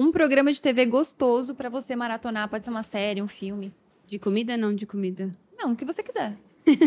Um 0.00 0.10
programa 0.10 0.50
de 0.50 0.62
TV 0.62 0.86
gostoso 0.86 1.54
pra 1.54 1.68
você 1.68 1.94
maratonar. 1.94 2.48
Pode 2.48 2.64
ser 2.64 2.70
uma 2.70 2.82
série, 2.82 3.20
um 3.20 3.28
filme. 3.28 3.70
De 4.06 4.18
comida, 4.18 4.56
não 4.56 4.74
de 4.74 4.86
comida. 4.86 5.30
Não, 5.58 5.72
o 5.72 5.76
que 5.76 5.84
você 5.84 6.02
quiser. 6.02 6.38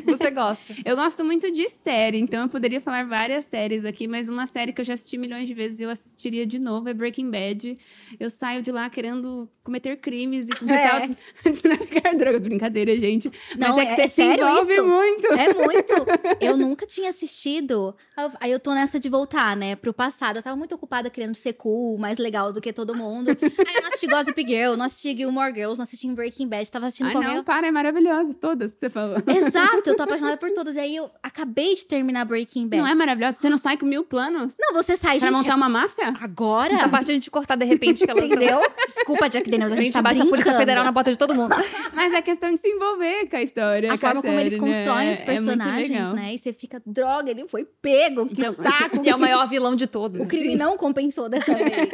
Você 0.06 0.32
gosta. 0.32 0.64
Eu 0.86 0.96
gosto 0.96 1.24
muito 1.26 1.52
de 1.52 1.68
série, 1.70 2.20
então 2.20 2.42
eu 2.44 2.50
poderia 2.50 2.80
falar 2.80 3.06
várias 3.06 3.46
séries 3.46 3.84
aqui, 3.86 4.08
mas 4.08 4.30
uma 4.30 4.46
série 4.48 4.72
que 4.72 4.80
eu 4.82 4.86
já 4.86 4.94
assisti 4.94 5.18
milhões 5.18 5.48
de 5.48 5.54
vezes 5.54 5.80
e 5.80 5.84
eu 5.84 5.90
assistiria 5.90 6.46
de 6.46 6.60
novo 6.60 6.88
é 6.90 6.94
Breaking 6.94 7.30
Bad. 7.30 7.78
Eu 8.20 8.30
saio 8.30 8.62
de 8.62 8.72
lá 8.72 8.90
querendo 8.90 9.50
cometer 9.64 9.96
crimes 9.98 10.50
e 10.50 10.56
começar 10.56 11.02
É. 11.04 12.10
a 12.10 12.14
drogas. 12.16 12.42
Brincadeira, 12.42 12.98
gente. 12.98 13.32
Não, 13.58 13.76
mas 13.76 13.78
é 13.78 13.86
que 13.86 13.92
é- 13.92 13.96
você 13.96 14.02
é 14.02 14.08
se 14.08 14.16
sério 14.16 14.44
envolve 14.48 14.74
isso? 14.74 14.84
muito. 14.86 15.28
É 15.34 15.54
muito. 15.54 15.94
Eu 16.42 16.58
nunca 16.58 16.86
tinha 16.86 17.10
assistido. 17.10 17.96
Aí 18.40 18.52
eu 18.52 18.60
tô 18.60 18.74
nessa 18.74 19.00
de 19.00 19.10
voltar, 19.10 19.56
né, 19.56 19.76
pro 19.76 19.94
passado. 19.94 20.38
Eu 20.38 20.44
tava 20.44 20.56
muito 20.56 20.76
ocupada 20.76 21.10
querendo 21.10 21.36
ser 21.36 21.54
cool, 21.54 21.98
mais 21.98 22.18
legal 22.20 22.52
do 22.54 22.62
que 22.62 22.72
todo 22.74 22.94
mundo. 22.96 23.30
Aí 23.30 23.76
eu 23.76 23.82
não 23.82 23.88
assisti 23.90 24.08
Gossip 24.08 24.46
Girl, 24.46 24.76
não 24.76 24.86
assisti 24.86 25.16
Gilmore 25.18 25.54
Girls, 25.54 25.78
não 25.78 25.84
assisti 25.84 26.08
Breaking 26.12 26.48
Bad, 26.48 26.70
tava 26.70 26.88
assistindo 26.88 27.18
Ah, 27.18 27.22
não, 27.22 27.44
para, 27.44 27.68
é 27.68 27.72
maravilhosa. 27.72 28.34
Todas 28.36 28.74
que 28.74 28.80
você 28.82 28.90
falou. 28.90 29.18
Exato, 29.28 29.63
eu 29.86 29.96
tô 29.96 30.04
apaixonada 30.04 30.38
por 30.38 30.52
todas. 30.52 30.76
E 30.76 30.80
aí 30.80 30.96
eu 30.96 31.10
acabei 31.22 31.76
de 31.76 31.86
terminar 31.86 32.26
Breaking 32.26 32.68
Bad. 32.68 32.82
Não 32.82 32.88
é 32.88 32.96
maravilhosa? 32.96 33.38
Você 33.40 33.50
não 33.50 33.58
sai 33.58 33.78
com 33.78 33.86
mil 33.86 34.04
planos? 34.04 34.56
Não, 34.60 34.74
você 34.74 34.96
sai, 34.98 35.20
Pra 35.20 35.30
gente. 35.30 35.38
montar 35.38 35.56
uma 35.56 35.70
máfia? 35.70 36.14
Agora? 36.20 36.74
Essa 36.74 36.90
parte 36.90 37.12
a 37.12 37.14
gente 37.14 37.30
cortar 37.32 37.56
de 37.56 37.66
repente 37.66 38.04
que 38.06 38.10
elas 38.10 38.26
Entendeu? 38.26 38.62
Desculpa, 38.86 39.30
Jack 39.30 39.50
Daniels, 39.50 39.72
a 39.72 39.76
A 39.76 39.78
gente, 39.78 39.86
gente 39.88 39.94
tá 39.94 40.02
bate 40.02 40.16
a 40.16 40.24
brincando. 40.24 40.44
Polícia 40.44 40.58
Federal 40.60 40.84
na 40.84 40.94
porta 40.94 41.12
de 41.12 41.18
todo 41.18 41.36
mundo. 41.36 41.56
Mas 41.94 42.14
é 42.14 42.22
questão 42.22 42.52
de 42.54 42.60
se 42.60 42.68
envolver 42.68 43.28
com 43.30 43.36
a 43.36 43.42
história. 43.42 43.92
A 43.94 43.98
forma 43.98 44.22
como 44.22 44.40
eles 44.40 44.54
né? 44.54 44.60
constroem 44.60 45.12
os 45.12 45.18
É- 45.20 45.22
é 45.22 45.26
personagens, 45.26 45.90
legal. 45.90 46.14
né? 46.14 46.34
E 46.34 46.38
você 46.40 46.54
fica, 46.54 46.82
droga, 46.86 47.30
ele 47.32 47.48
foi 47.48 47.66
pego, 47.66 48.26
que 48.28 48.42
Então- 48.42 48.54
saco. 48.54 49.02
E 49.06 49.10
é 49.10 49.16
o 49.16 49.20
maior 49.20 49.48
vilão 49.50 49.76
de 49.76 49.86
todos. 49.88 50.22
O 50.22 50.26
crime 50.28 50.56
não 50.56 50.78
compensou 50.78 51.28
dessa 51.30 51.54
vez. 51.54 51.90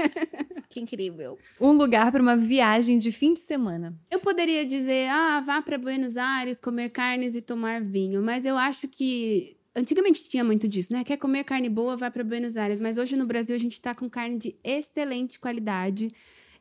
que 0.70 0.80
incrível. 0.80 1.38
Um 1.60 1.72
lugar 1.72 2.12
pra 2.12 2.22
uma 2.22 2.36
viagem 2.38 2.98
de 3.00 3.12
fim 3.12 3.34
de 3.34 3.40
semana. 3.40 3.94
Eu 4.12 4.20
poderia 4.20 4.66
dizer, 4.66 5.10
ah, 5.10 5.42
vá 5.44 5.62
para 5.62 5.78
Buenos 5.78 6.16
Aires 6.16 6.60
comer 6.60 6.90
carnes 6.90 7.36
e 7.36 7.42
tomar 7.42 7.59
vinho, 7.82 8.22
mas 8.22 8.46
eu 8.46 8.58
acho 8.58 8.88
que 8.88 9.58
antigamente 9.76 10.28
tinha 10.28 10.44
muito 10.44 10.68
disso, 10.68 10.92
né? 10.92 11.04
Quer 11.04 11.18
comer 11.18 11.44
carne 11.44 11.70
boa, 11.70 11.96
vá 11.96 12.10
para 12.12 12.24
Buenos 12.24 12.58
Aires, 12.58 12.80
mas 12.80 12.98
hoje 12.98 13.16
no 13.16 13.26
Brasil 13.26 13.56
a 13.56 13.60
gente 13.60 13.80
tá 13.82 13.94
com 13.96 14.10
carne 14.10 14.38
de 14.38 14.56
excelente 14.64 15.40
qualidade. 15.40 16.12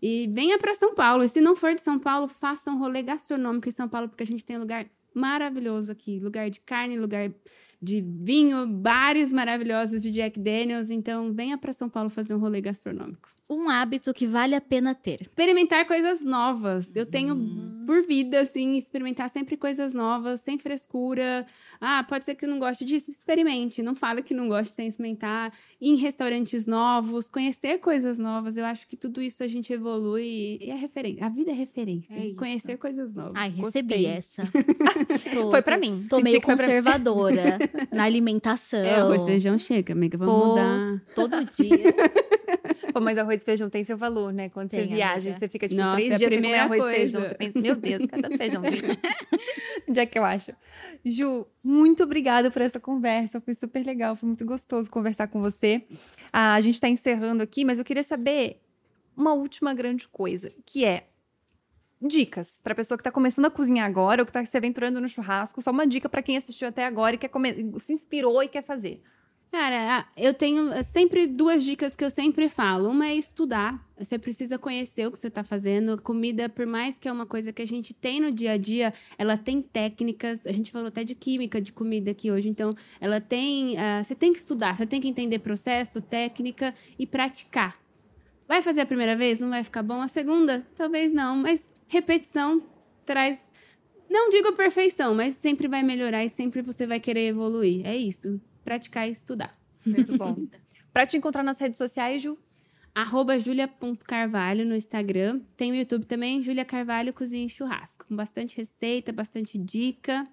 E 0.00 0.28
venha 0.32 0.58
para 0.58 0.74
São 0.74 0.94
Paulo. 0.94 1.24
E 1.24 1.28
se 1.28 1.40
não 1.40 1.56
for 1.56 1.74
de 1.74 1.80
São 1.80 1.98
Paulo, 1.98 2.28
faça 2.28 2.70
um 2.70 2.78
rolê 2.78 3.02
gastronômico 3.02 3.68
em 3.68 3.72
São 3.72 3.88
Paulo, 3.88 4.08
porque 4.08 4.22
a 4.22 4.26
gente 4.26 4.44
tem 4.44 4.56
um 4.56 4.60
lugar 4.60 4.86
maravilhoso 5.12 5.90
aqui. 5.90 6.20
Lugar 6.20 6.48
de 6.48 6.60
carne, 6.60 6.98
lugar 6.98 7.32
de 7.80 8.00
vinho, 8.00 8.66
bares 8.66 9.32
maravilhosos 9.32 10.02
de 10.02 10.10
Jack 10.10 10.38
Daniels. 10.38 10.90
Então, 10.90 11.32
venha 11.32 11.56
para 11.56 11.72
São 11.72 11.88
Paulo 11.88 12.10
fazer 12.10 12.34
um 12.34 12.38
rolê 12.38 12.60
gastronômico. 12.60 13.28
Um 13.48 13.70
hábito 13.70 14.12
que 14.12 14.26
vale 14.26 14.54
a 14.54 14.60
pena 14.60 14.94
ter. 14.94 15.22
Experimentar 15.22 15.86
coisas 15.86 16.22
novas. 16.22 16.94
Eu 16.94 17.06
tenho 17.06 17.78
por 17.86 18.02
vida, 18.02 18.40
assim, 18.40 18.76
experimentar 18.76 19.30
sempre 19.30 19.56
coisas 19.56 19.94
novas, 19.94 20.40
sem 20.40 20.58
frescura. 20.58 21.46
Ah, 21.80 22.04
pode 22.04 22.26
ser 22.26 22.34
que 22.34 22.44
eu 22.44 22.48
não 22.50 22.58
goste 22.58 22.84
disso. 22.84 23.10
Experimente. 23.10 23.80
Não 23.80 23.94
fale 23.94 24.22
que 24.22 24.34
não 24.34 24.48
goste 24.48 24.74
sem 24.74 24.86
experimentar. 24.86 25.50
Ir 25.80 25.92
em 25.92 25.96
restaurantes 25.96 26.66
novos, 26.66 27.28
conhecer 27.28 27.78
coisas 27.78 28.18
novas. 28.18 28.58
Eu 28.58 28.66
acho 28.66 28.86
que 28.86 28.96
tudo 28.96 29.22
isso 29.22 29.42
a 29.42 29.46
gente 29.48 29.72
evolui 29.72 30.58
e 30.60 30.70
é 30.70 30.74
referência. 30.74 31.24
A 31.24 31.30
vida 31.30 31.50
é 31.50 31.54
referência. 31.54 32.12
É 32.12 32.34
conhecer 32.34 32.76
coisas 32.76 33.14
novas. 33.14 33.32
Ai, 33.36 33.48
recebi 33.50 33.94
Gostei. 33.94 34.06
essa. 34.06 34.44
Foi 35.50 35.62
pra 35.62 35.78
mim. 35.78 36.06
Tô 36.10 36.16
Senti 36.16 36.24
meio 36.30 36.42
conservadora 36.42 37.58
na 37.92 38.04
alimentação. 38.04 38.80
É, 38.80 38.96
arroz 38.96 39.22
e 39.22 39.26
feijão 39.26 39.58
chega, 39.58 39.92
amiga. 39.92 40.16
Vamos 40.18 40.34
Pô, 40.34 40.46
mudar. 40.48 41.02
todo 41.14 41.36
dia. 41.56 41.94
Pô, 42.92 43.00
mas 43.00 43.18
arroz 43.18 43.42
e 43.42 43.44
feijão 43.44 43.68
tem 43.68 43.84
seu 43.84 43.96
valor, 43.96 44.32
né? 44.32 44.48
Quando 44.48 44.70
você 44.70 44.78
Tem, 44.78 44.88
viaja, 44.88 45.28
amiga. 45.28 45.38
você 45.38 45.48
fica 45.48 45.68
tipo 45.68 45.80
Nossa, 45.80 45.96
três 45.96 46.12
é 46.12 46.16
dias 46.18 46.28
sem 46.30 46.42
comer 46.42 46.54
arroz 46.54 46.82
e 46.82 46.90
feijão. 46.90 47.22
Você 47.22 47.34
pensa, 47.34 47.60
meu 47.60 47.76
Deus, 47.76 48.06
cadê 48.06 48.22
tanto 48.22 48.36
feijãozinho? 48.36 48.82
Onde 49.88 50.00
é 50.00 50.06
que 50.06 50.18
eu 50.18 50.24
acho? 50.24 50.52
Ju, 51.04 51.46
muito 51.62 52.02
obrigada 52.02 52.50
por 52.50 52.62
essa 52.62 52.80
conversa. 52.80 53.40
Foi 53.40 53.54
super 53.54 53.84
legal, 53.84 54.16
foi 54.16 54.26
muito 54.26 54.44
gostoso 54.44 54.90
conversar 54.90 55.28
com 55.28 55.40
você. 55.40 55.82
Ah, 56.32 56.54
a 56.54 56.60
gente 56.60 56.80
tá 56.80 56.88
encerrando 56.88 57.42
aqui, 57.42 57.64
mas 57.64 57.78
eu 57.78 57.84
queria 57.84 58.02
saber 58.02 58.60
uma 59.16 59.32
última 59.32 59.74
grande 59.74 60.08
coisa, 60.08 60.52
que 60.64 60.84
é 60.84 61.08
dicas 62.00 62.60
para 62.62 62.74
pessoa 62.74 62.96
que 62.96 63.04
tá 63.04 63.10
começando 63.10 63.46
a 63.46 63.50
cozinhar 63.50 63.86
agora 63.86 64.22
ou 64.22 64.26
que 64.26 64.32
tá 64.32 64.44
se 64.44 64.56
aventurando 64.56 65.00
no 65.00 65.08
churrasco. 65.08 65.60
Só 65.62 65.70
uma 65.70 65.86
dica 65.86 66.08
para 66.08 66.22
quem 66.22 66.36
assistiu 66.36 66.68
até 66.68 66.84
agora 66.86 67.16
e 67.16 67.18
quer 67.18 67.28
come- 67.28 67.72
se 67.78 67.92
inspirou 67.92 68.42
e 68.42 68.48
quer 68.48 68.62
fazer. 68.64 69.02
Cara, 69.50 70.00
ah, 70.00 70.06
eu 70.14 70.34
tenho 70.34 70.70
eh, 70.74 70.82
sempre 70.82 71.26
duas 71.26 71.64
dicas 71.64 71.96
que 71.96 72.04
eu 72.04 72.10
sempre 72.10 72.50
falo. 72.50 72.90
Uma 72.90 73.06
é 73.06 73.14
estudar. 73.14 73.82
Você 73.98 74.18
precisa 74.18 74.58
conhecer 74.58 75.06
o 75.06 75.10
que 75.10 75.18
você 75.18 75.28
está 75.28 75.42
fazendo. 75.42 76.00
Comida, 76.02 76.50
por 76.50 76.66
mais 76.66 76.98
que 76.98 77.08
é 77.08 77.12
uma 77.12 77.24
coisa 77.24 77.50
que 77.50 77.62
a 77.62 77.66
gente 77.66 77.94
tem 77.94 78.20
no 78.20 78.30
dia 78.30 78.52
a 78.52 78.56
dia, 78.58 78.92
ela 79.16 79.38
tem 79.38 79.62
técnicas. 79.62 80.46
A 80.46 80.52
gente 80.52 80.70
falou 80.70 80.88
até 80.88 81.02
de 81.02 81.14
química 81.14 81.62
de 81.62 81.72
comida 81.72 82.10
aqui 82.10 82.30
hoje. 82.30 82.46
Então, 82.46 82.74
ela 83.00 83.22
tem. 83.22 83.78
ah, 83.78 84.04
você 84.04 84.14
tem 84.14 84.34
que 84.34 84.38
estudar, 84.38 84.76
você 84.76 84.86
tem 84.86 85.00
que 85.00 85.08
entender 85.08 85.38
processo, 85.38 86.02
técnica 86.02 86.74
e 86.98 87.06
praticar. 87.06 87.78
Vai 88.46 88.60
fazer 88.60 88.82
a 88.82 88.86
primeira 88.86 89.16
vez? 89.16 89.40
Não 89.40 89.48
vai 89.48 89.64
ficar 89.64 89.82
bom? 89.82 90.02
A 90.02 90.08
segunda? 90.08 90.66
Talvez 90.76 91.10
não. 91.10 91.36
Mas 91.36 91.66
repetição 91.88 92.62
traz. 93.04 93.50
Não 94.08 94.30
digo 94.30 94.52
perfeição, 94.52 95.14
mas 95.14 95.34
sempre 95.34 95.68
vai 95.68 95.82
melhorar 95.82 96.24
e 96.24 96.28
sempre 96.28 96.62
você 96.62 96.86
vai 96.86 97.00
querer 97.00 97.26
evoluir. 97.28 97.86
É 97.86 97.96
isso. 97.96 98.40
Praticar 98.64 99.08
e 99.08 99.10
estudar. 99.12 99.52
Muito 99.84 100.16
bom. 100.16 100.36
Para 100.92 101.06
te 101.06 101.16
encontrar 101.16 101.42
nas 101.42 101.58
redes 101.58 101.78
sociais, 101.78 102.22
Ju, 102.22 102.38
Arroba 102.94 103.38
julia.carvalho 103.38 104.64
no 104.64 104.74
Instagram. 104.74 105.40
Tem 105.56 105.70
o 105.70 105.74
YouTube 105.74 106.04
também, 106.04 106.42
Julia 106.42 106.64
Carvalho 106.64 107.12
Cozinha 107.12 107.46
e 107.46 107.48
Churrasco. 107.48 108.04
Com 108.06 108.16
bastante 108.16 108.56
receita, 108.56 109.12
bastante 109.12 109.56
dica. 109.56 110.26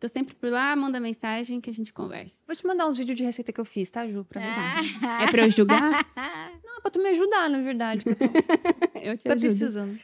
Tô 0.00 0.08
sempre 0.08 0.34
por 0.34 0.50
lá, 0.50 0.74
manda 0.74 0.98
mensagem 0.98 1.60
que 1.60 1.70
a 1.70 1.72
gente 1.72 1.92
conversa. 1.92 2.36
vou 2.46 2.56
te 2.56 2.66
mandar 2.66 2.88
uns 2.88 2.96
vídeos 2.96 3.16
de 3.16 3.24
receita 3.24 3.52
que 3.52 3.60
eu 3.60 3.64
fiz, 3.64 3.88
tá, 3.90 4.06
Ju? 4.06 4.24
Pra 4.24 4.40
você. 4.40 5.24
É 5.24 5.30
pra 5.30 5.44
eu 5.44 5.50
julgar? 5.50 6.06
Não, 6.64 6.78
é 6.78 6.80
pra 6.80 6.90
tu 6.90 7.00
me 7.00 7.08
ajudar, 7.10 7.48
na 7.50 7.60
verdade. 7.60 8.02
eu 8.04 8.16
tô, 8.16 8.24
eu 8.98 9.16
te 9.16 9.24
tô 9.24 9.32
ajudo. 9.32 9.40
precisando. 9.40 10.00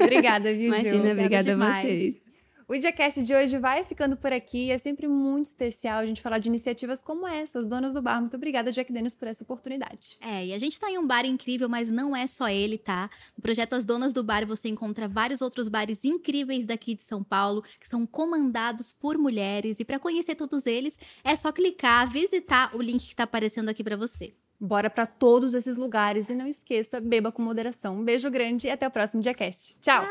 Obrigada, 0.00 0.52
viu, 0.52 0.72
Ju? 0.72 0.80
Imagina, 0.80 1.12
obrigada 1.12 1.50
a 1.50 1.54
demais. 1.54 1.86
vocês. 1.86 2.26
O 2.68 2.74
IdiaCast 2.74 3.22
de 3.22 3.32
hoje 3.32 3.58
vai 3.58 3.84
ficando 3.84 4.16
por 4.16 4.32
aqui. 4.32 4.72
É 4.72 4.78
sempre 4.78 5.06
muito 5.06 5.46
especial 5.46 6.00
a 6.00 6.06
gente 6.06 6.20
falar 6.20 6.40
de 6.40 6.48
iniciativas 6.48 7.00
como 7.00 7.24
essa, 7.24 7.60
as 7.60 7.66
donas 7.66 7.94
do 7.94 8.02
bar. 8.02 8.20
Muito 8.20 8.36
obrigada, 8.36 8.72
Jack 8.72 8.92
Dennis, 8.92 9.14
por 9.14 9.28
essa 9.28 9.44
oportunidade. 9.44 10.18
É, 10.20 10.46
e 10.46 10.52
a 10.52 10.58
gente 10.58 10.76
tá 10.80 10.90
em 10.90 10.98
um 10.98 11.06
bar 11.06 11.24
incrível, 11.24 11.68
mas 11.68 11.92
não 11.92 12.16
é 12.16 12.26
só 12.26 12.48
ele, 12.48 12.76
tá? 12.76 13.08
No 13.36 13.42
projeto 13.42 13.74
As 13.74 13.84
Donas 13.84 14.12
do 14.12 14.24
Bar 14.24 14.44
você 14.44 14.68
encontra 14.68 15.06
vários 15.06 15.40
outros 15.42 15.68
bares 15.68 16.04
incríveis 16.04 16.66
daqui 16.66 16.96
de 16.96 17.02
São 17.02 17.22
Paulo, 17.22 17.62
que 17.78 17.86
são 17.86 18.04
comandados 18.04 18.92
por 18.92 19.16
mulheres. 19.16 19.78
E 19.78 19.84
para 19.84 20.00
conhecer 20.00 20.34
todos 20.34 20.66
eles, 20.66 20.98
é 21.22 21.36
só 21.36 21.52
clicar, 21.52 22.10
visitar 22.10 22.74
o 22.74 22.82
link 22.82 23.06
que 23.06 23.14
tá 23.14 23.22
aparecendo 23.22 23.68
aqui 23.68 23.84
para 23.84 23.96
você. 23.96 24.34
Bora 24.60 24.88
pra 24.88 25.06
todos 25.06 25.54
esses 25.54 25.76
lugares 25.76 26.30
e 26.30 26.34
não 26.34 26.46
esqueça, 26.46 27.00
beba 27.00 27.30
com 27.30 27.42
moderação. 27.42 27.98
Um 27.98 28.04
beijo 28.04 28.30
grande 28.30 28.66
e 28.66 28.70
até 28.70 28.86
o 28.86 28.90
próximo 28.90 29.20
IdiaCast. 29.20 29.78
Tchau! 29.80 30.04